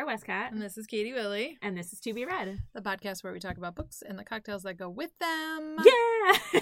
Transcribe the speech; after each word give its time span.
Sara 0.00 0.06
Westcott, 0.12 0.52
And 0.52 0.62
this 0.62 0.78
is 0.78 0.86
Katie 0.86 1.12
Willie, 1.12 1.58
and 1.60 1.76
this 1.76 1.92
is 1.92 2.00
To 2.00 2.14
Be 2.14 2.24
Read. 2.24 2.58
the 2.72 2.80
podcast 2.80 3.22
where 3.22 3.34
we 3.34 3.38
talk 3.38 3.58
about 3.58 3.74
books 3.74 4.02
and 4.08 4.18
the 4.18 4.24
cocktails 4.24 4.62
that 4.62 4.78
go 4.78 4.88
with 4.88 5.10
them. 5.18 5.76
Yeah! 5.84 6.60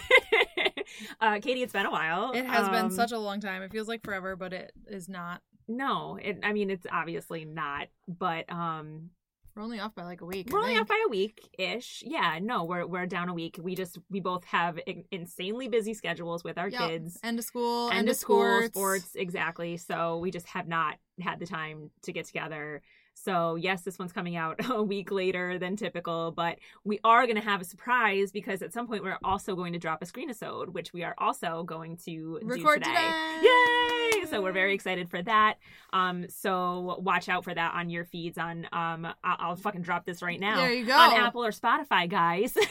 uh, 1.20 1.38
Katie, 1.41 1.62
it's 1.62 1.73
been 1.73 1.87
a 1.87 1.91
while. 1.93 2.32
It 2.32 2.45
has 2.46 2.69
been 2.69 2.87
Um, 2.87 2.91
such 2.91 3.12
a 3.12 3.19
long 3.19 3.38
time. 3.38 3.62
It 3.62 3.70
feels 3.70 3.87
like 3.87 4.02
forever, 4.02 4.34
but 4.34 4.52
it 4.52 4.73
is 4.88 5.09
not. 5.09 5.41
No, 5.69 6.19
it, 6.20 6.41
I 6.43 6.52
mean, 6.52 6.69
it's 6.69 6.84
obviously 6.91 7.45
not, 7.45 7.87
but 8.09 8.51
um, 8.51 9.11
We're 9.55 9.62
only 9.62 9.78
off 9.78 9.95
by 9.95 10.02
like 10.02 10.20
a 10.20 10.27
week. 10.27 10.48
We're 10.50 10.59
only 10.59 10.70
think. 10.73 10.80
off 10.83 10.89
by 10.89 11.00
a 11.06 11.09
week 11.09 11.39
ish. 11.56 12.02
Yeah, 12.05 12.41
no, 12.42 12.64
we're, 12.64 12.86
we're 12.89 13.06
down 13.06 13.28
a 13.28 13.34
week. 13.34 13.61
We 13.62 13.77
just, 13.77 13.98
we 14.11 14.19
both 14.19 14.42
have 14.47 14.80
in- 14.84 15.05
insanely 15.12 15.69
busy 15.69 15.95
schedules 15.95 16.42
with 16.42 16.59
our 16.59 16.70
Yep. 16.70 16.80
kids. 16.89 17.20
End 17.23 17.39
of 17.39 17.45
school, 17.45 17.91
End 17.91 17.98
end, 18.00 18.09
of 18.09 18.12
of 18.14 18.19
school, 18.19 18.42
sports. 18.62 18.73
sports, 18.75 19.11
exactly. 19.14 19.77
So 19.77 20.19
we 20.19 20.33
just 20.33 20.48
have 20.48 20.66
not 20.66 20.97
had 21.20 21.39
the 21.39 21.47
time 21.47 21.91
to 22.02 22.12
get 22.12 22.27
together. 22.27 22.83
So 23.24 23.56
yes, 23.56 23.82
this 23.82 23.98
one's 23.98 24.12
coming 24.12 24.36
out 24.36 24.56
a 24.70 24.82
week 24.82 25.10
later 25.10 25.58
than 25.58 25.77
typical, 25.77 26.32
but 26.32 26.58
we 26.84 27.00
are 27.04 27.27
going 27.27 27.36
to 27.36 27.42
have 27.42 27.60
a 27.60 27.64
surprise 27.64 28.30
because 28.32 28.62
at 28.62 28.72
some 28.72 28.86
point 28.86 29.02
we're 29.02 29.18
also 29.24 29.54
going 29.56 29.72
to 29.72 29.78
drop 29.78 30.02
a 30.02 30.06
screen 30.06 30.28
episode, 30.30 30.70
which 30.70 30.92
we 30.92 31.02
are 31.02 31.14
also 31.18 31.64
going 31.64 31.96
to 32.04 32.38
Record 32.42 32.82
do 32.82 32.91
today. 32.91 33.41
Yay! 33.42 34.24
So 34.27 34.42
we're 34.42 34.52
very 34.52 34.74
excited 34.74 35.08
for 35.08 35.22
that. 35.22 35.54
Um, 35.92 36.27
so 36.28 37.00
watch 37.00 37.28
out 37.28 37.44
for 37.44 37.54
that 37.54 37.74
on 37.74 37.91
your 37.91 38.04
feeds. 38.04 38.38
On 38.38 38.66
um, 38.72 39.06
I'll, 39.25 39.36
I'll 39.38 39.56
fucking 39.56 39.82
drop 39.82 40.05
this 40.05 40.22
right 40.22 40.38
now 40.38 40.56
There 40.56 40.72
you 40.72 40.86
go. 40.86 40.92
on 40.92 41.16
Apple 41.16 41.44
or 41.44 41.50
Spotify, 41.50 42.08
guys. 42.08 42.56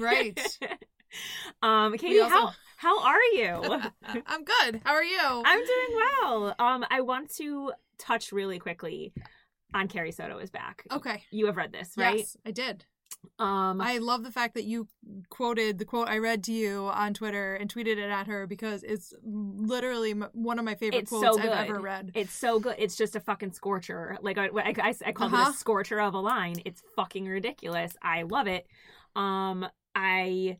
Right. 0.00 0.40
um, 1.62 1.96
Katie, 1.96 2.18
also- 2.18 2.34
how 2.34 2.52
how 2.76 3.00
are 3.04 3.22
you? 3.34 3.80
I'm 4.26 4.44
good. 4.44 4.80
How 4.84 4.92
are 4.94 5.04
you? 5.04 5.18
I'm 5.20 5.64
doing 5.64 6.00
well. 6.20 6.54
Um, 6.58 6.84
I 6.90 7.00
want 7.02 7.32
to 7.36 7.72
touch 7.96 8.32
really 8.32 8.58
quickly 8.58 9.12
on 9.74 9.88
Carrie 9.88 10.12
Soto 10.12 10.38
is 10.38 10.50
back. 10.50 10.84
okay. 10.90 11.22
You 11.30 11.46
have 11.46 11.56
read 11.56 11.72
this, 11.72 11.92
right? 11.98 12.18
Yes, 12.18 12.36
I 12.46 12.50
did. 12.52 12.86
Um, 13.38 13.80
I 13.80 13.98
love 13.98 14.22
the 14.22 14.30
fact 14.30 14.54
that 14.54 14.64
you 14.64 14.86
quoted 15.30 15.78
the 15.78 15.84
quote 15.86 16.08
I 16.08 16.18
read 16.18 16.44
to 16.44 16.52
you 16.52 16.88
on 16.92 17.14
Twitter 17.14 17.54
and 17.54 17.72
tweeted 17.72 17.96
it 17.96 18.10
at 18.10 18.26
her 18.26 18.46
because 18.46 18.82
it's 18.82 19.14
literally 19.24 20.12
one 20.12 20.58
of 20.58 20.64
my 20.64 20.74
favorite 20.74 21.00
It's 21.02 21.10
so 21.10 21.20
quotes. 21.20 21.38
I've 21.38 21.68
ever 21.68 21.80
read. 21.80 22.12
it's 22.14 22.34
so 22.34 22.60
good. 22.60 22.76
It's 22.78 22.96
just 22.96 23.16
a 23.16 23.20
fucking 23.20 23.52
scorcher. 23.52 24.18
Like 24.20 24.36
I, 24.36 24.48
I, 24.54 24.74
I, 24.78 24.94
I 25.06 25.12
called 25.12 25.32
it 25.32 25.36
Uh-huh. 25.36 25.50
a 25.50 25.54
scorcher 25.54 26.00
of 26.00 26.12
a 26.14 26.18
line. 26.20 26.56
It's 26.66 26.82
fucking 26.96 27.26
ridiculous. 27.26 27.96
I 28.02 28.22
love 28.22 28.46
it. 28.46 28.66
Um, 29.16 29.66
I, 29.94 30.58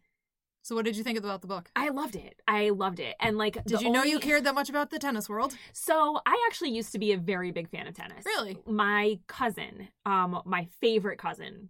So, 0.64 0.74
what 0.74 0.86
did 0.86 0.96
you 0.96 1.04
think 1.04 1.18
about 1.18 1.42
the 1.42 1.46
book? 1.46 1.70
I 1.76 1.90
loved 1.90 2.16
it. 2.16 2.40
I 2.48 2.70
loved 2.70 2.98
it. 2.98 3.16
And 3.20 3.36
like, 3.36 3.62
Did 3.66 3.82
you 3.82 3.90
know 3.90 4.02
you 4.02 4.18
cared 4.18 4.44
that 4.44 4.54
much 4.54 4.70
about 4.70 4.88
the 4.88 4.98
tennis 4.98 5.28
world? 5.28 5.54
So 5.74 6.18
I 6.24 6.42
actually 6.46 6.70
used 6.70 6.90
to 6.92 6.98
be 6.98 7.12
a 7.12 7.18
very 7.18 7.50
big 7.50 7.68
fan 7.68 7.86
of 7.86 7.94
tennis. 7.94 8.24
Really? 8.24 8.56
My 8.66 9.18
cousin, 9.26 9.88
um, 10.06 10.40
my 10.46 10.66
favorite 10.80 11.18
cousin, 11.18 11.68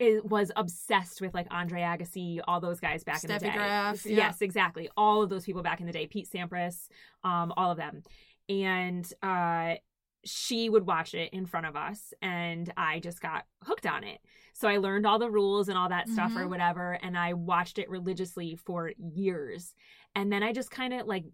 is, 0.00 0.20
was 0.24 0.50
obsessed 0.56 1.20
with 1.20 1.32
like 1.32 1.46
Andre 1.52 1.82
Agassi, 1.82 2.40
all 2.48 2.58
those 2.58 2.80
guys 2.80 3.04
back 3.04 3.22
in 3.22 3.28
the 3.28 3.34
Steffi 3.34 3.40
day. 3.40 3.52
Graf, 3.52 4.04
yeah. 4.04 4.16
Yes, 4.16 4.42
exactly. 4.42 4.90
All 4.96 5.22
of 5.22 5.30
those 5.30 5.44
people 5.44 5.62
back 5.62 5.78
in 5.78 5.86
the 5.86 5.92
day. 5.92 6.08
Pete 6.08 6.28
Sampras, 6.28 6.88
um, 7.22 7.54
all 7.56 7.70
of 7.70 7.76
them. 7.76 8.02
And 8.48 9.08
uh 9.22 9.76
she 10.24 10.68
would 10.68 10.86
watch 10.86 11.14
it 11.14 11.32
in 11.32 11.46
front 11.46 11.66
of 11.66 11.76
us 11.76 12.12
and 12.22 12.72
I 12.76 13.00
just 13.00 13.20
got 13.20 13.44
hooked 13.62 13.86
on 13.86 14.02
it. 14.04 14.20
So 14.54 14.68
I 14.68 14.78
learned 14.78 15.06
all 15.06 15.18
the 15.18 15.30
rules 15.30 15.68
and 15.68 15.76
all 15.78 15.88
that 15.90 16.08
stuff 16.08 16.34
or 16.34 16.46
Mhm. 16.46 16.50
whatever 16.50 16.92
and 17.02 17.16
I 17.16 17.34
watched 17.34 17.78
it 17.78 17.88
religiously 17.90 18.56
for 18.56 18.92
years. 18.98 19.74
And 20.14 20.32
then 20.32 20.42
I 20.42 20.52
just 20.52 20.70
kind 20.70 20.94
of 20.94 21.06
like 21.06 21.24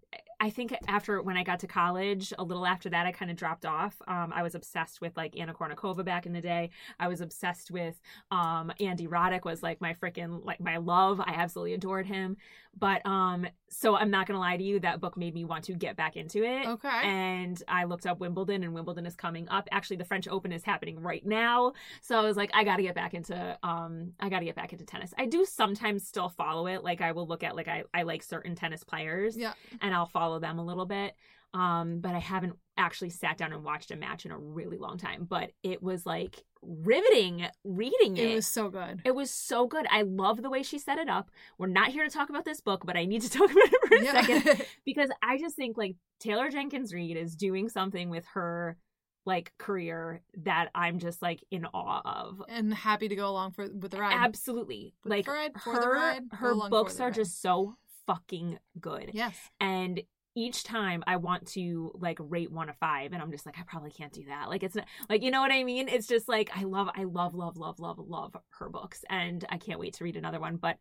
I 0.42 0.50
think 0.50 0.74
after 0.88 1.22
when 1.22 1.36
I 1.36 1.44
got 1.44 1.60
to 1.60 1.68
college, 1.68 2.32
a 2.36 2.42
little 2.42 2.66
after 2.66 2.90
that 2.90 3.06
I 3.06 3.12
kind 3.12 3.30
of 3.30 3.36
dropped 3.36 3.64
off. 3.64 3.94
Um 4.08 4.32
I 4.34 4.42
was 4.42 4.54
obsessed 4.54 5.00
with 5.00 5.16
like 5.16 5.38
Anna 5.38 5.54
Kournikova 5.54 6.04
back 6.04 6.26
in 6.26 6.32
the 6.32 6.40
day. 6.40 6.70
I 6.98 7.06
was 7.06 7.20
obsessed 7.20 7.70
with 7.70 8.00
um 8.30 8.72
Andy 8.80 9.06
Roddick 9.06 9.44
was 9.44 9.62
like 9.62 9.80
my 9.80 9.94
freaking 9.94 10.44
like 10.44 10.60
my 10.60 10.78
love. 10.78 11.20
I 11.20 11.34
absolutely 11.36 11.74
adored 11.74 12.06
him. 12.06 12.36
But 12.76 13.06
um 13.06 13.46
so 13.72 13.96
I'm 13.96 14.10
not 14.10 14.26
going 14.26 14.36
to 14.36 14.40
lie 14.40 14.56
to 14.56 14.62
you 14.62 14.78
that 14.80 15.00
book 15.00 15.16
made 15.16 15.34
me 15.34 15.44
want 15.44 15.64
to 15.64 15.72
get 15.72 15.96
back 15.96 16.16
into 16.16 16.44
it. 16.44 16.66
Okay. 16.66 17.00
And 17.02 17.60
I 17.66 17.84
looked 17.84 18.06
up 18.06 18.20
Wimbledon, 18.20 18.62
and 18.62 18.74
Wimbledon 18.74 19.06
is 19.06 19.16
coming 19.16 19.48
up. 19.48 19.66
Actually, 19.72 19.96
the 19.96 20.04
French 20.04 20.28
Open 20.28 20.52
is 20.52 20.62
happening 20.62 21.00
right 21.00 21.24
now, 21.24 21.72
so 22.02 22.18
I 22.18 22.22
was 22.22 22.36
like, 22.36 22.50
I 22.52 22.64
got 22.64 22.76
to 22.76 22.82
get 22.82 22.94
back 22.94 23.14
into 23.14 23.58
um, 23.62 24.12
I 24.20 24.28
got 24.28 24.40
to 24.40 24.44
get 24.44 24.54
back 24.54 24.72
into 24.72 24.84
tennis. 24.84 25.14
I 25.16 25.26
do 25.26 25.44
sometimes 25.44 26.06
still 26.06 26.28
follow 26.28 26.66
it. 26.66 26.84
Like 26.84 27.00
I 27.00 27.12
will 27.12 27.26
look 27.26 27.42
at 27.42 27.56
like 27.56 27.68
I 27.68 27.84
I 27.94 28.02
like 28.02 28.22
certain 28.22 28.54
tennis 28.54 28.84
players, 28.84 29.36
yeah. 29.36 29.54
and 29.80 29.94
I'll 29.94 30.06
follow 30.06 30.31
them 30.40 30.58
a 30.58 30.64
little 30.64 30.86
bit. 30.86 31.14
Um, 31.54 32.00
but 32.00 32.14
I 32.14 32.18
haven't 32.18 32.54
actually 32.78 33.10
sat 33.10 33.36
down 33.36 33.52
and 33.52 33.62
watched 33.62 33.90
a 33.90 33.96
match 33.96 34.24
in 34.24 34.30
a 34.32 34.38
really 34.38 34.78
long 34.78 34.96
time. 34.96 35.26
But 35.28 35.50
it 35.62 35.82
was 35.82 36.06
like 36.06 36.42
riveting 36.62 37.46
reading 37.64 38.16
it. 38.16 38.30
It 38.30 38.34
was 38.36 38.46
so 38.46 38.70
good. 38.70 39.02
It 39.04 39.14
was 39.14 39.30
so 39.30 39.66
good. 39.66 39.86
I 39.90 40.02
love 40.02 40.40
the 40.42 40.48
way 40.50 40.62
she 40.62 40.78
set 40.78 40.98
it 40.98 41.08
up. 41.08 41.30
We're 41.58 41.66
not 41.66 41.88
here 41.88 42.04
to 42.04 42.10
talk 42.10 42.30
about 42.30 42.44
this 42.46 42.60
book, 42.60 42.86
but 42.86 42.96
I 42.96 43.04
need 43.04 43.22
to 43.22 43.30
talk 43.38 43.50
about 43.50 43.64
it 43.64 43.88
for 43.88 43.96
a 43.96 44.04
Yeah. 44.04 44.12
second 44.22 44.66
because 44.86 45.10
I 45.22 45.38
just 45.38 45.56
think 45.56 45.76
like 45.76 45.96
Taylor 46.20 46.48
Jenkins 46.50 46.94
Reid 46.94 47.16
is 47.16 47.36
doing 47.36 47.68
something 47.68 48.08
with 48.10 48.24
her 48.34 48.76
like 49.24 49.52
career 49.58 50.20
that 50.42 50.68
I'm 50.74 50.98
just 50.98 51.20
like 51.22 51.44
in 51.50 51.64
awe 51.66 52.00
of. 52.04 52.42
and 52.48 52.72
happy 52.74 53.08
to 53.08 53.14
go 53.16 53.28
along 53.28 53.52
for 53.52 53.68
with 53.72 53.90
the 53.90 53.98
ride. 53.98 54.14
Absolutely. 54.16 54.94
With 55.04 55.10
like 55.10 55.28
ride, 55.28 55.52
for 55.62 55.72
her 55.74 55.80
the 55.80 55.88
ride, 55.88 56.22
her 56.32 56.54
books 56.70 56.98
are 56.98 57.04
ride. 57.08 57.14
just 57.14 57.40
so 57.42 57.76
fucking 58.06 58.58
good. 58.80 59.10
Yes. 59.12 59.36
And 59.60 60.02
each 60.34 60.64
time 60.64 61.02
I 61.06 61.16
want 61.16 61.46
to 61.48 61.92
like 61.94 62.18
rate 62.20 62.50
one 62.50 62.68
of 62.68 62.76
five, 62.78 63.12
and 63.12 63.20
I'm 63.22 63.30
just 63.30 63.44
like, 63.46 63.58
I 63.58 63.62
probably 63.66 63.90
can't 63.90 64.12
do 64.12 64.24
that. 64.26 64.48
Like 64.48 64.62
it's 64.62 64.74
not 64.74 64.86
like 65.10 65.22
you 65.22 65.30
know 65.30 65.40
what 65.40 65.52
I 65.52 65.62
mean. 65.64 65.88
It's 65.88 66.06
just 66.06 66.28
like 66.28 66.50
I 66.56 66.64
love, 66.64 66.88
I 66.96 67.04
love, 67.04 67.34
love, 67.34 67.56
love, 67.58 67.78
love, 67.78 67.98
love 67.98 68.36
her 68.58 68.68
books, 68.68 69.04
and 69.10 69.44
I 69.50 69.58
can't 69.58 69.78
wait 69.80 69.94
to 69.94 70.04
read 70.04 70.16
another 70.16 70.40
one. 70.40 70.56
But 70.56 70.78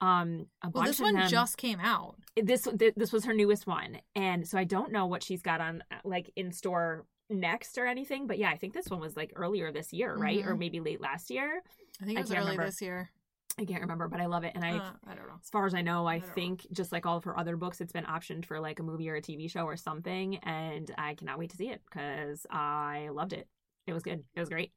um, 0.00 0.46
a 0.62 0.68
Well, 0.68 0.84
bunch 0.84 0.86
this 0.88 0.98
of 1.00 1.04
one 1.04 1.14
them, 1.14 1.28
just 1.28 1.56
came 1.56 1.80
out. 1.80 2.16
this 2.42 2.62
th- 2.78 2.94
this 2.96 3.12
was 3.12 3.24
her 3.24 3.32
newest 3.34 3.66
one, 3.66 3.98
and 4.14 4.46
so 4.46 4.58
I 4.58 4.64
don't 4.64 4.92
know 4.92 5.06
what 5.06 5.22
she's 5.22 5.42
got 5.42 5.60
on 5.60 5.82
uh, 5.90 5.96
like 6.04 6.30
in 6.36 6.52
store 6.52 7.06
next 7.30 7.76
or 7.78 7.86
anything. 7.86 8.26
But 8.26 8.38
yeah, 8.38 8.50
I 8.50 8.56
think 8.56 8.72
this 8.72 8.88
one 8.88 9.00
was 9.00 9.16
like 9.16 9.32
earlier 9.34 9.72
this 9.72 9.92
year, 9.92 10.14
right, 10.16 10.44
or 10.44 10.54
Mhm. 10.54 10.58
maybe 10.58 10.80
late 10.80 11.00
last 11.00 11.30
year. 11.30 11.62
I 12.00 12.04
think 12.04 12.18
it 12.18 12.22
was 12.22 12.30
early 12.30 12.40
remember. 12.40 12.66
this 12.66 12.80
year. 12.82 13.10
I 13.58 13.64
can't 13.64 13.80
remember, 13.80 14.06
but 14.08 14.20
I 14.20 14.26
love 14.26 14.44
it, 14.44 14.52
and 14.54 14.62
I 14.64 14.76
Uh, 14.76 14.92
I 15.06 15.14
don't 15.14 15.26
know. 15.28 15.38
as 15.42 15.48
far 15.48 15.64
as 15.66 15.72
I 15.74 15.80
know, 15.80 16.06
I, 16.06 16.14
I 16.14 16.18
don't 16.18 16.28
know. 16.28 16.34
think 16.34 16.66
just 16.72 16.92
like 16.92 17.06
all 17.06 17.16
of 17.16 17.24
her 17.24 17.38
other 17.38 17.56
books, 17.56 17.80
it's 17.80 17.92
been 17.92 18.04
optioned 18.04 18.44
for 18.44 18.60
like 18.60 18.80
a 18.80 18.82
movie 18.82 19.08
or 19.08 19.14
a 19.16 19.22
TV 19.22 19.50
show 19.50 19.64
or 19.64 19.76
something, 19.76 20.36
and 20.38 20.90
I 20.98 21.14
cannot 21.14 21.38
wait 21.38 21.50
to 21.50 21.56
see 21.56 21.70
it 21.70 21.80
because 21.88 22.46
I 22.50 23.08
loved 23.12 23.32
it. 23.32 23.48
It 23.86 23.92
was 23.94 24.02
good. 24.02 24.24
It 24.34 24.40
was 24.40 24.48
great. 24.48 24.72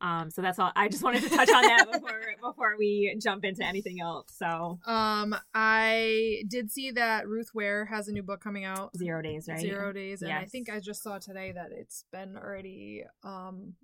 Um, 0.00 0.30
so 0.30 0.40
that's 0.40 0.58
all. 0.60 0.70
I 0.76 0.88
just 0.88 1.02
wanted 1.02 1.24
to 1.24 1.28
touch 1.30 1.50
on 1.50 1.62
that 1.62 1.86
before 1.92 2.20
before 2.40 2.76
we 2.78 3.18
jump 3.20 3.44
into 3.44 3.64
anything 3.66 4.00
else. 4.00 4.32
So 4.38 4.78
Um, 4.86 5.34
I 5.52 6.44
did 6.48 6.70
see 6.70 6.92
that 6.92 7.26
Ruth 7.28 7.50
Ware 7.54 7.86
has 7.86 8.06
a 8.08 8.12
new 8.12 8.22
book 8.22 8.40
coming 8.40 8.64
out. 8.64 8.96
zero 8.96 9.20
days, 9.20 9.48
right? 9.48 9.60
Zero 9.60 9.92
Days, 9.92 10.22
and 10.22 10.32
I 10.32 10.44
think 10.46 10.70
I 10.70 10.78
just 10.80 11.02
saw 11.02 11.18
today 11.18 11.52
that 11.52 11.72
it's 11.72 12.04
been 12.12 12.36
already 12.36 13.02
um 13.24 13.74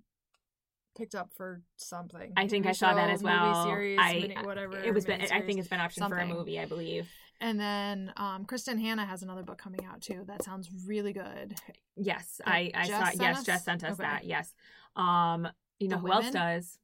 picked 0.99 1.15
up 1.15 1.31
for 1.35 1.61
something. 1.77 2.33
I 2.37 2.47
think 2.47 2.67
I 2.67 2.73
saw 2.73 2.93
that 2.93 3.09
as 3.09 3.23
well. 3.23 3.47
Movie 3.65 3.69
series, 3.71 3.99
I 3.99 4.13
mini- 4.19 4.35
whatever. 4.43 4.77
It 4.79 4.93
was 4.93 5.05
been. 5.05 5.21
I 5.21 5.41
think 5.41 5.59
it's 5.59 5.67
been 5.67 5.79
optioned 5.79 6.07
for 6.09 6.17
a 6.17 6.27
movie. 6.27 6.59
I 6.59 6.65
believe. 6.65 7.07
And 7.41 7.57
then 7.57 8.11
um, 8.17 8.45
Kristin 8.45 8.79
Hannah 8.81 9.05
has 9.05 9.23
another 9.23 9.43
book 9.43 9.57
coming 9.57 9.85
out 9.85 10.01
too. 10.01 10.23
That 10.27 10.43
sounds 10.43 10.69
really 10.85 11.13
good. 11.13 11.55
Yes, 11.95 12.39
That 12.45 12.49
I 12.53 12.71
I 12.75 12.85
Jess 12.87 13.13
saw. 13.15 13.23
Yes, 13.23 13.37
us? 13.39 13.43
Jess 13.45 13.65
sent 13.65 13.83
us 13.83 13.93
Okay. 13.93 14.03
that. 14.03 14.25
Yes. 14.25 14.53
Um, 14.95 15.47
you 15.79 15.87
know 15.87 15.95
The 15.95 16.01
who 16.01 16.11
else 16.11 16.31
does? 16.31 16.77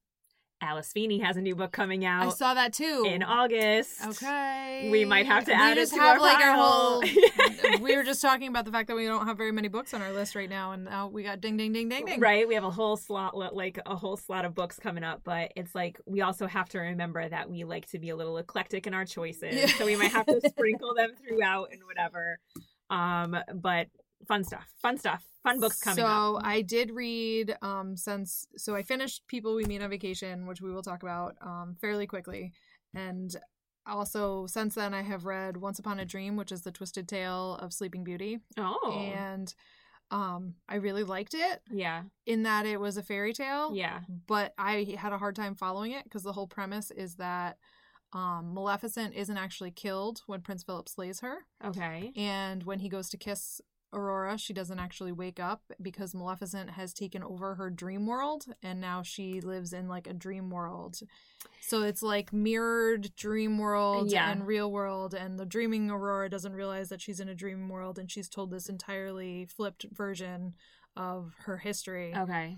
Alice 0.62 0.92
Feeney 0.94 1.20
has 1.20 1.36
a 1.36 1.42
new 1.42 1.56
book 1.56 1.74
coming 1.74 2.06
out. 2.06 2.26
I 2.26 2.30
saw 2.30 2.54
that 2.54 2.72
too. 2.74 3.04
in 3.08 3.22
August. 3.24 4.04
Okay. 4.06 4.88
We 4.92 5.04
might 5.04 5.26
have 5.26 5.44
to 5.46 5.52
we 5.52 5.58
add 5.58 5.78
it 5.78 5.82
just 5.82 5.94
to 5.94 6.00
have 6.00 6.18
our 6.18 6.22
like 6.22 6.44
our 6.44 6.56
whole. 6.56 7.02
we 7.82 7.96
were 7.96 8.04
just 8.04 8.22
talking 8.22 8.48
about 8.48 8.66
the 8.66 8.72
fact 8.72 8.88
that 8.88 8.96
we 8.96 9.06
don't 9.06 9.26
have 9.28 9.38
very 9.38 9.52
many 9.52 9.68
books 9.68 9.94
on 9.94 10.02
our 10.02 10.12
list 10.12 10.36
right 10.36 10.50
now, 10.50 10.72
and 10.72 10.86
now 10.86 11.08
we 11.08 11.24
got 11.24 11.42
ding, 11.42 11.58
ding, 11.58 11.74
ding, 11.74 11.90
ding, 11.90 12.06
ding. 12.06 12.20
Right, 12.20 12.48
we 12.48 12.56
have 12.56 12.64
a 12.64 12.72
whole 12.72 12.98
slot, 12.98 13.36
like 13.36 13.80
a 13.86 13.96
whole 13.96 14.18
slot 14.18 14.46
of 14.46 14.54
books 14.56 14.78
coming 14.80 15.04
up, 15.04 15.22
but 15.24 15.52
it's 15.56 15.74
like 15.76 16.00
we 16.06 16.22
also 16.22 16.48
have 16.48 16.70
to 16.70 16.80
remember 16.80 17.28
that 17.28 17.50
we 17.50 17.64
like 17.64 17.88
to 17.92 18.00
be 18.00 18.10
a 18.10 18.16
little 18.16 18.38
eclectic 18.38 18.88
in 18.88 18.94
our 18.94 19.06
choices, 19.06 19.54
Yeah. 19.56 19.68
so 19.68 19.86
we 19.86 19.96
might 19.96 20.12
have 20.12 20.26
to 20.26 20.42
sprinkle 20.50 20.94
them 20.96 21.12
throughout 21.28 21.70
and 21.72 21.82
whatever. 21.86 22.40
Um, 22.90 23.38
but 23.56 23.88
fun 24.28 24.44
stuff, 24.44 24.66
fun 24.82 24.98
stuff, 24.98 25.24
fun 25.44 25.60
books 25.60 25.80
coming 25.80 26.04
so 26.04 26.38
up. 26.38 26.44
I 26.46 26.62
did 26.62 26.92
read 26.92 27.56
um 27.62 27.96
since 27.98 28.48
so 28.58 28.76
I 28.76 28.84
finished 28.84 29.24
People 29.28 29.56
We 29.56 29.66
Meet 29.66 29.82
on 29.82 29.90
Vacation, 29.90 30.48
which 30.48 30.62
we 30.62 30.72
will 30.72 30.84
talk 30.84 31.04
about 31.04 31.36
um 31.42 31.76
fairly 31.82 32.08
quickly, 32.08 32.52
and 32.94 33.36
also 33.88 34.48
since 34.48 34.76
then 34.76 34.94
I 34.94 35.02
have 35.02 35.26
read 35.26 35.58
Once 35.58 35.80
Upon 35.80 36.00
a 36.00 36.06
Dream, 36.06 36.36
which 36.36 36.52
is 36.52 36.62
the 36.62 36.72
twisted 36.72 37.08
tale 37.08 37.56
of 37.62 37.74
Sleeping 37.74 38.04
Beauty, 38.04 38.40
Oh, 38.58 38.92
and 39.14 39.54
um 40.12 40.56
I 40.70 40.76
really 40.76 41.04
liked 41.04 41.34
it 41.34 41.62
yeah, 41.72 42.04
in 42.26 42.44
that 42.44 42.66
it 42.66 42.80
was 42.80 42.98
a 42.98 43.04
fairy 43.04 43.34
tale. 43.34 43.72
yeah, 43.76 44.02
but 44.28 44.54
I 44.58 44.96
had 44.98 45.14
a 45.14 45.18
hard 45.18 45.36
time 45.36 45.56
following 45.56 45.92
it 45.94 46.04
because 46.04 46.24
the 46.24 46.34
whole 46.34 46.48
premise 46.48 46.92
is 46.92 47.16
that 47.16 47.58
um, 48.14 48.54
Maleficent 48.54 49.14
isn't 49.16 49.36
actually 49.38 49.72
killed 49.72 50.22
when 50.28 50.42
Prince 50.42 50.64
Philip 50.64 50.88
slays 50.88 51.20
her, 51.22 51.40
okay, 51.66 52.12
and 52.16 52.64
when 52.64 52.80
he 52.80 52.88
goes 52.88 53.10
to 53.10 53.18
kiss 53.18 53.60
Aurora. 53.96 54.38
She 54.38 54.54
doesn't 54.54 54.78
actually 54.80 55.12
wake 55.12 55.40
up 55.40 55.62
because 55.82 56.14
Maleficent 56.14 56.72
has 56.72 56.94
taken 56.94 57.24
over 57.24 57.56
her 57.56 57.70
dream 57.70 58.06
world 58.06 58.46
and 58.62 58.80
now 58.80 59.02
she 59.02 59.42
lives 59.42 59.74
in 59.74 59.88
like 59.88 60.06
a 60.06 60.14
dream 60.14 60.50
world. 60.52 61.00
So 61.62 61.82
it's 61.82 62.04
like 62.04 62.32
mirrored 62.32 63.16
dream 63.16 63.58
world 63.58 64.12
Yeah. 64.12 64.30
and 64.32 64.46
real 64.46 64.72
world 64.72 65.14
and 65.16 65.40
the 65.40 65.46
dreaming 65.46 65.90
Aurora 65.90 66.30
doesn't 66.30 66.54
realize 66.54 66.90
that 66.90 67.02
she's 67.02 67.20
in 67.20 67.30
a 67.30 67.34
dream 67.36 67.70
world 67.70 67.98
and 67.98 68.12
she's 68.12 68.30
told 68.30 68.52
this 68.52 68.70
entirely 68.70 69.46
flipped 69.46 69.86
version 69.92 70.54
of 70.96 71.34
her 71.46 71.58
history. 71.58 72.14
Okay. 72.16 72.58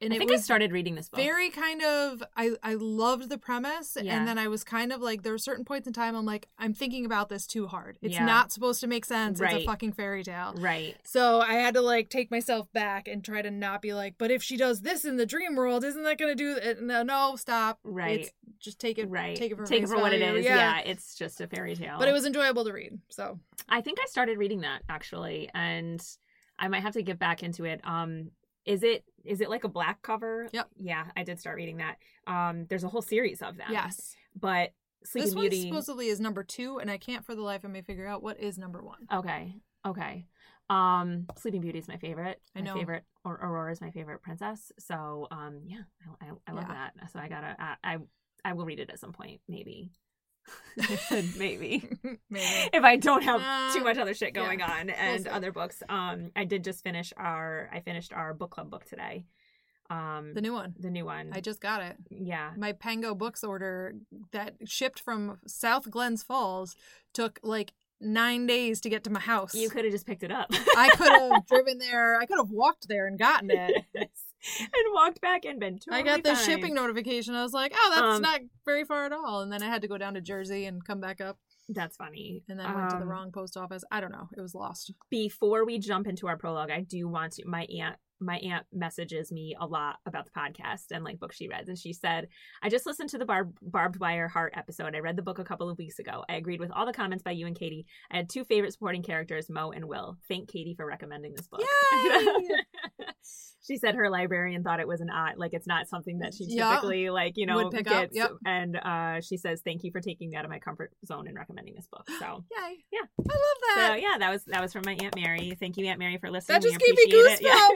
And 0.00 0.12
I 0.12 0.16
it 0.16 0.18
think 0.18 0.30
I 0.32 0.36
started 0.36 0.72
reading 0.72 0.94
this 0.94 1.08
book. 1.08 1.18
very 1.20 1.48
kind 1.48 1.82
of 1.82 2.22
I 2.36 2.50
I 2.62 2.74
loved 2.74 3.30
the 3.30 3.38
premise 3.38 3.96
Yeah. 4.00 4.16
and 4.18 4.28
then 4.28 4.36
I 4.38 4.46
was 4.46 4.62
kind 4.62 4.92
of 4.92 5.00
like 5.00 5.22
there 5.22 5.32
were 5.32 5.38
certain 5.38 5.64
points 5.64 5.86
in 5.86 5.94
time 5.94 6.14
I'm 6.14 6.26
like 6.26 6.48
I'm 6.58 6.74
thinking 6.74 7.06
about 7.06 7.30
this 7.30 7.46
too 7.46 7.66
hard. 7.66 7.98
It's 8.02 8.14
Yeah. 8.14 8.26
not 8.26 8.52
supposed 8.52 8.80
to 8.80 8.86
make 8.86 9.06
sense. 9.06 9.40
It's 9.40 9.54
a 9.54 9.64
fucking 9.64 9.92
fairy 9.92 10.22
tale. 10.22 10.52
right. 10.58 10.96
So 11.04 11.40
I 11.40 11.54
had 11.54 11.72
to 11.74 11.80
like 11.80 12.10
take 12.10 12.30
myself 12.30 12.70
back 12.74 13.08
and 13.08 13.24
try 13.24 13.40
to 13.40 13.50
not 13.50 13.80
be 13.80 13.94
like, 13.94 14.16
but 14.18 14.30
if 14.30 14.42
she 14.42 14.58
does 14.58 14.82
this 14.82 15.04
in 15.06 15.16
the 15.16 15.24
dream 15.26 15.56
world, 15.56 15.82
isn't 15.82 16.02
that 16.02 16.18
going 16.18 16.36
to 16.36 16.42
do 16.44 16.58
it? 16.62 16.82
No, 16.82 17.02
no, 17.02 17.36
stop. 17.36 17.78
Right. 17.82 18.20
It's, 18.20 18.30
just 18.58 18.78
take 18.78 18.98
it. 18.98 19.08
Right. 19.08 19.36
Take 19.36 19.52
it 19.52 19.56
for 19.56 19.64
Take 19.66 19.82
it 19.84 19.88
for 19.88 19.96
what 19.96 20.12
it 20.12 20.20
is. 20.22 20.40
is. 20.40 20.44
Yeah. 20.44 20.78
it's 20.80 21.14
just 21.14 21.40
a 21.40 21.46
fairy 21.46 21.74
tale. 21.74 21.96
But 21.98 22.08
it 22.08 22.12
was 22.12 22.26
enjoyable 22.26 22.64
to 22.64 22.72
read. 22.72 22.98
So 23.08 23.38
I 23.68 23.80
think 23.80 23.98
I 24.02 24.06
started 24.06 24.36
reading 24.38 24.60
that 24.60 24.82
actually, 24.88 25.48
and 25.54 26.02
I 26.58 26.68
might 26.68 26.82
have 26.82 26.92
to 26.94 27.02
get 27.02 27.18
back 27.18 27.42
into 27.42 27.64
it. 27.64 27.80
Um, 27.84 28.30
is 28.66 28.82
it 28.82 29.04
is 29.24 29.40
it 29.40 29.48
like 29.50 29.64
a 29.64 29.68
black 29.68 30.02
cover? 30.02 30.48
Yep. 30.52 30.68
Yeah, 30.76 31.04
I 31.16 31.22
did 31.24 31.40
start 31.40 31.56
reading 31.56 31.78
that. 31.78 31.96
Um, 32.26 32.66
there's 32.68 32.84
a 32.84 32.88
whole 32.88 33.02
series 33.02 33.42
of 33.42 33.56
them. 33.56 33.68
yes, 33.70 34.14
But 34.38 34.72
Sleeping 35.04 35.26
this 35.28 35.34
one 35.36 35.48
Beauty. 35.48 35.62
supposedly 35.68 36.08
is 36.08 36.20
number 36.20 36.42
two, 36.42 36.78
and 36.78 36.90
I 36.90 36.98
can't 36.98 37.24
for 37.24 37.34
the 37.34 37.42
life 37.42 37.62
of 37.64 37.70
me 37.70 37.82
figure 37.82 38.06
out 38.06 38.22
what 38.22 38.40
is 38.40 38.58
number 38.58 38.82
one. 38.82 39.06
Okay. 39.12 39.54
Okay. 39.86 40.26
Um, 40.68 41.26
Sleeping 41.38 41.60
Beauty 41.60 41.78
is 41.78 41.86
my 41.86 41.96
favorite. 41.96 42.40
I 42.56 42.60
My 42.60 42.66
know. 42.66 42.74
favorite, 42.74 43.04
or 43.24 43.34
Aurora 43.34 43.70
is 43.70 43.80
my 43.80 43.90
favorite 43.92 44.20
princess. 44.22 44.72
So, 44.80 45.28
um, 45.30 45.60
yeah, 45.64 45.82
I, 46.20 46.26
I, 46.26 46.30
I 46.48 46.52
love 46.52 46.64
Yeah. 46.68 46.88
that. 46.96 47.10
So 47.12 47.20
I 47.20 47.28
gotta, 47.28 47.54
I, 47.58 47.76
I, 47.84 47.96
I 48.44 48.52
will 48.54 48.64
read 48.64 48.80
it 48.80 48.90
at 48.90 48.98
some 48.98 49.12
point, 49.12 49.40
maybe. 49.48 49.92
maybe 51.38 51.88
Maybe. 52.30 52.70
if 52.72 52.84
I 52.84 52.96
don't 52.96 53.22
have 53.22 53.40
too 53.72 53.80
Uh, 53.80 53.84
much 53.84 53.98
other 53.98 54.14
shit 54.14 54.34
going 54.34 54.60
yeah. 54.60 54.70
on 54.80 54.90
and 54.90 55.24
see. 55.24 55.28
other 55.28 55.52
books. 55.52 55.82
Um, 55.88 56.30
I 56.36 56.44
did 56.44 56.64
just 56.64 56.82
finish 56.84 57.12
our, 57.16 57.70
I 57.72 57.80
finished 57.80 58.12
our 58.12 58.34
book 58.34 58.50
club 58.50 58.70
book 58.70 58.84
today. 58.84 59.24
Um, 59.88 60.32
The 60.34 60.40
new 60.40 60.52
one. 60.52 60.74
the 60.78 60.90
new 60.90 61.04
one. 61.04 61.30
I 61.32 61.40
just 61.40 61.60
got 61.60 61.80
it. 61.82 61.96
yeah. 62.10 62.50
My 62.56 62.72
Pango 62.72 63.14
Books 63.14 63.44
order 63.44 63.94
that 64.32 64.54
shipped 64.64 65.00
from 65.00 65.38
South 65.46 65.88
Glens 65.90 66.22
Falls 66.22 66.74
took 67.14 67.38
like 67.42 67.72
nine 68.00 68.46
days 68.46 68.80
to 68.82 68.90
get 68.90 69.04
to 69.04 69.10
my 69.10 69.20
house. 69.20 69.54
You 69.54 69.70
could 69.70 69.84
have 69.84 69.92
just 69.92 70.04
picked 70.06 70.22
it 70.24 70.32
up. 70.32 70.48
I 70.76 70.90
could 70.96 71.08
have 71.08 71.46
driven 71.48 71.78
there. 71.78 72.18
I 72.20 72.26
could 72.26 72.36
have 72.38 72.50
walked 72.50 72.88
there 72.88 73.06
and 73.06 73.18
gotten 73.18 73.50
it. 73.50 74.05
and 74.60 74.94
walked 74.94 75.20
back 75.20 75.44
and 75.44 75.58
been 75.60 75.78
I 75.90 76.02
got 76.02 76.22
the 76.22 76.34
fine. 76.34 76.44
shipping 76.44 76.74
notification. 76.74 77.34
I 77.34 77.42
was 77.42 77.52
like, 77.52 77.72
oh, 77.74 77.90
that's 77.94 78.16
Um, 78.16 78.22
not 78.22 78.40
very 78.64 78.84
far 78.84 79.04
at 79.06 79.12
all. 79.12 79.42
And 79.42 79.52
then 79.52 79.62
I 79.62 79.66
had 79.66 79.82
to 79.82 79.88
go 79.88 79.98
down 79.98 80.14
to 80.14 80.20
Jersey 80.20 80.66
and 80.66 80.84
come 80.84 81.00
back 81.00 81.20
up. 81.20 81.38
That's 81.68 81.96
funny. 81.96 82.42
And 82.48 82.60
then 82.60 82.72
went 82.74 82.90
to 82.90 82.96
the 82.96 83.02
Um, 83.02 83.08
wrong 83.08 83.32
post 83.32 83.56
office. 83.56 83.82
I 83.90 84.00
don't 84.00 84.12
know. 84.12 84.28
It 84.36 84.40
was 84.40 84.54
lost. 84.54 84.92
before 85.10 85.64
we 85.64 85.78
jump 85.78 86.06
into 86.06 86.28
our 86.28 86.36
prologue, 86.36 86.70
I 86.70 86.80
do 86.80 87.08
want 87.08 87.32
to. 87.34 87.46
My 87.46 87.64
aunt, 87.80 87.96
my 88.20 88.36
aunt 88.38 88.66
messages 88.72 89.30
me 89.30 89.54
a 89.60 89.66
lot 89.66 89.96
about 90.06 90.24
the 90.24 90.30
podcast 90.30 90.84
and 90.90 91.04
like 91.04 91.18
books 91.18 91.36
she 91.36 91.48
reads. 91.48 91.68
and 91.68 91.78
she 91.78 91.92
said, 91.92 92.28
"I 92.62 92.68
just 92.68 92.86
listened 92.86 93.10
to 93.10 93.18
the 93.18 93.24
Barb, 93.24 93.56
barbed 93.62 94.00
wire 94.00 94.28
heart 94.28 94.54
episode. 94.56 94.94
I 94.94 95.00
read 95.00 95.16
the 95.16 95.22
book 95.22 95.38
a 95.38 95.44
couple 95.44 95.68
of 95.68 95.78
weeks 95.78 95.98
ago. 95.98 96.24
I 96.28 96.34
agreed 96.34 96.60
with 96.60 96.70
all 96.70 96.86
the 96.86 96.92
comments 96.92 97.22
by 97.22 97.32
you 97.32 97.46
and 97.46 97.58
Katie. 97.58 97.86
I 98.10 98.16
had 98.16 98.28
two 98.28 98.44
favorite 98.44 98.72
supporting 98.72 99.02
characters, 99.02 99.50
Mo 99.50 99.70
and 99.70 99.86
Will. 99.86 100.16
Thank 100.28 100.48
Katie 100.48 100.74
for 100.74 100.86
recommending 100.86 101.34
this 101.34 101.48
book." 101.48 101.60
She 103.66 103.78
said 103.78 103.96
her 103.96 104.08
librarian 104.08 104.62
thought 104.62 104.78
it 104.78 104.86
was 104.86 105.00
an 105.00 105.10
odd, 105.10 105.38
like 105.38 105.52
it's 105.52 105.66
not 105.66 105.88
something 105.88 106.20
that 106.20 106.34
she 106.34 106.46
typically 106.46 107.10
like 107.10 107.32
you 107.36 107.46
know 107.46 107.56
Would 107.56 107.72
pick 107.72 107.90
up, 107.90 108.10
yep. 108.12 108.30
And 108.44 108.76
uh, 108.76 109.20
she 109.20 109.36
says, 109.36 109.60
"Thank 109.64 109.82
you 109.82 109.90
for 109.90 110.00
taking 110.00 110.30
me 110.30 110.36
out 110.36 110.44
of 110.44 110.50
my 110.50 110.60
comfort 110.60 110.92
zone 111.04 111.26
and 111.26 111.36
recommending 111.36 111.74
this 111.74 111.88
book." 111.90 112.08
So. 112.20 112.44
Yay. 112.56 112.76
Yeah. 112.92 113.00
I 113.18 113.32
love 113.32 113.58
that. 113.74 113.88
So 113.88 113.94
yeah, 113.94 114.18
that 114.18 114.30
was 114.30 114.44
that 114.44 114.62
was 114.62 114.72
from 114.72 114.82
my 114.86 114.96
aunt 115.02 115.16
Mary. 115.16 115.56
Thank 115.58 115.76
you, 115.78 115.86
Aunt 115.86 115.98
Mary, 115.98 116.16
for 116.18 116.30
listening. 116.30 116.60
That 116.60 116.62
just 116.62 116.78
gave 116.78 116.94
me 116.94 117.02
it. 117.06 117.40
Yeah. 117.46 117.68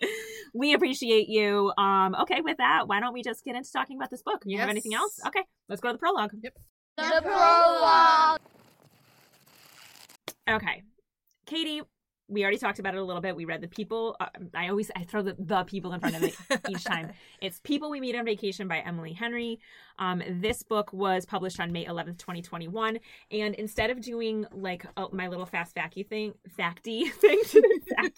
we 0.54 0.74
appreciate 0.74 1.28
you. 1.28 1.72
Um, 1.76 2.14
okay, 2.22 2.40
with 2.40 2.58
that, 2.58 2.88
why 2.88 3.00
don't 3.00 3.12
we 3.12 3.22
just 3.22 3.44
get 3.44 3.54
into 3.54 3.70
talking 3.72 3.96
about 3.96 4.10
this 4.10 4.22
book? 4.22 4.42
You 4.44 4.58
have 4.58 4.68
anything 4.68 4.94
else? 4.94 5.20
Okay, 5.26 5.42
let's 5.68 5.80
go 5.80 5.88
to 5.88 5.92
the 5.92 5.98
prologue. 5.98 6.32
Yep. 6.42 6.54
The 6.96 7.22
prologue. 7.22 8.40
Okay, 10.48 10.82
Katie, 11.46 11.82
we 12.30 12.42
already 12.42 12.58
talked 12.58 12.78
about 12.78 12.94
it 12.94 12.98
a 12.98 13.04
little 13.04 13.20
bit. 13.20 13.34
We 13.34 13.44
read 13.44 13.60
the 13.60 13.68
people. 13.68 14.16
Uh, 14.20 14.26
I 14.54 14.68
always 14.68 14.90
I 14.94 15.02
throw 15.02 15.22
the, 15.22 15.34
the 15.38 15.64
people 15.64 15.92
in 15.92 16.00
front 16.00 16.16
of 16.16 16.22
it 16.22 16.34
each 16.68 16.84
time. 16.84 17.12
It's 17.40 17.58
People 17.60 17.90
We 17.90 18.00
Meet 18.00 18.16
on 18.16 18.24
Vacation 18.26 18.68
by 18.68 18.80
Emily 18.80 19.14
Henry. 19.14 19.58
Um, 19.98 20.22
this 20.28 20.62
book 20.62 20.92
was 20.92 21.24
published 21.24 21.58
on 21.58 21.72
May 21.72 21.86
11th, 21.86 22.18
2021. 22.18 22.98
And 23.30 23.54
instead 23.54 23.90
of 23.90 24.02
doing 24.02 24.46
like 24.52 24.84
uh, 24.96 25.06
my 25.12 25.28
little 25.28 25.46
fast 25.46 25.74
facty 25.74 26.06
thing, 26.06 26.34
facty 26.58 27.10
thing 27.12 27.40
today, 27.48 28.10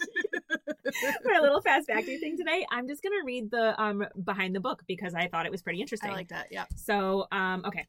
facty, 0.87 1.25
my 1.25 1.41
little 1.41 1.61
fast 1.61 1.89
facty 1.89 2.19
thing 2.19 2.37
today, 2.37 2.67
I'm 2.71 2.89
just 2.89 3.03
going 3.03 3.13
to 3.13 3.25
read 3.25 3.51
the 3.51 3.81
um, 3.81 4.05
behind 4.25 4.55
the 4.55 4.61
book 4.61 4.83
because 4.87 5.15
I 5.15 5.29
thought 5.29 5.47
it 5.47 5.53
was 5.53 5.63
pretty 5.63 5.81
interesting. 5.81 6.11
I 6.11 6.15
like 6.15 6.29
that. 6.29 6.49
Yeah. 6.51 6.65
So, 6.77 7.27
um, 7.33 7.65
okay. 7.67 7.87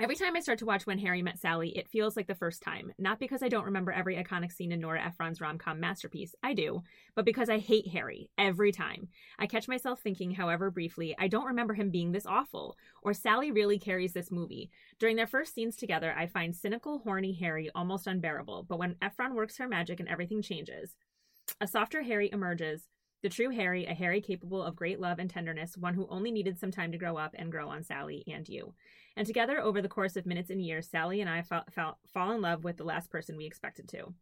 Every 0.00 0.16
time 0.16 0.34
I 0.34 0.40
start 0.40 0.58
to 0.58 0.66
watch 0.66 0.88
When 0.88 0.98
Harry 0.98 1.22
Met 1.22 1.38
Sally, 1.38 1.68
it 1.78 1.88
feels 1.88 2.16
like 2.16 2.26
the 2.26 2.34
first 2.34 2.64
time. 2.64 2.92
Not 2.98 3.20
because 3.20 3.44
I 3.44 3.48
don't 3.48 3.66
remember 3.66 3.92
every 3.92 4.16
iconic 4.16 4.50
scene 4.50 4.72
in 4.72 4.80
Nora 4.80 5.00
Ephron's 5.00 5.40
rom 5.40 5.56
com 5.56 5.78
masterpiece, 5.78 6.34
I 6.42 6.52
do, 6.52 6.82
but 7.14 7.24
because 7.24 7.48
I 7.48 7.58
hate 7.58 7.86
Harry 7.92 8.28
every 8.36 8.72
time. 8.72 9.06
I 9.38 9.46
catch 9.46 9.68
myself 9.68 10.00
thinking, 10.00 10.32
however 10.32 10.72
briefly, 10.72 11.14
I 11.16 11.28
don't 11.28 11.46
remember 11.46 11.74
him 11.74 11.90
being 11.90 12.10
this 12.10 12.26
awful, 12.26 12.76
or 13.02 13.14
Sally 13.14 13.52
really 13.52 13.78
carries 13.78 14.12
this 14.12 14.32
movie. 14.32 14.68
During 14.98 15.14
their 15.14 15.28
first 15.28 15.54
scenes 15.54 15.76
together, 15.76 16.12
I 16.18 16.26
find 16.26 16.56
cynical, 16.56 16.98
horny 16.98 17.32
Harry 17.34 17.70
almost 17.72 18.08
unbearable, 18.08 18.66
but 18.68 18.80
when 18.80 18.96
Ephron 19.00 19.36
works 19.36 19.58
her 19.58 19.68
magic 19.68 20.00
and 20.00 20.08
everything 20.08 20.42
changes, 20.42 20.96
a 21.60 21.66
softer 21.66 22.02
Harry 22.02 22.30
emerges. 22.32 22.88
The 23.22 23.28
true 23.30 23.50
Harry, 23.50 23.86
a 23.86 23.94
Harry 23.94 24.20
capable 24.20 24.62
of 24.62 24.76
great 24.76 25.00
love 25.00 25.18
and 25.18 25.30
tenderness, 25.30 25.76
one 25.78 25.94
who 25.94 26.06
only 26.10 26.30
needed 26.30 26.58
some 26.58 26.70
time 26.70 26.92
to 26.92 26.98
grow 26.98 27.16
up 27.16 27.34
and 27.34 27.50
grow 27.50 27.68
on 27.68 27.82
Sally 27.82 28.22
and 28.26 28.46
you. 28.46 28.74
And 29.16 29.26
together, 29.26 29.60
over 29.60 29.80
the 29.80 29.88
course 29.88 30.16
of 30.16 30.26
minutes 30.26 30.50
and 30.50 30.60
years, 30.60 30.88
Sally 30.88 31.20
and 31.22 31.30
I 31.30 31.42
fa- 31.42 31.64
fa- 31.70 31.96
fall 32.12 32.32
in 32.32 32.42
love 32.42 32.64
with 32.64 32.76
the 32.76 32.84
last 32.84 33.10
person 33.10 33.36
we 33.36 33.46
expected 33.46 33.88
to. 33.88 34.12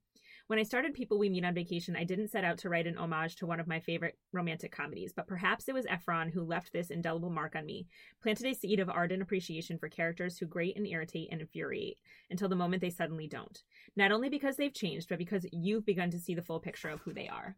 When 0.48 0.58
I 0.58 0.64
started 0.64 0.92
People 0.92 1.18
We 1.18 1.28
Meet 1.28 1.44
on 1.44 1.54
Vacation, 1.54 1.96
I 1.96 2.04
didn't 2.04 2.28
set 2.28 2.44
out 2.44 2.58
to 2.58 2.68
write 2.68 2.86
an 2.86 2.98
homage 2.98 3.36
to 3.36 3.46
one 3.46 3.60
of 3.60 3.68
my 3.68 3.80
favorite 3.80 4.18
romantic 4.32 4.72
comedies, 4.72 5.12
but 5.14 5.26
perhaps 5.26 5.68
it 5.68 5.74
was 5.74 5.86
Ephron 5.86 6.28
who 6.28 6.42
left 6.42 6.72
this 6.72 6.90
indelible 6.90 7.30
mark 7.30 7.54
on 7.54 7.64
me, 7.64 7.86
planted 8.20 8.46
a 8.46 8.54
seed 8.54 8.80
of 8.80 8.90
ardent 8.90 9.22
appreciation 9.22 9.78
for 9.78 9.88
characters 9.88 10.36
who 10.36 10.46
grate 10.46 10.76
and 10.76 10.86
irritate 10.86 11.28
and 11.30 11.40
infuriate 11.40 11.98
until 12.30 12.48
the 12.48 12.56
moment 12.56 12.82
they 12.82 12.90
suddenly 12.90 13.28
don't. 13.28 13.62
Not 13.96 14.10
only 14.10 14.28
because 14.28 14.56
they've 14.56 14.74
changed, 14.74 15.08
but 15.08 15.18
because 15.18 15.46
you've 15.52 15.86
begun 15.86 16.10
to 16.10 16.18
see 16.18 16.34
the 16.34 16.42
full 16.42 16.60
picture 16.60 16.88
of 16.88 17.00
who 17.00 17.14
they 17.14 17.28
are. 17.28 17.56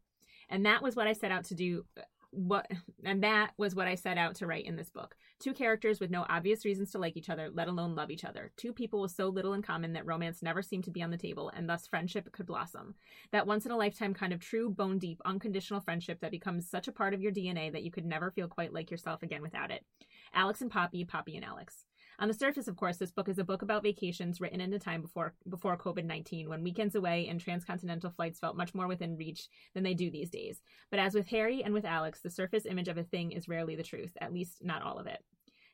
And 0.51 0.67
that 0.67 0.83
was 0.83 0.95
what 0.95 1.07
I 1.07 1.15
set 1.15 1.33
out 1.33 1.45
to 1.47 1.55
do. 1.55 1.87
Uh, 1.97 2.03
What 2.35 2.71
and 3.05 3.23
that 3.23 3.53
was 3.57 3.75
what 3.75 3.87
I 3.87 3.95
set 3.95 4.19
out 4.19 4.35
to 4.37 4.47
write 4.47 4.67
in 4.67 4.77
this 4.77 4.91
book. 4.91 5.17
Two 5.39 5.53
characters 5.53 6.01
with 6.01 6.11
no 6.11 6.27
obvious 6.29 6.65
reasons 6.65 6.91
to 6.93 6.99
like 6.99 7.17
each 7.17 7.31
other, 7.31 7.49
let 7.53 7.69
alone 7.69 7.95
love 7.95 8.11
each 8.11 8.25
other. 8.25 8.51
Two 8.57 8.73
people 8.73 9.01
with 9.01 9.13
so 9.13 9.29
little 9.29 9.53
in 9.53 9.63
common 9.63 9.93
that 9.93 10.07
romance 10.07 10.43
never 10.43 10.63
seemed 10.63 10.85
to 10.85 10.91
be 10.91 11.03
on 11.03 11.11
the 11.11 11.17
table, 11.17 11.51
and 11.55 11.69
thus 11.69 11.87
friendship 11.87 12.31
could 12.33 12.47
blossom. 12.47 12.95
That 13.31 13.47
once 13.47 13.67
in 13.67 13.73
a 13.73 13.77
lifetime 13.77 14.15
kind 14.15 14.33
of 14.33 14.41
true, 14.41 14.71
bone 14.71 14.99
deep, 14.99 15.21
unconditional 15.25 15.81
friendship 15.81 16.21
that 16.21 16.31
becomes 16.31 16.69
such 16.69 16.89
a 16.89 16.93
part 16.93 17.15
of 17.15 17.23
your 17.23 17.33
DNA 17.33 17.73
that 17.73 17.83
you 17.83 17.91
could 17.91 18.07
never 18.07 18.31
feel 18.31 18.49
quite 18.49 18.73
like 18.73 18.91
yourself 18.91 19.23
again 19.23 19.43
without 19.43 19.71
it. 19.71 19.85
Alex 20.33 20.61
and 20.61 20.71
Poppy, 20.71 21.05
Poppy 21.05 21.37
and 21.37 21.45
Alex. 21.45 21.85
On 22.19 22.29
the 22.29 22.35
surface, 22.35 22.69
of 22.69 22.77
course, 22.77 22.97
this 22.97 23.11
book 23.11 23.29
is 23.29 23.39
a 23.39 23.45
book 23.45 23.63
about 23.63 23.83
vacations 23.83 24.41
written 24.41 24.61
in 24.61 24.73
a 24.73 24.79
time 24.79 25.03
before 25.03 25.35
before 25.49 25.77
COVID 25.77 26.05
nineteen, 26.05 26.49
when 26.49 26.63
weekends 26.63 26.95
away 26.95 27.27
and 27.29 27.41
transcontinental 27.41 28.11
flights 28.11 28.39
felt 28.39 28.57
much 28.57 28.75
more 28.75 28.87
within 28.87 29.17
reach 29.17 29.49
than 29.75 29.83
they 29.83 29.95
do 29.95 30.11
these 30.11 30.31
days. 30.31 30.63
But 30.91 31.01
as 31.01 31.15
with 31.15 31.27
Harry 31.29 31.65
and 31.65 31.75
with 31.75 31.85
Alex, 31.85 32.21
the 32.21 32.31
surface 32.31 32.67
image 32.67 32.89
of 32.89 32.99
a 32.99 33.03
thing 33.03 33.33
is 33.33 33.49
rarely 33.49 33.75
the 33.75 33.83
truth, 33.83 34.17
at 34.21 34.33
least 34.33 34.65
not 34.65 34.83
all 34.83 34.99
of 34.99 35.07
it. 35.07 35.25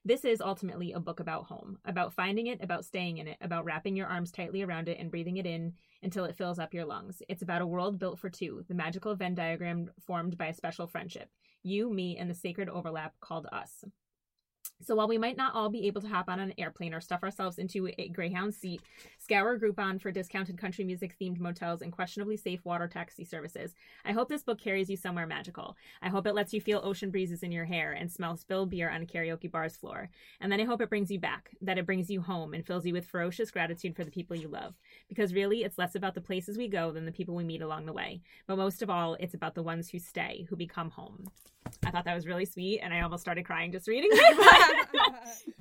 This 0.02 0.24
is 0.24 0.40
ultimately 0.40 0.92
a 0.92 0.98
book 0.98 1.20
about 1.20 1.44
home, 1.44 1.76
about 1.84 2.14
finding 2.14 2.46
it, 2.46 2.64
about 2.64 2.86
staying 2.86 3.18
in 3.18 3.28
it, 3.28 3.36
about 3.42 3.66
wrapping 3.66 3.94
your 3.94 4.06
arms 4.06 4.32
tightly 4.32 4.62
around 4.62 4.88
it 4.88 4.98
and 4.98 5.10
breathing 5.10 5.36
it 5.36 5.44
in 5.44 5.74
until 6.02 6.24
it 6.24 6.36
fills 6.36 6.58
up 6.58 6.72
your 6.72 6.86
lungs. 6.86 7.20
It's 7.28 7.42
about 7.42 7.60
a 7.60 7.66
world 7.66 7.98
built 7.98 8.18
for 8.18 8.30
two, 8.30 8.64
the 8.66 8.74
magical 8.74 9.14
Venn 9.14 9.34
diagram 9.34 9.90
formed 10.06 10.38
by 10.38 10.46
a 10.46 10.54
special 10.54 10.86
friendship. 10.86 11.28
You, 11.62 11.92
me, 11.92 12.16
and 12.16 12.30
the 12.30 12.34
sacred 12.34 12.70
overlap 12.70 13.12
called 13.20 13.46
us. 13.52 13.84
So 14.82 14.94
while 14.94 15.08
we 15.08 15.18
might 15.18 15.36
not 15.36 15.54
all 15.54 15.68
be 15.68 15.86
able 15.86 16.00
to 16.00 16.08
hop 16.08 16.28
on 16.28 16.40
an 16.40 16.54
airplane 16.58 16.94
or 16.94 17.00
stuff 17.00 17.22
ourselves 17.22 17.58
into 17.58 17.88
a 17.98 18.08
Greyhound 18.08 18.54
seat, 18.54 18.80
scour 19.18 19.58
Groupon 19.58 20.00
for 20.00 20.10
discounted 20.10 20.58
country 20.58 20.84
music 20.84 21.16
themed 21.20 21.38
motels 21.38 21.82
and 21.82 21.92
questionably 21.92 22.36
safe 22.36 22.64
water 22.64 22.88
taxi 22.88 23.24
services, 23.24 23.74
I 24.04 24.12
hope 24.12 24.28
this 24.28 24.42
book 24.42 24.58
carries 24.58 24.88
you 24.88 24.96
somewhere 24.96 25.26
magical. 25.26 25.76
I 26.00 26.08
hope 26.08 26.26
it 26.26 26.34
lets 26.34 26.52
you 26.52 26.60
feel 26.60 26.80
ocean 26.82 27.10
breezes 27.10 27.42
in 27.42 27.52
your 27.52 27.66
hair 27.66 27.92
and 27.92 28.10
smell 28.10 28.36
spilled 28.36 28.70
beer 28.70 28.90
on 28.90 29.02
a 29.02 29.06
karaoke 29.06 29.50
bar's 29.50 29.76
floor. 29.76 30.08
And 30.40 30.50
then 30.50 30.60
I 30.60 30.64
hope 30.64 30.80
it 30.80 30.88
brings 30.88 31.10
you 31.10 31.20
back, 31.20 31.50
that 31.60 31.78
it 31.78 31.86
brings 31.86 32.10
you 32.10 32.22
home 32.22 32.54
and 32.54 32.66
fills 32.66 32.86
you 32.86 32.92
with 32.92 33.06
ferocious 33.06 33.50
gratitude 33.50 33.94
for 33.94 34.04
the 34.04 34.10
people 34.10 34.36
you 34.36 34.48
love. 34.48 34.74
because 35.10 35.34
really 35.34 35.64
it's 35.64 35.76
less 35.76 35.94
about 35.94 36.14
the 36.14 36.20
places 36.20 36.56
we 36.56 36.68
go 36.68 36.90
than 36.92 37.04
the 37.04 37.12
people 37.12 37.34
we 37.34 37.44
meet 37.44 37.60
along 37.62 37.84
the 37.84 37.92
way. 37.92 38.22
But 38.46 38.56
most 38.56 38.80
of 38.80 38.88
all, 38.88 39.14
it's 39.20 39.34
about 39.34 39.54
the 39.54 39.62
ones 39.62 39.90
who 39.90 39.98
stay, 39.98 40.46
who 40.48 40.56
become 40.56 40.90
home. 40.90 41.26
I 41.84 41.90
thought 41.90 42.04
that 42.04 42.14
was 42.14 42.26
really 42.26 42.46
sweet, 42.46 42.80
and 42.80 42.94
I 42.94 43.02
almost 43.02 43.22
started 43.22 43.44
crying 43.44 43.70
just 43.72 43.86
reading 43.86 44.10
it. 44.12 44.69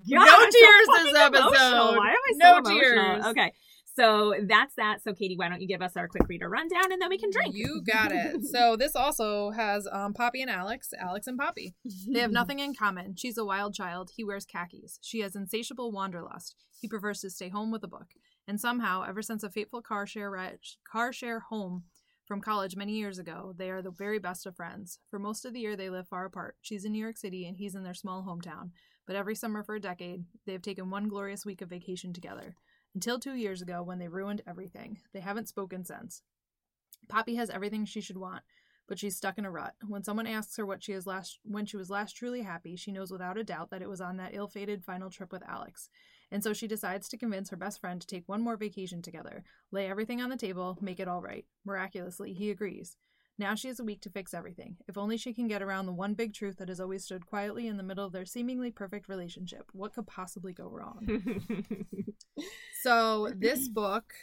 No 0.08 0.20
God, 0.20 0.28
I'm 0.30 0.52
so 0.52 0.60
tears 0.60 0.88
this 1.04 1.16
episode. 1.16 1.98
Why 1.98 2.10
am 2.10 2.16
I 2.16 2.32
so 2.32 2.38
No 2.38 2.58
emotional? 2.58 2.80
tears. 2.80 3.26
Okay, 3.28 3.54
so 3.96 4.34
that's 4.48 4.74
that. 4.76 5.04
So 5.04 5.14
Katie, 5.14 5.36
why 5.38 5.50
don't 5.50 5.62
you 5.62 5.68
give 5.68 5.82
us 5.82 5.96
our 5.96 6.08
quick 6.08 6.28
reader 6.28 6.50
rundown, 6.50 6.92
and 6.92 7.02
then 7.02 7.10
we 7.10 7.18
can 7.18 7.30
drink. 7.32 7.56
You 7.56 7.82
got 7.86 8.12
it. 8.12 8.38
So 8.44 8.76
this 8.76 8.96
also 8.96 9.52
has 9.52 9.88
um, 9.92 10.14
Poppy 10.14 10.42
and 10.42 10.50
Alex, 10.50 10.90
Alex 11.00 11.28
and 11.28 11.38
Poppy. 11.38 11.76
They 12.12 12.20
have 12.20 12.32
nothing 12.32 12.60
in 12.60 12.74
common. 12.74 13.16
She's 13.16 13.38
a 13.38 13.46
wild 13.46 13.76
child. 13.76 14.12
He 14.16 14.24
wears 14.24 14.46
khakis. 14.46 14.98
She 15.02 15.20
has 15.20 15.36
insatiable 15.36 15.92
wanderlust. 15.92 16.56
He 16.82 16.88
prefers 16.88 17.20
to 17.22 17.30
stay 17.30 17.50
home 17.50 17.72
with 17.72 17.84
a 17.84 17.88
book. 17.88 18.08
And 18.48 18.60
somehow, 18.60 19.04
ever 19.08 19.22
since 19.22 19.44
a 19.44 19.50
fateful 19.50 19.82
car 19.84 20.08
share 20.08 20.32
ride, 20.32 20.60
car 20.92 21.14
share 21.14 21.42
home 21.42 21.84
from 22.26 22.42
college 22.42 22.76
many 22.76 22.94
years 22.94 23.20
ago, 23.20 23.54
they 23.58 23.70
are 23.70 23.82
the 23.82 23.92
very 23.92 24.18
best 24.18 24.46
of 24.48 24.56
friends. 24.56 25.00
For 25.10 25.20
most 25.20 25.46
of 25.46 25.54
the 25.54 25.60
year, 25.60 25.76
they 25.76 25.90
live 25.90 26.08
far 26.08 26.26
apart. 26.26 26.56
She's 26.62 26.86
in 26.86 26.92
New 26.94 27.02
York 27.04 27.18
City, 27.18 27.46
and 27.48 27.58
he's 27.58 27.76
in 27.76 27.84
their 27.84 27.94
small 27.94 28.24
hometown. 28.24 28.72
But 29.10 29.16
every 29.16 29.34
summer 29.34 29.64
for 29.64 29.74
a 29.74 29.82
decade, 29.82 30.26
they 30.46 30.52
have 30.52 30.62
taken 30.62 30.92
one 30.92 31.08
glorious 31.08 31.44
week 31.44 31.64
of 31.64 31.70
vacation 31.70 32.14
together. 32.14 32.54
Until 32.94 33.18
two 33.18 33.34
years 33.34 33.60
ago, 33.60 33.82
when 33.82 33.98
they 33.98 34.08
ruined 34.08 34.44
everything. 34.46 35.00
They 35.14 35.20
haven't 35.20 35.50
spoken 35.50 35.84
since. 35.84 36.22
Poppy 37.08 37.34
has 37.34 37.50
everything 37.50 37.86
she 37.86 38.02
should 38.02 38.18
want, 38.18 38.44
but 38.88 39.00
she's 39.00 39.18
stuck 39.18 39.40
in 39.40 39.46
a 39.46 39.50
rut. 39.50 39.74
When 39.88 40.04
someone 40.04 40.28
asks 40.28 40.56
her 40.58 40.66
what 40.66 40.84
she 40.84 40.92
has 40.92 41.08
last 41.08 41.40
when 41.44 41.66
she 41.66 41.76
was 41.76 41.90
last 41.90 42.16
truly 42.16 42.44
happy, 42.44 42.76
she 42.76 42.92
knows 42.92 43.10
without 43.10 43.40
a 43.40 43.44
doubt 43.44 43.72
that 43.72 43.82
it 43.82 43.90
was 43.90 44.00
on 44.00 44.18
that 44.18 44.36
ill-fated 44.36 44.86
final 44.86 45.10
trip 45.10 45.32
with 45.32 45.42
Alex. 45.50 45.90
And 46.30 46.44
so 46.44 46.54
she 46.54 46.68
decides 46.68 47.10
to 47.10 47.18
convince 47.18 47.50
her 47.50 47.58
best 47.58 47.82
friend 47.82 48.00
to 48.00 48.06
take 48.06 48.30
one 48.30 48.44
more 48.44 48.58
vacation 48.58 49.02
together, 49.02 49.44
lay 49.72 49.90
everything 49.90 50.22
on 50.22 50.30
the 50.30 50.38
table, 50.38 50.78
make 50.82 51.00
it 51.00 51.08
all 51.08 51.24
right. 51.24 51.46
Miraculously, 51.66 52.34
he 52.34 52.52
agrees. 52.52 52.96
Now 53.40 53.56
she 53.56 53.70
has 53.70 53.80
a 53.80 53.86
week 53.86 54.02
to 54.02 54.10
fix 54.10 54.34
everything. 54.34 54.76
If 54.88 54.98
only 54.98 55.18
she 55.18 55.34
can 55.34 55.48
get 55.48 55.64
around 55.64 55.86
the 55.86 55.94
one 55.94 56.14
big 56.14 56.34
truth 56.34 56.58
that 56.58 56.68
has 56.68 56.82
always 56.82 57.06
stood 57.06 57.26
quietly 57.26 57.68
in 57.68 57.78
the 57.78 57.84
middle 57.84 58.06
of 58.06 58.12
their 58.12 58.26
seemingly 58.26 58.70
perfect 58.70 59.08
relationship. 59.08 59.64
What 59.72 59.94
could 59.94 60.06
possibly 60.06 60.54
go 60.54 60.70
wrong? 60.70 61.24
So 62.82 63.34
this 63.36 63.68
book 63.68 64.14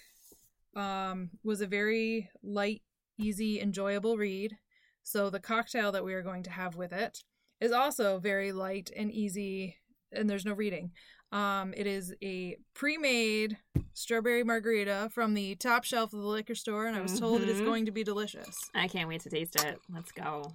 um, 0.75 1.31
was 1.45 1.61
a 1.61 1.67
very 1.67 2.31
light, 2.43 2.83
easy, 3.19 3.61
enjoyable 3.61 4.17
read. 4.17 4.57
So 5.03 5.29
the 5.29 5.41
cocktail 5.41 5.93
that 5.93 6.05
we 6.05 6.15
are 6.15 6.23
going 6.23 6.43
to 6.45 6.51
have 6.51 6.75
with 6.75 6.93
it 6.93 7.23
is 7.61 7.73
also 7.73 8.19
very 8.19 8.53
light 8.53 8.91
and 8.97 9.13
easy, 9.13 9.77
and 10.11 10.29
there's 10.29 10.47
no 10.47 10.55
reading. 10.55 10.93
Um, 11.33 11.75
it 11.77 11.87
is 11.87 12.15
a 12.23 12.57
pre-made 12.75 13.59
strawberry 13.93 14.45
margarita 14.45 15.11
from 15.13 15.35
the 15.35 15.55
top 15.57 15.85
shelf 15.85 16.13
of 16.13 16.21
the 16.21 16.27
liquor 16.27 16.55
store, 16.55 16.87
and 16.87 16.97
I 16.97 17.01
was 17.01 17.19
told 17.19 17.43
it 17.43 17.49
is 17.49 17.61
Mhm. 17.61 17.65
going 17.65 17.87
to 17.87 17.91
be 17.93 18.05
delicious. 18.05 18.71
I 18.75 18.87
can't 18.89 19.09
wait 19.09 19.23
to 19.23 19.31
taste 19.31 19.57
it. 19.65 19.81
Let's 19.93 20.13
go. 20.13 20.53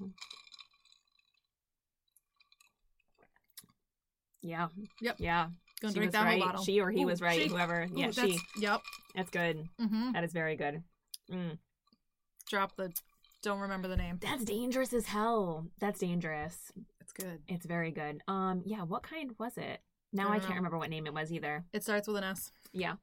Yeah. 4.42 4.70
Yep. 5.01 5.18
Yeah. 5.20 5.50
Gonna 5.82 5.94
she 5.94 6.00
drink 6.00 6.12
that 6.13 6.24
right. 6.24 6.40
whole 6.40 6.48
bottle. 6.51 6.63
She 6.63 6.80
or 6.80 6.92
he 6.92 7.04
Ooh, 7.04 7.08
was 7.08 7.22
right. 7.22 7.42
she. 7.42 7.48
Whoever. 7.48 7.84
Ooh, 7.84 8.00
yeah, 8.00 8.12
she. 8.12 8.40
Yep. 8.58 8.82
That's 9.16 9.30
good. 9.30 9.68
Mm-hmm. 9.80 10.12
That 10.13 10.24
is 10.24 10.34
very 10.34 10.56
good. 10.56 10.84
Mm. 11.32 11.58
Drop 12.50 12.75
the. 12.75 12.92
Don't 13.44 13.60
remember 13.60 13.88
the 13.88 13.98
name. 13.98 14.20
That's 14.22 14.46
dangerous 14.46 14.94
as 14.94 15.08
hell. 15.08 15.68
That's 15.80 16.00
dangerous. 16.00 16.72
It's 17.00 17.12
good. 17.13 17.42
It's 17.48 17.66
very 17.66 17.92
good. 17.92 18.22
Um. 18.28 18.62
Yeah. 18.66 18.84
What 18.84 19.04
kind 19.04 19.32
was 19.40 19.58
it? 19.58 19.80
Now 20.13 20.30
I 20.30 20.36
I, 20.36 20.39
can't 20.39 20.56
remember 20.56 20.77
what 20.77 20.89
name 20.89 21.08
it 21.08 21.13
was 21.13 21.32
either. 21.32 21.63
It 21.74 21.84
starts 21.84 22.08
with 22.08 22.18
an 22.18 22.24
S. 22.24 22.51
Yeah. 22.74 22.96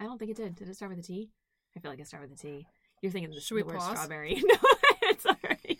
I 0.00 0.04
don't 0.04 0.18
think 0.18 0.30
it 0.30 0.36
did. 0.36 0.54
Did 0.56 0.68
it 0.68 0.76
start 0.76 0.90
with 0.90 0.98
a 1.00 1.02
T? 1.02 1.30
I 1.76 1.80
feel 1.80 1.90
like 1.90 2.00
it 2.00 2.06
started 2.06 2.30
with 2.30 2.38
a 2.38 2.42
T. 2.42 2.66
You're 3.02 3.12
thinking 3.12 3.30
the, 3.34 3.40
Should 3.40 3.54
we 3.56 3.62
the 3.62 3.68
word 3.68 3.78
pause? 3.78 3.98
strawberry. 3.98 4.34
No, 4.46 4.54
it's 5.10 5.26
all 5.26 5.36
right. 5.44 5.78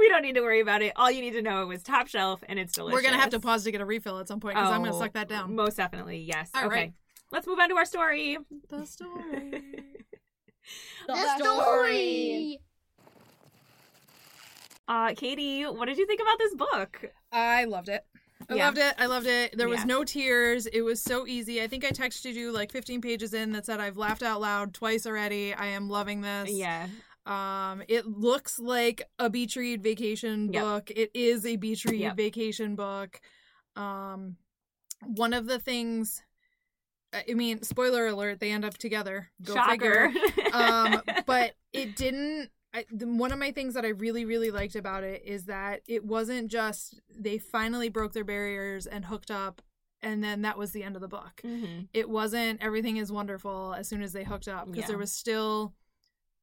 We 0.00 0.08
don't 0.08 0.22
need 0.22 0.34
to 0.34 0.40
worry 0.40 0.60
about 0.60 0.82
it. 0.82 0.92
All 0.96 1.10
you 1.10 1.20
need 1.20 1.32
to 1.34 1.42
know 1.42 1.62
it 1.62 1.66
was 1.66 1.82
top 1.82 2.08
shelf 2.08 2.42
and 2.48 2.58
it's 2.58 2.72
delicious. 2.72 2.94
We're 2.94 3.02
gonna 3.02 3.20
have 3.20 3.30
to 3.30 3.40
pause 3.40 3.64
to 3.64 3.70
get 3.70 3.80
a 3.80 3.84
refill 3.84 4.18
at 4.18 4.26
some 4.28 4.40
point 4.40 4.56
because 4.56 4.70
I'm 4.70 4.82
gonna 4.82 4.94
Oh, 4.96 4.98
suck 4.98 5.12
that 5.12 5.28
down. 5.28 5.54
Most 5.54 5.76
definitely, 5.76 6.18
yes. 6.18 6.50
All 6.54 6.64
okay. 6.66 6.74
right. 6.74 6.92
Let's 7.30 7.46
move 7.46 7.58
on 7.58 7.68
to 7.68 7.76
our 7.76 7.84
story. 7.84 8.38
The 8.68 8.84
story. 8.86 9.62
The 11.06 11.36
story. 11.36 12.60
Uh, 14.88 15.14
Katie, 15.14 15.64
what 15.64 15.86
did 15.86 15.98
you 15.98 16.06
think 16.06 16.20
about 16.22 16.38
this 16.38 16.54
book? 16.54 17.04
I 17.30 17.64
loved 17.64 17.88
it. 17.90 18.04
I 18.48 18.54
Yeah. 18.54 18.66
loved 18.66 18.78
it. 18.78 18.94
I 18.98 19.06
loved 19.06 19.26
it. 19.26 19.56
There 19.56 19.68
was 19.68 19.80
Yeah. 19.80 19.84
no 19.86 20.04
tears. 20.04 20.66
It 20.66 20.82
was 20.82 21.00
so 21.02 21.26
easy. 21.26 21.62
I 21.62 21.66
think 21.68 21.84
I 21.84 21.90
texted 21.90 22.34
you 22.34 22.52
like 22.52 22.72
15 22.72 23.00
pages 23.00 23.32
in 23.34 23.52
that 23.52 23.64
said 23.66 23.80
I've 23.80 23.96
laughed 23.96 24.22
out 24.22 24.40
loud 24.40 24.74
twice 24.74 25.06
already. 25.06 25.54
I 25.54 25.66
am 25.66 25.88
loving 25.88 26.20
this. 26.20 26.50
Yeah. 26.50 26.88
Um, 27.26 27.82
it 27.88 28.06
looks 28.06 28.58
like 28.58 29.02
a 29.18 29.30
beach 29.30 29.56
read 29.56 29.82
vacation 29.82 30.52
Yep. 30.52 30.62
book. 30.62 30.90
It 30.90 31.10
is 31.14 31.46
a 31.46 31.56
beach 31.56 31.84
read 31.86 32.00
Yep. 32.00 32.16
vacation 32.16 32.74
book. 32.76 33.20
Um, 33.76 34.36
one 35.02 35.32
of 35.32 35.46
the 35.46 35.58
things, 35.58 36.22
I 37.12 37.32
mean, 37.34 37.62
spoiler 37.62 38.06
alert, 38.08 38.40
they 38.40 38.50
end 38.50 38.64
up 38.64 38.76
together. 38.76 39.30
Go 39.42 39.54
Shocker. 39.54 40.10
figure. 40.10 40.44
um, 40.54 41.00
but 41.26 41.54
it 41.72 41.96
didn't. 41.96 42.50
I, 42.74 42.84
the, 42.90 43.06
one 43.06 43.30
of 43.32 43.38
my 43.38 43.52
things 43.52 43.74
that 43.74 43.84
I 43.84 43.88
really, 43.90 44.24
really 44.24 44.50
liked 44.50 44.74
about 44.74 45.04
it 45.04 45.22
is 45.24 45.44
that 45.44 45.82
it 45.86 46.04
wasn't 46.04 46.50
just 46.50 47.00
they 47.08 47.38
finally 47.38 47.88
broke 47.88 48.12
their 48.12 48.24
barriers 48.24 48.86
and 48.86 49.04
hooked 49.04 49.30
up, 49.30 49.62
and 50.02 50.22
then 50.24 50.42
that 50.42 50.58
was 50.58 50.72
the 50.72 50.82
end 50.82 50.96
of 50.96 51.00
the 51.02 51.08
book. 51.08 51.40
Mhm. 51.44 51.88
It 51.94 52.08
wasn't 52.10 52.60
everything 52.60 52.96
is 52.96 53.12
wonderful 53.12 53.74
as 53.74 53.86
soon 53.88 54.02
as 54.02 54.12
they 54.12 54.24
hooked 54.24 54.48
up 54.48 54.66
because 54.66 54.82
Yeah. 54.82 54.86
there 54.88 54.98
was 54.98 55.12
still 55.12 55.72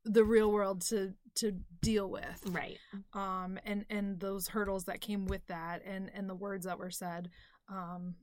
the 0.06 0.24
real 0.24 0.52
world 0.52 0.82
to 0.82 1.14
to 1.36 1.52
deal 1.82 2.10
with 2.10 2.42
Right. 2.48 2.78
um 3.14 3.58
and 3.64 3.86
and 3.90 4.20
those 4.20 4.48
hurdles 4.50 4.86
that 4.86 5.00
came 5.00 5.28
with 5.28 5.46
that 5.48 5.82
and 5.86 6.10
and 6.14 6.28
the 6.30 6.36
words 6.36 6.66
that 6.66 6.78
were 6.80 6.90
said 6.92 7.30
um 7.70 8.16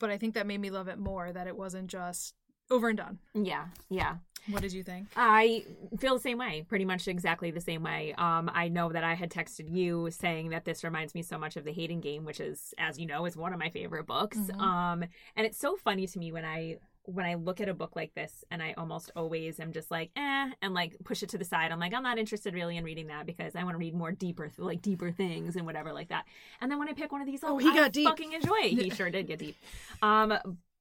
but 0.00 0.10
i 0.10 0.18
think 0.18 0.34
that 0.34 0.46
made 0.46 0.60
me 0.60 0.68
love 0.70 0.88
it 0.88 0.98
more 0.98 1.32
that 1.32 1.46
it 1.46 1.56
wasn't 1.56 1.86
just 1.86 2.34
over 2.70 2.88
and 2.88 2.98
done 2.98 3.18
Yeah. 3.34 3.66
Yeah. 3.90 4.16
what 4.50 4.62
did 4.62 4.72
you 4.72 4.82
think 4.82 5.08
I 5.16 5.64
feel 5.98 6.14
the 6.14 6.20
same 6.20 6.38
way, 6.38 6.64
pretty 6.68 6.84
much 6.84 7.08
exactly 7.08 7.50
the 7.50 7.60
same 7.60 7.82
way. 7.82 8.14
Um, 8.18 8.50
I 8.52 8.68
know 8.68 8.90
that 8.92 9.02
I 9.04 9.14
had 9.14 9.30
texted 9.30 9.70
you 9.74 10.08
saying 10.10 10.50
that 10.50 10.64
this 10.66 10.84
reminds 10.84 11.14
me 11.14 11.22
so 11.22 11.38
much 11.38 11.56
of 11.56 11.64
The 11.64 11.72
Hating 11.72 12.00
Game, 12.00 12.24
which 12.24 12.40
is, 12.40 12.74
as 12.78 12.98
you 12.98 13.06
know, 13.06 13.24
is 13.26 13.36
one 13.36 13.52
of 13.54 13.58
my 13.58 13.70
favorite 13.70 14.06
books. 14.06 14.36
Mhm. 14.36 14.60
Um, 14.60 15.02
and 15.36 15.46
it's 15.46 15.56
so 15.58 15.76
funny 15.76 16.06
to 16.06 16.18
me 16.18 16.30
when 16.32 16.44
I 16.44 16.78
when 17.06 17.26
I 17.26 17.34
look 17.34 17.60
at 17.60 17.68
a 17.68 17.74
book 17.74 17.96
like 17.96 18.14
this, 18.14 18.44
and 18.50 18.62
I 18.62 18.72
almost 18.78 19.10
always 19.14 19.60
am 19.60 19.72
just 19.72 19.90
like, 19.90 20.10
eh, 20.16 20.50
and 20.62 20.72
like 20.72 20.96
push 21.04 21.22
it 21.22 21.28
to 21.30 21.38
the 21.38 21.44
side. 21.44 21.70
I'm 21.70 21.78
like, 21.78 21.92
I'm 21.92 22.02
not 22.02 22.16
interested 22.16 22.54
really 22.54 22.78
in 22.78 22.84
reading 22.84 23.08
that 23.08 23.26
because 23.26 23.54
I 23.54 23.62
want 23.62 23.74
to 23.74 23.78
read 23.78 23.94
more 23.94 24.10
deeper, 24.10 24.50
like 24.56 24.80
deeper 24.80 25.10
things 25.12 25.54
and 25.56 25.66
whatever 25.66 25.92
like 25.92 26.08
that. 26.08 26.24
And 26.62 26.70
then 26.70 26.78
when 26.78 26.88
I 26.88 26.94
pick 26.94 27.12
one 27.12 27.20
of 27.20 27.26
these, 27.26 27.40
Oh, 27.44 27.56
up, 27.56 27.60
he 27.62 27.68
I 27.68 27.74
got 27.74 27.92
deep. 27.92 28.08
fucking 28.08 28.32
enjoy 28.32 28.56
it. 28.62 28.72
He 28.82 28.88
sure 28.98 29.10
did 29.10 29.26
get 29.26 29.38
deep. 29.38 29.56
Um, 30.00 30.32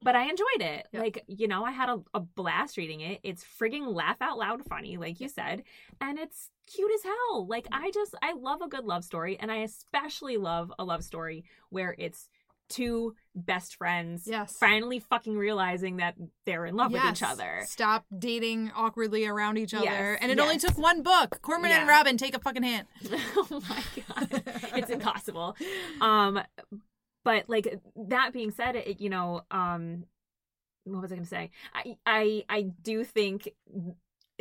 but 0.04 0.16
I 0.16 0.24
enjoyed 0.30 0.62
it. 0.62 0.88
Yep. 0.92 1.02
Like, 1.02 1.24
you 1.28 1.48
know, 1.48 1.64
I 1.66 1.72
had 1.72 1.90
a, 1.90 2.00
a 2.14 2.20
blast 2.20 2.78
reading 2.78 3.02
it. 3.02 3.20
It's 3.24 3.44
frigging 3.44 3.94
laugh 3.94 4.18
out 4.22 4.38
loud 4.38 4.64
funny, 4.66 4.98
like 4.98 5.20
you 5.20 5.30
said, 5.30 5.64
and 6.02 6.20
it's 6.20 6.50
cute 6.68 6.92
as 6.94 7.04
hell. 7.04 7.48
Like, 7.48 7.68
I 7.72 7.92
just, 7.92 8.16
I 8.22 8.34
love 8.34 8.62
a 8.62 8.68
good 8.68 8.86
love 8.86 9.04
story, 9.04 9.38
and 9.40 9.52
I 9.52 9.58
especially 9.58 10.38
love 10.38 10.72
a 10.78 10.84
love 10.84 11.04
story 11.04 11.46
where 11.70 11.96
it's 11.98 12.30
two 12.70 13.14
best 13.36 13.76
friends 13.76 14.24
yes 14.26 14.56
finally 14.58 14.98
fucking 14.98 15.38
realizing 15.38 15.98
that 15.98 16.16
they're 16.46 16.66
in 16.66 16.76
love 16.76 16.94
with 16.94 17.04
each 17.12 17.22
other. 17.22 17.62
stop 17.66 18.06
dating 18.18 18.72
awkwardly 18.74 19.28
around 19.28 19.58
each 19.58 19.74
other 19.74 19.84
Yes, 19.86 20.20
and 20.22 20.32
it 20.32 20.40
only 20.40 20.58
took 20.58 20.78
one 20.78 21.04
book 21.04 21.40
Cormoran 21.42 21.72
and 21.72 21.90
robin 21.90 22.16
take 22.18 22.34
a 22.34 22.40
fucking 22.40 22.64
hint 22.64 22.88
oh 23.36 23.62
my 23.70 23.84
god. 24.08 24.44
it's 24.78 24.90
impossible. 24.98 25.56
Um, 26.00 26.42
but 27.24 27.50
like 27.50 27.80
that 28.08 28.34
being 28.34 28.52
said, 28.52 28.76
it, 28.76 29.00
you 29.02 29.10
know, 29.10 29.42
um, 29.52 30.06
what 30.86 31.02
was 31.02 31.12
I 31.12 31.16
going 31.16 31.24
to 31.26 31.30
say? 31.30 31.50
I, 31.74 31.98
I, 32.06 32.44
I 32.50 32.62
do 32.82 33.04
think 33.04 33.50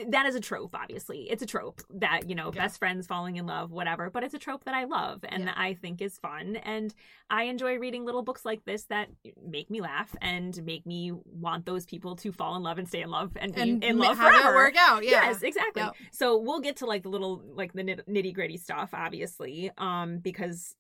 that 0.08 0.24
is 0.26 0.34
a 0.34 0.40
trope. 0.40 0.74
Obviously, 0.74 1.28
it's 1.30 1.42
a 1.42 1.46
trope 1.46 1.82
that 1.96 2.28
you 2.28 2.34
know 2.34 2.50
Yeah. 2.52 2.62
best 2.62 2.78
friends 2.78 3.06
falling 3.06 3.36
in 3.36 3.46
love, 3.46 3.70
whatever. 3.70 4.08
But 4.10 4.24
it's 4.24 4.32
a 4.34 4.38
trope 4.38 4.64
that 4.64 4.74
I 4.74 4.84
love 4.84 5.20
and 5.28 5.40
Yeah. 5.42 5.46
that 5.52 5.58
I 5.58 5.74
think 5.74 6.00
is 6.00 6.16
fun, 6.18 6.56
and 6.56 6.92
I 7.28 7.44
enjoy 7.44 7.76
reading 7.78 8.04
little 8.06 8.22
books 8.22 8.44
like 8.44 8.64
this 8.64 8.84
that 8.86 9.10
make 9.46 9.68
me 9.70 9.82
laugh 9.82 10.16
and 10.22 10.60
make 10.64 10.86
me 10.86 11.12
want 11.26 11.66
those 11.66 11.84
people 11.84 12.16
to 12.16 12.32
fall 12.32 12.56
in 12.56 12.62
love 12.62 12.78
and 12.78 12.88
stay 12.88 13.02
in 13.02 13.10
love 13.10 13.32
and, 13.36 13.54
and 13.54 13.80
be 13.80 13.86
in 13.86 13.98
love 13.98 14.16
have 14.18 14.32
forever. 14.32 14.54
work 14.56 14.76
out 14.78 15.04
yeah 15.04 15.10
Yes, 15.28 15.42
exactly. 15.42 15.82
So 16.10 16.38
we'll 16.38 16.60
get 16.60 16.76
to 16.78 16.86
like 16.86 17.02
the 17.02 17.10
little 17.10 17.42
like 17.54 17.74
the 17.74 17.82
nitty 17.84 18.32
gritty 18.34 18.56
stuff, 18.56 18.90
obviously, 18.94 19.70
um, 19.76 20.18
because 20.18 20.74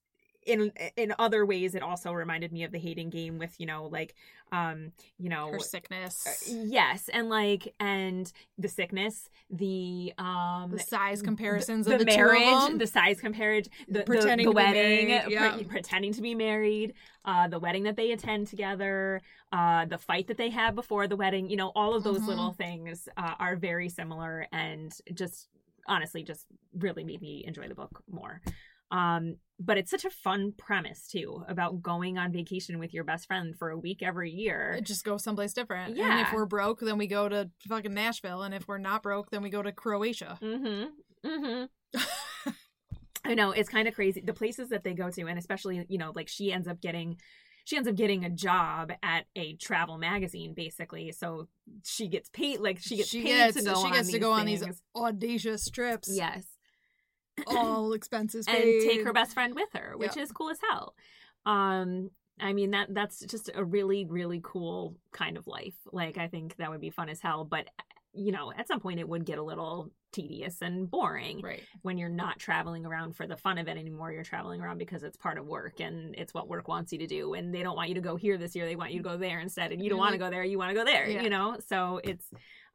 in 0.46 0.72
in 0.96 1.14
other 1.18 1.46
ways 1.46 1.74
it 1.74 1.82
also 1.82 2.12
reminded 2.12 2.52
me 2.52 2.64
of 2.64 2.72
the 2.72 2.78
hating 2.78 3.10
game 3.10 3.38
with 3.38 3.54
you 3.60 3.66
know 3.66 3.86
like 3.86 4.14
um 4.50 4.92
you 5.18 5.28
know 5.28 5.50
Her 5.52 5.58
sickness, 5.60 6.26
uh, 6.26 6.54
yes 6.66 7.08
and 7.12 7.28
like 7.28 7.72
and 7.78 8.30
the 8.58 8.68
sickness 8.68 9.28
the 9.50 10.12
um 10.18 10.70
the 10.70 10.78
size 10.78 11.22
comparisons 11.22 11.86
the 11.86 11.94
of 11.94 11.98
the 12.00 12.04
marriage 12.04 12.42
of 12.48 12.68
them. 12.70 12.78
the 12.78 12.86
size 12.86 13.20
compared 13.20 13.68
the, 13.88 14.00
the- 14.00 14.04
Pretending 14.04 14.46
the, 14.46 14.52
to 14.52 14.54
be 14.54 14.62
wedding 14.64 15.06
married, 15.08 15.56
pre- 15.56 15.64
pretending 15.64 16.12
to 16.12 16.22
be 16.22 16.34
married 16.34 16.94
uh 17.24 17.46
the 17.48 17.58
wedding 17.58 17.84
that 17.84 17.96
they 17.96 18.10
attend 18.12 18.46
together 18.48 19.20
uh 19.52 19.84
the 19.86 19.98
fight 19.98 20.26
that 20.26 20.36
they 20.38 20.50
have 20.50 20.74
before 20.74 21.06
the 21.06 21.16
wedding 21.16 21.48
you 21.48 21.56
know 21.56 21.70
all 21.76 21.94
of 21.94 22.02
those 22.02 22.22
Mhm. 22.22 22.26
little 22.28 22.52
things 22.52 23.08
uh, 23.16 23.34
are 23.38 23.56
very 23.56 23.88
similar 23.88 24.46
and 24.52 24.92
just 25.14 25.48
honestly 25.86 26.22
just 26.22 26.46
really 26.78 27.04
made 27.04 27.20
me 27.20 27.44
enjoy 27.46 27.68
the 27.68 27.74
book 27.74 28.02
more 28.10 28.40
um 28.92 29.36
but 29.64 29.78
it's 29.78 29.90
such 29.92 30.04
a 30.04 30.10
fun 30.10 30.52
premise 30.58 31.06
too 31.06 31.44
about 31.48 31.80
going 31.82 32.18
on 32.18 32.32
vacation 32.32 32.78
with 32.80 32.92
your 32.92 33.04
best 33.04 33.26
friend 33.28 33.54
for 33.56 33.70
a 33.70 33.78
week 33.78 34.02
every 34.02 34.30
year 34.30 34.80
just 34.82 35.04
go 35.04 35.16
someplace 35.16 35.52
different. 35.52 35.90
And 35.90 35.96
Yeah. 35.98 36.26
if 36.26 36.32
we're 36.32 36.46
broke, 36.46 36.80
then 36.80 36.98
we 36.98 37.06
go 37.06 37.28
to 37.28 37.48
fucking 37.68 37.94
Nashville, 37.94 38.42
and 38.42 38.52
if 38.54 38.66
we're 38.66 38.78
not 38.78 39.02
broke, 39.04 39.30
then 39.30 39.40
we 39.42 39.50
go 39.50 39.62
to 39.62 39.70
Croatia. 39.70 40.36
Mm-hmm. 40.42 41.28
Mm-hmm. 41.28 42.00
I 43.24 43.34
know 43.34 43.52
it's 43.52 43.68
kind 43.68 43.86
of 43.86 43.94
crazy 43.94 44.20
the 44.20 44.32
places 44.32 44.70
that 44.70 44.82
they 44.82 44.94
go 44.94 45.10
to, 45.10 45.22
and 45.26 45.38
especially 45.38 45.86
you 45.88 45.98
know, 45.98 46.10
like 46.14 46.28
she 46.28 46.52
ends 46.52 46.66
up 46.66 46.80
getting, 46.80 47.18
she 47.64 47.76
ends 47.76 47.88
up 47.88 47.94
getting 47.94 48.24
a 48.24 48.30
job 48.30 48.90
at 49.00 49.26
a 49.36 49.54
travel 49.56 49.96
magazine, 49.96 50.54
basically. 50.54 51.12
So 51.12 51.46
she 51.84 52.08
gets 52.08 52.28
paid, 52.30 52.58
like 52.58 52.80
she 52.80 52.96
gets 52.96 53.12
paid 53.12 53.24
gets, 53.26 53.56
to 53.58 53.62
go 53.62 53.74
she 53.74 53.86
on 53.86 53.92
gets 53.92 54.10
to 54.10 54.18
go 54.18 54.32
on 54.32 54.46
these 54.46 54.64
audacious 54.96 55.70
trips. 55.70 56.10
yes, 56.12 56.44
all 57.46 57.92
expenses 57.92 58.46
paid. 58.46 58.82
and 58.82 58.90
take 58.90 59.04
her 59.04 59.12
best 59.12 59.34
friend 59.34 59.54
with 59.54 59.68
her, 59.74 59.94
which 59.96 60.16
Yeah. 60.16 60.22
is 60.22 60.32
cool 60.32 60.50
as 60.50 60.58
hell. 60.70 60.94
Um, 61.46 62.10
I 62.40 62.52
mean 62.52 62.70
that 62.70 62.92
that's 62.94 63.20
just 63.20 63.50
a 63.54 63.64
really 63.64 64.04
really 64.06 64.40
cool 64.42 64.96
kind 65.12 65.36
of 65.36 65.46
life. 65.46 65.74
Like 65.92 66.18
I 66.18 66.28
think 66.28 66.56
that 66.56 66.70
would 66.70 66.80
be 66.80 66.90
fun 66.90 67.08
as 67.08 67.20
hell, 67.20 67.44
but 67.44 67.68
you 68.14 68.30
know, 68.32 68.52
at 68.52 68.68
some 68.68 68.80
point 68.80 69.00
it 69.00 69.08
would 69.08 69.24
get 69.24 69.38
a 69.38 69.42
little 69.42 69.90
tedious 70.12 70.60
and 70.60 70.90
boring. 70.90 71.40
Right. 71.40 71.62
when 71.80 71.96
you're 71.96 72.10
not 72.10 72.38
traveling 72.38 72.84
around 72.84 73.16
for 73.16 73.26
the 73.26 73.36
fun 73.38 73.56
of 73.56 73.66
it 73.66 73.78
anymore. 73.78 74.12
You're 74.12 74.22
traveling 74.24 74.60
around 74.60 74.76
because 74.76 75.02
it's 75.02 75.16
part 75.16 75.38
of 75.38 75.46
work 75.46 75.80
and 75.80 76.14
it's 76.18 76.34
what 76.34 76.48
work 76.48 76.68
wants 76.68 76.92
you 76.92 76.98
to 76.98 77.06
do. 77.06 77.32
And 77.32 77.54
they 77.54 77.62
don't 77.62 77.74
want 77.76 77.88
you 77.88 77.94
to 77.94 78.02
go 78.02 78.16
here 78.16 78.36
this 78.36 78.54
year. 78.54 78.66
They 78.66 78.76
want 78.76 78.92
you 78.92 78.98
to 79.02 79.08
go 79.08 79.16
there 79.16 79.40
instead. 79.40 79.72
And 79.72 79.82
you 79.82 79.88
don't 79.88 79.98
want 79.98 80.12
to 80.12 80.18
go 80.18 80.28
there. 80.28 80.44
You 80.44 80.58
want 80.58 80.68
to 80.68 80.74
go 80.74 80.84
there, 80.84 81.08
Yeah. 81.08 81.22
you 81.22 81.30
know? 81.30 81.56
So 81.66 81.98
it's, 82.04 82.26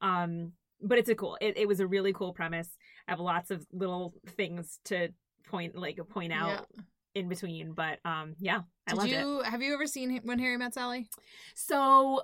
um, 0.01 0.53
but 0.81 0.97
it's 0.97 1.09
a 1.09 1.15
cool, 1.15 1.37
it, 1.39 1.55
it 1.57 1.67
was 1.67 1.79
a 1.79 1.85
really 1.85 2.11
cool 2.11 2.33
premise. 2.33 2.69
I 3.07 3.11
have 3.11 3.19
lots 3.19 3.51
of 3.51 3.65
little 3.71 4.13
things 4.35 4.79
to 4.85 5.09
point, 5.49 5.75
like 5.75 5.99
point 6.09 6.33
out 6.33 6.67
in 7.15 7.29
between, 7.29 7.73
but, 7.73 7.99
um, 8.05 8.35
yeah, 8.39 8.61
I 8.85 8.91
Did 8.91 8.97
loved 8.97 9.11
it. 9.11 9.19
you 9.19 9.41
have 9.41 9.61
you 9.61 9.73
ever 9.73 9.87
seen 9.87 10.19
When 10.23 10.39
Harry 10.39 10.57
Met 10.57 10.73
Sally? 10.73 11.07
So, 11.55 12.23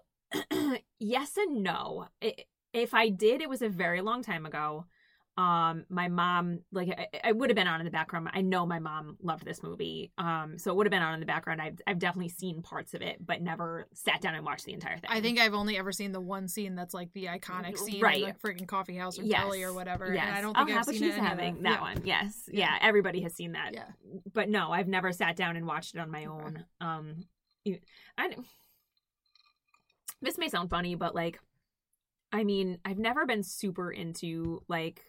yes 1.00 1.38
and 1.38 1.64
no. 1.64 2.08
I 2.22 2.36
if 2.74 2.94
I 2.94 3.10
did, 3.10 3.42
it 3.42 3.50
was 3.50 3.62
a 3.62 3.70
very 3.70 4.02
long 4.02 4.24
time 4.24 4.46
ago. 4.46 4.86
Um, 5.36 5.86
my 5.90 6.10
mom, 6.10 6.60
like, 6.72 6.90
I, 6.90 7.30
I 7.30 7.32
would 7.32 7.50
have 7.50 7.56
been 7.56 7.68
on 7.68 7.80
in 7.82 7.86
the 7.86 7.92
background. 7.92 8.30
I 8.34 8.42
know 8.42 8.68
my 8.68 8.78
mom 8.78 9.18
loved 9.20 9.46
this 9.46 9.64
movie. 9.64 10.12
Um, 10.20 10.60
so 10.60 10.70
it 10.70 10.76
would 10.78 10.86
have 10.86 10.92
been 10.92 11.02
on 11.02 11.16
in 11.16 11.20
the 11.20 11.26
background. 11.26 11.60
I've, 11.60 11.80
I've 11.88 11.98
definitely 11.98 12.30
seen 12.30 12.62
parts 12.62 12.94
of 12.94 13.02
it, 13.02 13.18
but 13.26 13.42
never 13.42 13.88
sat 13.94 14.22
down 14.22 14.36
and 14.36 14.46
watched 14.46 14.66
the 14.66 14.74
entire 14.74 14.98
thing. 14.98 15.10
I 15.10 15.22
think 15.22 15.40
I've 15.40 15.56
only 15.56 15.76
ever 15.78 15.92
seen 15.92 16.12
the 16.12 16.22
one 16.22 16.48
scene 16.48 16.76
that's 16.76 16.94
like 16.94 17.12
the 17.14 17.26
iconic 17.26 17.78
scene, 17.80 18.00
Right. 18.00 18.18
in 18.18 18.24
like 18.24 18.40
freaking 18.42 18.68
coffee 18.68 18.96
house 18.96 19.18
or 19.18 19.24
Yes. 19.24 19.42
deli 19.42 19.64
or 19.64 19.74
whatever. 19.74 20.14
Yes. 20.14 20.26
And 20.28 20.36
I 20.36 20.42
don't 20.42 20.56
oh, 20.56 20.66
think 20.66 20.78
I've 20.78 20.86
seen 20.86 21.00
she's 21.00 21.16
it 21.16 21.20
having 21.20 21.64
that 21.64 21.80
Yeah. 21.80 21.82
one. 21.82 22.02
Yes, 22.06 22.50
Yeah. 22.52 22.60
yeah. 22.60 22.88
Everybody 22.88 23.22
has 23.22 23.34
seen 23.34 23.54
that. 23.54 23.74
Yeah. 23.74 23.86
but 24.34 24.50
no, 24.50 24.72
I've 24.72 24.88
never 24.88 25.12
sat 25.12 25.36
down 25.36 25.56
and 25.56 25.66
watched 25.66 25.96
it 25.96 26.00
on 26.00 26.12
my 26.12 26.26
own. 26.26 26.64
Um, 26.80 27.24
I 28.18 28.36
this 30.22 30.38
may 30.38 30.48
sound 30.48 30.70
funny, 30.70 30.96
but 30.96 31.16
like, 31.16 31.40
I 32.32 32.44
mean, 32.44 32.80
I've 32.86 32.98
never 32.98 33.26
been 33.26 33.44
super 33.44 33.92
into 33.92 34.62
like 34.68 35.02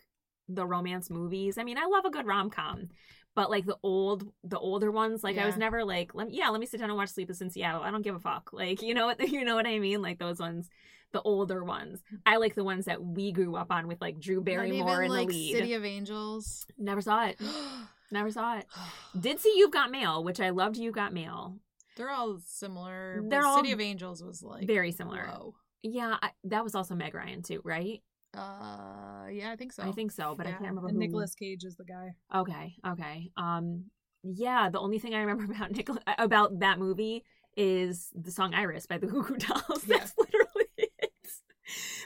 the 0.49 0.67
romance 0.67 1.11
movies. 1.11 1.59
I 1.59 1.65
mean, 1.65 1.79
I 1.79 1.87
love 1.87 2.05
a 2.05 2.11
good 2.11 2.27
rom 2.27 2.51
com, 2.51 2.89
but 3.35 3.51
like 3.51 3.67
the 3.67 3.79
old, 3.83 4.31
the 4.43 4.59
older 4.59 4.91
ones, 4.91 5.25
like 5.25 5.39
I 5.39 5.47
was 5.47 5.57
never 5.57 5.85
like, 5.85 6.15
let 6.15 6.31
yeah, 6.33 6.49
let 6.49 6.61
me 6.61 6.67
sit 6.67 6.81
down 6.81 6.91
and 6.91 6.97
watch 6.97 7.11
Sleepless 7.11 7.41
in 7.41 7.51
Seattle. 7.51 7.83
I 7.83 7.91
don't 7.91 8.03
give 8.03 8.15
a 8.15 8.21
fuck. 8.21 8.51
Like, 8.53 8.83
you 8.83 8.95
know 8.95 9.07
what, 9.07 9.21
you 9.29 9.45
know 9.45 9.55
what 9.55 9.67
I 9.67 9.79
mean? 9.79 10.03
Like 10.03 10.19
those 10.19 10.39
ones. 10.39 10.69
The 11.13 11.23
older 11.23 11.63
ones, 11.63 12.03
I 12.27 12.39
like 12.39 12.57
the 12.57 12.65
ones 12.65 12.87
that 12.87 13.01
we 13.01 13.31
grew 13.31 13.55
up 13.55 13.71
on 13.71 13.87
with 13.87 14.01
like 14.01 14.19
Drew 14.19 14.41
Barrymore 14.41 15.05
in 15.05 15.13
like 15.13 15.29
the 15.29 15.35
lead. 15.35 15.53
City 15.53 15.75
of 15.75 15.85
Angels. 15.85 16.67
Never 16.77 17.01
saw 17.01 17.27
it. 17.27 17.41
Never 18.11 18.33
saw 18.33 18.59
it. 18.59 18.67
Did 19.21 19.39
see 19.39 19.55
You've 19.57 19.71
Got 19.71 19.93
Mail, 19.93 20.25
which 20.25 20.41
I 20.41 20.51
loved. 20.51 20.77
You've 20.77 20.97
Got 20.97 21.13
Mail. 21.13 21.61
They're 21.97 22.11
all 22.11 22.39
similar. 22.45 23.23
They're 23.29 23.47
all 23.47 23.59
City 23.59 23.71
of 23.71 23.81
Angels 23.81 24.23
was 24.23 24.43
like 24.43 24.67
Very 24.67 24.91
similar. 24.91 25.29
Low. 25.29 25.55
Yeah, 25.83 26.17
I, 26.21 26.31
that 26.45 26.65
was 26.65 26.75
also 26.75 26.95
Meg 26.95 27.15
Ryan 27.15 27.43
too, 27.43 27.61
right? 27.63 28.03
Uh, 28.37 29.29
yeah, 29.31 29.51
I 29.51 29.57
think 29.57 29.73
so. 29.73 29.83
I 29.83 29.93
think 29.93 30.13
so, 30.13 30.35
but 30.37 30.47
I 30.47 30.51
can't 30.51 30.63
remember 30.63 30.89
And 30.89 30.97
who. 30.97 31.01
Nicolas 31.01 31.35
Cage 31.35 31.65
is 31.65 31.77
the 31.77 31.85
guy. 31.85 32.15
Okay, 32.35 32.77
okay. 32.87 33.31
Um, 33.37 33.85
yeah, 34.23 34.71
the 34.71 34.81
only 34.81 34.99
thing 34.99 35.15
I 35.15 35.21
remember 35.21 35.45
about 35.53 35.71
Nicola 35.73 36.01
about 36.19 36.61
that 36.61 36.79
movie 36.79 37.25
is 37.57 38.11
the 38.15 38.31
song 38.31 38.55
"Iris" 38.55 38.87
by 38.87 38.99
the 38.99 39.07
Goo 39.13 39.23
Goo 39.23 39.37
Dolls. 39.37 39.85
Yeah. 39.87 39.99
That's 39.99 40.15
literally 40.19 40.67
it. 40.79 41.11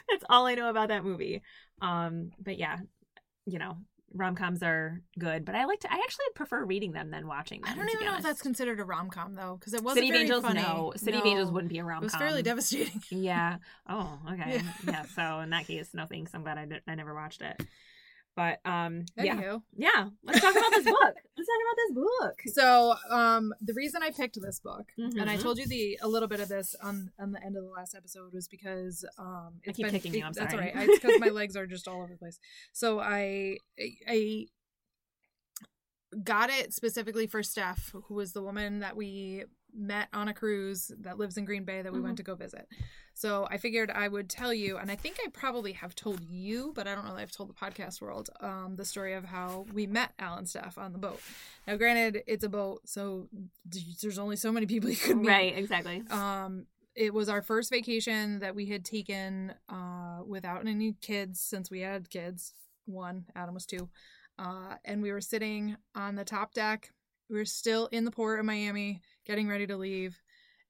That's 0.09 0.23
all 0.29 0.45
I 0.47 0.55
know 0.55 0.69
about 0.69 0.89
that 0.89 1.03
movie. 1.03 1.41
Um, 1.81 2.31
but 2.39 2.57
yeah, 2.57 2.77
you 3.45 3.59
know, 3.59 3.77
rom 4.13 4.35
coms 4.35 4.63
are 4.63 5.01
good, 5.17 5.45
but 5.45 5.55
I 5.55 5.65
like 5.65 5.79
to. 5.81 5.93
I 5.93 5.97
actually 5.97 6.25
prefer 6.35 6.63
reading 6.65 6.91
them 6.91 7.11
than 7.11 7.27
watching 7.27 7.61
them. 7.61 7.71
I 7.71 7.75
don't 7.75 7.89
even 7.89 8.05
know 8.05 8.17
if 8.17 8.23
that's 8.23 8.41
considered 8.41 8.79
a 8.79 8.83
rom 8.85 9.09
com 9.09 9.35
though, 9.35 9.57
because 9.59 9.73
it 9.73 9.83
wasn't 9.83 10.05
City 10.05 10.09
of 10.09 10.13
very 10.13 10.23
Angels. 10.23 10.43
funny. 10.43 10.61
No, 10.61 10.93
City 10.95 11.17
of 11.17 11.25
Angels 11.25 11.51
wouldn't 11.51 11.71
be 11.71 11.79
a 11.79 11.83
rom 11.83 11.97
com. 11.97 12.03
It 12.03 12.05
was 12.05 12.15
fairly 12.15 12.41
devastating. 12.43 13.01
Yeah. 13.09 13.57
Oh, 13.91 14.19
okay. 14.31 14.61
Yeah. 14.61 14.61
Yeah. 14.87 15.05
So 15.15 15.39
in 15.39 15.49
that 15.49 15.65
case, 15.65 15.89
no 15.93 16.05
thanks. 16.05 16.31
I'm 16.35 16.43
glad 16.43 16.57
I, 16.59 16.65
did, 16.65 16.81
I 16.87 16.93
never 16.95 17.13
watched 17.15 17.41
it. 17.41 17.59
But 18.39 18.61
um, 18.63 19.03
yeah, 19.17 19.35
Anywho. 19.35 19.61
yeah. 19.75 20.07
Let's 20.23 20.39
talk 20.39 20.55
about 20.55 20.71
this 20.71 20.85
book. 20.97 21.15
Let's 21.35 21.49
talk 21.49 21.61
about 21.65 21.75
this 21.75 21.91
book. 21.93 22.41
So, 22.55 22.95
um, 23.09 23.53
the 23.59 23.73
reason 23.73 24.01
I 24.01 24.11
picked 24.11 24.41
this 24.41 24.61
book, 24.61 24.85
and 24.97 25.29
I 25.29 25.35
Mhm. 25.35 25.41
told 25.41 25.57
you 25.57 25.67
the 25.67 25.99
a 26.01 26.07
little 26.07 26.29
bit 26.29 26.39
of 26.39 26.47
this 26.47 26.73
on 26.81 27.11
on 27.19 27.33
the 27.33 27.43
end 27.43 27.57
of 27.57 27.63
the 27.65 27.69
last 27.69 27.93
episode, 27.95 28.31
was 28.31 28.47
because 28.47 29.03
um, 29.17 29.55
I 29.65 29.69
it's 29.69 29.75
keep 29.75 29.87
been, 29.87 29.91
kicking 29.95 30.13
you, 30.13 30.23
I'm 30.23 30.31
That's 30.31 30.53
all 30.53 30.59
sorry. 30.59 30.71
right. 30.73 30.89
It's 30.89 30.99
because 30.99 31.19
my 31.19 31.29
legs 31.29 31.57
are 31.57 31.67
just 31.67 31.85
all 31.89 32.01
over 32.01 32.13
the 32.13 32.17
place. 32.17 32.39
So 32.71 33.01
I 33.01 33.57
I 34.07 34.45
got 36.23 36.49
it 36.49 36.73
specifically 36.73 37.27
for 37.27 37.43
Steph, 37.43 37.91
who 38.07 38.13
was 38.13 38.31
the 38.33 38.41
woman 38.41 38.79
that 38.79 38.95
we 38.95 39.43
met 39.75 40.07
on 40.13 40.27
a 40.27 40.33
cruise 40.33 40.91
that 41.01 41.17
lives 41.19 41.37
in 41.37 41.45
Green 41.45 41.63
Bay 41.65 41.81
that 41.81 41.91
we 41.91 41.97
Mm-hmm. 41.99 42.05
went 42.05 42.17
to 42.17 42.23
go 42.23 42.35
visit. 42.35 42.67
So 43.19 43.49
I 43.51 43.57
figured 43.57 43.91
I 43.91 44.07
would 44.07 44.29
tell 44.29 44.53
you, 44.53 44.77
and 44.77 44.89
I 44.89 44.95
think 44.95 45.17
I 45.21 45.27
probably 45.29 45.73
have 45.73 45.93
told 45.93 46.21
you, 46.29 46.71
but 46.73 46.87
I 46.87 46.95
don't 46.95 47.03
know 47.03 47.13
that 47.15 47.19
I've 47.21 47.33
told 47.33 47.49
the 47.49 47.53
podcast 47.53 47.99
world, 47.99 48.29
um, 48.39 48.77
the 48.77 48.85
story 48.85 49.11
of 49.11 49.25
how 49.25 49.65
we 49.73 49.87
met 49.87 50.13
Al 50.19 50.37
and 50.37 50.47
Steph 50.47 50.77
on 50.77 50.93
the 50.93 50.99
boat. 50.99 51.19
Now, 51.67 51.75
granted, 51.75 52.23
it's 52.27 52.45
a 52.45 52.49
boat, 52.49 52.79
so 52.85 53.27
there's 54.01 54.19
only 54.19 54.37
so 54.37 54.53
many 54.53 54.67
people 54.67 54.89
you 54.89 54.95
could 54.95 55.17
meet. 55.17 55.27
Right. 55.27 55.57
Exactly. 55.57 56.01
Um, 56.09 56.67
it 56.95 57.13
was 57.13 57.27
our 57.27 57.41
first 57.41 57.69
vacation 57.69 58.39
that 58.39 58.55
we 58.55 58.67
had 58.67 58.85
taken 58.85 59.53
uh, 59.67 60.19
without 60.25 60.65
any 60.65 60.95
kids 61.01 61.41
since 61.41 61.69
we 61.69 61.81
had 61.81 62.09
kids. 62.09 62.53
One, 62.85 63.25
Adam 63.35 63.53
was 63.53 63.65
two. 63.65 63.89
Uh, 64.37 64.75
and 64.85 65.01
we 65.01 65.11
were 65.11 65.19
sitting 65.19 65.75
on 65.93 66.15
the 66.15 66.23
top 66.23 66.53
deck. 66.53 66.93
We 67.29 67.35
were 67.35 67.43
still 67.43 67.87
in 67.87 68.05
the 68.05 68.11
port 68.11 68.39
of 68.39 68.45
Miami, 68.45 69.01
getting 69.25 69.49
ready 69.49 69.67
to 69.67 69.75
leave, 69.75 70.21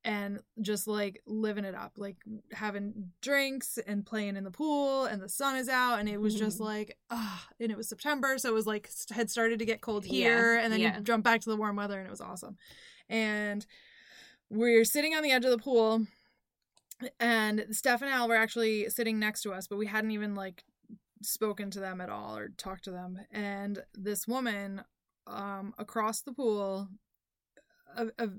and 0.04 0.40
just 0.62 0.88
like 0.88 1.22
living 1.26 1.66
it 1.66 1.76
up, 1.76 1.94
like 1.98 2.18
having 2.54 3.12
drinks 3.22 3.78
and 3.86 4.06
playing 4.06 4.38
in 4.38 4.44
the 4.44 4.52
pool, 4.52 5.06
and 5.06 5.22
the 5.22 5.30
sun 5.30 5.56
is 5.56 5.70
out, 5.70 6.00
and 6.00 6.08
it 6.08 6.20
was 6.20 6.36
just 6.36 6.60
like, 6.60 6.98
ah, 7.10 7.46
and 7.60 7.72
it 7.72 7.78
was 7.78 7.90
September, 7.90 8.38
so 8.38 8.50
it 8.50 8.54
was 8.54 8.68
like 8.68 8.90
had 9.12 9.30
started 9.30 9.60
to 9.60 9.66
get 9.66 9.82
cold 9.82 10.06
Yeah, 10.06 10.12
here, 10.12 10.58
and 10.58 10.72
then 10.72 10.80
yeah. 10.80 10.98
you 10.98 11.04
jump 11.04 11.24
back 11.24 11.42
to 11.42 11.50
the 11.50 11.58
warm 11.58 11.76
weather, 11.76 11.98
and 11.98 12.08
it 12.08 12.12
was 12.12 12.22
awesome. 12.22 12.58
And 13.10 13.66
we're 14.50 14.86
sitting 14.86 15.14
on 15.16 15.24
the 15.24 15.32
edge 15.32 15.46
of 15.46 15.52
the 15.52 15.58
pool 15.58 16.06
and 17.20 17.66
Steph 17.72 18.02
and 18.02 18.12
Al 18.12 18.28
were 18.28 18.36
actually 18.36 18.90
sitting 18.90 19.20
next 19.20 19.42
to 19.44 19.54
us, 19.54 19.68
but 19.68 19.78
we 19.78 19.88
hadn't 19.88 20.12
even 20.12 20.36
like 20.36 20.64
spoken 21.22 21.70
to 21.72 21.80
them 21.80 22.02
at 22.02 22.10
all 22.10 22.38
or 22.38 22.50
talked 22.58 22.86
to 22.86 22.92
them. 22.92 23.20
And 23.32 23.84
this 23.94 24.28
woman 24.28 24.84
um 25.28 25.74
across 25.78 26.22
the 26.22 26.34
pool, 26.34 26.88
a, 27.96 28.08
a 28.18 28.30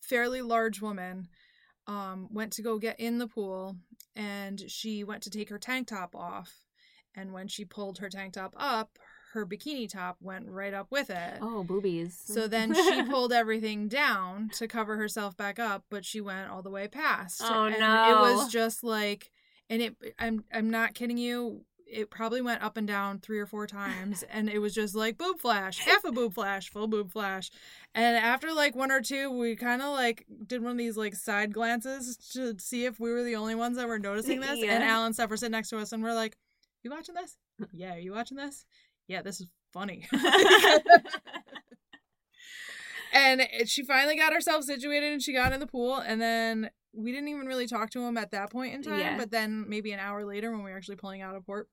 fairly 0.00 0.42
large 0.42 0.80
woman, 0.80 1.28
um, 1.86 2.28
went 2.30 2.52
to 2.54 2.62
go 2.62 2.78
get 2.78 2.98
in 3.00 3.18
the 3.18 3.26
pool 3.26 3.76
and 4.14 4.62
she 4.68 5.04
went 5.04 5.22
to 5.22 5.30
take 5.30 5.48
her 5.50 5.58
tank 5.58 5.88
top 5.88 6.14
off. 6.14 6.52
And 7.14 7.32
when 7.32 7.48
she 7.48 7.64
pulled 7.64 7.98
her 7.98 8.08
tank 8.08 8.34
top 8.34 8.54
up, 8.56 8.98
her 9.32 9.46
bikini 9.46 9.88
top 9.88 10.16
went 10.20 10.48
right 10.48 10.74
up 10.74 10.88
with 10.90 11.10
it. 11.10 11.38
Oh, 11.40 11.62
boobies. 11.64 12.20
So 12.24 12.48
then 12.48 12.74
she 12.74 13.02
pulled 13.10 13.32
everything 13.32 13.88
down 13.88 14.50
to 14.54 14.66
cover 14.66 14.96
herself 14.96 15.36
back 15.36 15.58
up, 15.58 15.84
but 15.90 16.04
she 16.04 16.20
went 16.20 16.50
all 16.50 16.62
the 16.62 16.70
way 16.70 16.88
past. 16.88 17.40
Oh, 17.44 17.64
and 17.64 17.78
no. 17.78 18.10
It 18.10 18.20
was 18.20 18.52
just 18.52 18.82
like 18.82 19.30
and 19.68 19.80
it 19.80 19.96
I'm 20.18 20.44
I'm 20.52 20.68
not 20.68 20.94
kidding 20.94 21.16
you. 21.16 21.64
It 21.92 22.10
probably 22.10 22.40
went 22.40 22.62
up 22.62 22.76
and 22.76 22.86
down 22.86 23.18
three 23.18 23.38
or 23.38 23.46
four 23.46 23.66
times 23.66 24.22
and 24.30 24.48
it 24.48 24.58
was 24.60 24.72
just 24.74 24.94
like 24.94 25.18
boob 25.18 25.40
flash 25.40 25.78
half 25.78 26.04
a 26.04 26.12
boob 26.12 26.34
flash 26.34 26.70
full 26.70 26.86
boob 26.86 27.10
flash. 27.10 27.50
And 27.94 28.16
after 28.16 28.52
like 28.52 28.76
one 28.76 28.92
or 28.92 29.00
two 29.00 29.30
we 29.30 29.56
kind 29.56 29.82
of 29.82 29.92
like 29.92 30.24
did 30.46 30.62
one 30.62 30.72
of 30.72 30.78
these 30.78 30.96
like 30.96 31.14
side 31.16 31.52
glances 31.52 32.16
to 32.32 32.54
see 32.58 32.84
if 32.84 33.00
we 33.00 33.10
were 33.12 33.22
the 33.24 33.36
only 33.36 33.54
ones 33.54 33.76
that 33.76 33.88
were 33.88 33.98
noticing 33.98 34.40
this. 34.40 34.58
Yeah. 34.62 34.74
and 34.74 34.84
Al 34.84 35.04
and 35.04 35.16
were 35.28 35.36
sitting 35.36 35.52
next 35.52 35.70
to 35.70 35.78
us 35.78 35.92
and 35.92 36.02
we're 36.02 36.14
like 36.14 36.36
you 36.82 36.90
watching 36.90 37.14
this? 37.14 37.36
Yeah 37.72 37.94
are 37.94 37.98
you 37.98 38.12
watching 38.12 38.36
this? 38.36 38.64
Yeah 39.08 39.22
this 39.22 39.40
is 39.40 39.46
funny. 39.72 40.08
And 43.12 43.42
she 43.66 43.82
finally 43.84 44.16
got 44.16 44.32
herself 44.32 44.64
situated 44.64 45.12
and 45.12 45.20
she 45.22 45.32
got 45.32 45.52
in 45.52 45.58
the 45.60 45.66
pool 45.66 45.96
and 45.96 46.20
then 46.20 46.70
we 46.92 47.10
didn't 47.12 47.28
even 47.28 47.46
really 47.46 47.66
talk 47.66 47.90
to 47.90 48.00
him 48.04 48.16
at 48.16 48.30
that 48.30 48.50
point 48.50 48.72
in 48.74 48.82
time 48.82 49.00
Yeah. 49.00 49.16
but 49.16 49.30
then 49.32 49.64
maybe 49.68 49.90
an 49.92 49.98
hour 50.00 50.24
later 50.24 50.52
when 50.52 50.62
we 50.62 50.70
were 50.70 50.76
actually 50.76 50.96
pulling 50.96 51.20
out 51.22 51.34
of 51.34 51.44
port 51.44 51.68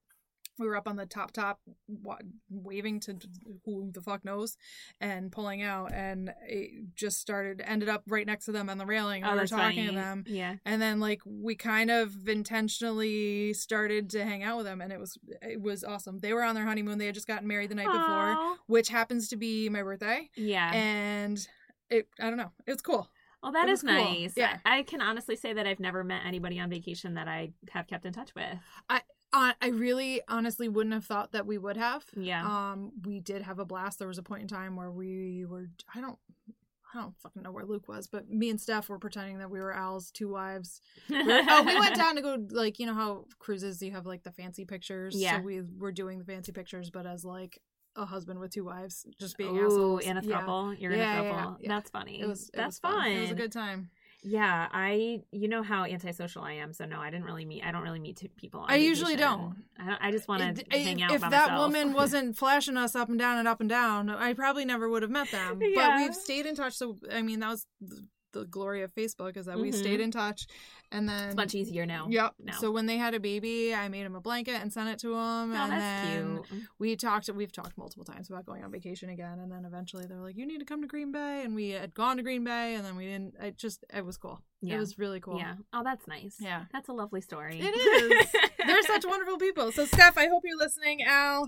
we 0.59 0.67
were 0.67 0.75
up 0.75 0.87
on 0.87 0.95
the 0.95 1.05
top 1.05 1.31
top 1.31 1.59
wa- 1.87 2.17
waving 2.49 2.99
to 3.01 3.17
who 3.65 3.91
the 3.93 4.01
fuck 4.01 4.23
knows 4.25 4.57
and 5.01 5.31
pulling 5.31 5.61
out 5.63 5.91
and 5.93 6.31
it 6.47 6.93
just 6.95 7.19
started 7.19 7.61
ended 7.65 7.89
up 7.89 8.03
right 8.07 8.25
next 8.25 8.45
to 8.45 8.51
them 8.51 8.69
on 8.69 8.77
the 8.77 8.85
railing 8.85 9.23
oh, 9.23 9.31
we 9.33 9.37
were 9.39 9.47
talking 9.47 9.85
funny. 9.85 9.87
to 9.87 9.93
them 9.95 10.23
Yeah. 10.27 10.55
and 10.65 10.81
then 10.81 10.99
like 10.99 11.21
we 11.25 11.55
kind 11.55 11.91
of 11.91 12.27
intentionally 12.27 13.53
started 13.53 14.09
to 14.11 14.23
hang 14.23 14.43
out 14.43 14.57
with 14.57 14.65
them 14.65 14.81
and 14.81 14.91
it 14.91 14.99
was 14.99 15.17
it 15.41 15.61
was 15.61 15.83
awesome 15.83 16.19
they 16.19 16.33
were 16.33 16.43
on 16.43 16.55
their 16.55 16.65
honeymoon 16.65 16.97
they 16.97 17.05
had 17.05 17.15
just 17.15 17.27
gotten 17.27 17.47
married 17.47 17.69
the 17.69 17.75
night 17.75 17.91
before 17.91 18.55
which 18.67 18.89
happens 18.89 19.27
to 19.29 19.35
be 19.35 19.69
my 19.69 19.83
birthday 19.83 20.29
Yeah. 20.35 20.71
and 20.73 21.47
it 21.89 22.07
I 22.19 22.23
don't 22.29 22.35
know. 22.37 22.51
It's 22.65 22.81
cool. 22.81 23.07
Well, 23.41 23.53
that 23.53 23.69
It 23.69 23.71
is 23.71 23.83
was 23.83 23.93
cool. 23.93 24.03
nice. 24.03 24.33
Yeah. 24.35 24.57
I, 24.65 24.79
I 24.79 24.83
can 24.83 24.99
honestly 25.01 25.37
say 25.37 25.53
that 25.53 25.65
I've 25.65 25.79
never 25.79 26.03
met 26.03 26.23
anybody 26.25 26.59
on 26.59 26.69
vacation 26.69 27.13
that 27.13 27.27
I 27.29 27.51
have 27.69 27.87
kept 27.87 28.05
in 28.05 28.11
touch 28.11 28.35
with. 28.35 28.43
Uh, 29.33 29.53
I 29.61 29.67
really 29.69 30.21
honestly 30.27 30.69
wouldn't 30.69 30.93
have 30.93 31.05
thought 31.05 31.33
that 31.33 31.45
we 31.45 31.57
would 31.57 31.77
have. 31.77 32.05
Yeah. 32.15 32.45
Um, 32.45 32.91
we 33.05 33.19
did 33.19 33.41
have 33.41 33.59
a 33.59 33.65
blast. 33.65 33.99
There 33.99 34.07
was 34.07 34.17
a 34.17 34.23
point 34.23 34.41
in 34.43 34.47
time 34.47 34.75
where 34.75 34.91
we 34.91 35.45
were 35.45 35.69
I 35.93 35.99
don't 36.01 36.17
I 36.93 37.01
don't 37.01 37.13
fucking 37.21 37.41
know 37.43 37.51
where 37.51 37.65
Luke 37.65 37.89
was, 37.89 38.07
but 38.07 38.29
me 38.29 38.49
and 38.49 38.59
Steph 38.61 38.87
were 38.87 38.97
pretending 38.97 39.39
that 39.39 39.51
we 39.51 39.59
were 39.59 39.73
Al's 39.73 40.09
two 40.09 40.29
wives. 40.29 40.79
We 41.09 41.17
were- 41.21 41.41
oh, 41.49 41.63
we 41.63 41.77
went 41.77 41.95
down 42.03 42.15
to 42.15 42.21
go 42.21 42.37
like 42.51 42.79
you 42.79 42.85
know 42.85 42.93
how 42.93 43.25
cruises 43.39 43.81
you 43.81 43.91
have 43.91 44.05
like 44.05 44.23
the 44.23 44.31
fancy 44.31 44.63
pictures. 44.63 45.13
Yeah. 45.15 45.37
So 45.39 45.43
we 45.43 45.61
were 45.77 45.91
doing 45.91 46.19
the 46.19 46.25
fancy 46.25 46.53
pictures, 46.53 46.89
but 46.89 47.05
as 47.05 47.25
like 47.25 47.59
a 47.97 48.05
husband 48.05 48.39
with 48.39 48.51
two 48.53 48.63
wives, 48.63 49.05
just 49.19 49.37
being 49.37 49.57
Ooh, 49.57 49.65
assholes. 49.65 50.01
in 50.03 50.17
a 50.17 50.21
Yeah. 50.23 50.41
throuple. 50.41 50.79
You're 50.79 50.93
Yeah, 50.93 51.19
in 51.19 51.25
a 51.25 51.29
throuple. 51.33 51.57
yeah. 51.59 51.67
That's 51.69 51.89
funny. 51.89 52.21
It 52.21 52.27
was 52.27 52.43
it 52.49 52.55
That's 52.55 52.67
was 52.67 52.79
fun. 52.79 52.93
fun. 53.03 53.11
It 53.11 53.21
was 53.21 53.31
a 53.31 53.35
good 53.35 53.51
time. 53.51 53.89
Yeah, 54.23 54.67
I 54.71 55.21
you 55.31 55.47
know 55.47 55.61
how 55.63 55.85
antisocial 55.85 56.41
I 56.41 56.53
am, 56.53 56.73
so 56.73 56.85
no, 56.85 56.99
I 56.99 57.09
didn't 57.09 57.25
really 57.25 57.45
meet. 57.45 57.63
I 57.63 57.71
don't 57.71 57.83
really 57.83 57.99
meet 57.99 58.29
people. 58.35 58.61
On 58.61 58.69
I 58.69 58.75
usually 58.75 59.15
don't. 59.15 59.55
I, 59.79 59.85
don't, 59.85 60.01
I 60.01 60.11
just 60.11 60.27
want 60.27 60.57
to 60.57 60.65
hang 60.71 61.01
out 61.03 61.11
if 61.11 61.21
that 61.21 61.31
myself. 61.31 61.59
woman 61.59 61.93
wasn't 61.93 62.35
flashing 62.35 62.77
us 62.77 62.95
up 62.95 63.09
and 63.09 63.19
down 63.19 63.37
and 63.37 63.47
up 63.47 63.61
and 63.61 63.69
down, 63.69 64.09
I 64.09 64.33
probably 64.33 64.65
never 64.65 64.89
would 64.89 65.03
have 65.03 65.11
met 65.11 65.29
them. 65.31 65.59
But 65.59 65.97
we've 65.97 66.15
stayed 66.15 66.45
in 66.45 66.55
touch. 66.55 66.73
So 66.73 66.97
I 67.11 67.21
mean, 67.21 67.39
that 67.41 67.49
was 67.49 67.65
the, 68.39 68.45
glory 68.45 68.81
of 68.83 68.93
Facebook 68.93 69.37
is 69.37 69.45
that 69.45 69.59
we 69.59 69.69
Mhm. 69.71 69.75
stayed 69.75 69.99
in 69.99 70.11
touch, 70.11 70.47
and 70.91 71.07
then 71.07 71.27
it's 71.29 71.35
much 71.35 71.55
easier 71.55 71.85
now. 71.85 72.07
Yep. 72.09 72.35
now. 72.39 72.53
So 72.53 72.71
when 72.71 72.85
they 72.85 72.97
had 72.97 73.13
a 73.13 73.19
baby, 73.19 73.73
I 73.73 73.87
made 73.89 74.05
him 74.05 74.15
a 74.15 74.21
blanket 74.21 74.55
and 74.61 74.71
sent 74.71 74.89
it 74.89 74.99
to 74.99 75.09
him. 75.13 75.17
oh, 75.17 75.41
and 75.53 75.71
that's 75.71 76.07
then 76.07 76.43
cute. 76.43 76.61
we 76.79 76.95
talked. 76.95 77.29
We've 77.29 77.51
talked 77.51 77.77
multiple 77.77 78.05
times 78.05 78.29
about 78.29 78.45
going 78.45 78.63
on 78.63 78.71
vacation 78.71 79.09
again, 79.09 79.39
and 79.39 79.51
then 79.51 79.65
eventually 79.65 80.05
they 80.05 80.15
were 80.15 80.21
like, 80.21 80.37
"You 80.37 80.45
need 80.45 80.59
to 80.59 80.65
come 80.65 80.81
to 80.81 80.87
Green 80.87 81.11
Bay," 81.11 81.43
and 81.43 81.53
we 81.55 81.69
had 81.71 81.93
gone 81.93 82.17
to 82.17 82.23
Green 82.23 82.43
Bay, 82.43 82.75
and 82.75 82.85
then 82.85 82.95
we 82.95 83.05
didn't. 83.05 83.35
It 83.41 83.57
just 83.57 83.83
it 83.93 84.05
was 84.05 84.17
cool. 84.17 84.41
Yeah. 84.61 84.75
It 84.75 84.79
was 84.79 84.97
really 84.97 85.19
cool. 85.19 85.37
Yeah. 85.39 85.55
Oh, 85.73 85.83
that's 85.83 86.07
nice. 86.07 86.37
Yeah. 86.39 86.65
That's 86.73 86.89
a 86.89 86.93
lovely 86.93 87.21
story. 87.21 87.59
It 87.61 87.75
is. 87.75 88.31
They're 88.65 88.81
such 88.83 89.05
wonderful 89.05 89.37
people. 89.37 89.71
So, 89.71 89.85
Steph, 89.85 90.17
I 90.17 90.27
hope 90.27 90.41
you're 90.45 90.57
listening. 90.57 91.03
Al, 91.03 91.47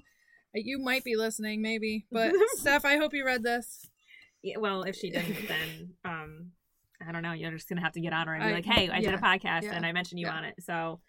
you 0.53 0.77
might 0.79 1.03
be 1.03 1.15
listening, 1.15 1.61
maybe. 1.61 2.05
But, 2.11 2.33
Steph, 2.57 2.85
I 2.85 2.97
hope 2.97 3.13
you 3.13 3.25
read 3.25 3.41
this. 3.43 3.87
Yeah, 4.43 4.57
well, 4.59 4.83
if 4.83 4.95
she 4.95 5.09
didn't, 5.09 5.47
then 5.47 5.95
um, 6.05 6.51
I 7.07 7.11
don't 7.11 7.23
know. 7.23 7.33
You're 7.33 7.51
just 7.51 7.69
gonna 7.69 7.81
have 7.81 7.93
to 7.93 8.01
get 8.01 8.13
on 8.13 8.27
her 8.27 8.33
and 8.33 8.43
be 8.43 8.49
I- 8.49 8.53
like, 8.53 8.65
"Hey, 8.65 8.89
I 8.89 9.01
did 9.01 9.13
a 9.13 9.17
podcast 9.17 9.63
yeah, 9.63 9.73
and 9.73 9.85
I 9.85 9.91
mentioned 9.91 10.19
you 10.19 10.27
yeah. 10.27 10.35
on 10.35 10.45
it." 10.45 10.55
So, 10.61 10.99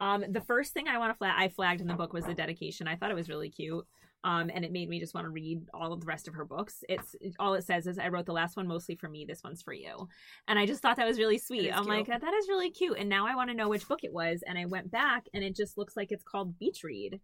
um, 0.00 0.24
the 0.28 0.40
first 0.40 0.72
thing 0.72 0.88
I 0.88 0.98
want 0.98 1.12
to 1.12 1.18
flag, 1.18 1.34
I 1.36 1.48
flagged 1.48 1.80
in 1.80 1.86
the 1.86 1.94
book 1.94 2.12
was 2.12 2.24
the 2.24 2.34
dedication. 2.34 2.88
I 2.88 2.96
thought 2.96 3.10
it 3.10 3.14
was 3.14 3.28
really 3.28 3.50
cute. 3.50 3.86
Um, 4.24 4.50
and 4.52 4.64
it 4.64 4.72
made 4.72 4.88
me 4.88 4.98
just 4.98 5.14
want 5.14 5.24
to 5.26 5.30
read 5.30 5.62
all 5.72 5.92
of 5.92 6.00
the 6.00 6.06
rest 6.06 6.26
of 6.26 6.34
her 6.34 6.44
books. 6.44 6.82
It's 6.88 7.14
all 7.38 7.54
it 7.54 7.62
says 7.62 7.86
is 7.86 7.96
I 7.96 8.08
wrote 8.08 8.26
the 8.26 8.32
last 8.32 8.56
one 8.56 8.66
mostly 8.66 8.96
for 8.96 9.08
me. 9.08 9.24
This 9.24 9.44
one's 9.44 9.62
for 9.62 9.72
you, 9.72 10.08
and 10.48 10.58
I 10.58 10.66
just 10.66 10.82
thought 10.82 10.96
that 10.96 11.06
was 11.06 11.18
really 11.18 11.38
sweet. 11.38 11.70
I'm 11.70 11.84
like, 11.84 12.06
cute. 12.06 12.20
that 12.20 12.34
is 12.34 12.48
really 12.48 12.70
cute. 12.70 12.98
And 12.98 13.08
now 13.08 13.28
I 13.28 13.36
want 13.36 13.50
to 13.50 13.56
know 13.56 13.68
which 13.68 13.86
book 13.86 14.02
it 14.02 14.12
was. 14.12 14.42
And 14.44 14.58
I 14.58 14.64
went 14.64 14.90
back, 14.90 15.26
and 15.32 15.44
it 15.44 15.54
just 15.54 15.78
looks 15.78 15.96
like 15.96 16.10
it's 16.10 16.24
called 16.24 16.58
Beach 16.58 16.82
Read. 16.82 17.20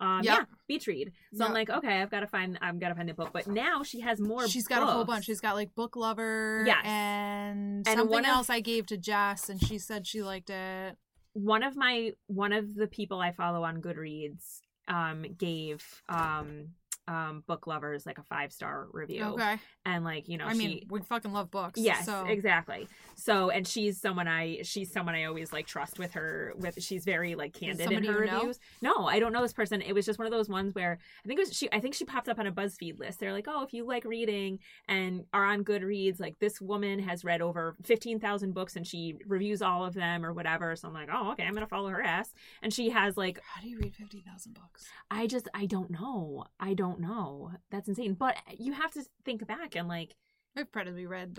Um, 0.00 0.20
Yep. 0.22 0.36
yeah, 0.38 0.44
Beach 0.68 0.86
Read. 0.86 1.12
So 1.34 1.44
I'm 1.44 1.52
like, 1.52 1.70
okay, 1.70 2.02
I've 2.02 2.10
got 2.10 2.20
to 2.20 2.26
find, 2.26 2.58
I've 2.60 2.80
got 2.80 2.88
to 2.88 2.94
find 2.94 3.08
the 3.08 3.14
book. 3.14 3.30
But 3.32 3.46
now 3.46 3.82
she 3.82 4.00
has 4.00 4.20
more. 4.20 4.46
She's 4.48 4.66
got 4.66 4.82
a 4.82 4.86
whole 4.86 5.04
bunch. 5.04 5.24
She's 5.24 5.40
got 5.40 5.54
like 5.54 5.74
Book 5.74 5.96
Lover 5.96 6.64
Yes. 6.66 6.84
and, 6.84 7.86
And 7.86 7.98
something 7.98 8.18
of- 8.20 8.24
else 8.24 8.50
I 8.50 8.60
gave 8.60 8.86
to 8.86 8.96
Jess, 8.96 9.48
and 9.48 9.60
she 9.64 9.78
said 9.78 10.06
she 10.06 10.22
liked 10.22 10.50
it. 10.50 10.96
one 11.32 11.62
of 11.62 11.74
my 11.76 12.12
one 12.26 12.52
of 12.52 12.74
the 12.74 12.86
people 12.86 13.18
I 13.20 13.32
follow 13.32 13.64
on 13.64 13.80
Goodreads 13.82 14.60
um 14.86 15.24
gave 15.38 15.82
um 16.08 16.68
um 17.08 17.42
book 17.46 17.66
lovers 17.66 18.06
like 18.06 18.18
a 18.18 18.22
five 18.22 18.52
star 18.52 18.86
review 18.92 19.24
Okay. 19.24 19.56
and 19.84 20.04
like 20.04 20.28
you 20.28 20.38
know 20.38 20.46
I 20.46 20.52
she 20.52 20.58
mean, 20.58 20.86
we 20.88 21.00
fucking 21.02 21.32
love 21.32 21.50
books. 21.50 21.78
yes 21.80 22.06
So. 22.06 22.24
exactly 22.26 22.88
so 23.14 23.50
and 23.50 23.66
she's 23.66 24.00
someone 24.00 24.26
i 24.26 24.58
she's 24.62 24.90
someone 24.92 25.14
i 25.14 25.24
always 25.24 25.52
like 25.52 25.66
trust 25.66 25.98
with 25.98 26.12
her 26.12 26.54
with 26.56 26.82
she's 26.82 27.04
very 27.04 27.34
like 27.34 27.52
candid 27.52 27.92
in 27.92 28.04
her 28.04 28.24
you 28.24 28.30
know? 28.30 28.36
reviews 28.38 28.58
no 28.80 29.06
i 29.06 29.18
don't 29.18 29.32
know 29.32 29.42
this 29.42 29.52
person 29.52 29.82
it 29.82 29.92
was 29.92 30.06
just 30.06 30.18
one 30.18 30.26
of 30.26 30.32
those 30.32 30.48
ones 30.48 30.74
where 30.74 30.98
i 31.24 31.28
think 31.28 31.38
it 31.38 31.46
was 31.46 31.54
she 31.56 31.68
i 31.72 31.78
think 31.80 31.94
she 31.94 32.04
popped 32.04 32.28
up 32.28 32.38
on 32.38 32.46
a 32.46 32.52
buzzfeed 32.52 32.98
list 32.98 33.20
they're 33.20 33.32
like 33.32 33.46
oh 33.48 33.62
if 33.62 33.72
you 33.74 33.86
like 33.86 34.04
reading 34.04 34.58
and 34.88 35.24
are 35.32 35.44
on 35.44 35.62
goodreads 35.62 36.18
like 36.20 36.38
this 36.38 36.60
woman 36.60 36.98
has 36.98 37.22
read 37.24 37.42
over 37.42 37.76
15000 37.84 38.52
books 38.54 38.76
and 38.76 38.86
she 38.86 39.14
reviews 39.26 39.60
all 39.62 39.84
of 39.84 39.94
them 39.94 40.24
or 40.24 40.32
whatever 40.32 40.74
so 40.74 40.88
i'm 40.88 40.94
like 40.94 41.08
oh 41.12 41.32
okay 41.32 41.44
i'm 41.44 41.54
gonna 41.54 41.66
follow 41.66 41.88
her 41.90 42.02
ass 42.02 42.32
and 42.62 42.72
she 42.72 42.90
has 42.90 43.16
like 43.16 43.40
How 43.54 43.60
do 43.60 43.68
you 43.68 43.78
read 43.78 43.94
50,000 43.94 44.54
books? 44.54 44.86
I 45.10 45.26
just 45.26 45.48
I 45.54 45.66
don't 45.66 45.90
know. 45.90 46.44
I 46.58 46.74
don't 46.74 46.93
know. 47.00 47.52
That's 47.70 47.88
insane. 47.88 48.14
But 48.14 48.36
you 48.58 48.72
have 48.72 48.90
to 48.92 49.04
think 49.24 49.46
back 49.46 49.76
and 49.76 49.88
like 49.88 50.14
I've 50.56 50.70
probably 50.70 51.06
read 51.06 51.36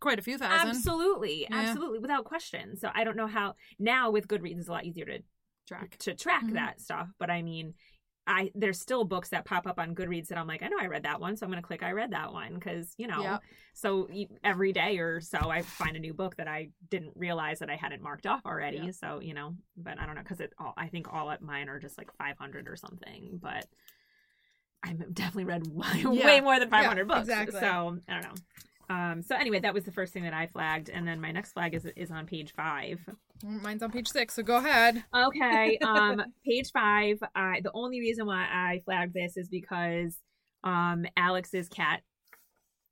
quite 0.00 0.18
a 0.18 0.22
few 0.22 0.36
thousand. 0.36 0.70
absolutely, 0.70 1.42
Yeah. 1.42 1.56
absolutely 1.56 2.00
without 2.00 2.24
question. 2.24 2.76
So 2.76 2.90
I 2.92 3.04
don't 3.04 3.16
know 3.16 3.28
how 3.28 3.54
now 3.78 4.10
with 4.10 4.26
Goodreads 4.26 4.58
it's 4.58 4.68
a 4.68 4.72
lot 4.72 4.84
easier 4.84 5.04
to 5.06 5.20
Track. 5.68 5.96
to 5.98 6.14
track 6.14 6.44
Mhm. 6.44 6.54
that 6.54 6.80
stuff. 6.80 7.08
But 7.18 7.30
I 7.30 7.42
mean, 7.42 7.74
I 8.26 8.50
there's 8.56 8.80
still 8.80 9.04
books 9.04 9.28
that 9.30 9.44
pop 9.44 9.66
up 9.68 9.78
on 9.78 9.94
Goodreads 9.94 10.26
that 10.28 10.38
I'm 10.38 10.46
like, 10.48 10.62
I 10.64 10.68
know 10.68 10.78
I 10.80 10.86
read 10.88 11.04
that 11.04 11.20
one, 11.20 11.36
so 11.36 11.44
I'm 11.46 11.50
gonna 11.50 11.62
click 11.62 11.82
I 11.84 11.92
read 11.92 12.10
that 12.10 12.32
one 12.32 12.54
because 12.54 12.92
you 12.98 13.06
know. 13.06 13.22
Yeah. 13.22 13.38
So 13.72 14.08
every 14.42 14.72
day 14.72 14.98
or 14.98 15.20
so, 15.20 15.38
I 15.48 15.62
find 15.62 15.96
a 15.96 16.00
new 16.00 16.12
book 16.12 16.34
that 16.36 16.48
I 16.48 16.70
didn't 16.90 17.12
realize 17.16 17.60
that 17.60 17.70
I 17.70 17.76
hadn't 17.76 18.02
marked 18.02 18.26
off 18.26 18.44
already. 18.44 18.78
Yeah. 18.78 18.90
So 18.90 19.20
you 19.20 19.32
know, 19.32 19.56
but 19.76 19.98
I 20.00 20.06
don't 20.06 20.16
know 20.16 20.22
because 20.22 20.40
it 20.40 20.52
all 20.58 20.74
I 20.76 20.88
think 20.88 21.12
all 21.12 21.30
at 21.30 21.40
mine 21.40 21.68
are 21.68 21.78
just 21.78 21.96
like 21.98 22.12
500 22.18 22.68
or 22.68 22.74
something. 22.76 23.38
But 23.40 23.66
I've 24.82 25.12
definitely 25.14 25.44
read 25.44 25.66
way, 25.72 25.86
Yeah. 26.10 26.24
way 26.26 26.40
more 26.40 26.58
than 26.58 26.70
500 26.70 26.98
Yeah, 27.00 27.04
books. 27.04 27.20
exactly. 27.28 27.60
So 27.60 27.98
I 28.08 28.12
don't 28.20 28.22
know. 28.22 28.34
Um, 28.94 29.22
so 29.22 29.36
anyway, 29.36 29.60
that 29.60 29.72
was 29.72 29.84
the 29.84 29.92
first 29.92 30.12
thing 30.12 30.24
that 30.24 30.34
I 30.34 30.46
flagged, 30.48 30.88
and 30.90 31.06
then 31.06 31.20
my 31.20 31.30
next 31.30 31.52
flag 31.52 31.74
is 31.74 31.86
is 31.96 32.10
on 32.10 32.26
page 32.26 32.52
five. 32.56 32.98
Mine's 33.44 33.82
on 33.84 33.90
page 33.92 34.08
six, 34.08 34.34
so 34.34 34.42
go 34.42 34.56
ahead. 34.56 35.04
Okay. 35.14 35.78
Um, 35.84 36.22
page 36.44 36.72
five. 36.72 37.18
I 37.34 37.60
the 37.62 37.70
only 37.72 38.00
reason 38.00 38.26
why 38.26 38.42
I 38.50 38.80
flagged 38.84 39.14
this 39.14 39.36
is 39.36 39.48
because 39.48 40.18
um 40.64 41.06
Alex's 41.16 41.68
cat 41.68 42.02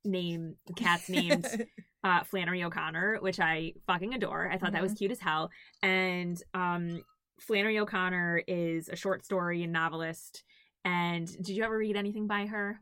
name 0.05 0.55
cat's 0.77 1.09
named 1.09 1.45
uh 2.05 2.23
Flannery 2.23 2.63
O'Connor, 2.63 3.17
which 3.19 3.39
I 3.41 3.73
fucking 3.85 4.13
adore. 4.13 4.49
I 4.49 4.57
thought 4.57 4.71
that 4.71 4.81
was 4.81 4.93
cute 4.93 5.11
as 5.11 5.19
hell. 5.19 5.49
And 5.83 6.41
um 6.53 7.03
Flannery 7.41 7.77
O'Connor 7.77 8.43
is 8.47 8.87
a 8.89 8.95
short 8.95 9.25
story 9.25 9.63
and 9.63 9.73
novelist. 9.73 10.43
And 10.85 11.27
did 11.27 11.49
you 11.49 11.63
ever 11.63 11.77
read 11.77 11.95
anything 11.95 12.27
by 12.27 12.45
her? 12.45 12.79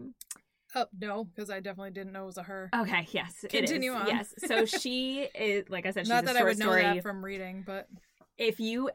oh, 0.75 0.85
no, 0.99 1.25
because 1.25 1.49
I 1.49 1.59
definitely 1.59 1.91
didn't 1.91 2.13
know 2.13 2.23
it 2.23 2.27
was 2.27 2.37
a 2.37 2.43
her. 2.43 2.69
Okay, 2.75 3.07
yes. 3.11 3.43
it 3.43 3.53
is. 3.53 3.59
Continue 3.59 3.93
on. 3.93 4.07
Yes. 4.07 4.33
So 4.45 4.65
she 4.79 5.27
is 5.35 5.65
like 5.69 5.85
I 5.85 5.91
said, 5.91 6.05
she's 6.05 6.09
Not 6.09 6.23
a 6.23 6.27
that 6.27 6.37
I 6.37 6.43
would 6.43 6.57
know 6.57 6.65
story 6.65 6.83
that 6.83 7.03
from 7.03 7.23
reading, 7.23 7.63
but 7.65 7.87
if 8.37 8.59
you 8.59 8.89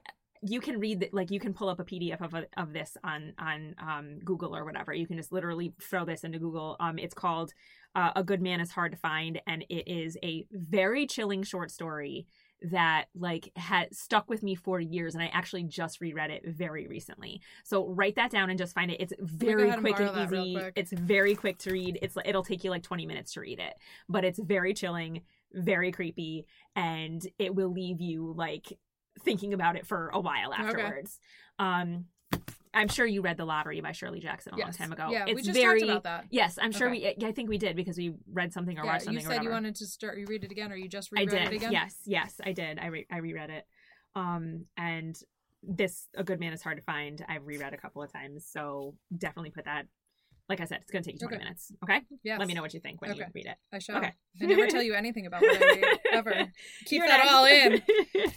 you 0.45 0.61
can 0.61 0.81
read 0.81 1.01
the, 1.01 1.09
like 1.13 1.31
you 1.31 1.39
can 1.39 1.55
pull 1.55 1.69
up 1.69 1.79
a 1.79 1.85
pdf 1.85 2.21
of, 2.21 2.35
a, 2.35 2.45
of 2.57 2.73
this 2.73 2.97
on 3.05 3.33
on 3.39 3.77
um, 3.79 4.19
google 4.25 4.57
or 4.57 4.65
whatever 4.65 4.93
you 4.93 5.07
can 5.07 5.17
just 5.17 5.31
literally 5.31 5.73
throw 5.81 6.05
this 6.05 6.25
into 6.25 6.37
google 6.39 6.77
um, 6.81 6.99
it's 6.99 7.15
called 7.15 7.53
uh, 7.95 8.11
a 8.17 8.25
good 8.25 8.43
man 8.43 8.61
is 8.61 8.71
hard 8.71 8.91
to 8.91 8.99
find 8.99 9.41
and 9.47 9.65
it 9.69 9.89
is 9.89 10.17
a 10.25 10.45
very 10.51 11.07
chilling 11.07 11.45
short 11.45 11.71
story 11.71 12.27
that 12.71 13.07
like 13.15 13.51
had 13.57 13.95
stuck 13.95 14.31
with 14.31 14.43
me 14.43 14.55
for 14.55 14.79
years 14.81 15.15
and 15.15 15.23
i 15.23 15.27
actually 15.33 15.65
just 15.65 16.01
reread 16.01 16.31
it 16.31 16.43
very 16.47 16.87
recently. 16.87 17.41
So 17.65 17.89
write 17.89 18.15
that 18.17 18.31
down 18.31 18.51
and 18.51 18.59
just 18.59 18.75
find 18.75 18.91
it. 18.91 19.01
It's 19.01 19.13
very 19.21 19.71
and 19.71 19.81
quick 19.81 19.99
and 19.99 20.33
easy. 20.33 20.55
quick. 20.55 20.73
it's 20.77 20.93
very 20.93 21.35
quick 21.35 21.59
to 21.59 21.73
read. 21.73 21.99
It's 22.03 22.17
it'll 22.25 22.45
take 22.45 22.63
you 22.65 22.71
like 22.71 22.83
20 22.83 23.07
minutes 23.07 23.33
to 23.35 23.41
read 23.41 23.59
it 23.59 23.75
but 24.09 24.25
it's 24.25 24.39
very 24.39 24.75
chilling 24.75 25.23
very 25.53 25.93
creepy 25.93 26.47
and 26.77 27.27
it 27.39 27.55
will 27.55 27.73
leave 27.73 28.01
you 28.01 28.33
like 28.37 28.79
thinking 29.21 29.53
about 29.53 29.77
it 29.77 29.87
for 29.87 30.09
a 30.15 30.21
while 30.21 30.53
Okay. 30.53 30.63
afterwards. 30.63 31.19
Um 31.59 32.07
I'm 32.75 32.89
sure 32.89 33.05
you 33.07 33.21
read 33.21 33.37
The 33.37 33.45
Lottery 33.45 33.81
by 33.81 33.93
Shirley 33.93 34.21
Jackson 34.21 34.55
a 34.55 34.57
long 34.59 34.73
time 34.73 34.93
ago. 34.93 35.09
Yeah, 35.11 35.25
it's 35.27 35.35
we 35.37 35.43
just 35.43 35.59
very, 35.59 35.81
talked 35.81 35.91
about 35.91 36.05
that. 36.05 36.25
Yes, 36.31 36.59
I'm 36.61 36.73
sure 36.73 36.89
Okay. 36.91 37.15
we. 37.19 37.27
I 37.27 37.33
think 37.33 37.49
we 37.51 37.59
did 37.59 37.77
because 37.77 37.97
we 37.99 38.15
read 38.33 38.53
something 38.53 38.79
or 38.79 38.85
Yeah, 38.85 38.93
watched 38.93 39.01
you 39.07 39.07
something. 39.21 39.27
or 39.27 39.35
said 39.35 39.45
you 39.45 39.51
wanted 39.51 39.75
to 39.77 39.87
start. 39.87 40.19
You 40.19 40.27
read 40.27 40.45
it 40.45 40.51
again, 40.51 40.73
or 40.73 40.77
you 40.77 40.89
just 40.89 41.11
I 41.17 41.21
reread 41.21 41.31
did. 41.31 41.53
it 41.53 41.57
again? 41.57 41.73
Yes, 41.73 41.97
yes, 42.07 42.41
I 42.45 42.53
did. 42.53 42.79
I 42.79 42.87
re- 42.87 43.07
I 43.11 43.19
reread 43.19 43.51
it. 43.51 43.67
Um, 44.15 44.67
and 44.77 45.17
this 45.63 46.09
A 46.17 46.25
Good 46.25 46.41
Man 46.41 46.53
is 46.53 46.63
hard 46.63 46.79
to 46.79 46.83
find. 46.83 47.25
I've 47.29 47.47
reread 47.47 47.73
a 47.75 47.77
couple 47.77 48.03
of 48.03 48.13
times, 48.13 48.47
so 48.51 48.95
definitely 49.17 49.51
put 49.51 49.67
that. 49.67 49.87
Like 50.49 50.61
I 50.61 50.65
said, 50.65 50.79
it's 50.83 50.91
gonna 50.91 51.05
take 51.05 51.15
you 51.15 51.21
20 51.21 51.37
Okay. 51.37 51.45
minutes. 51.45 51.73
Okay, 51.85 52.01
Yes. 52.25 52.39
let 52.39 52.49
me 52.49 52.55
know 52.55 52.63
what 52.63 52.75
you 52.75 52.81
think 52.81 53.01
when 53.01 53.15
you 53.15 53.25
read 53.35 53.47
it. 53.47 53.57
I 53.73 53.79
shall. 53.79 53.99
Okay. 53.99 54.13
I 54.41 54.47
never 54.47 54.67
tell 54.67 54.83
you 54.83 54.95
anything 54.95 55.27
about 55.27 55.43
what 55.43 55.57
I 55.57 55.67
read 55.77 55.99
ever. 56.13 56.33
Keep 56.87 56.99
You're 56.99 57.07
that 57.09 57.29
all 57.31 57.45
in. 57.45 57.83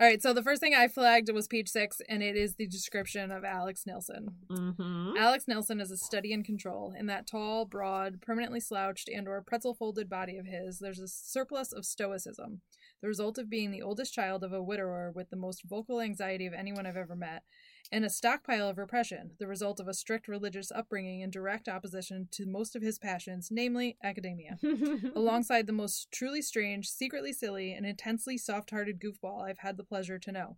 All 0.00 0.08
right. 0.08 0.20
So 0.20 0.32
the 0.32 0.42
first 0.42 0.60
thing 0.60 0.74
I 0.74 0.88
flagged 0.88 1.30
was 1.32 1.46
page 1.46 1.68
six, 1.68 2.00
and 2.08 2.20
it 2.20 2.36
is 2.36 2.56
the 2.56 2.66
description 2.66 3.30
of 3.30 3.44
Alex 3.44 3.84
Nelson. 3.86 4.26
mm-hmm. 4.50 5.16
Alex 5.16 5.44
Nelson 5.46 5.80
is 5.80 5.92
a 5.92 5.96
study 5.96 6.32
in 6.32 6.42
control. 6.42 6.92
In 6.98 7.06
that 7.06 7.28
tall, 7.28 7.64
broad, 7.64 8.20
permanently 8.20 8.58
slouched 8.58 9.08
and/or 9.08 9.42
pretzel-folded 9.42 10.10
body 10.10 10.36
of 10.36 10.46
his, 10.46 10.80
there's 10.80 10.98
a 10.98 11.06
surplus 11.06 11.72
of 11.72 11.84
stoicism. 11.84 12.60
The 13.02 13.08
result 13.08 13.38
of 13.38 13.48
being 13.48 13.70
the 13.70 13.82
oldest 13.82 14.12
child 14.12 14.42
of 14.42 14.52
a 14.52 14.62
widower 14.62 15.12
with 15.14 15.30
the 15.30 15.36
most 15.36 15.62
vocal 15.64 16.00
anxiety 16.00 16.46
of 16.46 16.54
anyone 16.54 16.86
I've 16.86 16.96
ever 16.96 17.14
met, 17.14 17.44
and 17.92 18.04
a 18.04 18.10
stockpile 18.10 18.68
of 18.68 18.78
repression. 18.78 19.32
The 19.38 19.46
result 19.46 19.80
of 19.80 19.88
a 19.88 19.94
strict 19.94 20.28
religious 20.28 20.72
upbringing 20.72 21.20
in 21.20 21.30
direct 21.30 21.68
opposition 21.68 22.28
to 22.32 22.46
most 22.46 22.74
of 22.74 22.82
his 22.82 22.98
passions, 22.98 23.48
namely 23.50 23.96
academia 24.02 24.58
alongside 25.14 25.66
the 25.66 25.72
most 25.72 26.10
truly 26.10 26.42
strange, 26.42 26.88
secretly 26.88 27.32
silly, 27.32 27.72
and 27.72 27.86
intensely 27.86 28.38
soft 28.38 28.70
hearted 28.70 29.00
goofball 29.00 29.42
I've 29.42 29.58
had 29.58 29.76
the 29.76 29.84
pleasure 29.84 30.18
to 30.18 30.32
know. 30.32 30.56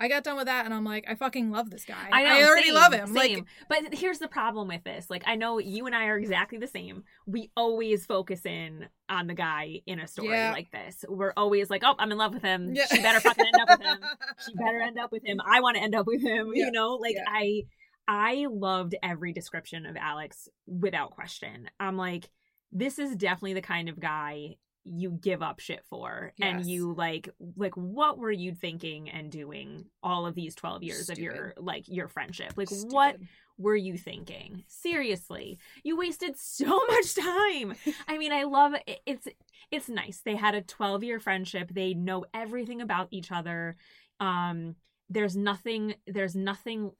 I 0.00 0.08
got 0.08 0.24
done 0.24 0.36
with 0.36 0.46
that 0.46 0.64
and 0.64 0.74
I'm 0.74 0.84
like, 0.84 1.04
I 1.08 1.14
fucking 1.14 1.50
love 1.50 1.70
this 1.70 1.84
guy. 1.84 2.08
I 2.10 2.24
know. 2.24 2.48
already 2.48 2.66
same, 2.66 2.74
love 2.74 2.92
him. 2.92 3.14
Same. 3.14 3.46
Like, 3.70 3.82
but 3.84 3.94
here's 3.94 4.18
the 4.18 4.28
problem 4.28 4.68
with 4.68 4.82
this. 4.82 5.08
Like, 5.08 5.22
I 5.26 5.36
know 5.36 5.58
you 5.58 5.86
and 5.86 5.94
I 5.94 6.06
are 6.06 6.18
exactly 6.18 6.58
the 6.58 6.66
same. 6.66 7.04
We 7.26 7.50
always 7.56 8.04
focus 8.04 8.44
in 8.44 8.86
on 9.08 9.28
the 9.28 9.34
guy 9.34 9.82
in 9.86 10.00
a 10.00 10.08
story 10.08 10.30
Yeah. 10.30 10.52
like 10.52 10.70
this. 10.72 11.04
We're 11.08 11.32
always 11.36 11.70
like, 11.70 11.82
oh, 11.84 11.94
I'm 11.98 12.10
in 12.10 12.18
love 12.18 12.34
with 12.34 12.42
him. 12.42 12.74
Yeah. 12.74 12.86
She 12.86 13.00
better 13.00 13.20
fucking 13.20 13.46
end 13.46 13.56
up 13.60 13.78
with 13.78 13.86
him. 13.86 13.98
She 14.44 14.54
better 14.56 14.80
end 14.80 14.98
up 14.98 15.12
with 15.12 15.24
him. 15.24 15.40
I 15.46 15.60
want 15.60 15.76
to 15.76 15.82
end 15.82 15.94
up 15.94 16.06
with 16.06 16.22
him. 16.22 16.50
Yeah. 16.54 16.66
You 16.66 16.72
know, 16.72 16.94
like. 16.96 17.16
I, 17.26 17.62
I 18.06 18.46
loved 18.50 18.94
every 19.02 19.32
description 19.32 19.86
of 19.86 19.96
Alex 19.96 20.48
without 20.66 21.12
question. 21.12 21.70
I'm 21.80 21.96
like, 21.96 22.28
this 22.70 22.98
is 22.98 23.16
definitely 23.16 23.54
the 23.54 23.62
kind 23.62 23.88
of 23.88 23.98
guy 23.98 24.56
you 24.84 25.10
give 25.10 25.42
up 25.42 25.60
shit 25.60 25.82
for 25.88 26.32
and 26.40 26.66
you 26.66 26.92
like 26.92 27.30
like 27.56 27.74
what 27.74 28.18
were 28.18 28.30
you 28.30 28.52
thinking 28.52 29.08
and 29.08 29.32
doing 29.32 29.86
all 30.02 30.26
of 30.26 30.34
these 30.34 30.54
12 30.54 30.82
years 30.82 31.08
of 31.08 31.18
your 31.18 31.54
like 31.56 31.84
your 31.88 32.06
friendship 32.06 32.52
like 32.56 32.68
what 32.90 33.16
were 33.56 33.76
you 33.76 33.96
thinking? 33.96 34.64
Seriously, 34.66 35.58
you 35.82 35.96
wasted 35.96 36.36
so 36.38 36.84
much 36.86 37.14
time. 37.14 37.74
I 38.08 38.18
mean, 38.18 38.32
I 38.32 38.44
love 38.44 38.74
it. 38.86 39.00
It's 39.06 39.28
it's 39.70 39.88
nice. 39.88 40.20
They 40.24 40.36
had 40.36 40.54
a 40.54 40.62
12 40.62 41.04
year 41.04 41.20
friendship. 41.20 41.70
They 41.72 41.94
know 41.94 42.24
everything 42.34 42.80
about 42.80 43.08
each 43.10 43.32
other. 43.32 43.76
Um, 44.20 44.76
there's 45.08 45.36
nothing. 45.36 45.94
There's 46.06 46.34
nothing 46.34 46.92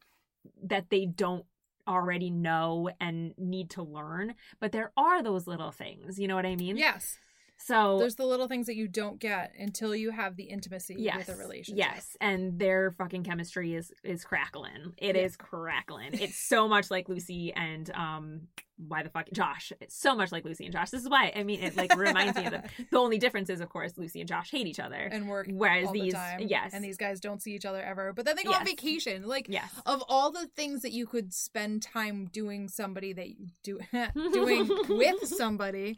that 0.64 0.90
they 0.90 1.06
don't 1.06 1.44
already 1.86 2.30
know 2.30 2.88
and 3.00 3.34
need 3.36 3.70
to 3.70 3.82
learn. 3.82 4.34
But 4.60 4.72
there 4.72 4.92
are 4.96 5.22
those 5.22 5.46
little 5.46 5.70
things. 5.70 6.18
You 6.18 6.28
know 6.28 6.36
what 6.36 6.46
I 6.46 6.56
mean? 6.56 6.76
Yes. 6.76 7.18
So 7.56 7.98
There's 7.98 8.16
the 8.16 8.26
little 8.26 8.48
things 8.48 8.66
that 8.66 8.76
you 8.76 8.88
don't 8.88 9.18
get 9.18 9.52
until 9.58 9.94
you 9.94 10.10
have 10.10 10.36
the 10.36 10.44
intimacy 10.44 10.96
yes, 10.98 11.16
with 11.16 11.28
a 11.30 11.38
relationship. 11.38 11.78
Yes, 11.78 12.16
and 12.20 12.58
their 12.58 12.90
fucking 12.90 13.24
chemistry 13.24 13.74
is 13.74 13.92
is 14.02 14.24
crackling. 14.24 14.92
It 14.98 15.16
is 15.16 15.36
Yeah. 15.38 15.46
crackling. 15.46 16.10
It's 16.14 16.36
so 16.36 16.68
much 16.74 16.90
like 16.90 17.08
Lucy 17.08 17.52
and 17.54 17.90
um 17.94 18.48
why 18.76 19.04
the 19.04 19.08
fuck 19.08 19.28
Josh. 19.32 19.72
It's 19.80 19.96
so 19.96 20.16
much 20.16 20.32
like 20.32 20.44
Lucy 20.44 20.64
and 20.64 20.72
Josh. 20.72 20.90
This 20.90 21.02
is 21.02 21.08
why 21.08 21.32
I 21.34 21.44
mean 21.44 21.60
it 21.62 21.76
like 21.76 21.96
reminds 21.96 22.36
me 22.36 22.46
of 22.46 22.50
them. 22.52 22.62
The 22.90 22.98
only 22.98 23.18
difference 23.18 23.48
is 23.48 23.60
of 23.60 23.68
course 23.68 23.92
Lucy 23.96 24.20
and 24.20 24.28
Josh 24.28 24.50
hate 24.50 24.66
each 24.66 24.80
other. 24.80 24.96
And 24.96 25.28
work 25.28 25.46
Whereas 25.50 25.86
all 25.86 25.92
these 25.92 26.12
the 26.12 26.18
time. 26.18 26.40
yes. 26.48 26.72
And 26.74 26.84
these 26.84 26.96
guys 26.96 27.20
don't 27.20 27.40
see 27.40 27.52
each 27.54 27.64
other 27.64 27.80
ever. 27.80 28.12
But 28.12 28.24
then 28.26 28.34
they 28.36 28.42
go 28.42 28.52
on 28.52 28.64
vacation. 28.64 29.26
Like 29.28 29.46
yes. 29.48 29.70
of 29.86 30.02
all 30.08 30.32
the 30.32 30.48
things 30.48 30.82
that 30.82 30.92
you 30.92 31.06
could 31.06 31.32
spend 31.32 31.82
time 31.82 32.26
doing 32.32 32.68
somebody 32.68 33.12
that 33.12 33.28
you 33.28 33.46
do 33.62 33.78
doing 34.32 34.68
with 34.88 35.24
somebody 35.28 35.96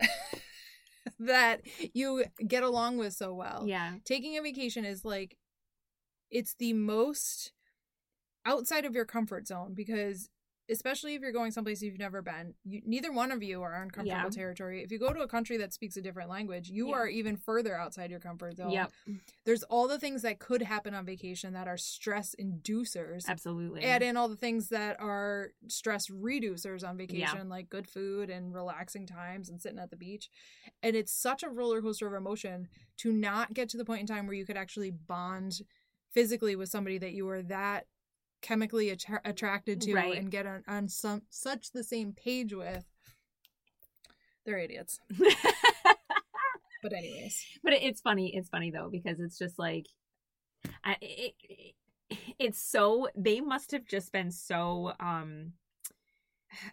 that 1.18 1.62
you 1.94 2.24
get 2.46 2.62
along 2.62 2.98
with 2.98 3.14
so 3.14 3.34
well. 3.34 3.64
Yeah. 3.66 3.94
Taking 4.04 4.36
a 4.36 4.42
vacation 4.42 4.84
is 4.84 5.04
like 5.04 5.36
it's 6.30 6.54
the 6.54 6.72
most 6.72 7.52
outside 8.44 8.84
of 8.84 8.94
your 8.94 9.04
comfort 9.04 9.46
zone 9.46 9.74
because 9.74 10.28
especially 10.70 11.14
if 11.14 11.20
you're 11.20 11.32
going 11.32 11.50
someplace 11.50 11.82
you've 11.82 11.98
never 11.98 12.22
been, 12.22 12.54
you, 12.64 12.80
neither 12.86 13.12
one 13.12 13.30
of 13.30 13.42
you 13.42 13.62
are 13.62 13.82
in 13.82 13.90
comfortable 13.90 14.22
Yeah. 14.24 14.30
territory. 14.30 14.82
If 14.82 14.90
you 14.90 14.98
go 14.98 15.12
to 15.12 15.20
a 15.20 15.28
country 15.28 15.56
that 15.58 15.72
speaks 15.74 15.96
a 15.96 16.00
different 16.00 16.30
language, 16.30 16.70
you 16.70 16.88
Yeah. 16.88 16.94
are 16.94 17.08
even 17.08 17.36
further 17.36 17.76
outside 17.76 18.10
your 18.10 18.20
comfort 18.20 18.56
zone. 18.56 18.70
Yep. 18.70 18.92
There's 19.44 19.62
all 19.64 19.86
the 19.88 19.98
things 19.98 20.22
that 20.22 20.38
could 20.38 20.62
happen 20.62 20.94
on 20.94 21.04
vacation 21.04 21.52
that 21.52 21.68
are 21.68 21.76
stress 21.76 22.34
inducers. 22.40 23.26
Absolutely. 23.28 23.82
Add 23.82 24.02
in 24.02 24.16
all 24.16 24.28
the 24.28 24.36
things 24.36 24.68
that 24.70 24.98
are 25.00 25.52
stress 25.68 26.08
reducers 26.08 26.86
on 26.86 26.96
vacation, 26.96 27.48
like 27.48 27.68
good 27.68 27.86
food 27.86 28.30
and 28.30 28.54
relaxing 28.54 29.06
times 29.06 29.50
and 29.50 29.60
sitting 29.60 29.78
at 29.78 29.90
the 29.90 29.96
beach. 29.96 30.30
And 30.82 30.96
it's 30.96 31.12
such 31.12 31.42
a 31.42 31.48
roller 31.50 31.82
coaster 31.82 32.06
of 32.06 32.14
emotion 32.14 32.68
to 32.98 33.12
not 33.12 33.52
get 33.52 33.68
to 33.70 33.76
the 33.76 33.84
point 33.84 34.00
in 34.00 34.06
time 34.06 34.26
where 34.26 34.34
you 34.36 34.46
could 34.46 34.56
actually 34.56 34.90
bond 34.90 35.60
physically 36.10 36.56
with 36.56 36.68
somebody 36.70 36.96
that 36.96 37.12
you 37.12 37.26
were 37.26 37.42
that 37.42 37.86
chemically 38.44 38.90
attra- 38.90 39.22
attracted 39.24 39.80
to 39.80 39.94
Right. 39.94 40.18
and 40.18 40.30
get 40.30 40.46
on, 40.46 40.62
on 40.68 40.86
some 40.88 41.22
such 41.30 41.72
the 41.72 41.82
same 41.82 42.12
page 42.12 42.52
with. 42.52 42.84
They're 44.44 44.58
idiots. 44.58 45.00
But 46.82 46.92
anyways, 46.92 47.42
but 47.62 47.72
it's 47.72 48.02
funny 48.02 48.36
it's 48.36 48.50
funny 48.50 48.70
though 48.70 48.90
because 48.92 49.18
it's 49.18 49.38
just 49.38 49.58
like 49.58 49.86
I, 50.84 50.96
it, 51.00 51.32
it, 51.48 51.74
it's 52.38 52.60
so 52.60 53.08
they 53.16 53.40
must 53.40 53.70
have 53.72 53.86
just 53.86 54.12
been 54.12 54.30
so 54.30 54.92
um 55.00 55.54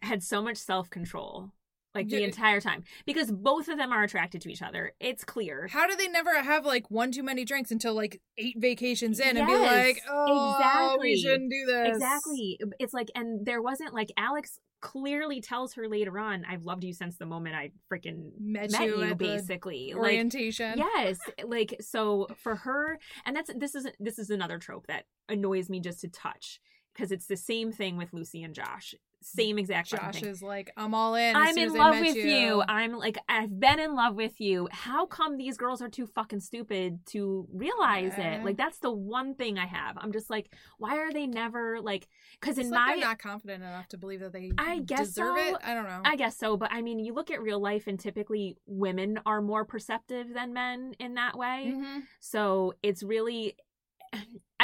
had 0.02 0.22
so 0.22 0.42
much 0.42 0.58
self-control 0.58 1.54
like 1.94 2.08
the 2.08 2.24
entire 2.24 2.62
time 2.62 2.84
because 3.06 3.32
both 3.32 3.68
of 3.68 3.78
them 3.78 3.92
are 3.92 4.04
attracted 4.04 4.42
to 4.42 4.50
each 4.50 4.62
other 4.62 4.94
it's 5.00 5.24
clear 5.24 5.68
how 5.68 5.88
do 5.88 5.96
they 5.96 6.08
never 6.08 6.42
have 6.42 6.66
like 6.66 6.90
one 6.90 7.12
too 7.12 7.24
many 7.24 7.44
drinks 7.44 7.72
until 7.72 7.94
like 7.94 8.22
eight 8.38 8.56
vacations 8.58 9.20
in 9.20 9.38
and 9.38 9.48
be 9.48 9.54
like, 9.54 10.02
oh, 10.10 10.56
exactly. 10.56 11.10
we 11.10 11.18
shouldn't 11.18 11.52
do 11.52 11.66
this. 11.66 11.90
exactly 11.90 12.60
it's 12.80 12.94
like 12.94 13.12
and 13.16 13.46
there 13.46 13.62
wasn't 13.62 13.94
like 13.94 14.12
alex 14.18 14.60
clearly 14.82 15.42
tells 15.42 15.74
her 15.74 15.88
later 15.88 16.18
on 16.18 16.44
i've 16.46 16.64
loved 16.64 16.84
you 16.84 16.94
since 16.94 17.18
the 17.18 17.26
moment 17.26 17.56
i 17.56 17.72
freaking 17.92 18.32
Met, 18.40 18.72
met 18.72 18.82
you, 18.82 19.04
you, 19.04 19.16
basically 19.16 19.94
like 19.94 20.02
orientation. 20.02 20.78
yes 20.78 21.18
like 21.46 21.76
so 21.80 22.28
for 22.42 22.56
her 22.56 22.98
and 23.26 23.36
that's 23.36 23.52
this 23.56 23.76
is 23.76 23.88
this 24.00 24.18
is 24.18 24.32
another 24.32 24.58
trope 24.58 24.88
that 24.88 25.06
annoys 25.30 25.70
me 25.70 25.80
just 25.80 26.02
to 26.02 26.08
touch 26.08 26.60
because 26.94 27.12
it's 27.12 27.28
the 27.28 27.38
same 27.38 27.72
thing 27.72 27.98
with 27.98 28.14
lucy 28.14 28.44
and 28.44 28.54
josh 28.56 28.96
same 29.24 29.60
exact 29.60 29.92
Josh 29.92 30.16
thing. 30.16 30.26
is 30.30 30.42
like, 30.42 30.72
I'm 30.76 30.96
all 30.96 31.14
in. 31.14 31.36
I'm 31.36 31.56
in 31.56 31.72
love 31.76 32.00
with 32.00 32.16
you. 32.16 32.24
you. 32.26 32.64
I'm 32.68 32.94
like 32.98 33.20
I've 33.30 33.60
been 33.60 33.80
in 33.80 33.94
love 33.94 34.16
with 34.16 34.42
you. 34.42 34.68
How 34.72 35.06
come 35.06 35.38
these 35.38 35.58
girls 35.58 35.80
are 35.80 35.90
too 35.90 36.08
fucking 36.08 36.40
stupid 36.40 37.06
to 37.12 37.48
realize 37.54 38.14
Yeah. 38.18 38.38
it? 38.38 38.44
Like 38.44 38.58
that's 38.58 38.80
the 38.80 38.90
one 38.92 39.36
thing 39.36 39.60
I 39.60 39.68
have. 39.68 39.96
I'm 40.00 40.12
just 40.12 40.32
like, 40.32 40.52
why 40.80 40.98
are 40.98 41.14
they 41.14 41.28
never 41.28 41.80
like? 41.82 42.08
Because 42.40 42.58
in 42.58 42.72
like 42.72 42.80
my 42.80 42.96
they're 42.96 43.06
not 43.10 43.20
confident 43.20 43.62
enough 43.62 43.88
to 43.90 44.00
believe 44.00 44.22
that 44.22 44.34
they 44.34 44.54
I 44.58 44.80
guess 44.80 45.10
deserve 45.10 45.38
so. 45.38 45.46
it. 45.50 45.58
I 45.64 45.76
don't 45.76 45.84
know. 45.86 46.02
I 46.04 46.16
guess 46.16 46.36
so, 46.36 46.58
but 46.58 46.72
I 46.72 46.82
mean, 46.82 46.98
you 46.98 47.14
look 47.14 47.30
at 47.30 47.44
real 47.44 47.60
life, 47.62 47.86
and 47.86 48.00
typically 48.00 48.58
women 48.66 49.20
are 49.28 49.40
more 49.40 49.66
perceptive 49.66 50.34
than 50.34 50.52
men 50.52 50.96
in 50.98 51.14
that 51.14 51.38
way. 51.38 51.76
Mhm. 51.78 52.02
So 52.22 52.74
it's 52.82 53.04
really, 53.04 53.56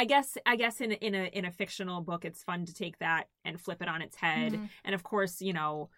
I 0.00 0.04
guess, 0.04 0.38
I 0.46 0.54
guess 0.56 0.80
in 0.80 0.92
a, 0.92 0.94
in 0.94 1.14
a 1.14 1.24
in 1.38 1.44
a 1.44 1.50
fictional 1.50 2.00
book, 2.02 2.24
it's 2.24 2.42
fun 2.44 2.64
to 2.66 2.72
take 2.74 2.98
that 3.00 3.24
and 3.44 3.60
flip 3.60 3.82
it 3.82 3.88
on 3.88 4.00
its 4.00 4.16
head. 4.16 4.52
Mhm. 4.52 4.68
And 4.84 4.94
of 4.94 5.02
course, 5.02 5.42
you 5.42 5.52
know, 5.52 5.90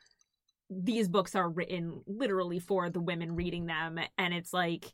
these 0.71 1.09
books 1.09 1.35
are 1.35 1.49
written 1.49 2.03
literally 2.07 2.61
for 2.61 2.89
the 2.91 3.01
women 3.01 3.37
reading 3.37 3.67
them, 3.67 3.99
and 4.17 4.33
it's 4.33 4.53
like 4.55 4.87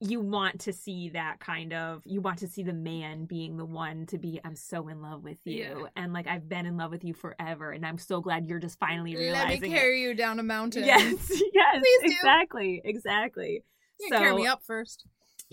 you 0.00 0.20
want 0.20 0.60
to 0.60 0.72
see 0.72 1.08
that 1.10 1.40
kind 1.40 1.72
of 1.72 2.02
you 2.04 2.20
want 2.20 2.38
to 2.40 2.46
see 2.46 2.62
the 2.62 2.72
man 2.72 3.24
being 3.24 3.56
the 3.56 3.64
one 3.64 4.04
to 4.04 4.18
be 4.18 4.38
i'm 4.44 4.54
so 4.54 4.88
in 4.88 5.00
love 5.00 5.24
with 5.24 5.38
you 5.46 5.54
Yeah. 5.54 5.86
and 5.96 6.12
like 6.12 6.26
i've 6.26 6.46
been 6.50 6.66
in 6.66 6.76
love 6.76 6.90
with 6.90 7.02
you 7.02 7.14
forever 7.14 7.70
and 7.70 7.86
i'm 7.86 7.96
so 7.96 8.20
glad 8.20 8.46
you're 8.46 8.58
just 8.58 8.78
finally 8.78 9.16
realizing 9.16 9.48
Let 9.48 9.60
me 9.62 9.68
it. 9.68 9.80
carry 9.80 10.02
you 10.02 10.12
down 10.12 10.38
a 10.38 10.42
mountain. 10.42 10.84
Yes, 10.92 11.14
yes, 11.30 11.78
Please 11.80 12.00
do. 12.02 12.14
exactly, 12.14 12.82
exactly. 12.84 13.64
You 13.98 14.08
so 14.10 14.18
carry 14.18 14.34
me 14.34 14.46
up 14.46 14.62
first. 14.62 15.06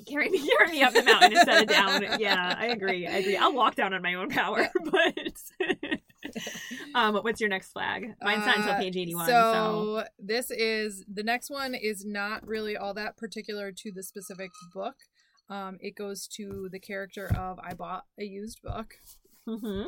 Carry 0.08 0.30
me, 0.30 0.48
carry 0.58 0.72
me 0.72 0.84
up 0.84 0.94
the 0.94 1.04
mountain 1.04 1.34
instead 1.34 1.64
of 1.64 1.70
down. 1.70 2.20
Yeah, 2.20 2.56
I 2.58 2.68
agree. 2.68 3.08
I 3.08 3.18
agree. 3.18 3.38
I'll 3.38 3.54
walk 3.54 3.76
down 3.76 3.94
on 3.94 4.02
my 4.02 4.16
own 4.16 4.30
power, 4.30 4.70
but 4.92 5.34
um, 6.96 7.16
what's 7.16 7.40
your 7.42 7.50
next 7.50 7.72
flag? 7.72 8.14
Mine's 8.22 8.46
not 8.46 8.58
until 8.58 8.74
Uh, 8.74 8.80
page 8.80 8.98
eighty-one. 8.98 9.28
So, 9.28 9.34
So 9.34 10.04
this 10.20 10.52
is 10.52 11.04
the 11.12 11.24
next 11.24 11.50
one 11.50 11.76
is 11.76 12.06
not 12.06 12.46
really 12.48 12.76
all 12.76 12.94
that 12.96 13.18
particular 13.18 13.72
to 13.72 13.92
the 13.92 14.04
specific 14.04 14.52
book. 14.74 14.96
Um, 15.50 15.78
it 15.82 15.96
goes 15.96 16.28
to 16.38 16.70
the 16.72 16.80
character 16.80 17.28
of 17.38 17.60
I 17.60 17.74
bought 17.74 18.06
a 18.20 18.24
used 18.24 18.62
book. 18.64 18.96
hmm 19.48 19.84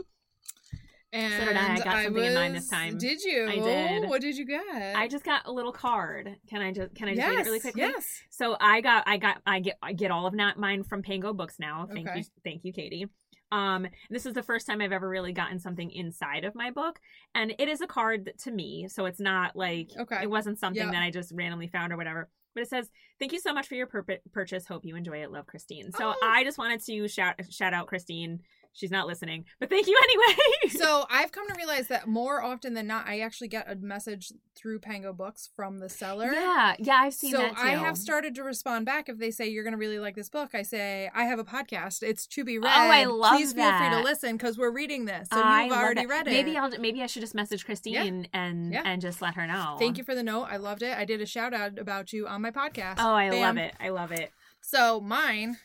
And 1.14 1.46
did 1.48 1.56
I. 1.56 1.74
I 1.74 1.78
got 1.78 2.04
something 2.04 2.24
in 2.24 2.34
mind 2.34 2.56
this 2.56 2.68
time. 2.68 2.98
Did 2.98 3.22
you? 3.24 3.48
I 3.48 3.56
did. 3.60 4.10
What 4.10 4.22
did 4.22 4.36
you 4.38 4.46
get? 4.46 4.96
I 4.96 5.08
just 5.08 5.24
got 5.24 5.44
a 5.46 5.52
little 5.52 5.72
card. 5.72 6.36
Can 6.50 6.62
I 6.62 6.72
just 6.74 6.94
can 6.96 7.08
I 7.08 7.12
just 7.16 7.20
yes, 7.20 7.30
read 7.30 7.40
it 7.40 7.46
really 7.46 7.60
quickly? 7.60 7.82
Yes. 7.84 8.22
So 8.30 8.58
I 8.60 8.82
got 8.82 9.04
I 9.08 9.18
got 9.18 9.42
I 9.46 9.60
get 9.62 9.78
I 9.82 9.94
get 9.94 10.12
all 10.12 10.28
of 10.28 10.34
not 10.34 10.58
mine 10.60 10.84
from 10.84 11.02
Pango 11.02 11.32
Books 11.34 11.56
now. 11.60 11.88
Thank 11.92 12.10
Okay. 12.10 12.20
you, 12.20 12.26
thank 12.44 12.66
you, 12.66 12.74
Katie. 12.74 13.08
Um, 13.52 13.88
this 14.10 14.26
is 14.26 14.34
the 14.34 14.44
first 14.44 14.68
time 14.68 14.82
I've 14.82 14.92
ever 14.92 15.08
really 15.08 15.32
gotten 15.32 15.60
something 15.60 15.90
inside 15.92 16.44
of 16.44 16.56
my 16.56 16.72
book, 16.72 17.00
and 17.36 17.54
it 17.60 17.70
is 17.70 17.80
a 17.80 17.88
card 17.88 18.32
to 18.44 18.52
me, 18.52 18.88
so 18.90 19.06
it's 19.06 19.20
not 19.20 19.56
like 19.56 19.92
Okay. 19.98 20.24
it 20.24 20.30
wasn't 20.30 20.60
something 20.60 20.90
that 20.92 21.02
I 21.04 21.12
just 21.12 21.32
randomly 21.34 21.68
found 21.68 21.94
or 21.94 21.98
whatever. 21.98 22.30
But 22.56 22.64
it 22.64 22.70
says, 22.70 22.90
"Thank 23.20 23.32
you 23.34 23.40
so 23.40 23.54
much 23.54 23.68
for 23.68 23.76
your 23.76 23.86
pur- 23.88 24.06
purchase. 24.34 24.66
Hope 24.66 24.84
you 24.86 24.96
enjoy 24.96 25.22
it. 25.22 25.32
Love, 25.32 25.46
Christine." 25.46 25.92
So 25.92 26.14
Oh. 26.16 26.20
I 26.28 26.44
just 26.44 26.58
wanted 26.58 26.82
to 26.86 27.08
shout 27.08 27.36
shout 27.50 27.74
out 27.74 27.88
Christine. 27.88 28.42
She's 28.78 28.92
not 28.92 29.08
listening, 29.08 29.46
but 29.60 29.70
thank 29.70 29.88
you 29.88 29.98
anyway. 30.04 30.78
So 30.78 31.06
I've 31.10 31.32
come 31.32 31.48
to 31.48 31.54
realize 31.56 31.88
that 31.88 32.08
more 32.08 32.44
often 32.44 32.74
than 32.74 32.88
not, 32.88 33.08
I 33.08 33.22
actually 33.22 33.48
get 33.48 33.72
a 33.72 33.76
message 33.76 34.34
through 34.54 34.80
Pango 34.80 35.14
Books 35.14 35.50
from 35.56 35.80
the 35.80 35.88
seller. 35.88 36.30
yeah, 36.34 36.76
yeah, 36.78 36.98
I've 37.02 37.14
seen 37.14 37.32
so 37.32 37.38
that 37.38 37.56
too. 37.56 37.62
I 37.64 37.70
have 37.72 37.98
started 37.98 38.36
to 38.36 38.44
respond 38.44 38.86
back 38.86 39.08
if 39.08 39.18
they 39.18 39.32
say 39.32 39.48
you're 39.48 39.64
going 39.64 39.72
to 39.74 39.78
really 39.78 39.98
like 39.98 40.16
this 40.16 40.28
book. 40.30 40.50
I 40.54 40.62
say 40.64 41.10
I 41.16 41.24
have 41.24 41.40
a 41.40 41.46
podcast. 41.46 42.04
It's 42.04 42.28
to 42.28 42.44
be 42.44 42.58
read. 42.60 42.68
Oh, 42.68 42.92
I 42.92 43.06
love 43.06 43.38
Please 43.38 43.54
feel 43.54 43.72
free 43.78 43.90
to 43.92 44.02
listen 44.02 44.36
because 44.36 44.58
we're 44.58 44.72
reading 44.72 45.06
this. 45.06 45.30
So 45.32 45.40
I 45.42 45.64
you've 45.64 45.74
already 45.74 46.02
that. 46.02 46.10
read 46.10 46.28
it. 46.28 46.32
Maybe 46.32 46.58
I'll 46.58 46.70
maybe 46.78 47.02
I 47.02 47.06
should 47.08 47.22
just 47.22 47.34
message 47.34 47.66
Christine 47.66 48.28
and 48.34 48.74
Yeah. 48.74 48.82
and 48.84 49.02
just 49.02 49.22
let 49.22 49.36
her 49.36 49.48
know. 49.48 49.78
Thank 49.80 49.98
you 49.98 50.04
for 50.04 50.14
the 50.16 50.24
note. 50.24 50.48
I 50.52 50.58
loved 50.58 50.82
it. 50.84 50.98
I 50.98 51.06
did 51.06 51.22
a 51.22 51.26
shout 51.26 51.54
out 51.54 51.80
about 51.80 52.12
you 52.12 52.28
on 52.28 52.42
my 52.42 52.52
podcast. 52.52 52.96
Oh, 52.98 53.14
I 53.14 53.30
Bam. 53.30 53.42
love 53.42 53.58
it. 53.58 53.74
I 53.80 53.88
love 53.90 54.12
it. 54.12 54.32
So 54.60 55.00
mine, 55.00 55.58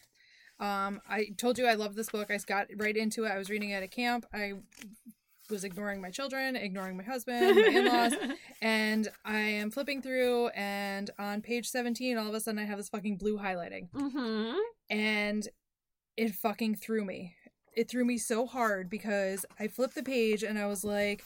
um, 0.60 1.00
I 1.08 1.28
told 1.38 1.58
you 1.58 1.66
I 1.66 1.74
love 1.74 1.94
this 1.94 2.10
book. 2.10 2.30
I 2.30 2.38
got 2.46 2.68
right 2.76 2.96
into 2.96 3.24
it. 3.24 3.30
I 3.30 3.38
was 3.38 3.48
reading 3.48 3.70
it 3.70 3.82
at 3.82 3.90
camp. 3.90 4.26
I 4.32 4.54
was 5.50 5.64
ignoring 5.64 6.00
my 6.00 6.10
children, 6.10 6.54
ignoring 6.54 6.96
my 6.96 7.02
husband, 7.02 7.56
my 7.56 7.62
in-laws, 7.62 8.14
and 8.62 9.08
I 9.24 9.38
am 9.38 9.70
flipping 9.70 10.02
through. 10.02 10.48
And 10.48 11.10
on 11.18 11.40
page 11.40 11.68
seventeen, 11.68 12.18
all 12.18 12.28
of 12.28 12.34
a 12.34 12.40
sudden, 12.40 12.60
I 12.60 12.64
have 12.64 12.76
this 12.76 12.90
fucking 12.90 13.16
blue 13.16 13.38
highlighting, 13.38 13.90
mm-hmm. 13.90 14.58
and 14.90 15.48
it 16.16 16.34
fucking 16.34 16.76
threw 16.76 17.04
me. 17.04 17.34
It 17.74 17.88
threw 17.88 18.04
me 18.04 18.18
so 18.18 18.46
hard 18.46 18.90
because 18.90 19.46
I 19.58 19.68
flipped 19.68 19.94
the 19.94 20.02
page 20.02 20.42
and 20.42 20.58
I 20.58 20.66
was 20.66 20.84
like, 20.84 21.24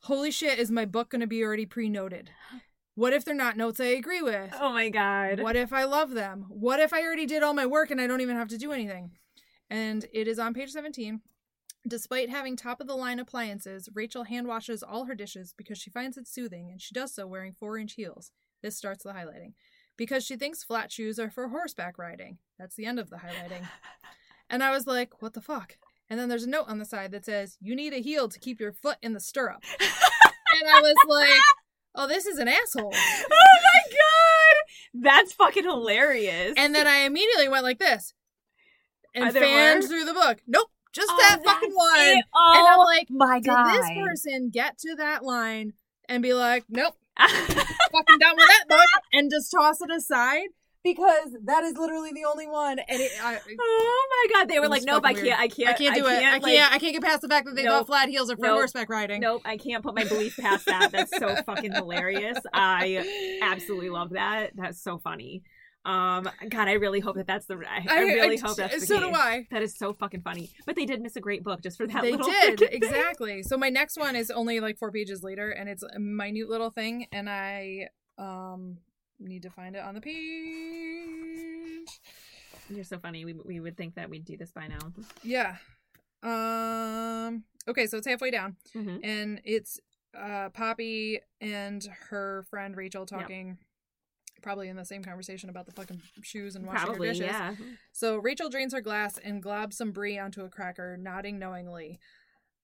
"Holy 0.00 0.32
shit! 0.32 0.58
Is 0.58 0.72
my 0.72 0.84
book 0.84 1.10
going 1.10 1.20
to 1.20 1.28
be 1.28 1.44
already 1.44 1.66
pre-noted?" 1.66 2.30
What 2.94 3.12
if 3.12 3.24
they're 3.24 3.34
not 3.34 3.56
notes 3.56 3.80
I 3.80 3.86
agree 3.86 4.20
with? 4.20 4.54
Oh 4.60 4.72
my 4.72 4.90
god. 4.90 5.40
What 5.40 5.56
if 5.56 5.72
I 5.72 5.84
love 5.84 6.10
them? 6.10 6.46
What 6.48 6.78
if 6.78 6.92
I 6.92 7.02
already 7.02 7.26
did 7.26 7.42
all 7.42 7.54
my 7.54 7.66
work 7.66 7.90
and 7.90 8.00
I 8.00 8.06
don't 8.06 8.20
even 8.20 8.36
have 8.36 8.48
to 8.48 8.58
do 8.58 8.72
anything? 8.72 9.12
And 9.70 10.04
it 10.12 10.28
is 10.28 10.38
on 10.38 10.52
page 10.52 10.70
17. 10.70 11.22
Despite 11.88 12.28
having 12.28 12.54
top 12.54 12.80
of 12.80 12.86
the 12.86 12.94
line 12.94 13.18
appliances, 13.18 13.88
Rachel 13.94 14.24
hand 14.24 14.46
washes 14.46 14.82
all 14.82 15.06
her 15.06 15.14
dishes 15.14 15.54
because 15.56 15.78
she 15.78 15.90
finds 15.90 16.16
it 16.16 16.28
soothing 16.28 16.70
and 16.70 16.80
she 16.80 16.94
does 16.94 17.14
so 17.14 17.26
wearing 17.26 17.54
4 17.54 17.78
inch 17.78 17.94
heels. 17.94 18.30
This 18.62 18.76
starts 18.76 19.04
the 19.04 19.10
highlighting. 19.10 19.54
Because 19.96 20.24
she 20.24 20.36
thinks 20.36 20.62
flat 20.62 20.92
shoes 20.92 21.18
are 21.18 21.30
for 21.30 21.48
horseback 21.48 21.98
riding. 21.98 22.38
That's 22.58 22.76
the 22.76 22.86
end 22.86 22.98
of 22.98 23.10
the 23.10 23.16
highlighting. 23.16 23.66
and 24.50 24.62
I 24.62 24.70
was 24.70 24.86
like, 24.86 25.22
what 25.22 25.32
the 25.32 25.40
fuck? 25.40 25.76
And 26.08 26.20
then 26.20 26.28
there's 26.28 26.44
a 26.44 26.50
note 26.50 26.68
on 26.68 26.78
the 26.78 26.84
side 26.84 27.10
that 27.12 27.24
says, 27.24 27.56
you 27.60 27.74
need 27.74 27.94
a 27.94 28.02
heel 28.02 28.28
to 28.28 28.38
keep 28.38 28.60
your 28.60 28.72
foot 28.72 28.98
in 29.00 29.14
the 29.14 29.20
stirrup. 29.20 29.64
and 29.80 30.70
I 30.70 30.80
was 30.80 30.94
like, 31.08 31.40
oh, 31.94 32.06
this 32.08 32.26
is 32.26 32.38
an 32.38 32.48
asshole. 32.48 32.92
oh 32.94 33.58
my 33.64 33.80
god. 33.90 35.02
That's 35.04 35.32
fucking 35.32 35.64
hilarious. 35.64 36.54
And 36.56 36.74
then 36.74 36.86
I 36.86 36.98
immediately 36.98 37.48
went 37.48 37.64
like 37.64 37.78
this 37.78 38.14
and 39.14 39.32
fanned 39.32 39.80
more? 39.80 39.88
through 39.88 40.04
the 40.04 40.14
book. 40.14 40.38
Nope, 40.46 40.68
just 40.92 41.10
Oh, 41.10 41.16
that 41.18 41.42
fucking 41.44 41.72
one. 41.72 41.98
it. 42.00 42.24
And 42.34 42.66
I'm 42.66 42.78
Oh 42.80 42.82
like, 42.84 43.08
my 43.10 43.40
god, 43.40 43.72
did 43.72 43.82
this 43.82 43.90
person 44.04 44.50
get 44.50 44.78
to 44.78 44.94
that 44.96 45.24
line 45.24 45.72
and 46.08 46.22
be 46.22 46.34
like, 46.34 46.64
nope, 46.68 46.94
fucking 47.18 48.18
done 48.20 48.36
with 48.36 48.48
that 48.48 48.64
book, 48.68 49.02
and 49.12 49.30
just 49.30 49.50
toss 49.50 49.80
it 49.80 49.90
aside? 49.90 50.48
Because 50.84 51.36
that 51.44 51.62
is 51.62 51.74
literally 51.76 52.10
the 52.12 52.24
only 52.24 52.48
one, 52.48 52.80
and 52.80 53.00
it, 53.00 53.12
I, 53.22 53.38
oh 53.60 54.06
my 54.10 54.34
god. 54.34 54.48
They 54.48 54.58
were 54.58 54.66
like, 54.68 54.82
nope, 54.84 55.02
I 55.06 55.14
can't, 55.14 55.38
I 55.38 55.46
can't, 55.46 55.68
I 55.68 55.72
can't 55.74 55.94
do 55.94 56.06
it. 56.06 56.10
I 56.18 56.20
can't. 56.40 56.42
like, 56.42 56.58
I 56.72 56.78
can't 56.78 56.92
get 56.94 57.02
past 57.02 57.22
the 57.22 57.28
fact 57.28 57.46
that 57.46 57.54
they 57.54 57.62
Nope. 57.62 57.72
thought 57.72 57.86
flat 57.86 58.08
heels 58.08 58.30
are 58.32 58.36
for 58.36 58.42
Nope. 58.46 58.54
horseback 58.54 58.88
riding. 58.90 59.20
Nope, 59.20 59.42
I 59.44 59.56
can't 59.58 59.84
put 59.84 59.94
my 59.94 60.04
belief 60.04 60.36
past 60.40 60.66
that. 60.66 60.90
That's 60.90 61.16
so 61.16 61.36
fucking 61.46 61.72
hilarious. 61.72 62.38
I 62.52 63.38
absolutely 63.42 63.90
love 63.90 64.10
that. 64.10 64.50
That's 64.56 64.82
so 64.82 64.98
funny. 64.98 65.44
Um, 65.84 66.28
God, 66.48 66.68
I 66.68 66.72
really 66.74 67.00
hope 67.00 67.16
that 67.16 67.26
that's 67.26 67.46
the. 67.46 67.60
I, 67.68 67.84
I 67.88 68.00
really 68.02 68.36
hope 68.36 68.56
that's 68.56 68.80
the 68.80 68.86
so 68.86 69.00
case. 69.00 69.08
do 69.08 69.14
I. 69.14 69.46
That 69.50 69.62
is 69.62 69.76
so 69.76 69.92
fucking 69.92 70.22
funny. 70.22 70.50
But 70.66 70.76
they 70.76 70.84
did 70.84 71.00
miss 71.00 71.16
a 71.16 71.20
great 71.20 71.42
book 71.44 71.60
just 71.62 71.76
for 71.76 71.86
that. 71.86 72.02
they 72.02 72.12
little 72.12 72.26
did 72.28 72.58
freaking 72.58 72.68
thing. 72.70 72.82
exactly 72.82 73.42
so 73.44 73.56
my 73.56 73.68
next 73.68 73.96
one 73.98 74.14
is 74.16 74.30
only 74.30 74.58
like 74.60 74.78
four 74.78 74.90
pages 74.92 75.22
later 75.22 75.50
and 75.50 75.68
it's 75.68 75.82
a 75.82 75.98
minute 75.98 76.48
little 76.48 76.70
thing 76.70 77.06
and 77.12 77.28
i 77.28 77.88
um 78.18 78.76
need 79.28 79.42
to 79.42 79.50
find 79.50 79.76
it 79.76 79.82
on 79.82 79.94
the 79.94 80.00
page 80.00 81.88
You're 82.68 82.84
so 82.84 82.98
funny. 82.98 83.24
We 83.24 83.32
we 83.34 83.60
would 83.60 83.76
think 83.76 83.94
that 83.96 84.08
we'd 84.10 84.24
do 84.24 84.36
this 84.36 84.52
by 84.52 84.66
now. 84.68 84.92
yeah 85.22 85.56
um 86.24 87.42
okay 87.66 87.86
so 87.88 87.96
it's 87.98 88.06
halfway 88.06 88.30
down 88.30 88.56
hmm 88.72 88.98
and 89.02 89.40
it's 89.44 89.80
uh 90.16 90.48
poppy 90.50 91.18
and 91.40 91.88
her 92.10 92.44
friend 92.48 92.76
rachel 92.76 93.04
talking 93.06 93.58
probably 94.40 94.68
in 94.68 94.76
the 94.76 94.84
same 94.84 95.02
conversation 95.02 95.50
about 95.50 95.66
the 95.66 95.72
fucking 95.72 96.00
shoes 96.22 96.54
and 96.54 96.64
washing 96.66 96.92
her 96.94 96.98
dishes 96.98 97.26
yeah. 97.26 97.54
So 97.92 98.16
Rachel 98.16 98.48
drains 98.50 98.72
her 98.74 98.80
glass 98.80 99.18
and 99.18 99.42
globs 99.42 99.74
some 99.74 99.92
brie 99.92 100.18
onto 100.18 100.42
a 100.42 100.48
cracker, 100.48 100.96
nodding 100.96 101.38
knowingly. 101.38 102.00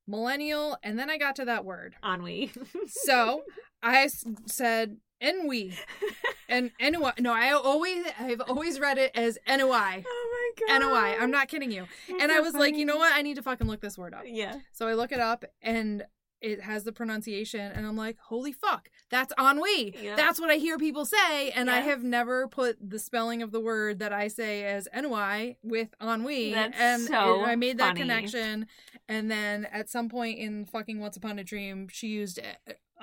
Millennial, 0.09 0.77
and 0.83 0.99
then 0.99 1.09
I 1.09 1.18
got 1.18 1.37
to 1.37 1.44
that 1.44 1.64
word. 1.64 1.94
Ennui. 2.05 2.51
So 2.88 3.42
I 3.83 4.09
said 4.47 4.97
ennui, 5.21 5.75
and 6.49 6.71
ennui. 6.81 7.11
No, 7.19 7.33
I 7.33 7.51
always 7.53 8.05
I've 8.19 8.41
always 8.43 8.81
read 8.81 8.99
it 8.99 9.11
as 9.15 9.39
ennui. 9.47 9.69
oh 9.71 10.53
my 10.59 10.67
god. 10.67 10.83
Ennui. 10.83 11.17
I'm 11.23 11.31
not 11.31 11.49
kidding 11.49 11.71
you. 11.71 11.87
That's 12.09 12.23
And 12.23 12.33
I 12.33 12.37
so 12.37 12.43
was 12.43 12.55
like, 12.55 12.77
you 12.77 12.85
know 12.85 12.97
what? 12.97 13.13
I 13.15 13.23
need 13.23 13.37
to 13.37 13.43
fucking 13.43 13.67
look 13.67 13.81
this 13.81 13.99
word 13.99 14.15
up. 14.15 14.23
Yeah. 14.27 14.57
So 14.73 14.89
I 14.89 14.95
look 14.95 15.13
it 15.13 15.21
up, 15.21 15.45
and 15.63 16.05
it 16.41 16.61
has 16.61 16.85
the 16.85 16.93
pronunciation, 16.93 17.73
and 17.73 17.85
I'm 17.85 17.97
like, 17.97 18.17
holy 18.21 18.53
fuck, 18.53 18.91
that's 19.11 19.33
ennui. 19.37 19.93
Yeah. 20.01 20.15
That's 20.15 20.41
what 20.41 20.51
I 20.51 20.55
hear 20.55 20.79
people 20.79 21.05
say, 21.05 21.51
and 21.51 21.69
I 21.69 21.81
have 21.81 22.05
never 22.05 22.47
put 22.47 22.77
the 22.81 23.01
spelling 23.01 23.43
of 23.43 23.51
the 23.51 23.59
word 23.59 23.99
that 23.99 24.13
I 24.13 24.29
say 24.29 24.65
as 24.65 24.87
ennui 24.95 25.59
with 25.65 25.89
ennui. 26.01 26.53
That's 26.53 26.79
and 26.79 27.03
so 27.03 27.45
I 27.45 27.57
made 27.57 27.79
that 27.79 27.89
funny. 27.89 28.01
connection, 28.03 28.67
and 29.09 29.29
then 29.29 29.65
at 29.73 29.89
some 29.91 30.09
point 30.09 30.39
in 30.39 30.65
fucking 30.65 31.01
Once 31.01 31.17
Upon 31.17 31.41
a 31.41 31.45
Dream, 31.45 31.89
she 31.91 32.07
used 32.07 32.39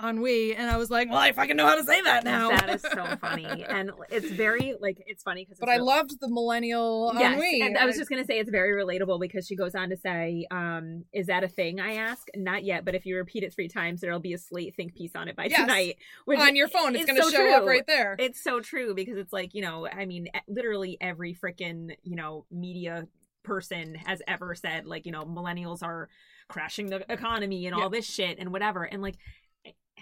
ennui, 0.02 0.56
and 0.56 0.70
I 0.70 0.78
was 0.78 0.90
like, 0.90 1.10
well, 1.10 1.20
I 1.20 1.32
fucking 1.32 1.56
know 1.56 1.66
how 1.66 1.76
to 1.76 1.84
say 1.84 2.02
that 2.02 2.24
now. 2.24 2.50
That 2.50 2.70
is 2.70 2.82
so 2.82 3.06
funny, 3.22 3.64
and 3.68 3.92
it's 4.10 4.30
very 4.32 4.76
like 4.80 4.98
it's 5.06 5.24
funny 5.24 5.46
because. 5.46 5.60
but 5.60 5.70
I 5.70 5.78
loved 5.78 6.20
the 6.20 6.28
millennial 6.30 7.14
Yes, 7.18 7.34
ennui. 7.34 7.62
and 7.62 7.78
I 7.78 7.86
was 7.86 7.96
just 7.98 8.10
gonna 8.10 8.26
say 8.26 8.40
it's 8.40 8.50
very 8.50 8.72
relatable 8.72 9.20
because 9.20 9.48
she 9.48 9.56
goes 9.56 9.76
on 9.76 9.90
to 9.90 9.98
say, 9.98 10.46
um, 10.52 11.06
"Is 11.14 11.28
that 11.28 11.44
a 11.44 11.48
thing?" 11.48 11.80
I 11.80 11.96
ask. 11.96 12.28
Not 12.36 12.64
yet, 12.64 12.86
but 12.86 12.96
if 12.96 13.06
you 13.06 13.16
repeat 13.18 13.44
it 13.44 13.54
three 13.54 13.68
times, 13.68 14.02
there'll 14.02 14.20
be 14.20 14.34
a 14.34 14.38
slate 14.38 14.76
think 14.76 14.96
piece 14.96 15.16
on 15.16 15.28
it 15.28 15.36
by 15.36 15.46
Yes. 15.46 15.60
tonight. 15.60 15.98
Which 16.26 16.40
on 16.40 16.56
your 16.56 16.68
phone, 16.68 16.96
it's, 16.96 17.06
going 17.06 17.18
to 17.18 17.24
so 17.24 17.30
show 17.32 17.56
up 17.58 17.66
right 17.66 17.86
there. 17.88 18.16
It's 18.20 18.44
so 18.44 18.60
true 18.60 18.94
because 18.96 19.18
it's 19.18 19.34
like 19.34 19.54
you 19.54 19.62
know, 19.62 19.88
I 19.88 20.06
mean, 20.06 20.28
literally 20.48 20.98
every 21.00 21.34
freaking 21.36 21.92
you 22.04 22.16
know 22.16 22.46
media 22.52 23.08
person 23.44 23.94
has 23.94 24.24
ever 24.28 24.56
said 24.56 24.88
like 24.88 25.06
you 25.06 25.12
know 25.12 25.24
millennials 25.24 25.84
are 25.84 26.10
crashing 26.48 26.88
the 26.88 27.06
economy 27.12 27.68
and 27.68 27.76
all 27.76 27.90
this 27.92 28.06
shit 28.06 28.40
and 28.40 28.52
whatever 28.52 28.84
and 28.84 29.04
like 29.04 29.16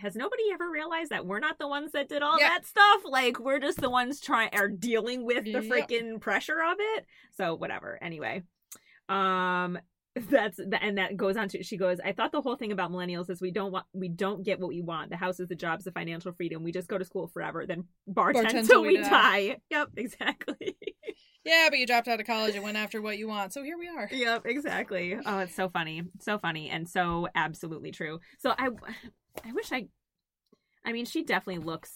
has 0.03 0.15
nobody 0.15 0.43
ever 0.53 0.69
realized 0.69 1.09
that 1.09 1.25
we're 1.25 1.39
not 1.39 1.57
the 1.57 1.67
ones 1.67 1.93
that 1.93 2.07
did 2.09 2.21
all 2.21 2.37
that 2.37 2.65
stuff? 2.65 3.01
Like 3.05 3.39
we're 3.39 3.59
just 3.59 3.81
the 3.81 3.89
ones 3.89 4.19
trying 4.19 4.49
are 4.53 4.67
dealing 4.69 5.25
with 5.25 5.45
the 5.45 5.61
freaking 5.61 6.21
pressure 6.21 6.61
of 6.61 6.77
it? 6.79 7.05
So 7.35 7.55
whatever. 7.55 7.97
Anyway 8.01 8.43
um 9.09 9.77
that's 10.29 10.59
and 10.59 10.97
that 10.99 11.17
goes 11.17 11.35
on 11.37 11.47
to 11.49 11.63
she 11.63 11.75
goes 11.75 11.97
i 12.05 12.11
thought 12.11 12.31
the 12.31 12.41
whole 12.41 12.55
thing 12.55 12.71
about 12.71 12.91
millennials 12.91 13.31
is 13.31 13.41
we 13.41 13.49
don't 13.49 13.71
want 13.71 13.85
we 13.93 14.09
don't 14.09 14.43
get 14.43 14.59
what 14.59 14.69
we 14.69 14.79
want. 14.81 15.09
The 15.09 15.17
houses 15.17 15.47
the 15.49 15.55
jobs 15.55 15.85
the 15.85 15.91
financial 15.91 16.31
freedom. 16.33 16.63
We 16.63 16.71
just 16.71 16.87
go 16.87 16.99
to 16.99 17.05
school 17.05 17.27
forever 17.27 17.65
then 17.65 17.85
bartend, 18.07 18.45
Bartend 18.45 18.67
till 18.67 18.83
we 18.83 18.89
we 18.89 18.97
die. 18.97 19.09
die. 19.09 19.57
yep 19.69 19.89
exactly. 19.95 20.78
Yeah, 21.45 21.67
but 21.69 21.78
you 21.78 21.86
dropped 21.86 22.07
out 22.07 22.21
of 22.21 22.25
college 22.25 22.55
and 22.55 22.63
went 22.63 22.78
after 22.78 23.01
what 23.01 23.17
you 23.17 23.28
want, 23.28 23.51
so 23.51 23.63
here 23.63 23.78
we 23.78 23.89
are. 23.89 24.07
yep 24.11 24.43
exactly. 24.45 25.17
Oh 25.25 25.39
it's 25.39 25.53
so 25.53 25.67
funny. 25.67 26.03
So 26.21 26.38
funny 26.38 26.69
and 26.69 26.88
so 26.88 27.28
absolutely 27.36 27.91
true. 27.91 28.19
So 28.39 28.53
i 28.57 28.69
i 29.45 29.51
wish 29.51 29.71
i 29.71 29.88
i 30.86 30.91
mean 30.91 31.05
she 31.05 31.23
definitely 31.23 31.63
looks 31.63 31.91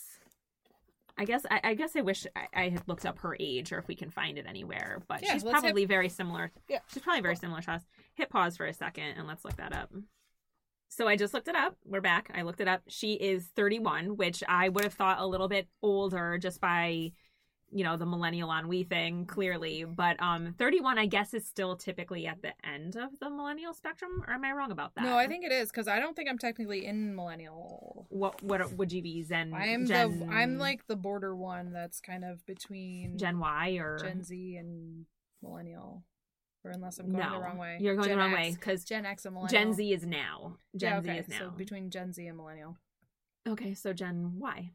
I 1.19 1.25
guess 1.25 1.47
I, 1.49 1.59
I 1.63 1.73
guess 1.73 1.95
I 1.95 2.01
wish 2.01 2.27
I, 2.35 2.45
I 2.53 2.69
had 2.69 2.87
looked 2.87 3.03
up 3.03 3.17
her 3.21 3.35
age 3.39 3.71
or 3.71 3.79
if 3.79 3.87
we 3.87 3.95
can 3.95 4.11
find 4.11 4.37
it 4.37 4.45
anywhere. 4.47 5.01
But 5.07 5.23
Yeah, 5.23 5.33
she's 5.33 5.43
let's 5.43 5.55
hit- 5.55 5.63
probably 5.63 5.85
very 5.85 6.09
similar. 6.09 6.51
Yeah. 6.69 6.77
She's 6.93 7.01
probably 7.01 7.21
very 7.23 7.35
similar 7.35 7.59
to 7.61 7.71
us. 7.71 7.81
Hit 8.13 8.29
pause 8.29 8.55
for 8.55 8.67
a 8.67 8.73
second 8.73 9.15
and 9.17 9.25
let's 9.27 9.43
look 9.43 9.55
that 9.57 9.73
up. 9.73 9.91
So 10.89 11.07
I 11.07 11.15
just 11.15 11.33
looked 11.33 11.47
it 11.47 11.55
up. 11.55 11.75
We're 11.83 12.01
back. 12.01 12.29
I 12.35 12.43
looked 12.43 12.61
it 12.61 12.67
up. 12.67 12.83
She 12.87 13.13
is 13.13 13.47
31, 13.55 14.15
which 14.15 14.43
I 14.47 14.69
would 14.69 14.83
have 14.83 14.93
thought 14.93 15.17
a 15.19 15.25
little 15.25 15.47
bit 15.47 15.67
older 15.81 16.37
just 16.37 16.61
by 16.61 17.13
you 17.71 17.83
know 17.83 17.97
the 17.97 18.05
millennial 18.05 18.49
ennui 18.51 18.83
thing 18.83 19.25
clearly 19.25 19.83
but 19.83 20.15
um 20.21 20.53
31 20.57 20.97
i 20.97 21.05
guess 21.05 21.33
is 21.33 21.45
still 21.45 21.75
typically 21.75 22.25
at 22.25 22.41
the 22.41 22.53
end 22.65 22.95
of 22.95 23.09
the 23.19 23.29
millennial 23.29 23.73
spectrum 23.73 24.23
or 24.25 24.33
am 24.33 24.45
i 24.45 24.51
wrong 24.53 24.71
about 24.71 24.95
that 24.95 25.03
No, 25.03 25.17
I 25.17 25.27
think 25.27 25.43
it 25.43 25.51
is 25.51 25.69
because 25.69 25.87
I 25.87 25.99
don't 25.99 26.15
think 26.15 26.29
I'm 26.29 26.37
technically 26.37 26.85
in 26.85 27.13
millennial. 27.15 28.05
what 28.09 28.41
what 28.41 28.71
would 28.77 28.91
you 28.93 29.01
be 29.01 29.21
zen 29.23 29.53
I 29.53 29.67
am 29.67 29.85
gen, 29.85 30.19
the 30.19 30.25
I'm 30.33 30.57
like 30.57 30.87
the 30.87 30.95
border 30.95 31.35
one 31.35 31.73
that's 31.73 31.99
kind 31.99 32.23
of 32.23 32.45
between 32.45 33.17
gen 33.17 33.37
y 33.39 33.71
or 33.81 33.97
Gen 34.01 34.23
Z 34.23 34.55
and 34.55 35.05
millennial, 35.43 36.03
or 36.63 36.71
unless 36.71 36.99
I'm 36.99 37.11
going 37.11 37.23
no 37.23 37.33
the 37.35 37.39
wrong 37.43 37.57
way. 37.57 37.77
you're 37.81 37.95
going 37.95 38.07
Gen 38.07 38.17
the 38.17 38.23
wrong 38.23 38.33
X. 38.33 38.39
way 38.41 38.51
because 38.55 38.83
Gen 38.85 39.05
X 39.05 39.25
and 39.25 39.35
millennial. 39.35 39.63
gen 39.65 39.73
z 39.73 39.93
is 39.93 40.05
now 40.05 40.57
gen 40.75 40.91
yeah, 40.91 41.01
z 41.01 41.09
okay, 41.09 41.19
is 41.19 41.27
now 41.29 41.37
So 41.39 41.49
between 41.51 41.89
Gen 41.89 42.13
Z 42.13 42.25
and 42.25 42.37
millennial. 42.37 42.77
okay 43.47 43.73
so 43.73 43.91
gen 43.93 44.39
y 44.39 44.71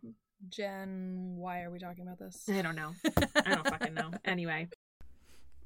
Gen, 0.49 1.35
why 1.37 1.63
are 1.63 1.71
we 1.71 1.79
talking 1.79 2.03
about 2.03 2.19
this? 2.19 2.49
i 2.49 2.63
don't 2.63 2.77
know 2.77 2.93
i 3.37 3.55
don't 3.55 3.67
fucking 3.67 3.95
know 3.95 4.11
anyway 4.25 4.69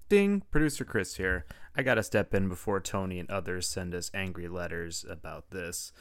Ding, 0.08 0.42
producer 0.52 0.84
Chris 0.84 1.16
here. 1.16 1.46
I 1.74 1.82
gotta 1.82 2.04
step 2.04 2.32
in 2.32 2.48
before 2.48 2.78
Tony 2.78 3.18
and 3.18 3.28
others 3.28 3.66
send 3.66 3.92
us 3.92 4.08
angry 4.14 4.46
letters 4.46 5.04
about 5.08 5.50
this. 5.50 5.92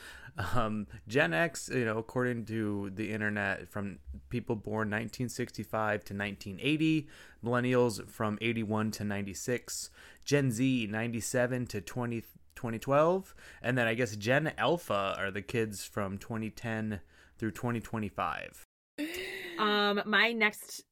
Um, 0.54 0.86
Gen 1.08 1.34
X, 1.34 1.72
you 1.74 1.86
know, 1.86 1.98
according 1.98 2.46
to 2.46 2.92
the 2.94 3.12
internet, 3.12 3.68
from 3.68 3.98
people 4.30 4.56
born 4.56 4.92
1965 4.92 6.04
to 6.06 6.14
1980, 6.14 7.08
millennials 7.44 8.08
from 8.08 8.38
81 8.42 8.92
to 8.92 9.04
96, 9.04 9.90
Gen 10.24 10.52
Z 10.52 10.88
97 10.92 11.66
to 11.66 11.82
20, 11.82 12.22
2012, 12.56 13.36
and 13.64 13.76
then 13.76 13.88
I 13.88 13.96
guess 13.96 14.16
Gen 14.16 14.54
Alpha 14.56 15.16
are 15.18 15.32
the 15.32 15.42
kids 15.42 15.84
from 15.84 16.20
2010 16.20 17.02
through 17.38 17.52
2025. 17.52 18.66
um 19.60 20.02
my 20.06 20.32
next 20.32 20.84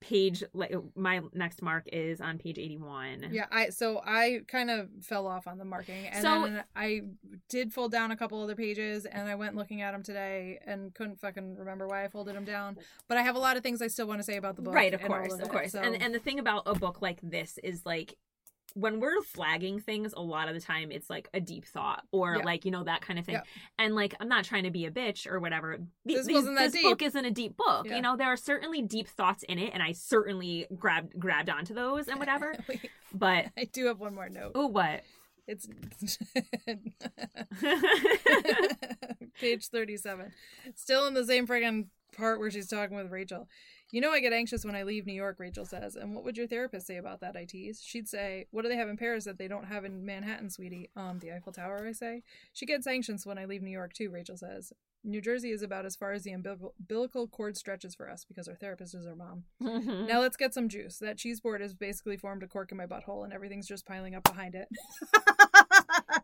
page 0.00 0.42
like 0.52 0.74
my 0.96 1.20
next 1.32 1.62
mark 1.62 1.84
is 1.92 2.20
on 2.20 2.36
page 2.36 2.58
81 2.58 3.28
Yeah, 3.30 3.46
I 3.52 3.68
so 3.70 4.00
I 4.04 4.40
kind 4.48 4.68
of 4.68 4.88
fell 5.00 5.28
off 5.28 5.46
on 5.46 5.58
the 5.58 5.64
marking, 5.64 6.06
and 6.08 6.22
So- 6.22 6.42
then 6.42 6.64
I 6.74 7.02
did 7.48 7.72
fold 7.72 7.92
down 7.92 8.10
a 8.10 8.16
couple 8.16 8.42
other 8.42 8.56
pages, 8.56 9.04
and 9.06 9.28
I 9.28 9.36
went 9.36 9.54
looking 9.54 9.80
at 9.80 9.92
them 9.92 10.02
today, 10.02 10.58
and 10.66 10.92
couldn't 10.92 11.20
fucking 11.20 11.54
remember 11.56 11.86
why 11.86 12.04
I 12.04 12.08
folded 12.08 12.34
them 12.34 12.44
down. 12.44 12.78
But 13.08 13.18
I 13.18 13.22
have 13.22 13.36
a 13.36 13.38
lot 13.38 13.56
of 13.56 13.62
things 13.62 13.80
I 13.80 13.86
still 13.86 14.08
want 14.08 14.18
to 14.18 14.24
say 14.24 14.36
about 14.36 14.56
the 14.56 14.62
book, 14.62 14.74
right 14.74 14.92
of 14.92 15.02
course 15.02 15.34
of 15.34 15.40
it, 15.42 15.48
course 15.48 15.70
so- 15.70 15.80
and 15.80 16.02
and 16.02 16.12
the 16.12 16.18
thing 16.18 16.40
about 16.40 16.64
a 16.66 16.74
book 16.74 17.00
like 17.00 17.20
this 17.22 17.58
is 17.62 17.86
like 17.86 18.16
when 18.74 19.00
we're 19.00 19.20
flagging 19.22 19.78
things 19.80 20.12
a 20.16 20.20
lot 20.22 20.48
of 20.48 20.54
the 20.54 20.60
time 20.60 20.90
it's 20.90 21.10
like 21.10 21.28
a 21.34 21.40
deep 21.40 21.64
thought 21.66 22.02
or 22.10 22.36
Yeah. 22.36 22.44
like 22.44 22.64
you 22.64 22.70
know 22.70 22.84
that 22.84 23.00
kind 23.02 23.18
of 23.18 23.24
thing 23.26 23.34
Yeah. 23.34 23.42
and 23.78 23.94
like 23.94 24.14
i'm 24.20 24.28
not 24.28 24.44
trying 24.44 24.64
to 24.64 24.70
be 24.70 24.86
a 24.86 24.90
bitch 24.90 25.26
or 25.30 25.40
whatever 25.40 25.78
This 26.04 26.26
these- 26.26 26.34
wasn't 26.34 26.56
that 26.58 26.72
this 26.72 26.82
book 26.82 27.02
isn't 27.02 27.24
a 27.24 27.30
deep 27.30 27.56
book 27.56 27.86
Yeah. 27.86 27.96
you 27.96 28.02
know 28.02 28.16
there 28.16 28.28
are 28.28 28.36
certainly 28.36 28.82
deep 28.82 29.08
thoughts 29.08 29.42
in 29.44 29.58
it 29.58 29.72
and 29.74 29.82
i 29.82 29.92
certainly 29.92 30.66
grabbed 30.78 31.18
grabbed 31.18 31.50
onto 31.50 31.74
those 31.74 32.08
and 32.08 32.18
whatever 32.18 32.54
Wait, 32.68 32.88
but 33.12 33.46
I 33.58 33.64
do 33.64 33.86
have 33.86 34.00
one 34.00 34.14
more 34.14 34.28
note. 34.28 34.52
oh 34.54 34.66
what 34.68 35.02
It's 35.46 35.66
page 39.40 39.66
37. 39.68 40.32
Still 40.74 41.06
in 41.06 41.14
the 41.14 41.24
same 41.24 41.46
friggin' 41.46 41.86
part 42.16 42.38
where 42.38 42.50
she's 42.50 42.68
talking 42.68 42.96
with 42.96 43.10
Rachel. 43.10 43.48
You 43.92 44.00
know, 44.00 44.10
I 44.10 44.20
get 44.20 44.32
anxious 44.32 44.64
when 44.64 44.74
I 44.74 44.84
leave 44.84 45.04
New 45.04 45.12
York, 45.12 45.36
Rachel 45.38 45.66
says. 45.66 45.96
And 45.96 46.14
what 46.14 46.24
would 46.24 46.38
your 46.38 46.46
therapist 46.46 46.86
say 46.86 46.96
about 46.96 47.20
that, 47.20 47.36
I 47.36 47.44
tease? 47.44 47.82
She'd 47.84 48.08
say, 48.08 48.46
What 48.50 48.62
do 48.62 48.70
they 48.70 48.76
have 48.76 48.88
in 48.88 48.96
Paris 48.96 49.24
that 49.24 49.36
they 49.36 49.48
don't 49.48 49.66
have 49.66 49.84
in 49.84 50.06
Manhattan, 50.06 50.48
sweetie? 50.48 50.88
Um, 50.96 51.18
the 51.18 51.30
Eiffel 51.30 51.52
Tower, 51.52 51.86
I 51.86 51.92
say. 51.92 52.22
She 52.54 52.64
gets 52.64 52.86
anxious 52.86 53.26
when 53.26 53.36
I 53.36 53.44
leave 53.44 53.62
New 53.62 53.70
York, 53.70 53.92
too, 53.92 54.08
Rachel 54.08 54.38
says. 54.38 54.72
New 55.04 55.20
Jersey 55.20 55.50
is 55.50 55.62
about 55.62 55.84
as 55.84 55.96
far 55.96 56.12
as 56.12 56.22
the 56.22 56.30
umbilical 56.32 57.26
cord 57.28 57.56
stretches 57.56 57.94
for 57.94 58.08
us 58.08 58.24
because 58.24 58.46
our 58.46 58.54
therapist 58.54 58.94
is 58.94 59.04
our 59.06 59.16
mom. 59.16 59.44
Mm-hmm. 59.62 60.06
Now 60.06 60.20
let's 60.20 60.36
get 60.36 60.54
some 60.54 60.68
juice. 60.68 60.98
That 60.98 61.18
cheese 61.18 61.40
board 61.40 61.60
has 61.60 61.74
basically 61.74 62.16
formed 62.16 62.42
a 62.42 62.46
cork 62.46 62.70
in 62.70 62.78
my 62.78 62.86
butthole 62.86 63.24
and 63.24 63.32
everything's 63.32 63.66
just 63.66 63.84
piling 63.86 64.14
up 64.14 64.22
behind 64.24 64.54
it. 64.54 64.68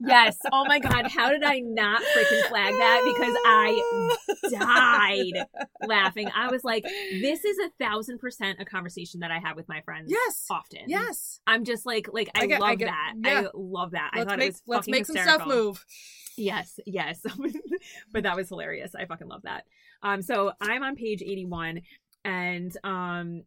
yes 0.00 0.36
oh 0.52 0.64
my 0.66 0.78
god 0.78 1.06
how 1.10 1.30
did 1.30 1.42
i 1.42 1.58
not 1.58 2.00
freaking 2.14 2.42
flag 2.48 2.72
that 2.74 3.02
because 3.04 3.34
i 3.44 4.50
died 4.50 5.44
laughing 5.88 6.30
i 6.36 6.48
was 6.50 6.62
like 6.62 6.84
this 6.84 7.44
is 7.44 7.56
a 7.58 7.70
thousand 7.84 8.18
percent 8.18 8.58
a 8.60 8.64
conversation 8.64 9.20
that 9.20 9.30
i 9.30 9.38
have 9.38 9.56
with 9.56 9.68
my 9.68 9.80
friends 9.80 10.08
Yes. 10.10 10.44
often 10.50 10.80
Yes. 10.86 11.40
i'm 11.46 11.64
just 11.64 11.84
like 11.84 12.06
like 12.12 12.30
i, 12.34 12.42
I 12.42 12.46
get- 12.46 12.60
love 12.60 12.70
I 12.70 12.74
get- 12.76 12.86
that 12.86 13.14
yeah. 13.24 13.40
i 13.40 13.46
love 13.54 13.90
that 13.92 14.10
Let's 14.14 14.28
thought 14.28 14.38
make 14.38 14.48
it 14.48 14.52
was 14.52 14.62
let's 14.66 14.88
make 14.88 15.06
some 15.06 15.16
stuff 15.16 15.46
move. 15.46 15.84
Yes 16.38 16.78
yes 16.86 17.20
but 18.12 18.22
that 18.22 18.36
was 18.36 18.48
hilarious 18.48 18.94
i 18.94 19.04
fucking 19.04 19.28
love 19.28 19.42
that 19.42 19.64
um 20.02 20.22
so 20.22 20.52
i'm 20.60 20.82
on 20.82 20.96
page 20.96 21.22
81 21.22 21.80
and 22.24 22.76
um 22.84 23.42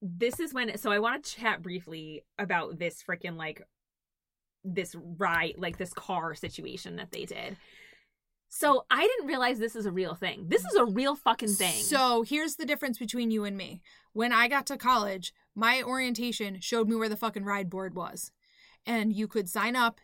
this 0.00 0.38
is 0.38 0.54
when 0.54 0.76
so 0.78 0.90
i 0.90 0.98
want 0.98 1.24
to 1.24 1.36
chat 1.36 1.62
briefly 1.62 2.24
about 2.38 2.78
this 2.78 3.02
freaking 3.02 3.36
like 3.36 3.62
this 4.64 4.94
ride 5.16 5.54
like 5.58 5.78
this 5.78 5.92
car 5.92 6.34
situation 6.34 6.96
that 6.96 7.10
they 7.10 7.24
did 7.24 7.56
so 8.48 8.84
i 8.90 9.00
didn't 9.06 9.26
realize 9.26 9.58
this 9.58 9.76
is 9.76 9.86
a 9.86 9.92
real 9.92 10.14
thing 10.14 10.46
this 10.48 10.64
is 10.64 10.74
a 10.74 10.84
real 10.84 11.14
fucking 11.16 11.48
thing 11.48 11.74
So 11.82 12.22
here's 12.22 12.56
the 12.56 12.66
difference 12.66 12.98
between 12.98 13.30
you 13.30 13.44
and 13.44 13.56
me. 13.56 13.82
When 14.12 14.32
I 14.32 14.48
got 14.48 14.66
to 14.66 14.76
college, 14.76 15.32
my 15.54 15.82
orientation 15.82 16.60
showed 16.60 16.88
me 16.88 16.96
where 16.96 17.08
the 17.08 17.16
fucking 17.16 17.44
ride 17.44 17.70
board 17.70 17.94
was. 17.94 18.32
And 18.86 19.12
you 19.12 19.28
could 19.28 19.48
sign 19.48 19.76
up. 19.76 20.00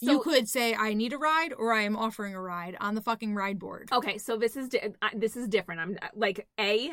You 0.00 0.20
could 0.20 0.48
say 0.48 0.74
I 0.74 0.94
need 0.94 1.12
a 1.12 1.18
ride 1.18 1.52
or 1.52 1.72
I 1.72 1.82
am 1.82 1.96
offering 1.96 2.34
a 2.34 2.40
ride 2.40 2.76
on 2.80 2.94
the 2.94 3.00
fucking 3.02 3.34
ride 3.34 3.58
board. 3.58 3.88
okay 3.92 4.18
so 4.18 4.36
this 4.36 4.56
is 4.56 4.68
di- 4.68 4.94
this 5.14 5.36
is 5.36 5.48
different 5.48 5.80
i'm 5.80 5.98
like 6.14 6.46
a 6.58 6.92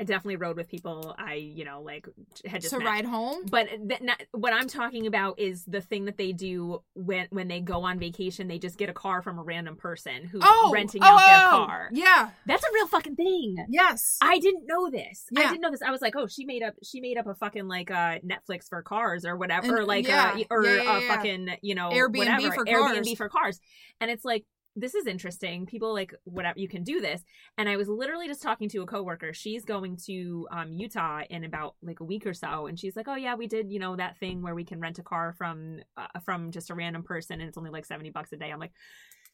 i 0.00 0.04
definitely 0.04 0.36
rode 0.36 0.56
with 0.56 0.68
people 0.68 1.14
i 1.18 1.34
you 1.34 1.64
know 1.64 1.82
like 1.82 2.08
had 2.46 2.62
just 2.62 2.72
to 2.72 2.78
met. 2.78 2.86
ride 2.86 3.04
home. 3.04 3.44
But 3.50 3.68
th- 3.88 4.00
not, 4.00 4.22
what 4.32 4.52
I'm 4.52 4.68
talking 4.68 5.06
about 5.06 5.38
is 5.38 5.64
the 5.66 5.80
thing 5.80 6.06
that 6.06 6.16
they 6.16 6.32
do 6.32 6.82
when 6.94 7.26
when 7.30 7.48
they 7.48 7.60
go 7.60 7.82
on 7.82 7.98
vacation. 7.98 8.48
They 8.48 8.58
just 8.58 8.78
get 8.78 8.88
a 8.88 8.92
car 8.92 9.20
from 9.22 9.38
a 9.38 9.42
random 9.42 9.76
person 9.76 10.24
who's 10.24 10.42
Oh, 10.44 10.70
renting 10.72 11.02
oh, 11.02 11.06
out 11.06 11.26
their 11.26 11.46
oh, 11.46 11.66
car. 11.66 11.90
Yeah. 11.92 12.30
That's 12.46 12.62
a 12.64 12.68
real 12.72 12.86
fucking 12.86 13.16
thing. 13.16 13.56
Yes. 13.68 14.16
I 14.20 14.38
didn't 14.38 14.64
know 14.66 14.90
this. 14.90 15.26
I 15.36 15.42
didn't 15.48 15.60
know 15.60 15.70
this. 15.70 15.82
I 15.82 15.90
was 15.90 16.00
like, 16.00 16.14
oh, 16.16 16.26
she 16.26 16.44
made 16.44 16.62
up. 16.62 16.74
She 16.82 17.00
made 17.00 17.18
up 17.18 17.26
a 17.26 17.34
fucking 17.34 17.68
like 17.68 17.90
uh 17.90 18.18
Netflix 18.20 18.68
for 18.68 18.82
cars 18.82 19.24
or 19.24 19.36
whatever, 19.36 19.74
or 19.74 19.78
And- 19.78 19.86
like 19.86 20.06
yeah. 20.06 20.32
uh, 20.36 20.42
or 20.50 20.64
Yeah, 20.64 20.82
yeah, 20.82 20.96
a 20.96 21.00
yeah. 21.00 21.14
fucking 21.14 21.48
you 21.62 21.74
know 21.74 21.90
Airbnb 21.90 22.18
whatever, 22.18 22.52
for 22.52 22.64
Airbnb 22.64 23.04
cars. 23.04 23.16
for 23.16 23.28
cars. 23.28 23.60
And 24.00 24.10
it's 24.10 24.24
like 24.24 24.44
this 24.76 24.94
is 24.94 25.06
interesting. 25.06 25.66
People 25.66 25.92
like 25.92 26.14
whatever 26.24 26.58
you 26.58 26.68
can 26.68 26.84
do 26.84 27.00
this. 27.00 27.22
And 27.58 27.68
I 27.68 27.76
was 27.76 27.88
literally 27.88 28.28
just 28.28 28.42
talking 28.42 28.68
to 28.70 28.82
a 28.82 28.86
coworker. 28.86 29.32
She's 29.32 29.64
going 29.64 29.96
to 30.06 30.46
um, 30.50 30.72
Utah 30.72 31.22
in 31.28 31.44
about 31.44 31.74
like 31.82 32.00
a 32.00 32.04
week 32.04 32.26
or 32.26 32.34
so, 32.34 32.66
and 32.66 32.78
she's 32.78 32.96
like, 32.96 33.08
"Oh 33.08 33.16
yeah, 33.16 33.34
we 33.34 33.46
did 33.46 33.70
you 33.70 33.78
know 33.78 33.96
that 33.96 34.18
thing 34.18 34.42
where 34.42 34.54
we 34.54 34.64
can 34.64 34.80
rent 34.80 34.98
a 34.98 35.02
car 35.02 35.34
from 35.36 35.80
uh, 35.96 36.20
from 36.24 36.50
just 36.50 36.70
a 36.70 36.74
random 36.74 37.02
person, 37.02 37.40
and 37.40 37.48
it's 37.48 37.58
only 37.58 37.70
like 37.70 37.84
seventy 37.84 38.10
bucks 38.10 38.32
a 38.32 38.36
day." 38.36 38.50
I'm 38.50 38.60
like, 38.60 38.72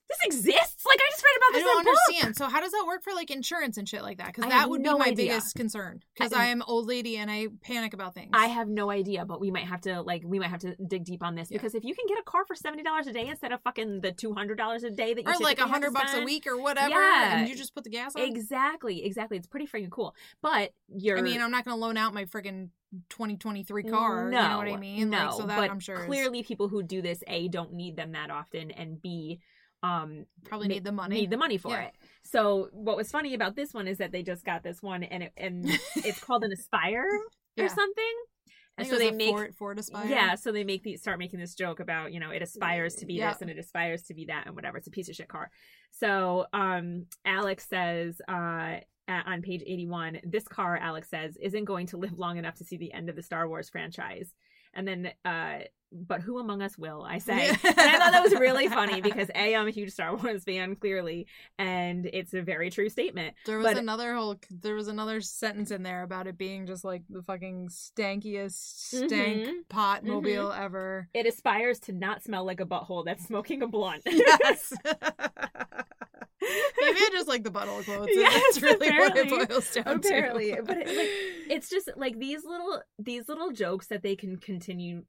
"This 0.09 0.19
exists! 0.25 0.85
Like 0.87 0.99
I 1.01 1.11
just 1.11 1.23
read 1.25 1.37
about 1.37 1.53
this. 1.55 1.63
I 1.63 1.67
don't 1.67 1.81
in 1.81 1.87
a 1.89 1.91
book." 1.91 1.99
understand. 2.09 2.37
So 2.37 2.47
how 2.49 2.61
does 2.61 2.73
that 2.73 2.85
work 2.87 3.03
for 3.03 3.13
like 3.13 3.31
insurance 3.31 3.77
and 3.77 3.89
shit 3.89 4.03
like 4.03 4.19
that? 4.19 4.29
Because 4.35 4.49
that 4.51 4.69
would 4.71 4.81
no 4.81 4.95
be 4.95 4.99
my 5.01 5.05
idea. 5.07 5.17
biggest 5.33 5.55
concern. 5.57 6.01
Because 6.15 6.33
I- 6.33 6.43
I 6.43 6.47
am 6.47 6.63
old 6.67 6.87
lady 6.87 7.17
and 7.17 7.31
I 7.31 7.49
panic 7.63 7.93
about 7.95 8.15
things. 8.15 8.31
I 8.33 8.47
have 8.47 8.69
no 8.69 8.91
idea, 8.91 9.25
but 9.25 9.41
we 9.41 9.51
might 9.51 9.65
have 9.65 9.81
to 9.83 10.03
like 10.03 10.23
we 10.25 10.39
might 10.39 10.51
have 10.51 10.61
to 10.61 10.77
dig 10.87 11.05
deep 11.05 11.23
on 11.23 11.35
this 11.35 11.51
Yeah. 11.51 11.59
because 11.59 11.75
if 11.75 11.83
you 11.85 11.95
can 11.95 12.07
get 12.07 12.19
a 12.19 12.23
car 12.23 12.45
for 12.47 12.55
seventy 12.55 12.83
dollars 12.83 13.07
a 13.07 13.13
day 13.13 13.27
instead 13.29 13.53
of 13.53 13.61
fucking 13.63 14.01
the 14.01 14.13
two 14.13 14.33
hundred 14.35 14.59
dollars 14.59 14.85
a 14.85 14.91
day 14.91 15.15
that 15.15 15.25
you 15.25 15.31
or 15.31 15.39
like 15.41 15.59
a 15.59 15.67
hundred 15.67 15.93
bucks 15.93 16.15
a 16.15 16.23
week 16.25 16.47
or 16.47 16.57
whatever, 16.61 16.89
Yeah. 16.91 17.39
and 17.39 17.49
you 17.49 17.57
just 17.57 17.75
put 17.75 17.85
the 17.85 17.91
gas 17.91 18.15
on. 18.15 18.23
Exactly, 18.23 19.05
exactly. 19.05 19.37
It's 19.39 19.47
pretty 19.49 19.67
freaking 19.67 19.91
cool. 19.91 20.15
But 20.43 20.73
you're 20.89 21.19
I 21.19 21.23
mean, 21.23 21.41
I'm 21.41 21.51
not 21.51 21.65
going 21.65 21.77
to 21.77 21.81
loan 21.81 21.97
out 21.97 22.15
my 22.15 22.25
friggin' 22.27 22.71
2023 23.11 23.83
car. 23.85 24.31
No, 24.31 24.41
you 24.43 24.49
know 24.49 24.57
what 24.59 24.69
I 24.69 24.77
mean? 24.77 25.11
No, 25.11 25.19
like, 25.19 25.33
so 25.33 25.43
that 25.47 25.57
but 25.59 25.71
I'm 25.71 25.81
sure 25.81 26.01
is- 26.01 26.07
clearly 26.07 26.43
people 26.43 26.69
who 26.69 26.83
do 26.83 27.03
this 27.03 27.23
a 27.27 27.49
don't 27.49 27.73
need 27.73 27.97
them 27.97 28.13
that 28.13 28.31
often, 28.31 28.71
and 28.71 29.01
b 29.01 29.41
um 29.87 30.27
probably 30.45 30.69
ma- 30.69 30.75
need 30.75 30.85
the 30.85 30.93
money. 30.93 31.21
need 31.21 31.31
the 31.31 31.37
money 31.47 31.59
for 31.59 31.73
Yeah. 31.73 31.85
it. 31.89 31.95
So 32.25 32.69
what 32.73 32.97
was 32.97 33.11
funny 33.11 33.35
about 33.35 33.55
this 33.57 33.73
one 33.73 33.87
is 33.93 33.99
that 33.99 34.11
they 34.13 34.23
just 34.23 34.45
got 34.45 34.63
this 34.63 34.83
one, 34.83 35.03
and 35.05 35.23
it, 35.25 35.33
and 35.37 35.65
it's 36.09 36.21
called 36.27 36.43
an 36.45 36.53
Aspire 36.53 37.07
Yeah. 37.57 37.65
or 37.65 37.69
something. 37.69 38.15
And 38.79 38.87
so 38.87 38.99
they 38.99 39.11
make 39.11 39.31
Ford, 39.31 39.55
Ford 39.55 39.79
Aspire. 39.79 40.07
yeah, 40.07 40.35
so 40.35 40.53
they 40.53 40.63
make 40.73 40.83
the 40.83 40.97
start 40.99 41.19
making 41.19 41.41
this 41.41 41.55
joke 41.55 41.81
about 41.81 42.13
you 42.13 42.21
know 42.21 42.31
it 42.31 42.43
aspires 42.43 42.95
to 42.97 43.07
be 43.07 43.15
Yeah. 43.15 43.33
this 43.33 43.41
and 43.43 43.51
it 43.51 43.59
aspires 43.59 44.03
to 44.09 44.15
be 44.15 44.27
that 44.27 44.47
and 44.47 44.55
whatever. 44.55 44.77
It's 44.77 44.87
a 44.87 44.91
piece 44.91 45.09
of 45.09 45.15
shit 45.17 45.29
car. 45.29 45.51
So 45.93 46.47
um 46.53 47.07
Alex 47.25 47.67
says 47.69 48.21
uh 48.29 48.77
on 49.09 49.41
page 49.41 49.63
81 49.65 50.19
this 50.25 50.49
car 50.49 50.77
alex 50.77 51.09
says 51.09 51.37
isn't 51.41 51.65
going 51.65 51.87
to 51.87 51.97
live 51.97 52.19
long 52.19 52.39
enough 52.39 52.57
to 52.57 52.65
see 52.65 52.77
the 52.77 52.93
end 52.93 53.09
of 53.09 53.15
the 53.15 53.23
star 53.23 53.49
wars 53.49 53.71
franchise 53.71 54.29
and 54.75 54.85
then 54.89 55.01
uh 55.25 55.59
but 55.93 56.21
who 56.21 56.39
among 56.39 56.61
us 56.63 56.77
will 56.77 57.03
i 57.09 57.19
say 57.29 57.49
and 57.49 57.59
i 57.65 57.99
thought 57.99 58.13
that 58.13 58.23
was 58.23 58.33
really 58.35 58.69
funny 58.69 59.01
because 59.01 59.31
a 59.35 59.55
i'm 59.55 59.69
a 59.69 59.71
huge 59.71 59.91
star 59.93 60.15
wars 60.17 60.43
fan 60.45 60.75
clearly 60.77 61.27
and 61.59 62.07
it's 62.13 62.35
a 62.35 62.43
very 62.43 62.71
true 62.71 62.89
statement 62.89 63.35
There 63.47 63.59
was 63.59 63.67
But- 63.67 63.79
another 63.79 64.15
whole. 64.15 64.37
There 64.51 64.75
was 64.75 64.89
another 64.89 65.21
sentence 65.21 65.71
in 65.71 65.83
there 65.83 66.03
about 66.03 66.27
it 66.27 66.37
being 66.37 66.67
just 66.67 66.85
like 66.85 67.03
the 67.09 67.23
fucking 67.23 67.69
stankiest 67.69 68.53
stank 69.07 69.47
Mhm. 69.47 69.69
pot 69.69 70.05
mobile 70.05 70.53
ever. 70.53 71.09
it 71.15 71.25
aspires 71.27 71.79
to 71.81 71.93
not 71.93 72.23
smell 72.23 72.45
like 72.45 72.61
a 72.61 72.67
butthole 72.67 73.05
that's 73.05 73.25
smoking 73.27 73.63
a 73.63 73.69
blunt 73.69 74.03
Yes. 74.07 74.73
Maybe 76.81 76.99
I 77.01 77.09
just 77.13 77.27
like 77.29 77.43
the 77.43 77.51
butthole 77.51 77.85
quotes. 77.85 78.13
Yes, 78.15 78.33
That's 78.61 78.63
really 78.63 78.91
what 78.97 79.17
it 79.17 79.49
boils 79.49 79.71
down 79.73 79.97
apparently 79.97 80.55
to. 80.55 80.63
but 80.63 80.77
it, 80.77 80.87
like 80.87 81.09
it's 81.51 81.69
just 81.71 81.91
like 81.97 82.19
these 82.19 82.45
little 82.45 82.83
these 82.99 83.29
little 83.29 83.51
jokes 83.51 83.87
that 83.89 84.03
they 84.03 84.15
can 84.15 84.37
continue 84.37 85.05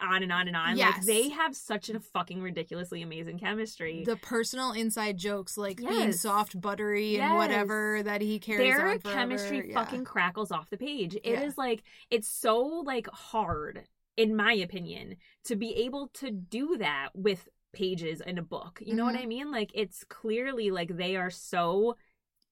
on 0.00 0.22
and 0.22 0.32
on 0.32 0.46
and 0.48 0.56
on. 0.56 0.76
Like 0.76 1.04
they 1.04 1.28
have 1.30 1.54
such 1.56 1.88
a 1.90 2.00
fucking 2.00 2.40
ridiculously 2.40 3.02
amazing 3.02 3.38
chemistry. 3.38 4.04
The 4.04 4.16
personal 4.16 4.72
inside 4.72 5.16
jokes, 5.16 5.56
like 5.56 5.78
being 5.78 6.12
soft, 6.12 6.60
buttery, 6.60 7.18
and 7.18 7.36
whatever 7.36 8.02
that 8.04 8.20
he 8.20 8.38
carries 8.38 8.76
their 8.76 8.98
chemistry 8.98 9.70
Yeah. 9.70 9.74
fucking 9.82 10.04
crackles 10.04 10.52
off 10.52 10.70
the 10.70 10.76
page. 10.78 11.14
It 11.16 11.24
is 11.24 11.54
Yeah. 11.56 11.64
like 11.64 11.82
it's 12.10 12.28
so 12.28 12.60
like 12.62 13.08
hard 13.08 13.84
in 14.16 14.34
my 14.34 14.52
opinion 14.52 15.16
to 15.44 15.56
be 15.56 15.74
able 15.76 16.08
to 16.08 16.30
do 16.30 16.76
that 16.78 17.10
with 17.14 17.48
pages 17.72 18.20
in 18.20 18.38
a 18.38 18.42
book. 18.42 18.80
You 18.84 18.94
know 18.94 19.04
what 19.04 19.14
Mhm. 19.14 19.22
i 19.22 19.26
mean? 19.26 19.50
Like 19.52 19.70
it's 19.74 20.04
clearly 20.04 20.70
like 20.70 20.96
they 20.96 21.16
are 21.16 21.30
so 21.30 21.96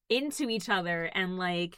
into 0.09 0.49
each 0.49 0.69
other 0.69 1.05
and 1.13 1.37
like 1.37 1.77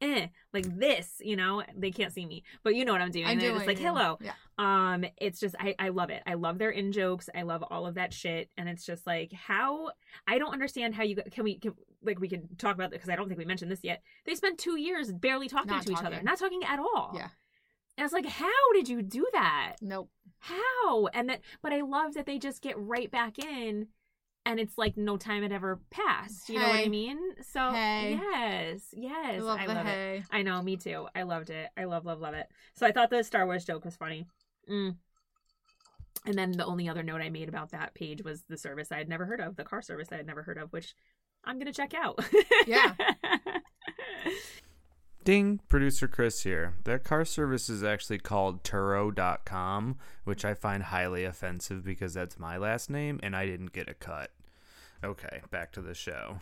eh, 0.00 0.26
like 0.52 0.78
this 0.78 1.20
you 1.24 1.36
know? 1.36 1.62
They 1.76 1.90
can't 1.90 2.12
see 2.12 2.26
me 2.26 2.42
but 2.62 2.74
you 2.74 2.84
know 2.84 2.92
what 2.92 3.00
i'm 3.00 3.10
doing. 3.10 3.26
I'm 3.26 3.38
They're 3.38 3.50
doing 3.50 3.60
just 3.60 3.66
like 3.68 3.78
hello. 3.78 4.18
Yeah. 4.20 4.32
um 4.58 5.04
it's 5.16 5.40
just 5.40 5.54
I, 5.58 5.74
I 5.78 5.88
love 5.90 6.10
it. 6.10 6.22
I 6.26 6.34
love 6.34 6.58
their 6.58 6.70
in 6.70 6.92
jokes. 6.92 7.28
I 7.34 7.42
love 7.42 7.64
all 7.70 7.86
of 7.86 7.94
that 7.94 8.12
shit. 8.12 8.50
And 8.56 8.68
it's 8.68 8.84
just 8.84 9.06
like 9.06 9.32
how 9.32 9.90
i 10.26 10.38
don't 10.38 10.52
understand 10.52 10.94
how 10.94 11.02
you 11.02 11.16
can 11.30 11.44
we 11.44 11.58
can 11.58 11.74
like 12.02 12.20
we 12.20 12.28
can 12.28 12.48
talk 12.56 12.74
about 12.74 12.86
it 12.86 12.92
because 12.92 13.08
i 13.08 13.16
don't 13.16 13.28
think 13.28 13.38
we 13.38 13.44
mentioned 13.44 13.70
this 13.70 13.84
yet. 13.84 14.02
They 14.24 14.34
spent 14.34 14.58
two 14.58 14.78
years 14.78 15.12
barely 15.12 15.48
talking 15.48 15.72
Not 15.72 15.86
to 15.86 15.92
each 15.92 16.02
other 16.02 16.20
not 16.22 16.38
talking 16.38 16.64
at 16.64 16.78
all. 16.78 17.12
Yeah. 17.14 17.28
and 17.96 18.04
it's 18.04 18.14
like 18.14 18.26
how 18.26 18.72
did 18.74 18.88
you 18.88 19.02
do 19.02 19.26
that? 19.32 19.76
Nope. 19.80 20.10
how? 20.38 21.06
And 21.12 21.28
that 21.28 21.40
but 21.62 21.72
i 21.72 21.80
love 21.82 22.14
that 22.14 22.26
they 22.26 22.38
just 22.38 22.62
get 22.62 22.78
right 22.78 23.10
back 23.10 23.38
in 23.38 23.88
and 24.50 24.60
it's 24.60 24.76
like 24.76 24.96
no 24.96 25.16
time 25.16 25.42
had 25.42 25.52
ever 25.52 25.80
passed 25.90 26.48
you 26.48 26.58
know 26.58 26.68
what 26.68 26.76
i 26.76 26.88
mean 26.88 27.18
so 27.42 27.70
Hey. 27.70 28.18
yes 28.20 28.80
yes 28.92 29.36
I 29.36 29.38
love 29.38 29.60
the 29.60 29.74
love 29.74 29.86
it. 29.86 30.22
I 30.30 30.42
know, 30.42 30.60
me 30.62 30.76
too. 30.76 31.06
I 31.14 31.22
loved 31.22 31.50
it. 31.50 31.68
I 31.76 31.84
love, 31.84 32.04
love, 32.04 32.20
love 32.20 32.34
it. 32.34 32.46
So 32.74 32.86
I 32.86 32.92
thought 32.92 33.10
the 33.10 33.22
Star 33.22 33.46
Wars 33.46 33.64
joke 33.64 33.84
was 33.84 33.96
funny. 33.96 34.26
Mm. 34.68 34.96
And 36.26 36.34
then 36.34 36.52
the 36.52 36.66
only 36.66 36.88
other 36.88 37.02
note 37.02 37.20
I 37.20 37.30
made 37.30 37.48
about 37.48 37.70
that 37.70 37.94
page 37.94 38.22
was 38.22 38.42
the 38.48 38.56
service 38.58 38.92
I 38.92 38.98
had 38.98 39.08
never 39.08 39.24
heard 39.24 39.40
of, 39.40 39.56
the 39.56 39.64
car 39.64 39.82
service 39.82 40.08
I 40.12 40.16
had 40.16 40.26
never 40.26 40.42
heard 40.42 40.58
of, 40.58 40.72
which 40.72 40.94
I'm 41.44 41.58
gonna 41.58 41.72
check 41.72 41.94
out. 41.94 42.18
Yeah. 42.66 42.94
Ding, 45.24 45.60
producer 45.68 46.08
Chris 46.08 46.42
here. 46.42 46.74
That 46.84 47.04
car 47.04 47.24
service 47.24 47.68
is 47.68 47.84
actually 47.84 48.18
called 48.18 48.62
Turo.com, 48.64 49.98
which 50.24 50.44
I 50.44 50.54
find 50.54 50.84
highly 50.84 51.24
offensive 51.24 51.84
because 51.84 52.14
that's 52.14 52.38
my 52.38 52.56
last 52.56 52.88
name 52.90 53.20
and 53.22 53.36
I 53.36 53.46
didn't 53.46 53.72
get 53.72 53.88
a 53.88 53.94
cut. 53.94 54.30
Okay, 55.04 55.40
back 55.50 55.72
to 55.72 55.80
the 55.82 55.94
show. 55.94 56.38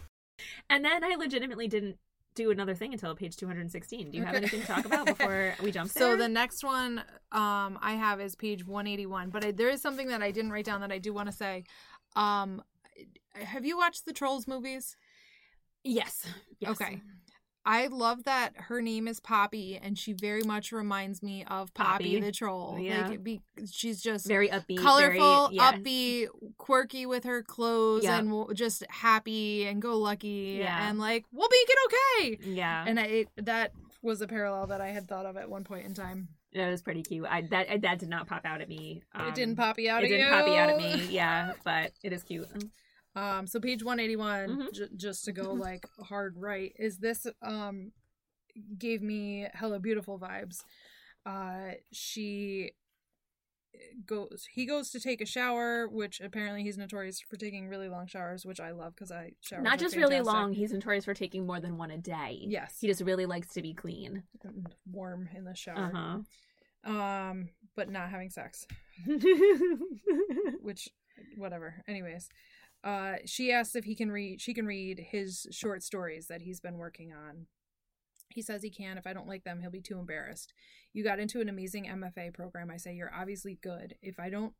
and 0.70 0.84
then 0.84 1.04
I 1.04 1.14
legitimately 1.16 1.68
didn't 1.68 1.96
do 2.34 2.50
another 2.50 2.74
thing 2.74 2.92
until 2.92 3.14
page 3.16 3.36
216. 3.36 4.10
Do 4.10 4.16
you 4.16 4.22
have 4.24 4.34
Okay. 4.34 4.38
anything 4.42 4.60
to 4.60 4.66
talk 4.66 4.84
about 4.84 5.06
before 5.14 5.54
we 5.62 5.70
jump 5.72 5.90
So 5.90 6.10
there? 6.10 6.16
the 6.16 6.28
next 6.28 6.62
one 6.62 6.98
um, 7.32 7.78
I 7.82 7.94
have 7.98 8.20
is 8.20 8.36
page 8.36 8.64
181, 8.66 9.30
but 9.30 9.44
I, 9.44 9.50
there 9.52 9.68
is 9.68 9.80
something 9.82 10.08
that 10.08 10.22
I 10.22 10.30
didn't 10.30 10.52
write 10.52 10.64
down 10.66 10.80
that 10.82 10.92
I 10.92 10.98
do 10.98 11.12
want 11.12 11.28
to 11.28 11.32
say. 11.36 11.64
Um, 12.14 12.62
have 13.34 13.64
you 13.64 13.76
watched 13.76 14.04
the 14.06 14.12
Trolls 14.12 14.46
movies? 14.46 14.96
yes. 15.84 16.26
yes. 16.60 16.70
Okay. 16.72 17.00
I 17.70 17.88
love 17.88 18.24
that 18.24 18.54
her 18.56 18.80
name 18.80 19.06
is 19.06 19.20
Poppy, 19.20 19.76
and 19.80 19.98
she 19.98 20.14
very 20.14 20.42
much 20.42 20.72
reminds 20.72 21.22
me 21.22 21.44
of 21.48 21.74
Poppy, 21.74 22.16
Poppy. 22.16 22.20
the 22.20 22.32
troll. 22.32 22.78
Yeah. 22.80 23.08
Like, 23.08 23.22
be, 23.22 23.42
she's 23.70 24.00
just 24.00 24.26
Very 24.26 24.48
upbeat. 24.48 24.78
colorful, 24.78 25.48
very, 25.48 25.56
yes. 25.56 25.74
upbeat, 25.74 26.28
quirky 26.56 27.04
with 27.04 27.24
her 27.24 27.42
clothes, 27.42 28.04
Yeah. 28.04 28.18
and 28.18 28.28
w- 28.30 28.54
just 28.54 28.84
happy 28.88 29.66
and 29.66 29.82
go 29.82 29.98
lucky, 29.98 30.56
Yeah. 30.60 30.88
and 30.88 30.98
like 30.98 31.26
we'll 31.30 31.48
make 31.50 31.68
it 31.68 31.78
okay. 31.86 32.50
Yeah. 32.54 32.84
And 32.86 32.98
I 32.98 33.02
it, 33.04 33.28
that 33.36 33.72
was 34.00 34.22
a 34.22 34.26
parallel 34.26 34.68
that 34.68 34.80
I 34.80 34.88
had 34.88 35.06
thought 35.06 35.26
of 35.26 35.36
at 35.36 35.50
one 35.50 35.64
point 35.64 35.84
in 35.84 35.92
time. 35.92 36.28
That 36.54 36.70
was 36.70 36.80
pretty 36.80 37.02
cute. 37.02 37.26
I 37.28 37.42
that 37.50 37.82
that 37.82 37.98
did 37.98 38.08
not 38.08 38.26
pop 38.26 38.46
out 38.46 38.62
at 38.62 38.68
me. 38.70 39.02
it 39.14 39.34
didn't 39.34 39.50
Um, 39.50 39.56
poppy 39.56 39.90
out 39.90 40.02
it 40.04 40.08
didn't 40.08 40.26
you. 40.26 40.32
poppy 40.32 40.56
out 40.56 40.70
at 40.70 40.78
me. 40.78 41.06
Yeah, 41.14 41.52
but 41.64 41.92
it 42.02 42.14
is 42.14 42.22
cute. 42.22 42.48
Um, 43.18 43.46
so 43.46 43.58
page 43.60 43.82
181, 43.82 44.48
Mhm. 44.48 44.72
j- 44.72 44.88
just 44.96 45.24
to 45.24 45.32
go 45.32 45.52
like 45.52 45.84
hard 46.00 46.36
right, 46.36 46.72
is 46.78 46.98
this 46.98 47.26
um 47.42 47.92
gave 48.76 49.02
me 49.02 49.46
Hello 49.54 49.78
Beautiful 49.78 50.18
vibes. 50.18 50.62
Uh, 51.26 51.72
she 51.92 52.72
goes 54.06 54.46
he 54.52 54.64
goes 54.66 54.90
to 54.90 54.98
take 54.98 55.20
a 55.20 55.26
shower 55.26 55.86
which 55.88 56.20
apparently 56.20 56.62
he's 56.64 56.76
notorious 56.78 57.20
for 57.20 57.36
taking 57.36 57.68
really 57.68 57.88
long 57.88 58.06
showers 58.08 58.44
which 58.44 58.58
i 58.58 58.72
love 58.72 58.92
because 58.94 59.12
i 59.12 59.30
shower 59.40 59.60
Not 59.62 59.78
just 59.78 59.94
really 59.94 60.20
long. 60.20 60.52
He's 60.52 60.72
notorious 60.72 61.04
for 61.04 61.14
taking 61.14 61.46
more 61.46 61.60
than 61.60 61.76
one 61.76 61.92
a 61.92 61.98
day. 61.98 62.38
yes 62.48 62.78
He 62.80 62.88
just 62.88 63.02
really 63.02 63.26
likes 63.26 63.52
to 63.54 63.62
be 63.62 63.74
clean. 63.74 64.24
and 64.42 64.66
warm 64.90 65.28
in 65.36 65.44
the 65.44 65.50
Uh 65.50 65.54
shower 65.54 65.92
huh. 65.94 66.90
um 66.92 67.50
but 67.76 67.88
not 67.88 68.08
having 68.10 68.30
sex 68.30 68.66
which 70.62 70.88
whatever 71.36 71.74
anyways 71.86 72.28
uh 72.84 73.14
she 73.26 73.50
asks 73.52 73.74
if 73.74 73.84
he 73.84 73.94
can 73.94 74.10
read 74.10 74.40
she 74.40 74.54
can 74.54 74.66
read 74.66 75.06
his 75.10 75.46
short 75.50 75.82
stories 75.82 76.26
that 76.28 76.42
he's 76.42 76.60
been 76.60 76.78
working 76.78 77.12
on. 77.12 77.46
He 78.30 78.42
says 78.42 78.62
he 78.62 78.70
can. 78.70 78.98
If 78.98 79.06
i 79.06 79.12
don't 79.12 79.26
like 79.26 79.44
them 79.44 79.60
he'll 79.60 79.70
be 79.70 79.80
too 79.80 79.98
embarrassed. 79.98 80.52
You 80.92 81.02
got 81.04 81.18
into 81.18 81.40
an 81.40 81.48
amazing 81.48 81.86
mfa 81.86 82.32
program. 82.34 82.70
I 82.70 82.76
say 82.76 82.94
you're 82.94 83.12
obviously 83.14 83.58
good. 83.62 83.96
If 84.02 84.18
i 84.20 84.30
don't 84.30 84.52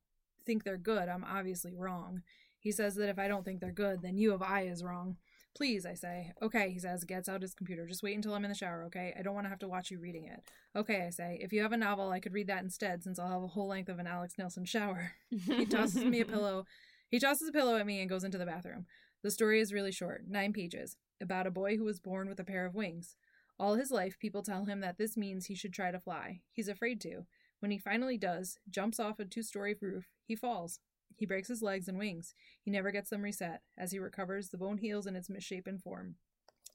think 0.45 0.65
they're 0.65 0.79
good 0.79 1.09
i'm 1.09 1.25
obviously 1.25 1.75
wrong. 1.75 2.23
He 2.59 2.73
says 2.73 2.95
that 2.97 3.09
if 3.09 3.19
i 3.19 3.29
don't 3.29 3.45
think 3.45 3.61
they're 3.61 3.73
good 3.73 4.03
then 4.03 4.19
you 4.19 4.33
of 4.33 4.43
i 4.43 4.63
is 4.63 4.83
wrong. 4.83 5.17
Please 5.57 5.87
i 5.87 5.95
say. 5.95 6.33
Okay 6.43 6.71
he 6.71 6.79
says 6.79 7.05
gets 7.05 7.29
out 7.29 7.43
his 7.43 7.55
computer. 7.55 7.87
Just 7.87 8.03
wait 8.03 8.17
until 8.17 8.35
i'm 8.35 8.45
in 8.45 8.51
the 8.51 8.57
shower 8.57 8.83
okay? 8.85 9.15
I 9.19 9.23
don't 9.23 9.35
want 9.35 9.45
to 9.45 9.51
have 9.51 9.61
to 9.61 9.69
watch 9.69 9.91
you 9.91 9.99
reading 10.01 10.25
it. 10.27 10.43
Okay 10.77 11.05
i 11.07 11.11
say 11.11 11.39
if 11.41 11.53
you 11.53 11.63
have 11.63 11.73
a 11.73 11.77
novel 11.77 12.11
i 12.11 12.21
could 12.21 12.33
read 12.33 12.49
that 12.49 12.65
instead 12.65 13.05
since 13.05 13.19
i'll 13.19 13.31
have 13.31 13.43
a 13.43 13.49
whole 13.49 13.69
length 13.69 13.89
of 13.89 13.99
an 14.01 14.07
alex 14.09 14.35
Nilsen 14.39 14.65
shower. 14.65 15.13
He 15.31 15.67
tosses 15.67 16.05
me 16.05 16.21
a 16.21 16.25
pillow. 16.35 16.67
He 17.09 17.19
tosses 17.19 17.49
a 17.49 17.53
pillow 17.53 17.77
at 17.77 17.87
me 17.87 18.01
and 18.01 18.09
goes 18.09 18.25
into 18.25 18.39
the 18.39 18.47
bathroom. 18.47 18.87
The 19.23 19.31
story 19.31 19.61
is 19.61 19.73
really 19.73 19.93
short, 19.93 20.25
nine 20.29 20.53
pages, 20.53 20.97
about 21.21 21.47
a 21.47 21.51
boy 21.51 21.77
who 21.77 21.85
was 21.85 22.01
born 22.01 22.29
with 22.29 22.39
a 22.39 22.45
pair 22.45 22.67
of 22.67 22.75
wings. 22.75 23.17
All 23.59 23.75
his 23.75 23.91
life, 23.91 24.19
people 24.19 24.43
tell 24.43 24.67
him 24.67 24.81
that 24.81 24.99
this 24.99 25.17
means 25.17 25.47
he 25.47 25.55
should 25.55 25.73
try 25.73 25.91
to 25.91 25.99
fly. 25.99 26.41
He's 26.53 26.69
afraid 26.69 27.01
to. 27.01 27.27
When 27.61 27.73
he 27.73 27.79
finally 27.79 28.17
does, 28.17 28.59
jumps 28.71 29.01
off 29.01 29.19
a 29.19 29.25
two 29.25 29.43
story 29.43 29.75
roof, 29.81 30.07
he 30.25 30.37
falls. 30.37 30.81
He 31.17 31.27
breaks 31.27 31.49
his 31.49 31.63
legs 31.63 31.89
and 31.89 31.99
wings. 31.99 32.35
He 32.63 32.71
never 32.71 32.93
gets 32.93 33.11
them 33.11 33.23
reset. 33.23 33.63
As 33.77 33.91
he 33.91 33.99
recovers, 33.99 34.51
the 34.51 34.59
bone 34.59 34.79
heals 34.79 35.07
in 35.07 35.17
its 35.17 35.29
misshapen 35.29 35.79
form. 35.79 36.15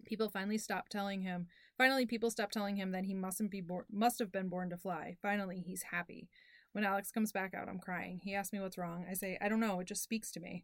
People 0.06 0.30
finally 0.30 0.58
stop 0.58 0.90
telling 0.90 1.22
him. 1.22 1.48
Finally, 1.78 2.06
people 2.08 2.30
stop 2.30 2.52
telling 2.52 2.76
him 2.76 2.92
that 2.92 3.06
he 3.06 3.14
mustn't 3.14 3.52
be 3.52 3.62
born, 3.62 3.86
must 3.90 4.20
have 4.20 4.34
been 4.34 4.50
born 4.50 4.70
to 4.70 4.78
fly. 4.78 5.16
Finally, 5.22 5.64
he's 5.66 5.84
happy. 5.84 6.28
When 6.74 6.84
Alex 6.84 7.12
comes 7.12 7.32
back 7.32 7.54
out, 7.54 7.70
I'm 7.70 7.80
crying. 7.80 8.20
He 8.24 8.36
asks 8.36 8.52
me 8.54 8.60
what's 8.60 8.78
wrong. 8.78 9.06
I 9.10 9.14
say, 9.14 9.38
I 9.42 9.48
don't 9.48 9.60
know. 9.60 9.80
It 9.80 9.88
just 9.88 10.04
speaks 10.04 10.32
to 10.32 10.40
me. 10.40 10.64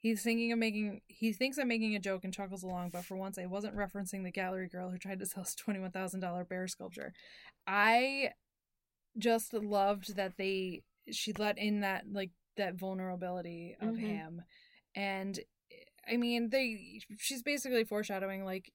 He's 0.00 0.22
thinking 0.22 0.52
of 0.52 0.58
making. 0.58 1.00
He 1.08 1.32
thinks 1.32 1.58
I'm 1.58 1.66
making 1.68 1.96
a 1.96 2.00
joke 2.00 2.22
and 2.24 2.32
chuckles 2.32 2.62
along, 2.62 2.90
but 2.90 3.04
for 3.04 3.16
once, 3.16 3.36
I 3.36 3.46
wasn't 3.46 3.76
referencing 3.76 4.22
the 4.22 4.30
gallery 4.30 4.68
girl 4.68 4.90
who 4.90 4.98
tried 4.98 5.18
to 5.18 5.26
sell 5.26 5.42
his 5.42 5.56
twenty-one 5.56 5.90
thousand 5.90 6.20
dollar 6.20 6.44
bear 6.44 6.68
sculpture. 6.68 7.12
I 7.66 8.30
just 9.18 9.52
loved 9.52 10.14
that 10.14 10.36
they 10.36 10.82
she 11.10 11.32
let 11.32 11.58
in 11.58 11.80
that 11.80 12.04
like 12.12 12.30
that 12.56 12.74
vulnerability 12.76 13.76
of 13.80 13.94
Mhm. 13.96 13.98
him, 13.98 14.42
and 14.94 15.40
I 16.08 16.16
mean 16.16 16.50
they. 16.50 17.00
She's 17.18 17.42
basically 17.42 17.82
foreshadowing 17.82 18.44
like 18.44 18.72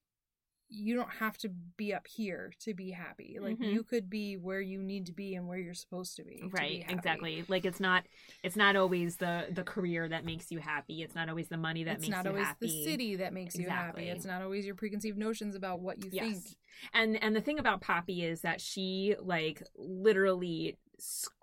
you 0.76 0.96
don't 0.96 1.10
have 1.20 1.38
to 1.38 1.50
be 1.78 1.94
up 1.94 2.08
here 2.08 2.52
to 2.60 2.74
be 2.74 2.90
happy. 2.90 3.38
Like 3.40 3.60
Mhm. 3.60 3.72
you 3.74 3.84
could 3.84 4.10
be 4.10 4.38
where 4.38 4.60
you 4.60 4.82
need 4.82 5.06
to 5.06 5.12
be 5.14 5.36
and 5.36 5.48
where 5.48 5.60
you're 5.60 5.74
supposed 5.76 6.16
to 6.16 6.24
be. 6.24 6.38
to 6.38 6.44
be 6.48 6.50
right 6.50 6.86
exactly 6.90 7.46
like 7.48 7.64
it's 7.64 7.80
not 7.80 8.06
it's 8.42 8.56
not 8.56 8.76
always 8.76 9.18
the 9.18 9.46
the 9.52 9.64
career 9.64 10.08
that 10.10 10.26
makes 10.26 10.52
you 10.52 10.58
happy 10.60 11.04
it's 11.04 11.14
not 11.14 11.30
always 11.30 11.48
the 11.48 11.58
money 11.58 11.84
that 11.84 11.98
it's 11.98 12.02
makes 12.08 12.12
not 12.12 12.26
you 12.26 12.32
always 12.32 12.46
happy 12.48 12.66
the 12.68 12.84
city 12.84 13.16
that 13.18 13.34
makes 13.34 13.56
you 13.56 13.70
happy. 13.70 14.10
It's 14.10 14.26
not 14.26 14.42
always 14.42 14.66
your 14.66 14.76
preconceived 14.76 15.18
notions 15.18 15.54
about 15.56 15.80
what 15.80 16.04
you 16.04 16.10
yes 16.12 16.32
think. 16.44 16.58
and 16.94 17.22
and 17.24 17.36
the 17.36 17.42
thing 17.42 17.60
about 17.60 17.82
poppy 17.82 18.24
is 18.24 18.42
that 18.42 18.60
she 18.60 19.16
like 19.20 19.62
literally 19.78 20.78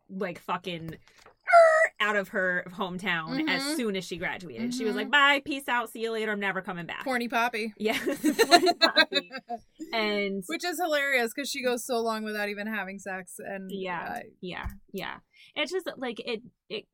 like 0.09 0.41
fucking 0.41 0.97
out 2.01 2.17
of 2.17 2.29
her 2.29 2.65
hometown 2.71 3.47
as 3.49 3.63
Mhm. 3.63 3.77
soon 3.77 3.97
as 3.97 4.05
she 4.05 4.17
graduated 4.17 4.73
she 4.75 4.85
was 4.85 4.95
Mhm. 4.95 4.99
like 4.99 5.11
bye 5.11 5.43
peace 5.45 5.69
out 5.69 5.91
see 5.91 6.01
you 6.01 6.11
later 6.11 6.33
i'm 6.33 6.41
never 6.41 6.63
coming 6.63 6.87
back 6.87 7.05
Corny 7.05 7.29
Poppy. 7.29 7.75
yeah 7.79 7.99
Poppy. 8.81 9.31
and 9.93 10.43
Which 10.47 10.65
is 10.65 10.81
hilarious 10.83 11.33
because 11.35 11.51
she 11.51 11.63
goes 11.63 11.85
so 11.85 12.01
long 12.01 12.23
without 12.25 12.49
even 12.49 12.67
having 12.67 12.99
sex, 12.99 13.35
and 13.39 13.71
yeah 13.71 14.15
uh, 14.17 14.21
yeah 14.41 14.67
yeah 14.93 15.17
it's 15.55 15.71
just 15.71 15.89
like 15.99 16.21
it 16.21 16.43
it 16.69 16.87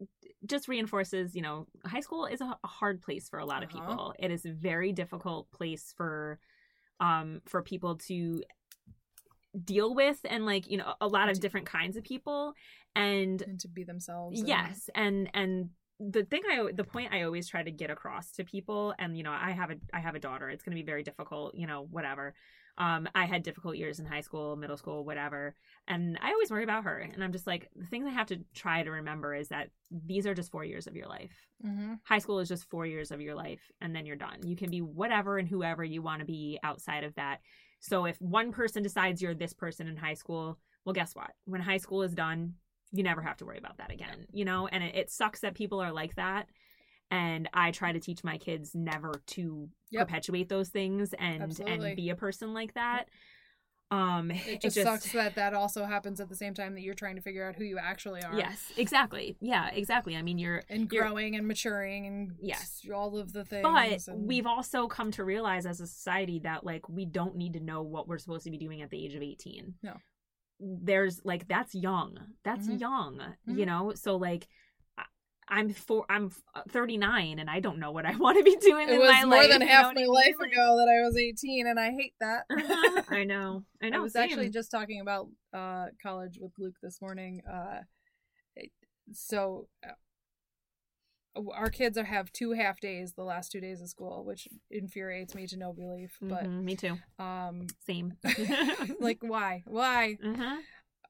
just 0.44 0.66
reinforces 0.68 1.34
you 1.34 1.42
know 1.42 1.66
high 1.84 2.00
school 2.00 2.26
is 2.26 2.40
a, 2.40 2.58
a 2.62 2.66
hard 2.66 3.00
place 3.00 3.28
for 3.28 3.38
a 3.38 3.46
lot 3.46 3.62
of 3.62 3.70
Uh-huh. 3.70 3.86
people 3.86 4.14
it 4.18 4.30
is 4.30 4.44
a 4.44 4.52
very 4.52 4.92
difficult 4.92 5.50
place 5.52 5.94
for 5.96 6.38
um 7.00 7.40
for 7.46 7.62
people 7.62 7.96
to 7.96 8.42
deal 9.64 9.94
with 9.94 10.18
and 10.24 10.44
like 10.44 10.68
you 10.70 10.76
know 10.76 10.94
a 11.00 11.06
lot 11.08 11.28
of 11.30 11.40
different 11.40 11.66
kinds 11.66 11.96
of 11.96 12.04
people 12.04 12.52
and 12.96 13.42
and 13.42 13.60
to 13.60 13.68
be 13.68 13.84
themselves. 13.84 14.40
and- 14.40 14.48
yes 14.48 14.90
and 14.94 15.30
and 15.34 15.70
the 15.98 16.24
thing 16.24 16.42
I 16.50 16.72
the 16.74 16.84
point 16.84 17.12
I 17.12 17.22
always 17.22 17.48
try 17.48 17.62
to 17.62 17.70
get 17.70 17.90
across 17.90 18.32
to 18.32 18.44
people 18.44 18.94
and 18.98 19.16
you 19.16 19.22
know 19.22 19.32
I 19.32 19.52
have 19.52 19.70
a 19.70 19.76
I 19.94 20.00
have 20.00 20.14
a 20.14 20.18
daughter 20.18 20.50
it's 20.50 20.62
going 20.62 20.76
to 20.76 20.82
be 20.82 20.84
very 20.86 21.02
difficult 21.02 21.54
you 21.54 21.66
know 21.66 21.86
whatever 21.90 22.34
um 22.76 23.08
I 23.14 23.24
had 23.24 23.42
difficult 23.42 23.76
years 23.78 23.98
in 23.98 24.04
high 24.04 24.20
school 24.20 24.56
middle 24.56 24.76
school 24.76 25.06
whatever 25.06 25.54
and 25.88 26.18
I 26.20 26.32
always 26.32 26.50
worry 26.50 26.64
about 26.64 26.84
her 26.84 26.98
and 26.98 27.24
I'm 27.24 27.32
just 27.32 27.46
like 27.46 27.70
the 27.74 27.86
things 27.86 28.06
I 28.06 28.10
have 28.10 28.26
to 28.26 28.40
try 28.54 28.82
to 28.82 28.90
remember 28.90 29.34
is 29.34 29.48
that 29.48 29.70
these 29.90 30.26
are 30.26 30.34
just 30.34 30.50
4 30.52 30.64
years 30.64 30.86
of 30.86 30.94
your 30.96 31.06
life 31.08 31.32
Mm-hmm. 31.64 31.94
high 32.04 32.18
school 32.18 32.40
is 32.40 32.48
just 32.50 32.68
4 32.68 32.84
years 32.84 33.10
of 33.10 33.22
your 33.22 33.34
life 33.34 33.62
and 33.80 33.96
then 33.96 34.04
you're 34.04 34.16
done 34.16 34.40
you 34.44 34.54
can 34.56 34.70
be 34.70 34.82
whatever 34.82 35.38
and 35.38 35.48
whoever 35.48 35.82
you 35.82 36.02
want 36.02 36.20
to 36.20 36.26
be 36.26 36.58
outside 36.62 37.04
of 37.04 37.14
that 37.14 37.38
so 37.80 38.04
if 38.04 38.20
one 38.20 38.52
person 38.52 38.82
decides 38.82 39.22
you're 39.22 39.34
this 39.34 39.54
person 39.54 39.86
in 39.88 39.96
high 39.96 40.12
school 40.12 40.58
well 40.84 40.92
guess 40.92 41.14
what 41.14 41.30
when 41.46 41.62
high 41.62 41.78
school 41.78 42.02
is 42.02 42.12
done 42.12 42.52
you 42.92 43.02
never 43.02 43.20
have 43.20 43.36
to 43.36 43.44
worry 43.44 43.58
about 43.58 43.76
that 43.78 43.90
again 43.92 44.26
you 44.32 44.44
know 44.44 44.66
and 44.68 44.82
it, 44.84 44.94
it 44.94 45.10
sucks 45.10 45.40
that 45.40 45.54
people 45.54 45.80
are 45.80 45.92
like 45.92 46.14
that 46.16 46.48
and 47.10 47.48
i 47.54 47.70
try 47.70 47.92
to 47.92 48.00
teach 48.00 48.22
my 48.24 48.38
kids 48.38 48.72
never 48.74 49.20
to 49.26 49.68
Yep. 49.92 50.08
perpetuate 50.08 50.48
those 50.48 50.68
things 50.70 51.14
and 51.18 51.42
Absolutely. 51.42 51.86
and 51.88 51.96
be 51.96 52.10
a 52.10 52.16
person 52.16 52.52
like 52.54 52.74
that 52.74 53.04
um 53.92 54.30
It 54.48 54.60
just, 54.60 54.74
sucks 54.82 55.12
that 55.12 55.36
that 55.36 55.54
also 55.54 55.84
happens 55.84 56.20
at 56.20 56.28
the 56.28 56.34
same 56.34 56.54
time 56.54 56.74
that 56.74 56.80
you're 56.80 56.94
trying 56.94 57.14
to 57.14 57.22
figure 57.22 57.46
out 57.46 57.54
who 57.54 57.62
you 57.62 57.78
actually 57.78 58.20
are. 58.24 58.36
yes 58.36 58.72
exactly 58.76 59.36
yeah 59.40 59.70
exactly 59.72 60.16
i 60.16 60.22
mean 60.22 60.38
you're 60.38 60.62
And 60.68 60.90
You're- 60.90 61.06
growing 61.06 61.36
and 61.36 61.46
maturing 61.46 62.06
and 62.06 62.32
Yes. 62.40 62.82
all 62.92 63.16
of 63.16 63.32
the 63.32 63.44
things. 63.44 63.62
but 63.62 64.08
and- 64.08 64.26
we've 64.26 64.46
also 64.46 64.88
come 64.88 65.12
to 65.12 65.22
realize 65.24 65.66
as 65.66 65.80
a 65.80 65.86
society 65.86 66.40
that 66.40 66.64
like 66.64 66.88
we 66.88 67.04
don't 67.04 67.36
need 67.36 67.52
to 67.52 67.60
know 67.60 67.82
what 67.82 68.08
we're 68.08 68.18
supposed 68.18 68.44
to 68.44 68.50
be 68.50 68.58
doing 68.58 68.82
at 68.82 68.90
the 68.90 69.04
age 69.04 69.14
of 69.14 69.22
18 69.22 69.74
No. 69.84 69.94
There's 70.58 71.20
like 71.24 71.46
that's 71.48 71.74
young 71.74 72.18
that's 72.44 72.66
Mhm. 72.66 72.80
young 72.80 73.20
Mhm. 73.48 73.58
you 73.58 73.66
know 73.66 73.92
so 73.94 74.16
like 74.16 74.46
i'm 75.48 75.70
four 75.72 76.04
i'm 76.08 76.30
39 76.70 77.38
and 77.38 77.48
i 77.48 77.60
don't 77.60 77.78
know 77.78 77.92
what 77.92 78.04
i 78.06 78.14
want 78.16 78.36
to 78.36 78.42
be 78.42 78.56
doing 78.56 78.88
it 78.88 78.94
in 78.94 78.98
was 78.98 79.14
more 79.26 79.36
life 79.36 79.50
than 79.50 79.60
you 79.60 79.68
half 79.68 79.82
know 79.82 79.92
my 79.94 80.00
mean? 80.00 80.10
life 80.12 80.40
ago 80.40 80.76
that 80.76 80.88
I 80.88 81.06
was 81.06 81.16
18, 81.16 81.66
and 81.68 81.78
I 81.78 81.90
hate 81.90 82.14
that. 82.20 82.46
i 83.10 83.22
know 83.24 83.62
i 83.82 83.88
know 83.88 83.98
I 83.98 84.00
was 84.02 84.12
same. 84.12 84.24
actually 84.24 84.50
just 84.50 84.70
talking 84.70 85.00
about 85.00 85.28
uh, 85.54 85.86
college 86.02 86.38
with 86.40 86.52
Luke 86.58 86.74
this 86.82 87.00
morning. 87.00 87.42
Uh, 87.50 87.80
so 89.12 89.68
uh, 89.86 89.92
our 91.54 91.70
kids 91.70 91.96
are 91.98 92.04
have 92.04 92.32
two 92.32 92.52
half 92.52 92.80
days 92.80 93.12
the 93.12 93.24
last 93.24 93.52
two 93.52 93.60
days 93.60 93.80
of 93.80 93.88
school, 93.88 94.24
which 94.24 94.48
infuriates 94.70 95.34
me 95.34 95.46
to 95.48 95.56
no 95.56 95.72
belief. 95.72 96.16
But 96.20 96.44
Mhm, 96.44 96.62
me 96.62 96.76
too 96.76 96.98
um, 97.18 97.66
same 97.86 98.14
like, 99.00 99.18
why? 99.22 99.62
Why? 99.66 100.18
Mhm. 100.22 100.58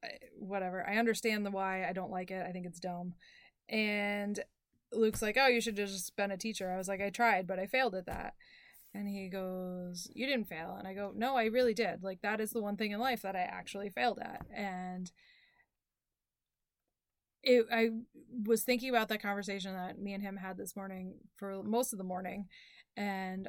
I- 0.03 0.09
Whatever. 0.39 0.87
I 0.89 0.97
understand 0.99 1.45
the 1.47 1.51
why. 1.51 1.87
I 1.89 1.93
don't 1.93 2.11
like 2.11 2.31
it. 2.31 2.45
I 2.47 2.53
think 2.53 2.67
it's 2.67 2.79
dumb. 2.81 3.15
And 3.69 4.39
Luke's 4.93 5.23
like, 5.23 5.37
"Oh, 5.39 5.49
you 5.49 5.61
should 5.61 5.79
have 5.79 5.89
just 5.89 6.15
been 6.17 6.31
a 6.31 6.37
teacher." 6.37 6.71
I 6.71 6.77
was 6.77 6.89
like, 6.89 7.01
"I 7.01 7.11
tried, 7.11 7.47
but 7.47 7.59
I 7.59 7.67
failed 7.67 7.95
at 7.95 8.07
that." 8.07 8.35
And 8.95 9.09
he 9.09 9.29
goes, 9.29 10.09
"You 10.15 10.27
didn't 10.27 10.49
fail." 10.49 10.77
And 10.79 10.87
I 10.87 10.95
go, 10.95 11.13
"No, 11.15 11.37
I 11.37 11.47
really 11.47 11.75
did. 11.75 12.03
Like 12.03 12.21
that 12.23 12.41
is 12.41 12.53
the 12.53 12.61
one 12.63 12.77
thing 12.77 12.93
in 12.93 13.01
life 13.01 13.23
that 13.23 13.35
I 13.37 13.41
actually 13.41 13.91
failed 13.91 14.19
at." 14.21 14.47
And 14.55 15.11
it, 17.47 17.67
I 17.73 17.91
was 18.45 18.65
thinking 18.65 18.91
about 18.91 19.09
that 19.09 19.23
conversation 19.23 19.73
that 19.73 19.99
me 19.99 20.13
and 20.13 20.23
him 20.23 20.37
had 20.37 20.59
this 20.59 20.77
morning 20.77 21.15
for 21.37 21.63
most 21.63 21.93
of 21.93 21.99
the 21.99 22.05
morning, 22.05 22.49
and 22.97 23.49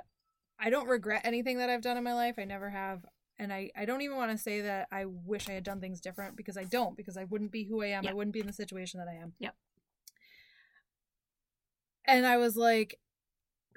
I 0.59 0.69
don't 0.69 0.87
regret 0.87 1.21
anything 1.25 1.57
that 1.57 1.69
I've 1.69 1.81
done 1.81 1.97
in 1.97 2.03
my 2.03 2.13
life. 2.13 2.35
I 2.37 2.45
never 2.45 2.69
have. 2.69 3.03
And 3.39 3.51
I, 3.53 3.69
I 3.75 3.85
don't 3.85 4.01
even 4.01 4.17
want 4.17 4.31
to 4.31 4.37
say 4.37 4.61
that 4.61 4.87
I 4.91 5.05
wish 5.05 5.49
I 5.49 5.53
had 5.53 5.63
done 5.63 5.79
things 5.79 6.01
different 6.01 6.35
because 6.35 6.57
I 6.57 6.63
don't, 6.63 6.97
because 6.97 7.17
I 7.17 7.25
wouldn't 7.25 7.51
be 7.51 7.65
who 7.65 7.83
I 7.83 7.87
am. 7.87 8.03
Yeah. 8.03 8.11
I 8.11 8.13
wouldn't 8.13 8.33
be 8.33 8.39
in 8.39 8.47
the 8.47 8.53
situation 8.53 8.99
that 8.99 9.07
I 9.07 9.21
am. 9.21 9.33
Yep. 9.39 9.55
And 12.05 12.25
I 12.25 12.37
was 12.37 12.55
like 12.55 12.99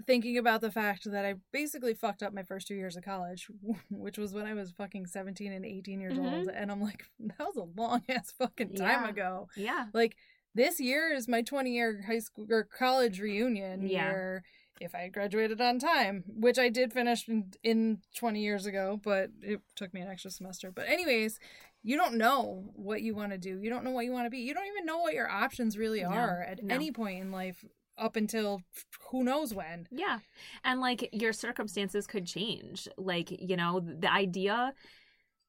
thinking 0.07 0.39
about 0.39 0.61
the 0.61 0.71
fact 0.71 1.11
that 1.11 1.25
I 1.25 1.35
basically 1.53 1.95
fucked 1.95 2.23
up 2.23 2.33
my 2.33 2.43
first 2.43 2.67
two 2.67 2.75
years 2.75 2.97
of 2.97 3.05
college, 3.05 3.49
which 3.91 4.19
was 4.19 4.33
when 4.35 4.47
I 4.47 4.55
was 4.55 4.73
fucking 4.73 5.07
17 5.07 5.53
and 5.53 5.65
18 5.65 6.01
years 6.01 6.15
Mhm. 6.19 6.33
old. 6.33 6.49
And 6.49 6.71
I'm 6.71 6.81
like, 6.81 7.05
that 7.21 7.39
was 7.39 7.57
a 7.57 7.81
long 7.81 8.03
ass 8.09 8.33
fucking 8.39 8.75
time 8.75 9.05
Yeah. 9.05 9.09
ago. 9.11 9.49
yeah 9.57 9.87
Like, 9.93 10.17
this 10.55 10.81
year 10.81 11.13
is 11.13 11.29
my 11.29 11.43
20 11.43 11.73
year 11.73 12.03
high 12.07 12.19
school 12.19 12.47
or 12.51 12.65
college 12.65 13.21
reunion 13.21 13.87
Yeah. 13.87 14.11
year. 14.11 14.45
If 14.81 14.95
I 14.95 15.01
had 15.01 15.13
graduated 15.13 15.61
on 15.61 15.79
time, 15.79 16.25
which 16.27 16.59
I 16.59 16.71
did 16.71 16.93
finish 16.93 17.29
in, 17.29 17.53
in 17.63 17.99
20 18.17 18.41
years 18.41 18.65
ago, 18.65 18.99
but 19.05 19.31
it 19.43 19.61
took 19.77 19.93
me 19.93 20.01
an 20.01 20.09
extra 20.09 20.31
semester. 20.31 20.73
But, 20.73 20.89
anyways, 20.89 21.39
you 21.83 21.99
don't 21.99 22.15
know 22.17 22.73
what 22.75 23.03
you 23.03 23.15
want 23.15 23.33
to 23.33 23.39
do. 23.39 23.59
You 23.59 23.69
don't 23.69 23.85
know 23.85 23.91
what 23.91 24.07
you 24.07 24.13
want 24.13 24.25
to 24.25 24.31
be. 24.31 24.39
You 24.39 24.55
don't 24.55 24.67
even 24.67 24.87
know 24.87 24.99
what 25.01 25.13
your 25.13 25.29
options 25.29 25.77
really 25.77 26.01
No, 26.01 26.09
are 26.09 26.43
at 26.49 26.63
no. 26.63 26.75
any 26.75 26.93
point 26.93 27.21
in 27.21 27.31
life 27.31 27.63
up 28.01 28.17
until 28.17 28.63
who 29.11 29.23
knows 29.23 29.55
when. 29.55 29.87
Yeah. 29.91 30.19
And 30.65 30.81
like 30.81 31.09
your 31.13 31.33
circumstances 31.33 32.07
could 32.07 32.27
change. 32.27 32.89
Like, 32.97 33.31
you 33.31 33.57
know, 33.57 33.81
the 33.81 34.11
idea 34.11 34.73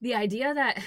the 0.01 0.15
idea 0.15 0.53
that 0.53 0.83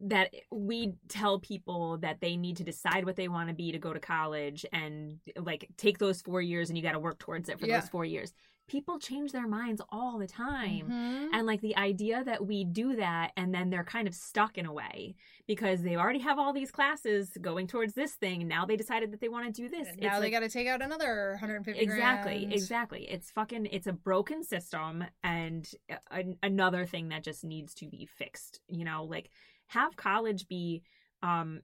that 0.00 0.32
we 0.50 0.92
tell 1.08 1.40
people 1.40 1.98
that 1.98 2.20
they 2.20 2.36
need 2.36 2.58
to 2.58 2.64
decide 2.64 3.04
what 3.04 3.16
they 3.16 3.28
want 3.28 3.48
to 3.48 3.54
be 3.54 3.72
to 3.72 3.78
go 3.78 3.92
to 3.92 4.00
college 4.00 4.66
and 4.72 5.18
like 5.38 5.68
take 5.78 5.98
those 5.98 6.20
4 6.22 6.42
years 6.42 6.68
and 6.68 6.76
you 6.76 6.82
got 6.82 6.92
to 6.92 6.98
work 6.98 7.18
towards 7.18 7.48
it 7.48 7.58
for 7.58 7.66
Yeah. 7.66 7.80
those 7.80 7.88
4 7.88 8.04
years. 8.04 8.32
People 8.68 8.98
change 8.98 9.30
their 9.30 9.46
minds 9.46 9.80
all 9.90 10.18
the 10.18 10.26
time. 10.26 10.88
Mhm. 10.88 11.28
And 11.32 11.46
like 11.46 11.60
the 11.60 11.76
idea 11.76 12.24
that 12.24 12.44
we 12.46 12.64
do 12.64 12.96
that 12.96 13.32
and 13.36 13.54
then 13.54 13.70
they're 13.70 13.84
kind 13.84 14.08
of 14.08 14.14
stuck 14.14 14.58
in 14.58 14.66
a 14.66 14.72
way 14.72 15.14
because 15.46 15.82
they 15.82 15.94
already 15.96 16.18
have 16.18 16.36
all 16.38 16.52
these 16.52 16.72
classes 16.72 17.36
going 17.40 17.68
towards 17.68 17.94
this 17.94 18.14
thing 18.14 18.40
and 18.42 18.48
now 18.48 18.64
they 18.66 18.76
decided 18.76 19.12
that 19.12 19.20
they 19.20 19.28
want 19.28 19.46
to 19.46 19.52
do 19.62 19.68
this. 19.68 19.86
And 19.88 20.00
now 20.00 20.18
they 20.18 20.30
got 20.30 20.40
to 20.40 20.48
take 20.48 20.66
out 20.66 20.82
another 20.82 21.30
150 21.40 21.80
exactly 21.80 22.38
grand. 22.40 22.52
exactly 22.52 23.02
it's 23.08 23.30
fucking 23.30 23.66
it's 23.66 23.86
a 23.86 23.92
broken 23.92 24.42
system 24.42 25.04
and 25.22 25.70
a- 26.10 26.36
another 26.42 26.86
thing 26.86 27.10
that 27.10 27.22
just 27.22 27.44
needs 27.44 27.72
to 27.74 27.86
be 27.86 28.04
fixed 28.06 28.60
you 28.68 28.84
know 28.84 29.04
like 29.04 29.30
have 29.68 29.94
college 29.96 30.48
be 30.48 30.82
um 31.22 31.60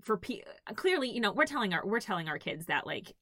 for 0.00 0.16
pe- 0.16 0.42
clearly 0.74 1.10
you 1.10 1.20
know 1.20 1.32
we're 1.32 1.46
telling 1.46 1.72
our 1.72 1.86
we're 1.86 2.00
telling 2.00 2.28
our 2.28 2.38
kids 2.38 2.66
that 2.66 2.86
like 2.86 3.12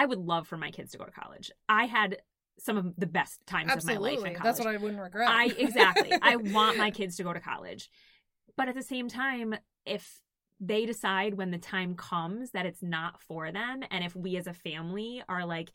i 0.00 0.06
would 0.06 0.18
love 0.18 0.48
for 0.48 0.56
my 0.56 0.70
kids 0.70 0.92
to 0.92 0.98
go 0.98 1.04
to 1.04 1.10
college 1.10 1.50
i 1.68 1.84
had 1.84 2.16
some 2.60 2.76
of 2.76 2.94
the 2.98 3.06
best 3.06 3.44
times 3.46 3.72
of 3.72 3.84
my 3.84 3.96
life 3.96 4.12
Absolutely. 4.12 4.30
in 4.30 4.36
college 4.36 4.42
That's 4.42 4.58
what 4.58 4.74
I 4.74 4.76
wouldn't 4.76 5.00
regret. 5.00 5.28
I 5.28 5.46
exactly. 5.46 6.12
I 6.22 6.36
want 6.36 6.76
my 6.76 6.90
kids 6.90 7.16
to 7.16 7.22
go 7.22 7.32
to 7.32 7.40
college. 7.40 7.90
But 8.56 8.68
at 8.68 8.74
the 8.74 8.82
same 8.82 9.08
time, 9.08 9.54
if 9.86 10.20
they 10.60 10.84
decide 10.84 11.34
when 11.34 11.50
the 11.50 11.58
time 11.58 11.94
comes 11.94 12.50
that 12.50 12.66
it's 12.66 12.82
not 12.82 13.22
for 13.22 13.50
them 13.50 13.82
and 13.90 14.04
if 14.04 14.14
we 14.14 14.36
as 14.36 14.46
a 14.46 14.52
family 14.52 15.22
are 15.28 15.46
like, 15.46 15.72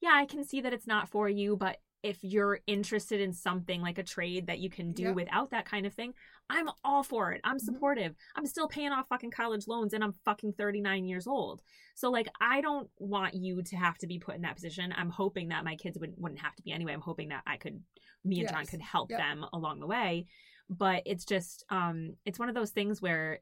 yeah, 0.00 0.12
I 0.14 0.26
can 0.26 0.44
see 0.44 0.60
that 0.60 0.72
it's 0.72 0.86
not 0.86 1.08
for 1.08 1.28
you, 1.28 1.56
but 1.56 1.78
if 2.02 2.18
you're 2.22 2.60
interested 2.66 3.20
in 3.20 3.32
something 3.32 3.80
like 3.82 3.98
a 3.98 4.02
trade 4.04 4.46
that 4.46 4.60
you 4.60 4.70
can 4.70 4.92
do 4.92 5.04
Yep. 5.04 5.14
without 5.16 5.50
that 5.50 5.64
kind 5.64 5.84
of 5.84 5.92
thing, 5.92 6.14
I'm 6.48 6.68
all 6.84 7.02
for 7.02 7.32
it. 7.32 7.40
I'm 7.42 7.56
Mhm. 7.56 7.60
supportive. 7.60 8.14
I'm 8.36 8.46
still 8.46 8.68
paying 8.68 8.92
off 8.92 9.08
fucking 9.08 9.32
college 9.32 9.66
loans 9.66 9.92
and 9.92 10.04
I'm 10.04 10.12
fucking 10.12 10.52
39 10.52 11.04
years 11.06 11.26
old. 11.26 11.60
So 11.96 12.10
like 12.10 12.28
I 12.40 12.60
don't 12.60 12.88
want 12.98 13.34
you 13.34 13.62
to 13.62 13.76
have 13.76 13.98
to 13.98 14.06
be 14.06 14.18
put 14.20 14.36
in 14.36 14.42
that 14.42 14.54
position. 14.54 14.92
I'm 14.96 15.10
hoping 15.10 15.48
that 15.48 15.64
my 15.64 15.74
kids 15.76 15.98
would, 15.98 16.14
wouldn't 16.16 16.40
have 16.40 16.54
to 16.56 16.62
be 16.62 16.70
anyway. 16.70 16.92
I'm 16.92 17.00
hoping 17.00 17.28
that 17.30 17.42
I 17.46 17.56
could 17.56 17.82
me 18.24 18.40
and 18.40 18.48
John 18.48 18.66
could 18.66 18.80
help 18.80 19.10
Yep. 19.10 19.18
them 19.18 19.46
along 19.52 19.80
the 19.80 19.86
way. 19.86 20.26
But 20.70 21.02
it's 21.04 21.24
just 21.24 21.64
um 21.68 22.16
it's 22.24 22.38
one 22.38 22.48
of 22.48 22.54
those 22.54 22.70
things 22.70 23.02
where 23.02 23.40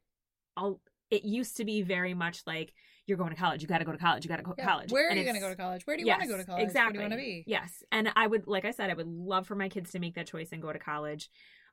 I'll 0.57 0.81
it 1.11 1.25
used 1.25 1.59
to 1.59 1.65
be 1.65 1.83
very 1.83 2.15
much 2.15 2.43
like 2.47 2.73
you're 3.07 3.19
going 3.19 3.31
to 3.31 3.37
college, 3.37 3.63
you 3.63 3.69
got 3.69 3.79
to 3.79 3.85
go 3.85 3.93
to 3.93 3.99
college, 3.99 4.25
you 4.25 4.29
got 4.29 4.37
to 4.39 4.43
go 4.43 4.53
to 4.53 4.57
Yeah. 4.59 4.67
college. 4.69 4.91
Where 4.93 5.07
are 5.07 5.11
And 5.11 5.19
you 5.19 5.25
going 5.25 5.35
to 5.37 5.41
go 5.41 5.49
to 5.49 5.57
college? 5.57 5.87
Where 5.87 5.97
do 5.97 6.03
you 6.03 6.09
want 6.09 6.23
to 6.23 6.29
go 6.29 6.37
to 6.37 6.45
college? 6.45 6.63
Exactly. 6.65 6.99
What 6.99 7.11
do 7.11 7.15
you 7.17 7.21
want 7.21 7.37
to 7.37 7.45
be? 7.45 7.45
Yes. 7.47 7.83
And 7.93 8.11
I 8.17 8.27
would, 8.27 8.47
like 8.47 8.65
I 8.65 8.71
said, 8.73 8.91
I 8.91 8.95
would 8.95 9.07
love 9.07 9.47
for 9.47 9.55
my 9.55 9.69
kids 9.69 9.93
to 9.93 9.99
make 9.99 10.15
that 10.17 10.27
choice 10.27 10.49
and 10.53 10.61
go 10.61 10.73
to 10.73 10.79
college. 10.79 11.31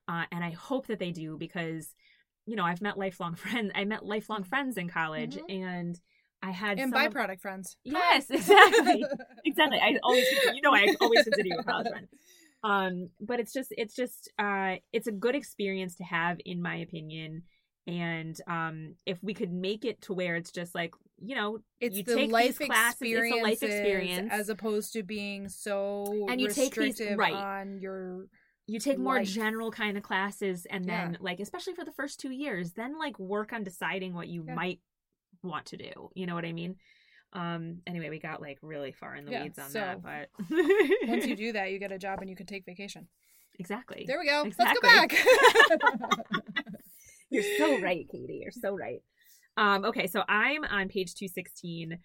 Uh, 0.08 0.24
and 0.32 0.44
I 0.44 0.52
hope 0.52 0.88
that 0.88 1.00
they 1.00 1.12
do 1.12 1.38
because, 1.38 1.94
you 2.46 2.56
know, 2.56 2.64
I've 2.64 2.82
met 2.82 2.98
lifelong 2.98 3.36
friends. 3.44 3.72
I 3.74 3.86
met 3.86 4.06
lifelong 4.06 4.44
friends 4.44 4.78
in 4.78 4.90
college 4.90 5.38
Mhm. 5.38 5.64
and 5.64 6.00
I 6.42 6.52
had 6.52 6.78
And 6.78 6.92
some 6.92 7.06
of- 7.06 7.14
byproduct 7.14 7.40
friends. 7.42 7.78
Yes, 7.84 8.30
exactly. 8.30 9.04
exactly. 9.46 9.80
I 9.80 9.98
always, 10.04 10.26
you 10.54 10.62
know, 10.62 10.74
I 10.74 10.94
always 11.02 11.24
consider 11.24 11.48
you 11.48 11.58
a 11.60 11.64
college 11.64 11.88
friend. 11.90 12.08
Um, 12.66 13.10
but 13.20 13.42
it's 13.42 13.52
just, 13.52 13.74
it's 13.76 13.94
just, 13.94 14.32
uh, 14.40 14.76
it's 14.94 15.08
a 15.08 15.12
good 15.12 15.36
experience 15.36 15.96
to 15.98 16.06
have, 16.06 16.38
in 16.46 16.62
my 16.62 16.78
opinion. 16.78 17.44
And 17.86 18.40
um, 18.48 18.96
if 19.06 19.22
we 19.22 19.34
could 19.34 19.52
make 19.52 19.84
it 19.84 20.02
to 20.04 20.14
where 20.14 20.36
it's 20.36 20.52
just 20.52 20.74
like, 20.74 20.94
you 21.18 21.36
know, 21.36 21.60
It's 21.82 21.98
you 21.98 22.04
the 22.04 22.16
take 22.16 22.32
life 22.32 22.58
these 22.58 22.68
classes, 22.68 23.02
experience, 23.02 23.34
it's 23.36 23.42
a 23.42 23.44
life 23.44 23.64
experience, 23.64 24.34
as 24.34 24.50
opposed 24.50 24.94
to 24.94 25.04
being 25.04 25.50
so 25.50 26.28
And 26.30 26.40
you 26.40 26.48
take 26.50 26.74
these- 26.76 27.02
right. 27.02 27.34
on 27.34 27.80
your 27.80 28.28
you 28.66 28.80
take 28.80 28.98
more 28.98 29.16
life. 29.16 29.28
general 29.28 29.72
kind 29.72 29.98
of 29.98 30.04
classes 30.04 30.66
and 30.70 30.86
then 30.86 31.12
Yeah. 31.12 31.18
like 31.20 31.42
especially 31.42 31.74
for 31.74 31.84
the 31.84 31.92
first 31.92 32.22
two 32.22 32.32
years 32.32 32.72
then 32.72 32.98
like 32.98 33.20
work 33.20 33.52
on 33.52 33.66
deciding 33.66 34.14
what 34.14 34.30
you 34.30 34.46
Yeah. 34.48 34.56
might 34.56 34.80
want 35.44 35.66
to 35.68 35.78
do 35.78 36.10
you 36.16 36.26
know 36.26 36.34
what 36.34 36.46
i 36.46 36.54
mean 36.54 36.78
um 37.34 37.82
anyway 37.86 38.10
we 38.10 38.20
got 38.20 38.42
like 38.42 38.60
really 38.62 38.94
far 38.94 39.16
in 39.16 39.26
the 39.26 39.32
Yeah, 39.34 39.44
weeds 39.44 39.60
on 39.60 39.70
so, 39.70 39.80
that 39.80 40.02
but 40.02 40.30
once 41.10 41.26
you 41.26 41.36
do 41.46 41.52
that, 41.52 41.72
you 41.72 41.80
get 41.80 41.92
a 41.92 41.98
job 41.98 42.22
and 42.22 42.30
you 42.30 42.38
can 42.38 42.46
take 42.46 42.64
vacation. 42.66 43.10
exactly 43.60 44.06
There 44.08 44.18
we 44.20 44.28
go. 44.28 44.44
Exactly. 44.44 44.90
Let's 44.90 45.10
go 45.70 46.08
back. 46.08 46.40
you're 47.34 47.58
so 47.58 47.80
right 47.82 48.08
katie 48.12 48.40
you're 48.42 48.52
so 48.52 48.76
right 48.76 49.02
um 49.58 49.84
okay 49.86 50.08
so 50.08 50.24
i'm 50.30 50.64
on 50.64 50.88
page 50.88 51.14
216 51.16 51.98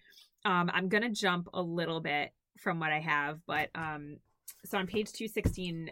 Um, 0.45 0.71
I'm 0.73 0.87
gonna 0.89 1.09
jump 1.09 1.49
a 1.53 1.61
little 1.61 1.99
bit 2.01 2.31
from 2.57 2.79
what 2.79 2.91
I 2.91 2.99
have, 2.99 3.39
but 3.45 3.69
um, 3.75 4.17
so 4.65 4.77
on 4.77 4.87
page 4.87 5.11
two 5.11 5.27
sixteen, 5.27 5.91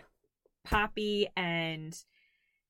Poppy 0.64 1.28
and 1.36 1.94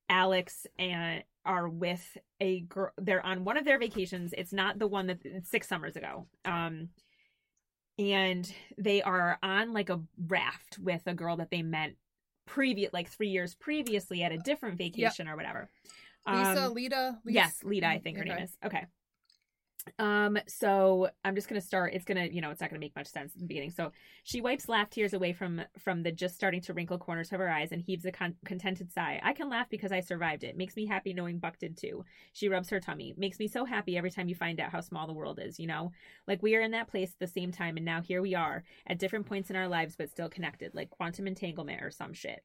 Alex 0.09 0.65
and 0.79 1.23
are 1.45 1.69
with 1.69 2.17
a 2.39 2.61
girl. 2.61 2.91
They're 2.97 3.25
on 3.25 3.43
one 3.45 3.57
of 3.57 3.65
their 3.65 3.77
vacations. 3.79 4.33
It's 4.35 4.53
not 4.53 4.79
the 4.79 4.87
one 4.87 5.07
that 5.07 5.19
six 5.43 5.67
summers 5.67 5.95
ago. 5.95 6.27
Um, 6.45 6.89
and 7.99 8.51
they 8.77 9.01
are 9.03 9.37
on 9.43 9.73
like 9.73 9.89
a 9.89 10.01
raft 10.27 10.77
with 10.79 11.01
a 11.05 11.13
girl 11.13 11.37
that 11.37 11.49
they 11.51 11.61
met 11.61 11.93
previous, 12.45 12.91
like 12.93 13.09
three 13.09 13.29
years 13.29 13.55
previously 13.55 14.23
at 14.23 14.31
a 14.31 14.37
different 14.37 14.77
vacation 14.77 15.27
or 15.27 15.35
whatever. 15.35 15.69
Lisa, 16.27 16.65
Um, 16.65 16.73
Lita, 16.73 17.17
Lisa. 17.23 17.35
Yes, 17.35 17.63
Lita, 17.63 17.87
I 17.87 17.99
think 17.99 18.17
her 18.17 18.25
name 18.25 18.39
is. 18.39 18.57
Okay. 18.65 18.85
Um, 19.99 20.37
so 20.47 21.09
I'm 21.23 21.35
just 21.35 21.47
gonna 21.47 21.61
start. 21.61 21.93
It's 21.93 22.03
gonna, 22.03 22.25
you 22.25 22.41
know, 22.41 22.51
it's 22.51 22.59
not 22.59 22.69
gonna 22.69 22.79
make 22.79 22.95
much 22.95 23.07
sense 23.07 23.33
in 23.35 23.41
the 23.41 23.47
beginning. 23.47 23.71
So 23.71 23.91
she 24.23 24.41
wipes 24.41 24.67
laugh 24.67 24.89
tears 24.89 25.13
away 25.13 25.31
from 25.31 25.61
from 25.77 26.03
the 26.03 26.11
just 26.11 26.35
starting 26.35 26.61
to 26.61 26.73
wrinkle 26.73 26.97
corners 26.97 27.31
of 27.31 27.39
her 27.39 27.49
eyes 27.49 27.71
and 27.71 27.81
heaves 27.81 28.05
a 28.05 28.11
con- 28.11 28.35
contented 28.45 28.91
sigh. 28.91 29.19
I 29.23 29.33
can 29.33 29.49
laugh 29.49 29.69
because 29.69 29.91
I 29.91 30.01
survived 30.01 30.43
it. 30.43 30.57
Makes 30.57 30.75
me 30.75 30.85
happy 30.85 31.13
knowing 31.13 31.39
Buck 31.39 31.57
did 31.57 31.77
too. 31.77 32.03
She 32.33 32.49
rubs 32.49 32.69
her 32.69 32.79
tummy. 32.79 33.13
Makes 33.17 33.39
me 33.39 33.47
so 33.47 33.63
happy 33.63 33.97
every 33.97 34.11
time 34.11 34.27
you 34.27 34.35
find 34.35 34.59
out 34.59 34.71
how 34.71 34.81
small 34.81 35.07
the 35.07 35.13
world 35.13 35.39
is. 35.41 35.59
You 35.59 35.67
know, 35.67 35.91
like 36.27 36.43
we 36.43 36.55
are 36.55 36.61
in 36.61 36.71
that 36.71 36.89
place 36.89 37.11
at 37.11 37.19
the 37.19 37.27
same 37.27 37.51
time, 37.51 37.77
and 37.77 37.85
now 37.85 38.01
here 38.01 38.21
we 38.21 38.35
are 38.35 38.63
at 38.87 38.99
different 38.99 39.25
points 39.25 39.49
in 39.49 39.55
our 39.55 39.67
lives, 39.67 39.95
but 39.95 40.09
still 40.09 40.29
connected, 40.29 40.75
like 40.75 40.89
quantum 40.89 41.27
entanglement 41.27 41.81
or 41.81 41.91
some 41.91 42.13
shit. 42.13 42.43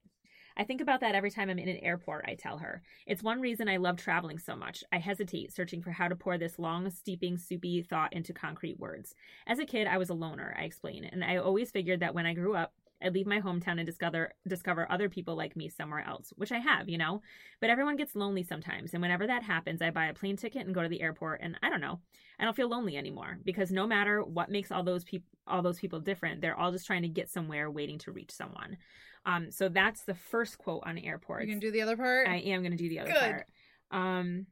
I 0.57 0.65
think 0.65 0.81
about 0.81 1.01
that 1.01 1.15
every 1.15 1.31
time 1.31 1.51
I'm 1.51 1.59
in 1.59 1.69
an 1.69 1.79
airport, 1.79 2.25
I 2.27 2.35
tell 2.35 2.59
her. 2.59 2.83
It's 3.07 3.23
one 3.23 3.41
reason 3.41 3.69
I 3.69 3.79
love 3.79 3.97
traveling 3.97 4.39
so 4.39 4.55
much. 4.55 4.85
I 4.93 4.99
hesitate, 4.99 5.53
searching 5.53 5.83
for 5.83 5.91
how 5.91 6.09
to 6.09 6.17
pour 6.17 6.39
this 6.39 6.59
long, 6.59 6.89
steeping, 6.91 7.39
soupy 7.39 7.83
thought 7.83 8.13
into 8.13 8.33
concrete 8.33 8.79
words. 8.79 9.15
As 9.47 9.59
a 9.59 9.67
kid, 9.67 9.87
I 9.87 9.99
was 9.99 10.11
a 10.11 10.15
loner, 10.15 10.55
I 10.59 10.65
explain, 10.65 11.05
and 11.05 11.25
I 11.25 11.37
always 11.37 11.71
figured 11.71 12.01
that 12.01 12.15
when 12.15 12.27
I 12.27 12.35
grew 12.35 12.55
up, 12.55 12.73
I'd 13.03 13.15
leave 13.15 13.27
my 13.27 13.41
hometown 13.41 13.79
and 13.79 13.87
discover 13.87 14.33
discover 14.47 14.87
other 14.91 15.09
people 15.09 15.35
like 15.35 15.57
me 15.57 15.69
somewhere 15.69 16.05
else, 16.07 16.33
which 16.37 16.53
I 16.53 16.59
have, 16.59 16.89
you 16.89 16.99
know. 16.99 17.23
But 17.61 17.71
everyone 17.71 17.97
gets 17.97 18.15
lonely 18.15 18.43
sometimes, 18.43 18.93
and 18.93 19.03
whenever 19.03 19.27
that 19.27 19.43
happens, 19.43 19.83
I 19.83 19.91
buy 19.91 20.07
a 20.07 20.15
plane 20.15 20.37
ticket 20.37 20.67
and 20.67 20.75
go 20.75 20.83
to 20.83 20.89
the 20.89 21.01
airport, 21.01 21.41
and 21.43 21.59
I 21.63 21.71
don't 21.71 21.81
know, 21.81 22.01
I 22.39 22.45
don't 22.45 22.57
feel 22.57 22.69
lonely 22.69 22.97
anymore 22.97 23.39
because 23.45 23.71
no 23.73 23.87
matter 23.87 24.23
what 24.23 24.51
makes 24.51 24.71
all 24.71 24.83
those 24.83 25.05
people 25.05 25.27
all 25.47 25.63
those 25.63 25.81
people 25.81 25.99
different, 25.99 26.41
they're 26.41 26.59
all 26.59 26.71
just 26.71 26.87
trying 26.87 27.03
to 27.03 27.09
get 27.09 27.29
somewhere, 27.29 27.71
waiting 27.71 27.99
to 27.99 28.13
reach 28.13 28.31
someone. 28.31 28.77
Um, 29.25 29.51
so 29.51 29.69
that's 29.69 30.03
the 30.03 30.15
first 30.15 30.59
quote 30.59 30.83
on 30.85 30.99
airports. 30.99 31.47
You're 31.47 31.55
gonna 31.55 31.61
do 31.61 31.71
the 31.71 31.83
other 31.83 31.97
part. 31.97 32.29
I 32.29 32.37
am 32.37 32.63
going 32.63 32.73
to 32.73 32.77
do 32.77 32.89
the 32.89 33.01
other 33.01 33.13
Good. 33.13 33.21
part. 33.21 33.47
Um, 33.91 34.47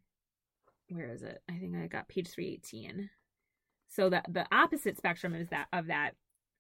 where 0.91 1.09
is 1.09 1.23
it? 1.23 1.43
I 1.49 1.55
think 1.55 1.77
I 1.77 1.87
got 1.87 2.09
page 2.09 2.29
three 2.29 2.49
eighteen. 2.49 3.11
So 3.89 4.09
the 4.09 4.23
the 4.29 4.47
opposite 4.53 4.97
spectrum 4.97 5.35
is 5.35 5.49
that 5.49 5.66
of 5.73 5.87
that. 5.87 6.12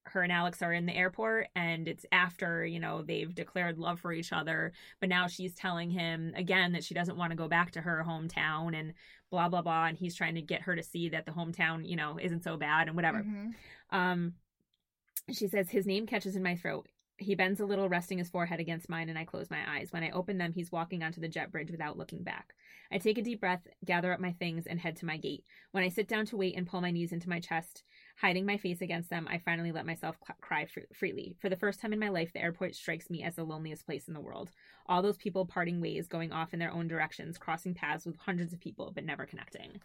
Her 0.04 0.22
and 0.22 0.32
Alex 0.32 0.62
are 0.62 0.72
in 0.72 0.86
the 0.86 0.96
airport, 0.96 1.48
and 1.54 1.86
it's 1.86 2.06
after 2.10 2.64
you 2.64 2.80
know 2.80 3.02
they've 3.02 3.32
declared 3.34 3.78
love 3.78 4.00
for 4.00 4.12
each 4.12 4.32
other. 4.32 4.72
But 4.98 5.10
now 5.10 5.26
she's 5.26 5.54
telling 5.54 5.90
him 5.90 6.32
again 6.34 6.72
that 6.72 6.82
she 6.84 6.94
doesn't 6.94 7.18
want 7.18 7.30
to 7.32 7.36
go 7.36 7.48
back 7.48 7.72
to 7.72 7.82
her 7.82 8.04
hometown, 8.08 8.74
and 8.74 8.94
blah 9.30 9.48
blah 9.48 9.62
blah. 9.62 9.86
And 9.86 9.98
he's 9.98 10.16
trying 10.16 10.36
to 10.36 10.42
get 10.42 10.62
her 10.62 10.74
to 10.74 10.82
see 10.82 11.10
that 11.10 11.26
the 11.26 11.32
hometown, 11.32 11.86
you 11.86 11.96
know, 11.96 12.18
isn't 12.20 12.42
so 12.42 12.56
bad 12.56 12.88
and 12.88 12.96
whatever. 12.96 13.22
Mhm. 13.22 13.52
Um, 13.90 14.34
she 15.30 15.46
says 15.48 15.68
his 15.68 15.86
name 15.86 16.06
catches 16.06 16.34
in 16.34 16.42
my 16.42 16.56
throat. 16.56 16.88
He 17.20 17.34
bends 17.34 17.60
a 17.60 17.66
little, 17.66 17.86
resting 17.86 18.16
his 18.16 18.30
forehead 18.30 18.60
against 18.60 18.88
mine, 18.88 19.10
and 19.10 19.18
I 19.18 19.24
close 19.24 19.50
my 19.50 19.58
eyes. 19.76 19.92
When 19.92 20.02
I 20.02 20.10
open 20.10 20.38
them, 20.38 20.54
he's 20.54 20.72
walking 20.72 21.02
onto 21.02 21.20
the 21.20 21.28
jet 21.28 21.52
bridge 21.52 21.70
without 21.70 21.98
looking 21.98 22.22
back. 22.22 22.54
I 22.90 22.96
take 22.96 23.18
a 23.18 23.22
deep 23.22 23.40
breath, 23.40 23.68
gather 23.84 24.10
up 24.10 24.20
my 24.20 24.32
things, 24.32 24.66
and 24.66 24.80
head 24.80 24.96
to 24.96 25.06
my 25.06 25.18
gate. 25.18 25.44
When 25.72 25.84
I 25.84 25.90
sit 25.90 26.08
down 26.08 26.24
to 26.26 26.38
wait 26.38 26.56
and 26.56 26.66
pull 26.66 26.80
my 26.80 26.90
knees 26.90 27.12
into 27.12 27.28
my 27.28 27.38
chest, 27.38 27.84
hiding 28.16 28.46
my 28.46 28.56
face 28.56 28.80
against 28.80 29.10
them, 29.10 29.28
I 29.30 29.36
finally 29.36 29.70
let 29.70 29.84
myself 29.84 30.16
cry 30.40 30.64
fr- 30.64 30.80
freely. 30.94 31.36
For 31.40 31.50
the 31.50 31.56
first 31.56 31.78
time 31.78 31.92
in 31.92 31.98
my 31.98 32.08
life, 32.08 32.32
the 32.32 32.40
airport 32.40 32.74
strikes 32.74 33.10
me 33.10 33.22
as 33.22 33.36
the 33.36 33.44
loneliest 33.44 33.84
place 33.84 34.08
in 34.08 34.14
the 34.14 34.20
world. 34.20 34.50
All 34.86 35.02
those 35.02 35.18
people 35.18 35.44
parting 35.44 35.82
ways, 35.82 36.08
going 36.08 36.32
off 36.32 36.54
in 36.54 36.58
their 36.58 36.72
own 36.72 36.88
directions, 36.88 37.36
crossing 37.36 37.74
paths 37.74 38.06
with 38.06 38.16
hundreds 38.16 38.54
of 38.54 38.60
people, 38.60 38.92
but 38.94 39.04
never 39.04 39.26
connecting. 39.26 39.82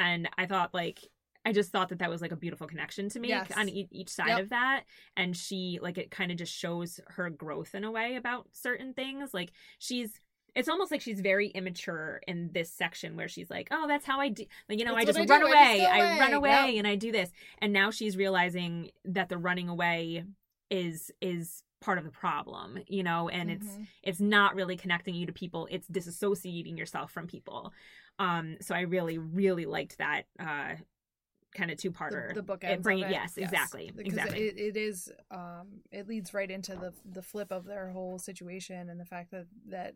And 0.00 0.28
I 0.36 0.46
thought, 0.46 0.74
like, 0.74 0.98
I 1.44 1.52
just 1.52 1.70
thought 1.72 1.88
that 1.88 1.98
that 1.98 2.10
was 2.10 2.22
like 2.22 2.32
a 2.32 2.36
beautiful 2.36 2.66
connection 2.66 3.08
to 3.10 3.20
make 3.20 3.30
Yes. 3.30 3.50
on 3.56 3.68
e- 3.68 3.88
each 3.90 4.08
side 4.10 4.28
Yep. 4.28 4.40
of 4.40 4.48
that. 4.50 4.84
And 5.16 5.36
she, 5.36 5.78
like, 5.82 5.98
it 5.98 6.10
kind 6.10 6.30
of 6.30 6.38
just 6.38 6.54
shows 6.54 7.00
her 7.08 7.30
growth 7.30 7.74
in 7.74 7.82
a 7.84 7.90
way 7.90 8.16
about 8.16 8.48
certain 8.52 8.94
things. 8.94 9.34
Like, 9.34 9.52
she's, 9.78 10.20
it's 10.54 10.68
almost 10.68 10.92
like 10.92 11.00
she's 11.00 11.20
very 11.20 11.48
immature 11.48 12.20
in 12.28 12.50
this 12.52 12.70
section 12.70 13.16
where 13.16 13.26
she's 13.28 13.50
like, 13.50 13.68
oh, 13.72 13.88
that's 13.88 14.04
how 14.06 14.20
I 14.20 14.28
do, 14.28 14.44
like, 14.68 14.78
you 14.78 14.84
know, 14.84 14.94
I 14.94 15.04
just 15.04 15.18
I 15.18 15.24
run 15.24 15.40
do. 15.40 15.46
I 15.46 15.50
away. 15.50 15.78
just 15.80 15.90
go 15.90 15.96
I 15.96 16.18
run 16.20 16.32
away. 16.34 16.50
away 16.50 16.66
Yep. 16.72 16.78
and 16.78 16.86
I 16.86 16.94
do 16.94 17.10
this. 17.10 17.30
And 17.58 17.72
now 17.72 17.90
she's 17.90 18.16
realizing 18.16 18.90
that 19.06 19.28
the 19.28 19.38
running 19.38 19.68
away 19.68 20.24
is, 20.70 21.10
is 21.20 21.62
part 21.80 21.98
of 21.98 22.04
the 22.04 22.10
problem, 22.10 22.78
you 22.86 23.02
know, 23.02 23.28
and 23.28 23.50
it's, 23.50 23.66
Mhm. 23.66 23.86
it's 24.04 24.20
not 24.20 24.54
really 24.54 24.76
connecting 24.76 25.14
you 25.16 25.26
to 25.26 25.32
people 25.32 25.66
it's 25.72 25.88
disassociating 25.88 26.78
yourself 26.78 27.10
from 27.10 27.26
people 27.26 27.72
um 28.18 28.56
so 28.60 28.74
i 28.74 28.80
really 28.82 29.16
really 29.18 29.64
liked 29.64 29.96
that 29.98 30.24
uh 30.38 30.74
kind 31.54 31.70
of 31.70 31.76
two-parter 31.76 32.28
the, 32.28 32.34
the 32.36 32.42
book 32.42 32.64
It 32.64 32.68
ends 32.68 32.82
bring- 32.82 33.02
of 33.04 33.10
it. 33.10 33.12
yes, 33.12 33.36
exactly 33.36 33.90
because 33.94 34.12
exactly. 34.14 34.40
it, 34.46 34.58
it 34.58 34.76
is 34.76 35.10
um 35.30 35.82
it 35.90 36.08
leads 36.08 36.32
right 36.32 36.50
into 36.50 36.74
the 36.76 36.92
the 37.04 37.22
flip 37.22 37.50
of 37.52 37.64
their 37.66 37.90
whole 37.90 38.18
situation 38.18 38.88
and 38.88 38.98
the 38.98 39.04
fact 39.04 39.30
that 39.32 39.46
that 39.68 39.94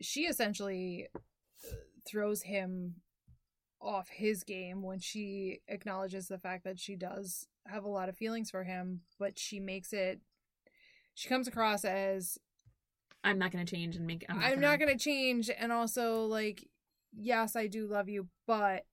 she 0.00 0.22
essentially 0.22 1.06
uh, 1.14 1.18
throws 2.06 2.42
him 2.42 2.96
off 3.80 4.08
his 4.08 4.42
game 4.42 4.82
when 4.82 4.98
she 4.98 5.60
acknowledges 5.68 6.26
the 6.26 6.38
fact 6.38 6.64
that 6.64 6.80
she 6.80 6.96
does 6.96 7.46
have 7.66 7.84
a 7.84 7.88
lot 7.88 8.08
of 8.08 8.16
feelings 8.16 8.50
for 8.50 8.64
him 8.64 9.02
but 9.20 9.38
she 9.38 9.60
makes 9.60 9.92
it 9.92 10.20
she 11.14 11.28
comes 11.28 11.46
across 11.46 11.84
as 11.84 12.38
i'm 13.22 13.38
not 13.38 13.52
going 13.52 13.64
to 13.64 13.70
change 13.70 13.94
and 13.94 14.06
make 14.06 14.24
i'm 14.28 14.36
not, 14.36 14.44
I'm 14.46 14.54
gonna, 14.54 14.66
not 14.66 14.78
gonna 14.80 14.98
change, 14.98 15.48
and 15.56 15.70
also 15.72 16.24
like, 16.24 16.66
yes, 17.12 17.56
I 17.56 17.66
do 17.66 17.86
love 17.86 18.08
you, 18.08 18.28
but, 18.46 18.84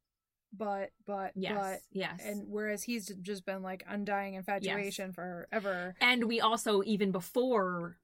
but, 0.58 0.90
but, 1.06 1.32
yes 1.36 1.54
but, 1.56 1.80
yes 1.92 2.22
and 2.24 2.44
whereas 2.48 2.84
he's 2.84 3.08
just 3.22 3.46
been 3.46 3.62
like 3.62 3.84
undying 3.88 4.36
infatuation 4.36 5.14
forever. 5.14 5.96
and 6.02 6.24
we 6.26 6.40
also 6.42 6.82
even 6.86 7.12
before 7.12 7.98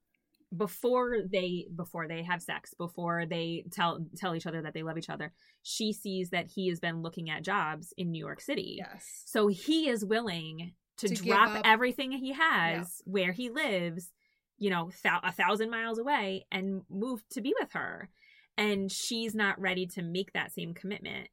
before 0.56 1.16
they 1.32 1.66
before 1.74 2.06
they 2.06 2.22
have 2.22 2.42
sex 2.42 2.74
before 2.74 3.24
they 3.24 3.64
tell 3.72 4.04
tell 4.16 4.34
each 4.34 4.46
other 4.46 4.60
that 4.60 4.74
they 4.74 4.82
love 4.82 4.98
each 4.98 5.08
other 5.08 5.32
she 5.62 5.92
sees 5.94 6.28
that 6.30 6.46
he 6.46 6.68
has 6.68 6.78
been 6.78 7.00
looking 7.00 7.30
at 7.30 7.42
jobs 7.42 7.94
in 7.96 8.10
new 8.10 8.18
york 8.24 8.40
city. 8.40 8.76
Yes, 8.78 9.22
So 9.24 9.46
he 9.48 9.88
is 9.88 10.04
willing 10.04 10.74
to, 10.98 11.08
To 11.08 11.14
drop 11.14 11.62
everything 11.64 12.12
he 12.12 12.32
has 12.32 13.00
where 13.06 13.32
he 13.32 13.48
lives, 13.50 14.10
you 14.58 14.70
know, 14.70 14.90
thou- 15.02 15.20
a 15.24 15.32
thousand 15.32 15.70
miles 15.70 15.98
away 15.98 16.44
and 16.52 16.82
move 16.90 17.22
to 17.30 17.40
be 17.40 17.54
with 17.58 17.72
her. 17.72 18.10
And 18.58 18.92
she's 18.92 19.34
not 19.34 19.60
ready 19.60 19.86
to 19.94 20.02
make 20.02 20.32
that 20.34 20.52
same 20.52 20.74
commitment 20.74 21.28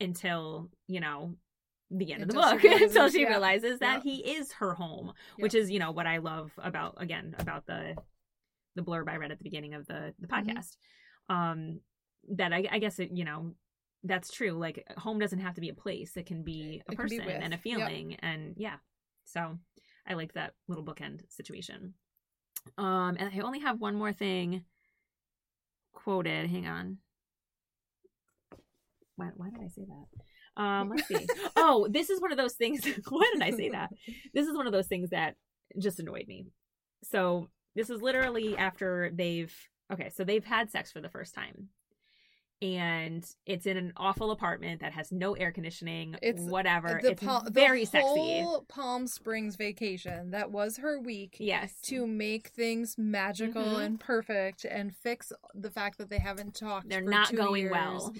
until, 0.00 0.70
you 0.86 1.00
know, 1.00 1.34
the 1.90 2.12
end 2.12 2.22
Until 2.24 2.42
of 2.42 2.60
the 2.60 2.68
book, 2.68 2.80
until 2.82 3.08
she 3.08 3.22
yeah, 3.22 3.28
realizes 3.28 3.78
that 3.80 4.04
yeah. 4.04 4.12
he 4.12 4.32
is 4.32 4.52
her 4.52 4.74
home, 4.74 5.12
which 5.38 5.54
is, 5.54 5.70
you 5.70 5.78
know, 5.78 5.90
what 5.90 6.06
I 6.06 6.18
love 6.18 6.52
about, 6.58 6.94
again, 6.98 7.34
about 7.38 7.66
the 7.66 7.96
the 8.76 8.82
blurb 8.82 9.08
I 9.08 9.16
read 9.16 9.32
at 9.32 9.38
the 9.38 9.44
beginning 9.44 9.74
of 9.74 9.86
the, 9.86 10.14
the 10.20 10.28
Mhm. 10.28 10.46
podcast. 10.54 10.76
Um, 11.28 11.80
that 12.36 12.52
I, 12.52 12.68
I 12.70 12.78
guess, 12.78 12.98
it, 13.00 13.10
you 13.12 13.24
know, 13.24 13.54
that's 14.04 14.30
true. 14.30 14.52
Like 14.52 14.84
home 14.98 15.18
doesn't 15.18 15.40
have 15.40 15.54
to 15.54 15.60
be 15.60 15.70
a 15.70 15.74
place; 15.74 16.16
it 16.16 16.26
can 16.26 16.44
be 16.44 16.82
a 16.88 16.92
It 16.92 16.96
can 16.98 17.08
be 17.08 17.18
person 17.18 17.30
and 17.42 17.52
a 17.54 17.56
Yep. 17.56 17.60
feeling, 17.62 18.14
and 18.20 18.54
yeah. 18.56 18.76
So 19.24 19.58
I 20.06 20.14
like 20.14 20.34
that 20.34 20.54
little 20.68 20.84
bookend 20.84 21.22
situation. 21.30 21.94
Um, 22.76 23.16
and 23.18 23.30
I 23.34 23.38
only 23.40 23.60
have 23.60 23.80
one 23.80 23.96
more 23.96 24.12
thing 24.12 24.64
quoted. 25.92 26.48
Hang 26.50 26.66
on. 26.66 26.98
Why, 29.18 29.26
why 29.36 29.50
did 29.50 29.60
I 29.62 29.68
say 29.68 29.82
that? 29.86 30.06
Um, 30.56 30.88
let's 30.88 31.06
see. 31.06 31.24
oh, 31.54 31.86
this 31.88 32.10
is 32.10 32.20
one 32.20 32.32
of 32.32 32.36
those 32.38 32.54
things. 32.54 32.80
why 33.08 33.30
did 33.32 33.42
I 33.42 33.50
say 33.52 33.68
that? 33.68 33.90
This 34.34 34.48
is 34.48 34.56
one 34.56 34.66
of 34.66 34.72
those 34.72 34.88
things 34.88 35.10
that 35.10 35.36
just 35.78 36.00
annoyed 36.00 36.24
me. 36.26 36.46
So 37.04 37.48
this 37.76 37.90
is 37.90 38.02
literally 38.02 38.56
after 38.56 39.08
they've 39.14 39.54
okay, 39.92 40.10
so 40.12 40.24
they've 40.24 40.44
had 40.44 40.68
sex 40.72 40.90
for 40.90 41.00
the 41.00 41.08
first 41.10 41.32
time. 41.32 41.68
And 42.60 43.24
it's 43.46 43.66
in 43.66 43.76
an 43.76 43.92
awful 43.96 44.32
apartment 44.32 44.80
that 44.80 44.92
has 44.94 45.12
no 45.12 45.34
air 45.34 45.52
conditioning, 45.52 46.16
It's 46.22 46.42
whatever. 46.42 46.98
the 47.00 47.12
it's 47.12 47.22
Pal- 47.22 47.44
the 47.44 47.52
very 47.52 47.84
sexy. 47.84 48.08
whole 48.40 48.62
Palm 48.68 49.06
Springs 49.06 49.54
vacation 49.54 50.32
that 50.32 50.50
was 50.50 50.78
her 50.78 50.98
week 50.98 51.36
Yes. 51.38 51.80
to 51.82 52.04
make 52.04 52.48
things 52.48 52.96
magical 52.98 53.62
Mhm. 53.62 53.84
and 53.84 54.00
perfect 54.00 54.64
and 54.64 54.92
fix 54.92 55.32
the 55.54 55.70
fact 55.70 55.98
that 55.98 56.10
they 56.10 56.18
haven't 56.18 56.56
talked. 56.56 56.88
They're 56.88 57.00
not 57.00 57.32
going 57.32 57.62
years. 57.66 57.72
well. 57.72 58.12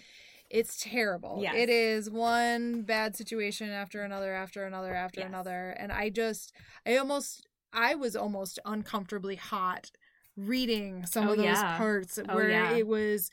It's 0.50 0.82
terrible. 0.82 1.40
Yes. 1.42 1.54
It 1.56 1.68
is 1.68 2.10
one 2.10 2.82
bad 2.82 3.16
situation 3.16 3.70
after 3.70 4.02
another, 4.02 4.32
after 4.32 4.64
another, 4.64 4.94
after 4.94 5.20
Yes. 5.20 5.28
another. 5.28 5.70
And 5.78 5.92
I 5.92 6.08
just, 6.08 6.52
I 6.86 6.96
almost, 6.96 7.46
I 7.72 7.94
was 7.94 8.16
almost 8.16 8.58
uncomfortably 8.64 9.36
hot 9.36 9.90
reading 10.36 11.04
some 11.04 11.28
Oh, 11.28 11.32
of 11.32 11.36
those 11.36 11.46
yeah. 11.46 11.76
parts 11.76 12.18
Oh, 12.18 12.34
where 12.34 12.50
yeah. 12.50 12.72
it 12.72 12.86
was, 12.86 13.30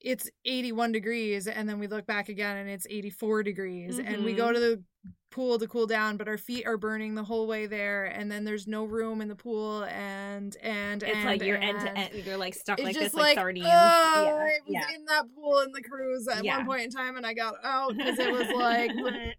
it's 0.00 0.28
81 0.44 0.92
degrees. 0.92 1.46
And 1.46 1.68
then 1.68 1.78
we 1.78 1.86
look 1.86 2.06
back 2.06 2.28
again 2.28 2.56
and 2.56 2.68
it's 2.68 2.86
84 2.90 3.42
degrees. 3.44 3.98
And 3.98 4.24
we 4.24 4.32
go 4.32 4.46
mm-hmm. 4.46 4.54
to 4.54 4.60
the 4.60 4.82
pool 5.30 5.58
to 5.58 5.66
cool 5.68 5.86
down, 5.86 6.16
but 6.16 6.28
our 6.28 6.38
feet 6.38 6.66
are 6.66 6.76
burning 6.76 7.14
the 7.14 7.22
whole 7.22 7.46
way 7.46 7.66
there, 7.66 8.06
and 8.06 8.30
then 8.30 8.44
there's 8.44 8.66
no 8.66 8.84
room 8.84 9.20
in 9.20 9.28
the 9.28 9.36
pool, 9.36 9.84
and 9.84 10.56
and 10.62 11.02
It's 11.02 11.16
and, 11.16 11.24
like 11.24 11.42
you're 11.42 11.58
end 11.58 11.80
to 11.80 11.96
end. 11.96 12.26
You're 12.26 12.36
like 12.36 12.54
stuck 12.54 12.78
like 12.78 12.94
just 12.94 13.06
this, 13.06 13.14
like, 13.14 13.22
like, 13.22 13.34
sardines. 13.36 13.66
oh, 13.66 13.70
yeah. 13.70 13.74
I 13.74 14.44
was 14.44 14.60
yeah. 14.66 14.94
in 14.94 15.04
that 15.06 15.24
pool 15.34 15.60
in 15.60 15.72
the 15.72 15.82
cruise 15.82 16.26
at 16.28 16.44
Yeah. 16.44 16.58
one 16.58 16.66
point 16.66 16.82
in 16.82 16.90
time, 16.90 17.16
and 17.16 17.24
I 17.24 17.34
got 17.34 17.54
out 17.64 17.96
because 17.96 18.18
it 18.18 18.32
was 18.32 18.48
like, 18.48 18.90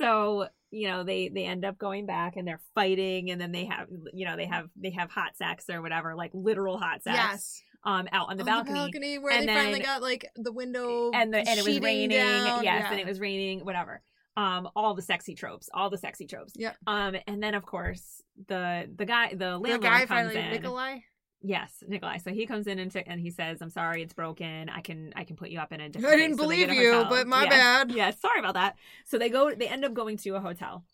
so 0.00 0.48
you 0.70 0.88
know 0.88 1.04
they 1.04 1.28
they 1.28 1.44
end 1.44 1.64
up 1.64 1.78
going 1.78 2.06
back 2.06 2.36
and 2.36 2.46
they're 2.46 2.60
fighting 2.74 3.30
and 3.30 3.40
then 3.40 3.52
they 3.52 3.64
have 3.64 3.88
you 4.12 4.26
know 4.26 4.36
they 4.36 4.44
have 4.46 4.66
they 4.76 4.90
have 4.90 5.10
hot 5.10 5.36
sex 5.36 5.64
or 5.70 5.80
whatever 5.80 6.14
like 6.14 6.30
literal 6.34 6.76
hot 6.76 7.02
sex 7.02 7.16
yes, 7.16 7.62
um 7.84 8.06
out 8.12 8.28
on 8.28 8.36
the 8.36 8.42
On 8.50 8.66
balcony, 8.66 9.18
where 9.18 9.32
And 9.32 9.48
they 9.48 9.54
finally 9.54 9.80
got 9.80 10.02
like 10.02 10.26
the 10.36 10.52
window 10.52 11.10
and 11.14 11.32
the 11.32 11.38
and 11.38 11.58
it 11.58 11.64
was 11.64 11.80
raining 11.80 12.10
down. 12.10 12.62
yes 12.62 12.82
yeah. 12.82 12.90
and 12.90 13.00
it 13.00 13.06
was 13.06 13.18
raining 13.18 13.64
whatever 13.64 14.02
um 14.38 14.68
all 14.76 14.94
the 14.94 15.02
sexy 15.02 15.34
tropes 15.34 15.68
all 15.74 15.90
the 15.90 15.98
sexy 15.98 16.26
tropes 16.26 16.52
Yeah. 16.56 16.72
um 16.86 17.14
and 17.26 17.42
then 17.42 17.54
of 17.54 17.64
course 17.66 18.22
the 18.46 18.88
the 18.94 19.04
guy 19.04 19.30
the 19.30 19.36
the 19.36 19.58
landlord 19.58 19.82
guy 19.82 19.98
comes 20.06 20.08
finally 20.08 20.36
in 20.38 20.50
Nikolai. 20.52 20.98
yes 21.42 21.82
Nikolai 21.86 22.18
so 22.18 22.30
he 22.30 22.46
comes 22.46 22.66
in 22.66 22.78
and, 22.78 22.90
t- 22.90 23.02
and 23.06 23.20
he 23.20 23.30
says 23.30 23.60
I'm 23.60 23.70
sorry 23.70 24.02
it's 24.02 24.14
broken 24.14 24.68
I 24.68 24.80
can 24.80 25.12
I 25.16 25.24
can 25.24 25.36
put 25.36 25.50
you 25.50 25.58
up 25.58 25.72
in 25.72 25.80
a 25.80 25.88
different 25.88 26.12
bed. 26.12 26.14
I 26.14 26.22
didn't 26.22 26.36
place." 26.36 26.46
So 26.46 26.54
believe 26.66 26.70
a 26.70 26.74
you, 26.82 27.06
but 27.08 27.26
my 27.26 27.42
Yes. 27.44 27.50
bad. 27.52 27.90
yeah 27.92 28.10
sorry 28.12 28.38
about 28.38 28.54
that 28.54 28.76
so 29.04 29.18
they 29.18 29.28
go 29.28 29.52
they 29.54 29.68
end 29.68 29.84
up 29.84 29.92
going 29.94 30.16
to 30.18 30.30
a 30.36 30.40
hotel 30.40 30.84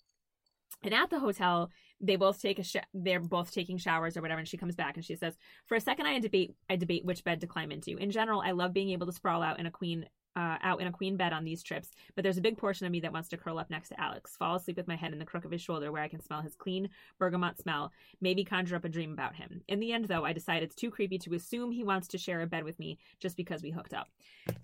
and 0.82 0.94
at 0.94 1.10
the 1.10 1.18
hotel 1.20 1.70
they 2.00 2.16
both 2.16 2.40
take 2.42 2.58
a 2.58 2.62
sh- 2.64 2.76
they're 2.92 3.20
both 3.20 3.52
taking 3.52 3.78
showers 3.78 4.16
or 4.16 4.22
whatever 4.22 4.38
and 4.40 4.48
she 4.48 4.56
comes 4.56 4.74
back 4.74 4.96
and 4.96 5.04
she 5.04 5.16
says 5.16 5.34
for 5.66 5.74
a 5.76 5.80
second 5.80 6.06
i 6.06 6.18
debate 6.18 6.54
i 6.68 6.76
debate 6.76 7.04
which 7.04 7.24
bed 7.24 7.40
to 7.40 7.46
climb 7.46 7.70
into 7.70 7.96
in 7.96 8.10
general 8.10 8.40
i 8.40 8.50
love 8.50 8.72
being 8.72 8.90
able 8.90 9.06
to 9.06 9.12
sprawl 9.12 9.42
out 9.42 9.58
in 9.60 9.66
a 9.66 9.70
queen 9.70 10.06
uh, 10.36 10.58
out 10.62 10.80
in 10.80 10.86
a 10.86 10.92
queen 10.92 11.16
bed 11.16 11.32
on 11.32 11.44
these 11.44 11.62
trips, 11.62 11.90
but 12.14 12.22
there's 12.22 12.38
a 12.38 12.42
big 12.42 12.58
portion 12.58 12.86
of 12.86 12.92
me 12.92 13.00
that 13.00 13.12
wants 13.12 13.28
to 13.28 13.36
curl 13.36 13.58
up 13.58 13.70
next 13.70 13.88
to 13.90 14.00
Alex, 14.00 14.36
fall 14.36 14.56
asleep 14.56 14.76
with 14.76 14.88
my 14.88 14.96
head 14.96 15.12
in 15.12 15.18
the 15.18 15.24
crook 15.24 15.44
of 15.44 15.50
his 15.50 15.60
shoulder 15.60 15.92
where 15.92 16.02
I 16.02 16.08
can 16.08 16.20
smell 16.20 16.42
his 16.42 16.54
clean 16.54 16.88
bergamot 17.18 17.58
smell, 17.58 17.92
maybe 18.20 18.44
conjure 18.44 18.76
up 18.76 18.84
a 18.84 18.88
dream 18.88 19.12
about 19.12 19.36
him. 19.36 19.62
In 19.68 19.80
the 19.80 19.92
end, 19.92 20.06
though, 20.06 20.24
I 20.24 20.32
decide 20.32 20.62
it's 20.62 20.74
too 20.74 20.90
creepy 20.90 21.18
to 21.18 21.34
assume 21.34 21.70
he 21.70 21.84
wants 21.84 22.08
to 22.08 22.18
share 22.18 22.42
a 22.42 22.46
bed 22.46 22.64
with 22.64 22.78
me 22.78 22.98
just 23.20 23.36
because 23.36 23.62
we 23.62 23.70
hooked 23.70 23.94
up. 23.94 24.08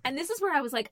And 0.03 0.17
this 0.17 0.29
is 0.29 0.41
where 0.41 0.53
I 0.53 0.61
was 0.61 0.73
like, 0.73 0.91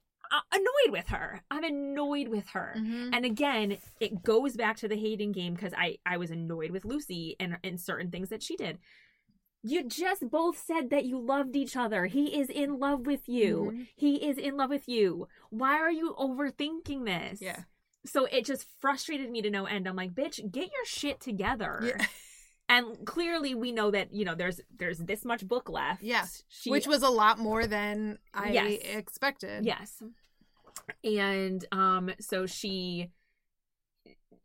annoyed 0.52 0.92
with 0.92 1.08
her. 1.08 1.42
I'm 1.50 1.64
annoyed 1.64 2.28
with 2.28 2.48
her. 2.50 2.76
Mhm. 2.78 3.10
And 3.14 3.26
again, 3.26 3.78
it 4.00 4.24
goes 4.24 4.56
back 4.56 4.78
to 4.78 4.88
the 4.88 4.96
hating 4.96 5.32
game 5.32 5.54
because 5.54 5.74
I 5.76 5.98
I 6.06 6.18
was 6.18 6.32
annoyed 6.32 6.72
with 6.72 6.86
Lucy 6.86 7.36
and 7.40 7.58
and 7.64 7.80
certain 7.80 8.12
things 8.12 8.30
that 8.30 8.44
she 8.44 8.56
did. 8.56 8.80
You 9.62 9.84
just 9.88 10.30
both 10.30 10.58
said 10.58 10.90
that 10.92 11.06
you 11.06 11.20
loved 11.20 11.56
each 11.56 11.76
other. 11.76 12.06
He 12.06 12.40
is 12.40 12.50
in 12.50 12.80
love 12.80 13.06
with 13.06 13.28
you. 13.28 13.72
Mhm. 13.76 13.88
He 13.96 14.16
is 14.28 14.38
in 14.38 14.56
love 14.56 14.70
with 14.70 14.88
you. 14.88 15.28
Why 15.50 15.74
are 15.80 15.92
you 15.92 16.16
overthinking 16.18 17.06
this? 17.06 17.42
Yeah. 17.42 17.64
So 18.06 18.26
it 18.26 18.46
just 18.46 18.66
frustrated 18.80 19.30
me 19.30 19.42
to 19.42 19.50
no 19.50 19.66
end. 19.66 19.88
I'm 19.88 19.98
like, 19.98 20.14
bitch, 20.14 20.50
get 20.52 20.72
your 20.72 20.86
shit 20.86 21.20
together. 21.20 21.82
Yeah. 21.84 22.06
And 22.70 23.06
clearly 23.06 23.56
we 23.56 23.72
know 23.72 23.90
that, 23.92 24.14
you 24.14 24.24
know, 24.24 24.36
there's 24.36 24.62
there's 24.78 25.00
this 25.00 25.26
much 25.26 25.46
book 25.46 25.68
left. 25.70 26.04
Yes. 26.04 26.44
She, 26.48 26.70
Which 26.70 26.88
was 26.88 27.02
a 27.04 27.10
lot 27.10 27.40
more 27.40 27.66
than 27.68 28.20
I 28.34 28.52
Yes. 28.52 28.82
expected. 28.84 29.66
Yes. 29.66 30.02
And 31.04 31.66
um 31.72 32.12
so 32.20 32.46
she 32.46 33.10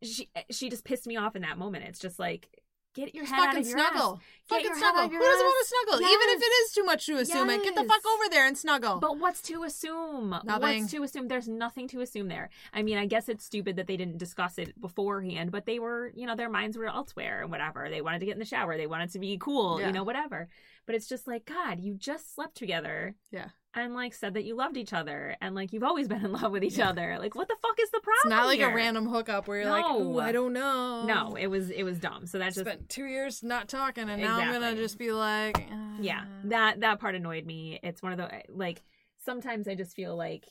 she 0.03 0.29
she 0.51 0.69
just 0.71 0.85
pissed 0.85 1.07
me 1.07 1.17
off 1.17 1.37
in 1.37 1.43
that 1.43 1.59
moment. 1.59 1.85
It's 1.85 1.99
just 2.01 2.19
like 2.19 2.49
get 2.95 3.15
your 3.15 3.25
Just 3.25 3.35
head 3.35 3.41
out 3.41 3.47
fucking 3.49 3.61
of 3.63 3.67
your 3.69 3.79
snuggle. 3.79 4.21
Fucking 4.49 4.75
snuggle. 4.75 5.01
out 5.01 5.07
of 5.07 5.13
Who 5.13 5.19
doesn't 5.19 5.45
want 5.47 5.67
to 5.67 5.75
snuggle? 5.75 6.07
Even 6.07 6.29
if 6.31 6.41
it 6.43 6.53
is 6.65 6.73
too 6.73 6.85
much 6.85 7.07
to 7.07 7.17
assume 7.17 7.51
it, 7.51 7.63
get 7.63 7.75
the 7.75 7.85
fuck 7.85 8.03
over 8.07 8.25
there 8.31 8.47
and 8.47 8.57
snuggle. 8.57 8.99
But 9.01 9.19
what's 9.19 9.43
to 9.43 9.65
assume? 9.65 10.31
Nothing. 10.45 10.81
What's 10.83 10.93
to 10.93 11.03
assume? 11.03 11.29
There's 11.29 11.49
nothing 11.49 11.89
to 11.89 12.01
assume 12.01 12.29
there. 12.29 12.51
I 12.73 12.83
mean, 12.83 12.97
I 12.99 13.07
guess 13.07 13.29
it's 13.29 13.45
stupid 13.45 13.77
that 13.77 13.87
they 13.87 13.97
didn't 13.97 14.19
discuss 14.19 14.59
it 14.59 14.81
beforehand, 14.81 15.51
but 15.51 15.67
they 15.67 15.79
were, 15.79 16.13
you 16.15 16.27
know, 16.27 16.37
their 16.37 16.51
minds 16.51 16.77
were 16.79 16.87
elsewhere 16.87 17.43
and 17.43 17.51
whatever. 17.51 17.89
They 17.91 18.01
wanted 18.01 18.21
to 18.21 18.27
get 18.27 18.33
in 18.35 18.39
the 18.41 18.45
shower. 18.45 18.77
They 18.77 18.87
wanted 18.87 19.11
to 19.13 19.19
be 19.19 19.37
cool, 19.39 19.81
Yeah. 19.81 19.89
you 19.89 19.93
know, 19.93 20.05
whatever. 20.05 20.49
But 20.87 20.95
it's 20.95 21.09
just 21.09 21.27
like, 21.27 21.47
God, 21.47 21.81
you 21.81 21.95
just 21.95 22.35
slept 22.35 22.57
together. 22.57 23.15
Yeah. 23.31 23.49
And 23.77 23.95
like 23.95 24.15
said 24.15 24.35
that 24.35 24.45
you 24.45 24.55
loved 24.55 24.77
each 24.77 24.93
other 24.93 25.37
and 25.41 25.55
like 25.55 25.73
you've 25.73 25.83
always 25.83 26.07
been 26.07 26.25
in 26.25 26.33
love 26.33 26.53
with 26.53 26.63
each 26.63 26.79
Yeah. 26.79 26.91
other. 26.91 27.17
Like, 27.19 27.35
what 27.35 27.49
the 27.49 27.57
fuck 27.61 27.77
is 27.81 27.91
the 27.91 28.01
problem? 28.01 28.21
it's 28.25 28.31
not 28.31 28.47
like 28.47 28.59
here? 28.61 28.71
a 28.71 28.75
random 28.75 29.09
hookup 29.09 29.49
where 29.49 29.61
you're 29.63 29.71
like, 29.71 29.85
No. 29.85 30.01
ooh, 30.01 30.19
I 30.21 30.31
don't 30.33 30.53
know. 30.53 31.05
No, 31.07 31.35
it 31.35 31.49
was 31.49 31.71
it 31.71 31.83
was 31.83 31.99
dumb. 31.99 32.27
So 32.27 32.39
that 32.39 32.55
just 32.55 32.61
spent 32.61 32.89
two 32.89 33.07
years 33.07 33.43
not 33.43 33.69
talking, 33.69 34.09
and 34.09 34.23
now 34.23 34.39
I'm 34.39 34.53
gonna 34.53 34.77
just 34.77 34.99
be 34.99 35.11
like, 35.13 35.57
yeah 36.01 36.23
uh, 36.23 36.49
that 36.49 36.81
that 36.81 36.99
part 37.01 37.15
annoyed 37.15 37.47
me 37.47 37.79
it's 37.83 38.03
one 38.03 38.11
of 38.13 38.19
the 38.19 38.29
like 38.49 38.83
sometimes 39.25 39.69
i 39.69 39.77
just 39.77 39.95
feel 39.95 40.17
like 40.17 40.45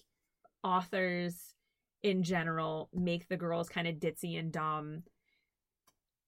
authors 0.63 1.53
in 2.01 2.23
general 2.23 2.89
make 2.93 3.27
the 3.27 3.37
girls 3.37 3.69
kind 3.69 3.87
of 3.87 3.95
ditzy 3.95 4.37
and 4.39 4.51
dumb 4.51 5.03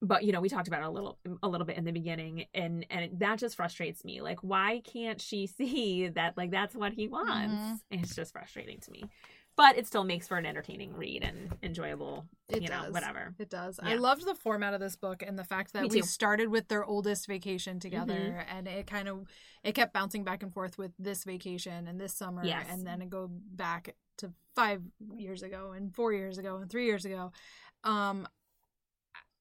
but 0.07 0.23
you 0.23 0.31
know 0.31 0.41
we 0.41 0.49
talked 0.49 0.67
about 0.67 0.81
it 0.81 0.85
a 0.85 0.89
little 0.89 1.17
a 1.43 1.47
little 1.47 1.65
bit 1.65 1.77
in 1.77 1.83
the 1.85 1.91
beginning 1.91 2.45
and 2.53 2.85
and 2.89 3.19
that 3.19 3.39
just 3.39 3.55
frustrates 3.55 4.03
me 4.05 4.21
like 4.21 4.39
why 4.41 4.81
can't 4.85 5.19
she 5.21 5.47
see 5.57 6.07
that 6.09 6.37
like 6.37 6.51
that's 6.51 6.75
what 6.75 6.93
he 6.93 7.07
wants 7.07 7.53
Mhm. 7.55 7.79
it's 7.91 8.15
just 8.15 8.31
frustrating 8.33 8.79
to 8.81 8.91
me 8.91 9.03
but 9.57 9.77
it 9.77 9.87
still 9.87 10.03
makes 10.03 10.27
for 10.27 10.35
an 10.35 10.45
entertaining 10.45 10.93
read 10.93 11.23
and 11.23 11.55
enjoyable 11.63 12.25
It 12.49 12.61
you 12.63 12.67
know 12.67 12.83
does. 12.83 12.93
whatever 12.93 13.33
It 13.39 13.49
does. 13.49 13.79
Yeah. 13.81 13.91
I 13.91 13.95
loved 13.95 14.25
the 14.25 14.35
format 14.35 14.73
of 14.73 14.81
this 14.81 14.97
book 14.97 15.23
and 15.25 15.39
the 15.39 15.45
fact 15.45 15.71
that 15.73 15.89
we 15.89 16.01
started 16.01 16.49
with 16.49 16.67
their 16.67 16.83
oldest 16.83 17.25
vacation 17.25 17.79
together, 17.79 18.13
Mhm. 18.37 18.45
and 18.49 18.67
it 18.67 18.85
kind 18.85 19.07
of 19.07 19.25
it 19.63 19.71
kept 19.73 19.93
bouncing 19.93 20.25
back 20.25 20.43
and 20.43 20.53
forth 20.53 20.77
with 20.77 20.91
this 20.99 21.23
vacation 21.23 21.87
and 21.87 21.99
this 22.01 22.13
summer, 22.13 22.43
Yes. 22.43 22.67
and 22.69 22.85
then 22.85 23.01
it 23.01 23.09
go 23.09 23.29
back 23.31 23.95
to 24.17 24.33
five 24.55 24.83
years 25.15 25.41
ago 25.41 25.71
and 25.71 25.95
four 25.95 26.11
years 26.11 26.37
ago 26.37 26.57
and 26.57 26.69
three 26.69 26.85
years 26.85 27.05
ago. 27.05 27.31
Um, 27.85 28.27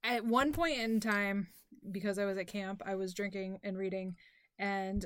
at 0.05 0.25
one 0.25 0.53
point 0.53 0.79
in 0.79 1.01
time, 1.01 1.49
because 1.91 2.19
I 2.19 2.25
was 2.27 2.39
at 2.39 2.47
camp, 2.47 2.83
I 2.85 2.95
was 2.95 3.15
drinking 3.15 3.59
and 3.65 3.77
reading, 3.77 4.15
and 4.59 5.05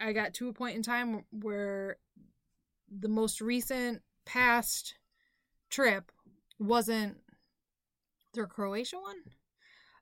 I 0.00 0.12
got 0.12 0.34
to 0.34 0.48
a 0.48 0.52
point 0.52 0.76
in 0.76 0.82
time 0.82 1.24
where 1.30 1.98
the 2.90 3.08
most 3.08 3.40
recent 3.40 4.02
past 4.24 4.94
trip 5.70 6.10
wasn't 6.58 7.18
their 8.34 8.46
Croatia 8.46 8.96
one. 8.98 9.16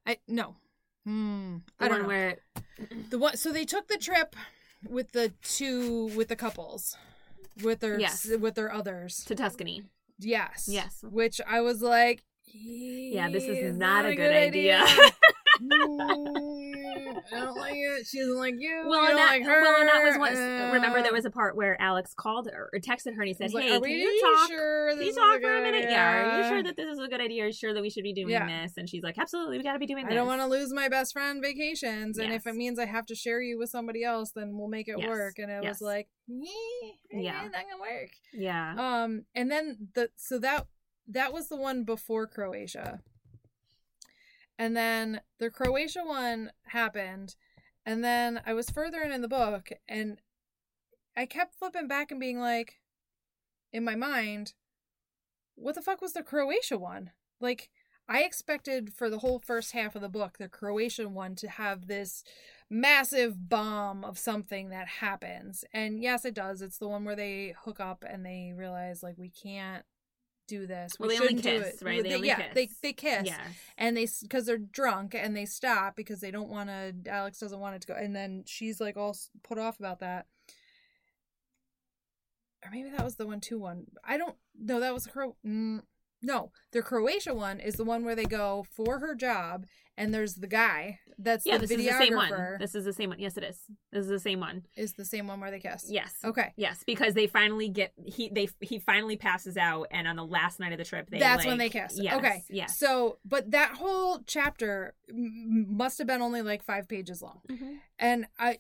I 0.07 0.19
no, 0.29 0.57
hmm, 1.05 1.57
I 1.81 1.89
don't 1.89 2.03
know. 2.03 2.09
where 2.09 2.37
the 3.11 3.19
one. 3.19 3.37
So 3.37 3.53
they 3.53 3.65
took 3.65 3.89
the 3.89 3.99
trip 3.99 4.37
with 4.89 5.13
the 5.13 5.33
two 5.43 6.07
with 6.17 6.29
the 6.29 6.37
couples, 6.37 6.97
with 7.63 7.81
their 7.81 7.99
Yes. 7.99 8.27
with 8.41 8.55
their 8.55 8.73
others. 8.73 9.25
to 9.25 9.35
tuscany 9.35 9.83
Yes, 10.19 10.67
Yes. 10.71 11.03
Which 11.03 11.41
I 11.47 11.61
was 11.61 11.83
like, 11.83 12.23
yeah 12.55 13.29
this 13.29 13.45
is 13.45 13.59
"Is 13.59 13.77
not 13.77 14.03
that 14.05 14.13
a 14.13 14.17
good 14.17 14.33
idea. 14.33 14.85
Mm, 15.61 17.17
I 17.33 17.41
don't 17.41 17.57
like 17.57 17.75
it. 17.75 18.07
She 18.07 18.19
doesn't 18.19 18.37
like 18.37 18.55
you. 18.59 18.85
Well, 18.87 19.01
you 19.03 19.09
and 19.09 19.17
don't 19.17 19.17
that, 19.17 19.31
like 19.33 19.45
her. 19.45 19.63
well, 19.63 19.81
and 19.81 19.89
that 19.89 20.03
was 20.03 20.19
once. 20.19 20.37
uh, 20.39 20.71
remember, 20.73 21.03
there 21.03 21.13
was 21.13 21.25
a 21.25 21.31
part 21.31 21.57
where 21.57 21.81
Alex 21.81 22.13
called 22.15 22.49
her 22.53 22.69
or 22.73 22.79
texted 22.79 23.15
her 23.15 23.23
and 23.23 23.29
he 23.29 23.35
said, 23.35 23.53
like, 23.55 23.65
"Hey, 23.65 23.71
are 23.71 23.81
can 23.81 23.83
we 23.83 23.95
you 24.03 24.21
talk? 24.21 24.49
Sure 24.49 24.91
Can 24.95 25.03
you 25.03 25.13
talk 25.15 25.33
for 25.33 25.37
a 25.37 25.41
good 25.41 25.63
minute? 25.63 25.91
Yeah. 25.91 26.13
Are 26.13 26.43
you 26.43 26.49
sure 26.49 26.63
that 26.63 26.77
this 26.77 26.87
is 26.93 26.99
a 26.99 27.09
good 27.09 27.21
idea? 27.21 27.45
Are 27.45 27.47
you 27.47 27.53
sure 27.53 27.73
that 27.75 27.81
we 27.83 27.91
should 27.91 28.05
be 28.05 28.13
doing 28.13 28.29
Yeah. 28.31 28.63
this?" 28.65 28.75
And 28.77 28.89
she's 28.89 29.03
like, 29.03 29.19
"Absolutely, 29.19 29.57
we 29.59 29.65
got 29.65 29.73
to 29.73 29.79
be 29.79 29.87
doing 29.87 30.05
this." 30.05 30.13
I 30.13 30.15
don't 30.15 30.27
want 30.27 30.41
to 30.43 30.47
lose 30.47 30.73
my 30.73 30.89
best 30.89 31.13
friend 31.15 31.43
vacations, 31.43 32.19
and 32.19 32.33
if 32.33 32.47
it 32.47 32.55
means 32.55 32.79
I 32.79 32.85
have 32.87 33.07
to 33.07 33.15
share 33.15 33.41
you 33.41 33.59
with 33.59 33.71
somebody 33.71 34.05
else, 34.05 34.33
then 34.33 34.57
we'll 34.57 34.69
make 34.69 34.89
it 34.89 34.97
Yes. 34.99 35.09
work. 35.09 35.39
And 35.39 35.51
it 35.51 35.63
Yes. 35.63 35.77
was 35.77 35.81
like, 35.83 36.09
yeah, 36.29 36.51
Yeah. 37.13 37.43
not 37.45 37.53
gonna 37.53 37.81
work. 37.81 38.11
Yeah. 38.33 38.75
Um, 38.77 39.25
and 39.35 39.51
then 39.51 39.89
the 39.95 40.11
so 40.17 40.39
that 40.41 40.67
that 41.07 41.33
was 41.33 41.49
the 41.49 41.57
one 41.57 41.85
before 41.85 42.27
Croatia, 42.27 43.01
and 44.59 44.77
then 44.77 45.21
the 45.39 45.51
Croatia 45.51 46.03
one 46.05 46.53
happened, 46.69 47.37
and 47.85 48.03
then 48.03 48.41
I 48.47 48.55
was 48.55 48.71
further 48.71 49.01
in 49.01 49.13
in 49.13 49.23
the 49.23 49.29
book, 49.29 49.71
and 49.89 50.21
I 51.17 51.27
kept 51.27 51.55
flipping 51.55 51.89
back 51.89 52.11
and 52.11 52.21
being 52.21 52.39
like, 52.39 52.81
in 53.73 53.85
my 53.85 53.95
mind, 53.95 54.55
what 55.55 55.75
the 55.75 55.83
fuck 55.83 56.01
was 56.01 56.13
the 56.13 56.23
Croatia 56.23 56.79
one? 56.79 57.11
Like, 57.41 57.71
I 58.09 58.23
expected 58.23 58.93
for 58.93 59.11
the 59.11 59.19
whole 59.19 59.39
first 59.39 59.73
half 59.73 59.97
of 59.97 60.03
the 60.03 60.09
book, 60.09 60.39
the 60.39 60.49
Croatian 60.49 61.15
one, 61.15 61.35
to 61.37 61.49
have 61.49 61.87
this 61.87 62.23
massive 62.71 63.49
bomb 63.49 64.05
of 64.05 64.19
something 64.19 64.69
that 64.71 64.87
happens. 64.87 65.65
And 65.73 66.01
yes, 66.01 66.25
it 66.25 66.35
does. 66.35 66.63
It's 66.63 66.79
the 66.79 66.89
one 66.89 67.05
where 67.05 67.17
they 67.17 67.55
hook 67.65 67.81
up 67.81 68.05
and 68.09 68.25
they 68.25 68.53
realize, 68.55 69.03
like, 69.03 69.17
we 69.19 69.31
can't 69.31 69.85
do 70.47 70.67
this. 70.67 70.93
We 70.99 71.07
Well, 71.09 71.17
they 71.17 71.23
only 71.29 71.43
kiss, 71.43 71.81
it. 71.81 71.85
right? 71.85 72.03
They 72.03 72.15
only 72.15 72.29
yeah, 72.29 72.53
they 72.55 72.67
kiss. 72.67 72.79
they 72.83 72.93
kiss, 72.93 73.27
Yeah. 73.27 73.41
and 73.79 73.97
they 73.97 74.07
because 74.23 74.47
they're 74.47 74.59
drunk 74.59 75.15
and 75.15 75.37
they 75.37 75.45
stop 75.47 75.97
because 75.97 76.21
they 76.21 76.31
don't 76.31 76.49
want 76.49 76.69
to. 76.71 76.95
Alex 77.11 77.39
doesn't 77.39 77.59
want 77.61 77.77
it 77.77 77.83
to 77.83 77.89
go, 77.89 77.95
and 77.95 78.15
then 78.15 78.45
she's 78.47 78.81
like 78.81 78.97
all 78.97 79.17
put 79.43 79.59
off 79.59 79.79
about 79.79 80.01
that. 80.01 80.27
Or 82.65 82.71
maybe 82.71 82.91
that 82.91 83.05
was 83.05 83.17
the 83.17 83.27
one 83.27 83.41
two 83.41 83.59
one. 83.59 83.87
I 84.05 84.17
don't. 84.17 84.37
know. 84.59 84.81
that 84.81 84.95
was 84.95 85.07
crow. 85.07 85.37
Mm, 85.47 85.83
No, 86.23 86.51
the 86.73 86.83
Croatia 86.83 87.35
one 87.35 87.61
is 87.61 87.75
the 87.75 87.85
one 87.85 88.05
where 88.05 88.17
they 88.17 88.25
go 88.25 88.65
for 88.71 88.99
her 88.99 89.15
job, 89.15 89.67
and 89.97 90.13
there's 90.13 90.35
the 90.35 90.47
guy 90.47 91.01
that's 91.19 91.47
Yeah, 91.47 91.55
the 91.57 91.67
this 91.67 91.71
is 91.79 91.87
the 91.87 91.93
same 91.93 92.15
one. 92.15 92.31
videographer. 92.31 92.59
This 92.59 92.75
is 92.75 92.85
the 92.85 92.93
same 92.93 93.09
one. 93.11 93.19
Yes, 93.19 93.37
it 93.39 93.45
is. 93.45 93.59
This 93.91 94.03
is 94.03 94.09
the 94.09 94.21
same 94.21 94.41
one. 94.41 94.65
is 94.77 94.93
the 94.93 95.05
same 95.05 95.27
one 95.27 95.41
where 95.41 95.51
they 95.51 95.59
kiss. 95.61 95.87
Yes. 95.89 96.13
Okay. 96.25 96.53
Yes, 96.57 96.83
because 96.87 97.15
they 97.15 97.27
finally 97.27 97.69
get 97.69 97.93
he 97.97 98.29
they 98.29 98.49
he 98.61 98.79
finally 98.79 99.17
passes 99.17 99.57
out, 99.57 99.87
and 99.91 100.07
on 100.07 100.17
the 100.17 100.25
last 100.27 100.61
night 100.61 100.73
of 100.73 100.79
the 100.79 100.85
trip, 100.85 101.09
they 101.11 101.19
That's 101.19 101.47
when 101.47 101.59
they 101.59 101.71
kiss. 101.71 101.99
Yes, 102.01 102.15
okay. 102.17 102.45
Yes. 102.51 102.79
So, 102.79 103.19
but 103.25 103.51
that 103.53 103.73
whole 103.77 104.21
chapter 104.27 104.95
must 105.11 105.99
have 105.99 106.07
been 106.07 106.21
only 106.23 106.43
like 106.43 106.63
five 106.63 106.87
pages 106.89 107.23
long. 107.23 107.41
Mhm. 107.51 107.79
And 107.99 108.27
I, 108.39 108.59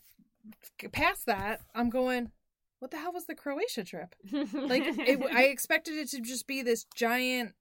past 0.93 1.27
that, 1.27 1.61
I'm 1.75 1.91
going, 1.91 2.31
what 2.79 2.91
the 2.91 2.97
hell 2.99 3.13
was 3.13 3.27
the 3.27 3.35
Croatia 3.35 3.85
trip? 3.85 4.15
Like, 4.33 4.83
it, 4.87 5.21
I 5.35 5.45
expected 5.45 5.95
it 5.97 6.09
to 6.11 6.21
just 6.21 6.47
be 6.47 6.63
this 6.63 6.85
giant 6.95 7.55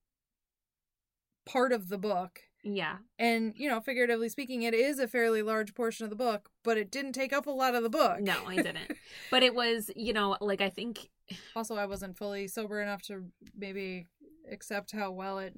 part 1.46 1.72
of 1.74 1.90
the 1.90 1.98
book. 1.98 2.42
Yeah. 2.66 2.98
And, 3.20 3.54
you 3.56 3.70
know, 3.70 3.80
figuratively 3.80 4.28
speaking, 4.30 4.64
it 4.64 4.74
is 4.74 4.98
a 5.00 5.08
fairly 5.08 5.42
large 5.42 5.74
portion 5.76 6.04
of 6.04 6.10
the 6.10 6.16
book, 6.16 6.50
but 6.64 6.78
it 6.78 6.92
didn't 6.92 7.14
take 7.14 7.32
up 7.32 7.46
a 7.46 7.52
lot 7.52 7.76
of 7.76 7.84
the 7.84 7.90
book. 7.90 8.20
No, 8.20 8.36
I 8.48 8.56
didn't. 8.56 8.92
but 9.32 9.44
it 9.44 9.54
was, 9.54 9.92
you 9.96 10.12
know, 10.14 10.36
like 10.42 10.62
I 10.62 10.70
think 10.70 11.08
Also, 11.56 11.76
I 11.76 11.86
wasn't 11.86 12.18
fully 12.18 12.48
sober 12.48 12.82
enough 12.82 13.04
to 13.04 13.24
maybe 13.56 14.08
accept 14.52 14.92
how 14.92 15.12
well 15.12 15.38
it 15.40 15.54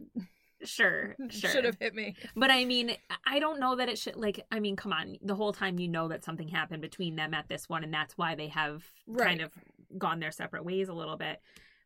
sure, 0.64 1.16
sure. 1.30 1.50
should 1.50 1.66
have 1.66 1.78
hit 1.80 1.96
me. 1.96 2.16
But 2.36 2.52
I 2.52 2.66
mean, 2.66 2.92
I 3.26 3.40
don't 3.40 3.60
know 3.60 3.76
that 3.78 3.90
it 3.90 3.98
should. 3.98 4.16
Like, 4.18 4.46
I 4.52 4.60
mean, 4.60 4.76
come 4.76 4.92
on. 4.94 5.18
The 5.22 5.36
whole 5.36 5.54
time 5.54 5.80
you 5.80 5.88
know 5.88 6.08
that 6.10 6.24
something 6.26 6.50
happened 6.50 6.82
between 6.82 7.16
them 7.16 7.34
at 7.34 7.48
this 7.48 7.70
one, 7.70 7.84
and 7.84 7.94
that's 7.94 8.18
why 8.18 8.36
they 8.36 8.48
have 8.50 8.84
Right. 9.08 9.28
kind 9.28 9.42
of 9.42 9.52
gone 9.98 10.20
their 10.20 10.32
separate 10.32 10.66
ways 10.66 10.90
a 10.90 10.94
little 10.94 11.16
bit. 11.18 11.42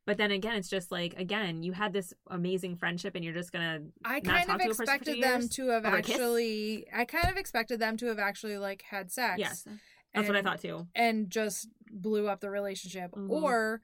But 0.06 0.18
then 0.18 0.32
again, 0.32 0.56
it's 0.56 0.68
just 0.70 0.92
like 0.92 1.14
again, 1.18 1.62
you 1.64 1.74
had 1.74 1.94
this 1.94 2.14
amazing 2.30 2.76
friendship, 2.78 3.14
and 3.16 3.24
you're 3.24 3.34
just 3.34 3.52
gonna. 3.52 3.82
I 4.04 4.16
not 4.16 4.24
kind 4.24 4.48
talk 4.48 4.56
of 4.56 4.62
to 4.62 4.66
a 4.66 4.68
person 4.70 4.76
for 4.76 4.84
expected 4.84 5.16
two 5.16 5.22
them 5.22 5.50
to 5.50 5.68
have 5.70 5.86
Over 5.86 5.98
a 5.98 6.02
kiss? 6.02 6.16
actually. 6.16 6.86
I 6.94 7.06
kind 7.06 7.30
of 7.30 7.38
expected 7.38 7.80
them 7.80 7.98
to 7.98 8.08
have 8.08 8.20
actually 8.20 8.58
like 8.58 8.82
had 8.90 9.12
sex. 9.12 9.38
Yes, 9.40 9.66
that's 10.14 10.28
what 10.28 10.36
I 10.36 10.42
thought 10.42 10.60
too. 10.62 10.88
And 10.96 11.30
just 11.30 11.68
blew 11.92 12.28
up 12.28 12.40
the 12.40 12.50
relationship, 12.50 13.12
Mhm. 13.12 13.30
or 13.30 13.82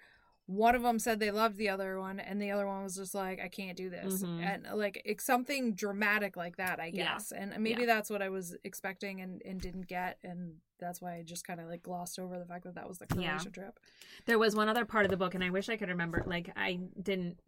one 0.48 0.74
of 0.76 0.82
them 0.82 0.98
said 0.98 1.20
they 1.20 1.30
loved 1.30 1.58
the 1.58 1.70
other 1.70 2.00
one, 2.00 2.20
and 2.20 2.42
the 2.42 2.50
other 2.52 2.66
one 2.66 2.82
was 2.84 2.96
just 2.96 3.14
like, 3.14 3.40
"I 3.40 3.48
can't 3.50 3.78
do 3.78 3.90
this," 3.90 4.24
Mhm. 4.24 4.42
and 4.42 4.68
like 4.80 5.02
it's 5.06 5.24
something 5.24 5.74
dramatic 5.76 6.36
like 6.36 6.56
that, 6.58 6.80
I 6.80 6.88
Yeah. 6.88 7.14
guess. 7.14 7.32
And 7.32 7.52
maybe 7.62 7.82
Yeah. 7.82 7.88
that's 7.88 8.10
what 8.10 8.22
I 8.22 8.30
was 8.30 8.56
expecting 8.64 9.22
and 9.22 9.42
and 9.44 9.60
didn't 9.62 9.88
get, 9.88 10.18
and 10.24 10.62
that's 10.80 11.02
why 11.02 11.16
I 11.16 11.24
just 11.24 11.46
kind 11.46 11.60
of 11.60 11.68
like 11.68 11.84
glossed 11.84 12.18
over 12.18 12.40
the 12.40 12.46
fact 12.46 12.64
that 12.64 12.76
that 12.76 12.88
was 12.88 12.98
the 12.98 13.08
Yeah. 13.20 13.32
Croatia 13.38 13.52
trip. 13.52 13.80
There 14.26 14.40
was 14.40 14.56
one 14.56 14.70
other 14.70 14.86
part 14.86 15.06
of 15.06 15.12
the 15.12 15.18
book, 15.18 15.36
and 15.36 15.44
I 15.44 15.50
wish 15.50 15.70
I 15.70 15.78
could 15.78 15.90
remember. 15.90 16.24
Like, 16.26 16.52
I 16.56 16.80
didn't. 17.02 17.40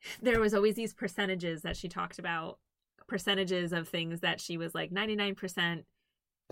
There 0.20 0.40
was 0.40 0.52
always 0.54 0.74
these 0.74 0.92
percentages 0.94 1.62
that 1.62 1.76
she 1.76 1.88
talked 1.88 2.18
about, 2.18 2.58
percentages 3.06 3.72
of 3.72 3.88
things 3.88 4.18
that 4.20 4.40
she 4.40 4.56
was 4.56 4.74
like 4.74 4.90
ninety 4.90 5.14
nine 5.14 5.36
percent 5.36 5.86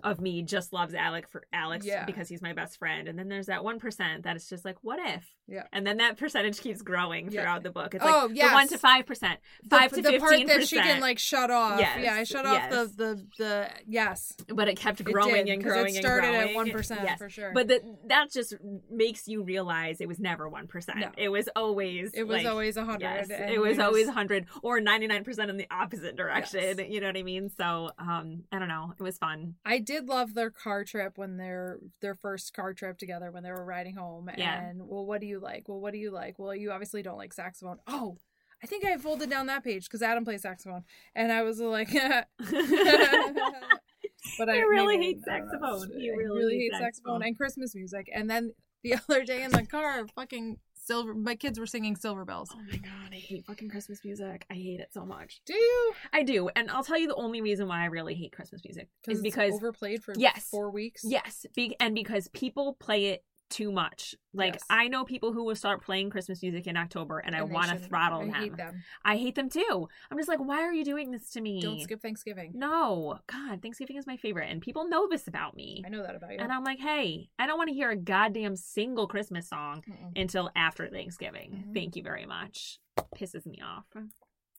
of 0.02 0.20
me 0.20 0.42
just 0.42 0.72
loves 0.72 0.94
Alec 0.94 1.28
for 1.28 1.44
Alex 1.52 1.84
Yeah. 1.86 2.04
because 2.04 2.28
he's 2.28 2.42
my 2.42 2.52
best 2.52 2.78
friend, 2.78 3.08
and 3.08 3.18
then 3.18 3.28
there's 3.28 3.46
that 3.46 3.62
one 3.62 3.74
percent 3.78 3.90
percent 3.90 4.22
that 4.22 4.36
is 4.36 4.48
just 4.48 4.64
like, 4.64 4.76
what 4.82 5.00
if? 5.04 5.26
Yeah. 5.48 5.64
And 5.72 5.84
then 5.84 5.96
that 5.96 6.16
percentage 6.16 6.60
keeps 6.60 6.80
growing 6.80 7.24
Yeah. 7.32 7.40
throughout 7.42 7.64
the 7.64 7.70
book. 7.70 7.92
It's 7.94 8.04
Oh, 8.06 8.26
like 8.28 8.36
yes. 8.36 8.48
the 8.48 8.54
one 8.54 8.68
to 8.68 8.78
five 8.78 9.04
percent, 9.04 9.40
The- 9.64 9.68
five 9.70 9.90
to 9.92 10.00
the 10.00 10.18
part 10.20 10.30
fifteen 10.30 10.46
that 10.46 10.68
she 10.68 10.76
can 10.76 11.00
like 11.00 11.18
shut 11.18 11.50
off. 11.50 11.80
Yes, 11.80 11.98
Yeah, 12.00 12.14
I 12.14 12.22
shut 12.22 12.46
off 12.46 12.54
yes. 12.54 12.72
the 12.72 12.86
the 13.04 13.26
the 13.38 13.70
yes. 13.86 14.32
but 14.54 14.68
it 14.68 14.76
kept 14.78 15.02
growing 15.02 15.12
It 15.12 15.14
growing 15.32 15.46
did, 15.46 15.52
and 15.54 15.62
growing 15.64 15.94
It 15.96 16.02
started 16.02 16.28
and 16.28 16.50
at 16.50 16.54
one 16.54 16.70
percent 16.70 17.00
Yes. 17.02 17.18
for 17.18 17.28
sure. 17.28 17.50
But 17.52 17.66
that 17.66 17.80
that 18.06 18.30
just 18.30 18.54
makes 18.90 19.26
you 19.26 19.42
realize 19.42 20.00
it 20.00 20.06
was 20.06 20.20
never 20.20 20.48
one 20.48 20.68
percent. 20.68 20.98
No. 21.00 21.10
It 21.16 21.30
was 21.30 21.48
always 21.56 22.12
it 22.12 22.24
was 22.28 22.38
like, 22.44 22.46
always 22.46 22.76
a 22.76 22.84
hundred. 22.84 23.26
Yes, 23.28 23.30
it 23.30 23.60
was 23.60 23.78
always 23.80 24.06
100 24.06 24.46
or 24.62 24.80
99% 24.80 25.48
in 25.50 25.56
the 25.56 25.66
opposite 25.70 26.16
direction. 26.16 26.78
You 26.90 27.00
know 27.00 27.08
what 27.08 27.16
I 27.16 27.22
mean? 27.22 27.48
So, 27.50 27.90
um, 27.98 28.44
I 28.52 28.58
don't 28.58 28.68
know. 28.68 28.94
It 28.98 29.02
was 29.02 29.18
fun. 29.18 29.54
I 29.64 29.78
did 29.90 30.08
love 30.08 30.34
their 30.34 30.50
car 30.50 30.84
trip 30.84 31.18
when 31.18 31.36
their 31.36 31.80
their 32.00 32.14
first 32.14 32.54
car 32.54 32.72
trip 32.72 32.96
together 32.96 33.32
when 33.32 33.42
they 33.42 33.50
were 33.50 33.64
riding 33.64 33.96
home. 33.96 34.30
Yeah. 34.36 34.62
And 34.62 34.82
well, 34.86 35.04
what 35.04 35.20
do 35.20 35.26
you 35.26 35.40
like? 35.40 35.68
Well, 35.68 35.80
what 35.80 35.92
do 35.92 35.98
you 35.98 36.12
like? 36.12 36.38
Well, 36.38 36.54
you 36.54 36.70
obviously 36.70 37.02
don't 37.02 37.16
like 37.18 37.32
saxophone. 37.32 37.78
Oh, 37.88 38.16
I 38.62 38.66
think 38.66 38.84
I 38.84 38.96
folded 38.98 39.30
down 39.30 39.46
that 39.46 39.64
page 39.64 39.84
because 39.84 40.02
Adam 40.02 40.24
plays 40.24 40.42
saxophone, 40.42 40.84
and 41.14 41.32
I 41.32 41.42
was 41.42 41.58
like, 41.60 41.92
but 41.92 42.28
I 44.48 44.58
really 44.60 44.98
hate 44.98 45.18
I 45.28 45.38
don't 45.38 45.46
know. 45.46 45.78
saxophone. 45.80 46.00
You 46.00 46.12
I 46.12 46.16
really 46.16 46.58
hate 46.58 46.72
saxophone. 46.78 47.22
and 47.22 47.36
Christmas 47.36 47.74
music. 47.74 48.08
And 48.14 48.30
then 48.30 48.52
the 48.84 48.94
other 49.08 49.24
day 49.24 49.42
in 49.42 49.50
the 49.50 49.66
car, 49.66 50.06
fucking 50.14 50.58
silver. 50.90 51.14
My 51.14 51.34
kids 51.34 51.58
were 51.58 51.66
singing 51.66 51.96
Silver 51.96 52.24
Bells. 52.24 52.50
Oh 52.54 52.60
my 52.70 52.76
god, 52.78 53.10
I 53.12 53.16
hate 53.16 53.44
fucking 53.46 53.70
Christmas 53.70 54.04
music. 54.04 54.44
I 54.50 54.54
hate 54.54 54.80
it 54.80 54.88
so 54.92 55.04
much. 55.06 55.40
Do 55.46 55.54
you? 55.54 55.92
I 56.12 56.22
do. 56.22 56.48
And 56.56 56.70
I'll 56.70 56.84
tell 56.84 56.98
you 56.98 57.06
the 57.08 57.14
only 57.14 57.40
reason 57.40 57.68
why 57.68 57.82
I 57.82 57.86
really 57.86 58.14
hate 58.14 58.32
Christmas 58.32 58.62
music 58.64 58.88
is 59.08 59.18
it's 59.18 59.22
because 59.22 59.52
overplayed 59.54 60.02
for 60.02 60.14
Yes. 60.16 60.48
four 60.50 60.70
weeks. 60.70 61.02
yes, 61.04 61.46
be, 61.54 61.76
and 61.80 61.94
because 61.94 62.28
people 62.28 62.74
play 62.80 63.06
it 63.06 63.24
too 63.50 63.70
much. 63.72 64.14
Like 64.32 64.54
Yes. 64.54 64.64
I 64.70 64.88
know 64.88 65.04
people 65.04 65.32
who 65.32 65.44
will 65.44 65.56
start 65.56 65.82
playing 65.82 66.10
Christmas 66.10 66.40
music 66.42 66.66
in 66.66 66.76
October 66.76 67.18
and, 67.18 67.34
I 67.34 67.40
And 67.40 67.50
they 67.50 67.54
want 67.54 67.70
to 67.70 67.78
throttle 67.78 68.20
I 68.20 68.24
them. 68.26 68.32
hate 68.34 68.56
them. 68.56 68.82
I 69.04 69.16
hate 69.16 69.34
them 69.34 69.48
too. 69.50 69.88
I'm 70.10 70.16
just 70.16 70.28
like, 70.28 70.38
why 70.38 70.60
are 70.62 70.72
you 70.72 70.84
doing 70.84 71.10
this 71.10 71.30
to 71.30 71.40
me? 71.40 71.60
Don't 71.60 71.80
skip 71.80 72.00
Thanksgiving. 72.00 72.52
No, 72.54 73.18
God, 73.26 73.60
Thanksgiving 73.60 73.96
is 73.96 74.06
my 74.06 74.16
favorite, 74.16 74.48
and 74.50 74.62
people 74.62 74.88
know 74.88 75.08
this 75.08 75.26
about 75.28 75.54
me. 75.56 75.82
I 75.84 75.88
know 75.90 76.02
that 76.02 76.14
about 76.14 76.30
you. 76.32 76.38
And 76.38 76.50
I'm 76.52 76.64
like, 76.64 76.78
hey, 76.78 77.28
I 77.38 77.46
don't 77.46 77.58
want 77.58 77.68
to 77.68 77.74
hear 77.74 77.90
a 77.90 77.96
goddamn 77.96 78.56
single 78.56 79.06
Christmas 79.08 79.48
song 79.48 79.82
Mm-mm. 79.88 80.18
until 80.20 80.50
after 80.56 80.88
Thanksgiving. 80.88 81.64
Mhm. 81.68 81.74
Thank 81.74 81.96
you 81.96 82.02
very 82.02 82.24
much. 82.26 82.78
Pisses 83.16 83.46
me 83.46 83.60
off. 83.64 83.84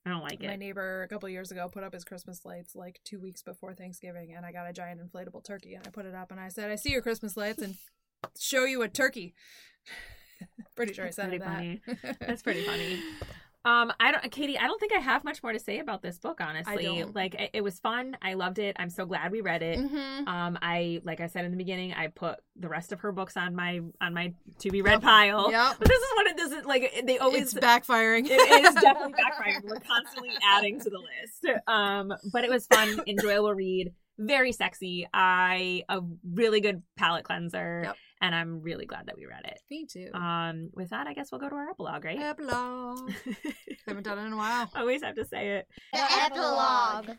I 0.03 0.09
don't 0.09 0.21
like 0.23 0.43
it. 0.43 0.47
My 0.47 0.55
neighbor 0.55 1.03
a 1.03 1.07
couple 1.07 1.29
years 1.29 1.51
ago 1.51 1.69
put 1.71 1.83
up 1.83 1.93
his 1.93 2.03
Christmas 2.03 2.43
lights 2.43 2.75
like 2.75 2.99
two 3.05 3.19
weeks 3.19 3.43
before 3.43 3.75
Thanksgiving, 3.75 4.33
and 4.35 4.43
I 4.45 4.51
got 4.51 4.67
a 4.67 4.73
giant 4.73 4.99
inflatable 4.99 5.43
turkey, 5.45 5.75
and 5.75 5.85
I 5.87 5.91
put 5.91 6.05
it 6.07 6.15
up, 6.15 6.31
and 6.31 6.39
I 6.39 6.47
said, 6.49 6.71
"I 6.71 6.75
see 6.75 6.91
your 6.91 7.03
Christmas 7.03 7.37
lights, 7.37 7.61
and 7.61 7.75
show 8.39 8.65
you 8.65 8.81
a 8.81 8.87
turkey." 8.87 9.33
pretty 10.75 10.93
sure 10.93 11.05
That's 11.05 11.19
I 11.19 11.23
said 11.23 11.41
pretty 11.41 11.81
that. 12.01 12.19
That's 12.27 12.41
pretty 12.41 12.63
funny. 12.63 12.99
Um, 13.63 13.93
I 13.99 14.11
don't, 14.11 14.31
Katie. 14.31 14.57
I 14.57 14.65
don't 14.65 14.79
think 14.79 14.91
I 14.91 14.99
have 14.99 15.23
much 15.23 15.43
more 15.43 15.53
to 15.53 15.59
say 15.59 15.77
about 15.77 16.01
this 16.01 16.17
book. 16.17 16.41
Honestly, 16.41 17.03
like 17.03 17.35
it, 17.35 17.51
it 17.53 17.61
was 17.61 17.77
fun. 17.79 18.17
I 18.19 18.33
loved 18.33 18.57
it. 18.57 18.75
I'm 18.79 18.89
so 18.89 19.05
glad 19.05 19.31
we 19.31 19.41
read 19.41 19.61
it. 19.61 19.77
mm-hmm. 19.77 20.27
Um, 20.27 20.57
I 20.63 21.01
like 21.03 21.21
I 21.21 21.27
said 21.27 21.45
in 21.45 21.51
the 21.51 21.57
beginning, 21.57 21.93
I 21.93 22.07
put 22.07 22.39
the 22.55 22.67
rest 22.67 22.91
of 22.91 23.01
her 23.01 23.11
books 23.11 23.37
on 23.37 23.55
my 23.55 23.81
on 24.01 24.15
my 24.15 24.33
to 24.59 24.71
be 24.71 24.81
read 24.81 25.03
pile. 25.03 25.51
Yep. 25.51 25.75
But 25.77 25.87
this 25.87 26.01
is 26.01 26.09
what 26.15 26.27
it 26.27 26.37
does. 26.37 26.51
It 26.53 26.65
like 26.65 27.03
they 27.05 27.19
always 27.19 27.53
It's 27.53 27.63
backfiring. 27.63 28.25
it 28.25 28.65
is 28.65 28.73
definitely 28.75 29.13
backfiring. 29.13 29.63
We're 29.63 29.79
constantly 29.79 30.31
adding 30.43 30.79
to 30.79 30.89
the 30.89 30.97
list. 30.99 31.59
Um, 31.67 32.13
but 32.31 32.43
it 32.43 32.49
was 32.49 32.65
fun, 32.65 33.01
enjoyable 33.05 33.53
read, 33.53 33.93
very 34.17 34.53
sexy. 34.53 35.07
I 35.13 35.83
a 35.87 36.01
really 36.33 36.61
good 36.61 36.81
palate 36.97 37.25
cleanser, 37.25 37.81
Yep. 37.85 37.95
And 38.21 38.33
I'm 38.35 38.61
really 38.61 38.85
glad 38.85 39.07
that 39.07 39.17
we 39.17 39.25
read 39.25 39.43
it. 39.45 39.59
Me 39.69 39.85
too. 39.85 40.09
Um, 40.13 40.69
with 40.73 40.89
that, 40.91 41.07
I 41.07 41.13
guess 41.13 41.31
we'll 41.31 41.41
go 41.41 41.49
to 41.49 41.55
our 41.55 41.69
epilogue, 41.71 42.05
right? 42.05 42.19
Epilogue. 42.19 43.11
Haven't 43.87 44.03
done 44.03 44.19
it 44.19 44.25
in 44.27 44.33
a 44.33 44.37
while. 44.37 44.69
I 44.73 44.79
always 44.79 45.01
have 45.03 45.15
to 45.15 45.25
say 45.25 45.57
it. 45.57 45.67
The 45.93 45.99
epilogue. 46.23 47.17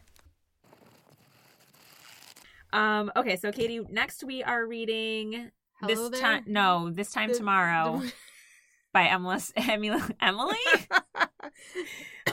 Um, 2.73 3.13
okay, 3.17 3.37
so 3.37 3.53
Katie, 3.53 3.81
next 3.91 4.25
we 4.25 4.43
are 4.43 4.67
reading 4.67 5.51
Hello 5.81 6.09
this 6.09 6.21
there? 6.21 6.21
time. 6.21 6.45
No, 6.47 6.91
this 6.91 7.13
time 7.13 7.29
The- 7.31 7.35
tomorrow 7.37 8.03
by 8.95 9.05
Emily. 9.09 9.39
Emily. 9.57 10.01
Emily. 10.21 10.57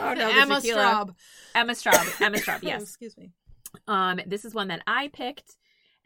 Oh, 0.02 0.14
no, 0.14 0.30
Emma 0.30 0.62
the. 0.62 0.70
Straub. 0.70 1.16
Emma 1.54 1.74
Straub. 1.74 2.22
Emma 2.22 2.38
Straub. 2.38 2.58
Oh, 2.58 2.60
Yes. 2.68 2.84
excuse 2.84 3.18
me. 3.18 3.32
Um, 3.88 4.22
this 4.26 4.46
is 4.46 4.54
one 4.54 4.70
that 4.70 4.82
I 4.88 5.10
picked, 5.10 5.58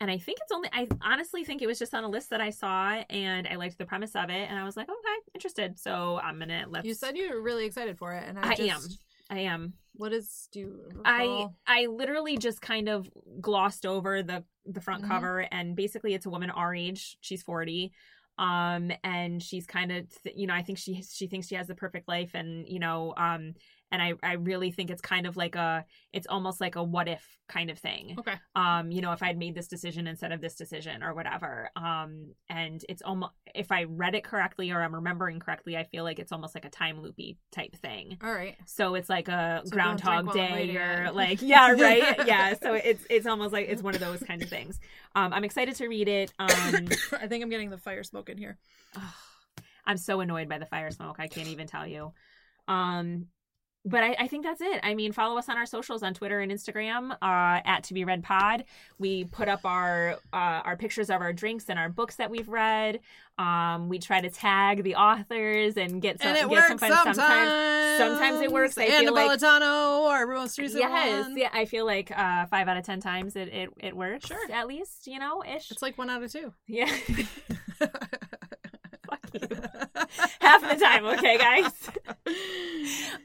and 0.04 0.12
I 0.12 0.18
think 0.18 0.38
it's 0.42 0.52
only. 0.52 0.68
I 0.74 0.86
honestly 1.02 1.46
think 1.46 1.62
it 1.62 1.68
was 1.68 1.80
just 1.80 1.94
on 1.94 2.04
a 2.04 2.10
list 2.10 2.30
that 2.32 2.42
I 2.42 2.50
saw, 2.50 3.02
and 3.10 3.48
I 3.48 3.56
liked 3.56 3.78
the 3.78 3.86
premise 3.86 4.18
of 4.18 4.30
it, 4.30 4.50
and 4.50 4.60
I 4.60 4.66
was 4.66 4.76
like, 4.76 4.90
okay, 4.90 5.18
interested. 5.34 5.80
So 5.80 6.20
I'm 6.22 6.40
gonna 6.40 6.66
let 6.68 6.84
You 6.84 6.94
said 6.94 7.16
you 7.16 7.30
were 7.30 7.42
really 7.42 7.66
excited 7.66 7.98
for 7.98 8.12
it, 8.12 8.28
and 8.28 8.38
I, 8.38 8.50
I 8.52 8.56
just, 8.56 9.00
am. 9.32 9.38
I 9.38 9.40
am. 9.44 9.74
What 9.94 10.12
is 10.12 10.50
do 10.52 10.60
you 10.60 10.80
I 11.06 11.22
recall? 11.22 11.56
I 11.66 11.86
literally 11.86 12.38
just 12.38 12.62
kind 12.62 12.90
of 12.90 13.10
glossed 13.40 13.86
over 13.86 14.22
the 14.22 14.44
the 14.66 14.82
front 14.82 15.06
Mhm. 15.06 15.08
cover, 15.08 15.40
and 15.40 15.74
basically 15.74 16.14
it's 16.14 16.26
a 16.26 16.30
woman 16.30 16.50
our 16.50 16.76
age. 16.76 17.16
She's 17.22 17.42
forty, 17.42 17.94
um, 18.38 18.92
and 19.06 19.42
she's 19.42 19.66
kind 19.66 19.90
of 19.94 20.06
you 20.36 20.48
know 20.48 20.54
I 20.54 20.64
think 20.64 20.80
she 20.80 21.02
she 21.02 21.28
thinks 21.28 21.48
she 21.48 21.56
has 21.56 21.68
the 21.68 21.76
perfect 21.76 22.10
life, 22.10 22.32
and 22.34 22.68
you 22.68 22.80
know 22.80 23.14
um. 23.16 23.54
And 23.94 24.02
I, 24.02 24.14
I 24.22 24.34
really 24.34 24.72
think 24.72 24.90
it's 24.90 25.02
kind 25.02 25.26
of 25.26 25.38
like 25.38 25.56
a, 25.56 25.86
it's 26.12 26.28
almost 26.28 26.60
like 26.60 26.76
a 26.76 26.84
what 26.84 27.08
if 27.08 27.26
kind 27.48 27.70
of 27.70 27.78
thing. 27.78 28.16
Okay. 28.20 28.34
um 28.56 28.90
you 28.90 29.02
know 29.02 29.12
if 29.12 29.22
i'd 29.22 29.38
made 29.38 29.54
this 29.54 29.68
decision 29.68 30.08
instead 30.08 30.32
of 30.32 30.40
this 30.42 30.56
decision 30.56 31.04
or 31.04 31.14
whatever 31.14 31.70
um 31.76 32.34
and 32.50 32.84
it's 32.88 33.02
almost 33.02 33.34
if 33.54 33.70
i 33.72 33.84
read 33.84 34.16
it 34.16 34.24
correctly 34.24 34.72
or 34.72 34.82
i'm 34.82 34.96
remembering 34.96 35.40
correctly 35.40 35.76
i 35.78 35.84
feel 35.84 36.04
like 36.06 36.20
it's 36.20 36.32
almost 36.32 36.56
like 36.56 36.64
a 36.66 36.70
time 36.70 37.02
loopy 37.02 37.38
type 37.52 37.76
thing 37.76 38.18
All 38.24 38.34
right. 38.34 38.56
so 38.66 38.96
it's 38.96 39.10
like 39.10 39.28
a 39.28 39.62
So 39.66 39.72
groundhog 39.72 40.32
day 40.34 40.76
or 40.78 41.12
like 41.12 41.42
yeah 41.42 41.72
right 41.78 42.26
yeah 42.26 42.54
so 42.64 42.74
it's 42.74 43.04
it's 43.10 43.28
almost 43.28 43.52
like 43.54 43.68
it's 43.68 43.84
one 43.84 43.94
of 43.94 44.00
those 44.02 44.22
kind 44.24 44.42
of 44.42 44.50
things 44.50 44.80
um 45.14 45.34
i'm 45.34 45.44
excited 45.44 45.76
to 45.76 45.88
read 45.88 46.08
it 46.08 46.34
um 46.40 46.50
I 47.22 47.28
think 47.28 47.44
I'm 47.44 47.50
getting 47.50 47.70
the 47.70 47.78
fire 47.78 48.04
smoke 48.04 48.30
in 48.30 48.38
here. 48.38 48.58
I'm 49.86 49.98
so 49.98 50.22
annoyed 50.22 50.48
by 50.50 50.60
the 50.60 50.66
fire 50.66 50.92
smoke. 50.92 51.18
I 51.20 51.28
can't 51.28 51.50
even 51.50 51.68
tell 51.68 51.86
you. 51.86 52.14
Um, 52.68 53.28
but 53.86 54.04
I, 54.04 54.16
I 54.20 54.28
think 54.28 54.44
that's 54.44 54.62
it. 54.62 54.80
I 54.84 54.94
mean, 54.96 55.12
follow 55.12 55.38
us 55.38 55.50
on 55.50 55.58
our 55.58 55.66
socials 55.66 56.04
on 56.04 56.14
Twitter 56.14 56.40
and 56.40 56.52
Instagram 56.52 57.12
uh, 57.12 57.62
at 57.66 57.84
To 57.86 57.94
Be 57.94 58.06
Read 58.06 58.24
Pod. 58.24 58.64
We 58.98 59.26
put 59.26 59.50
up 59.50 59.66
our 59.66 60.18
uh, 60.32 60.62
our 60.64 60.78
pictures 60.78 61.10
of 61.10 61.22
our 61.22 61.34
drinks 61.34 61.70
and 61.70 61.78
our 61.78 61.90
books 61.90 62.16
that 62.16 62.30
we've 62.30 62.48
read. 62.48 63.00
Um, 63.38 63.90
we 63.90 64.00
try 64.00 64.22
to 64.22 64.30
tag 64.30 64.84
the 64.84 64.96
authors 64.96 65.76
and 65.76 66.02
get 66.02 66.22
some 66.22 66.30
and 66.30 66.38
it 66.38 66.42
get 66.42 66.50
works 66.50 66.68
some 66.68 66.78
fun. 66.78 66.92
sometimes. 66.92 67.18
Sometimes, 67.18 67.98
sometimes 67.98 68.42
it 68.42 68.52
works. 68.52 68.78
I 68.78 68.88
feel 68.88 69.14
like 69.14 69.44
our 69.44 70.28
most 70.28 70.58
recent 70.60 70.80
yes, 70.80 71.26
one. 71.26 71.38
yeah. 71.38 71.50
I 71.52 71.66
feel 71.66 71.86
like 71.86 72.12
uh, 72.16 72.46
five 72.46 72.68
out 72.68 72.78
of 72.78 72.86
ten 72.86 73.00
times 73.00 73.36
it 73.36 73.50
it, 73.50 73.70
it 73.80 73.96
works. 73.96 74.28
Sure. 74.28 74.52
at 74.52 74.68
least 74.68 75.08
you 75.08 75.20
know 75.20 75.44
ish. 75.44 75.72
It's 75.72 75.82
like 75.82 75.98
one 75.98 76.10
out 76.10 76.24
of 76.24 76.32
two. 76.32 76.54
yeah, 76.68 76.94
half 80.40 80.62
the 80.62 80.76
time. 80.80 81.06
Okay, 81.06 81.38
guys. 81.38 81.72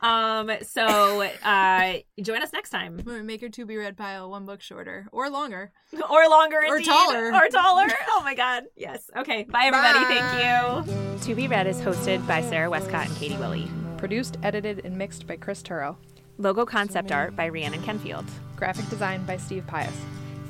um. 0.01 0.51
So 0.62 1.22
uh, 1.22 1.99
join 2.22 2.43
us 2.43 2.53
next 2.53 2.70
time. 2.70 3.01
Make 3.24 3.41
your 3.41 3.51
to 3.51 3.66
be 3.66 3.76
read 3.76 3.97
pile 3.97 4.30
one 4.30 4.45
book 4.47 4.61
shorter 4.61 5.09
or 5.12 5.30
longer. 5.30 5.72
or 6.11 6.28
longer 6.28 6.59
Or 6.66 6.76
indeed. 6.76 6.86
taller. 6.86 7.32
or 7.34 7.49
taller 7.49 7.86
oh 8.11 8.20
my 8.22 8.34
god 8.34 8.64
yes 8.76 9.11
okay 9.16 9.45
bye 9.45 9.64
everybody 9.66 10.01
Bye. 10.05 10.20
thank 10.20 11.16
you 11.16 11.18
to 11.26 11.34
be 11.34 11.49
read 11.49 11.66
is 11.66 11.80
hosted 11.80 12.24
by 12.26 12.43
sara 12.43 12.68
westcott 12.68 13.07
and 13.09 13.16
katie 13.16 13.36
willie 13.39 13.66
Produced, 13.97 14.36
edited, 14.45 14.84
and 14.84 14.97
mixed 14.97 15.26
by 15.26 15.36
Chris 15.36 15.62
Turo. 15.62 15.97
logo 16.36 16.64
concept 16.66 17.11
art 17.11 17.34
by 17.34 17.47
rhiannon 17.49 17.82
kenfield 17.82 18.26
Graphic 18.57 18.86
design 18.91 19.24
by 19.24 19.39
Steve 19.39 19.66
Pius. 19.66 19.95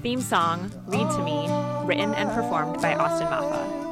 theme 0.02 0.20
song 0.20 0.70
read 0.86 1.08
to 1.10 1.22
me 1.22 1.46
written 1.86 2.12
and 2.14 2.28
performed 2.30 2.82
by 2.82 2.94
austin 2.96 3.28
maffa 3.28 3.87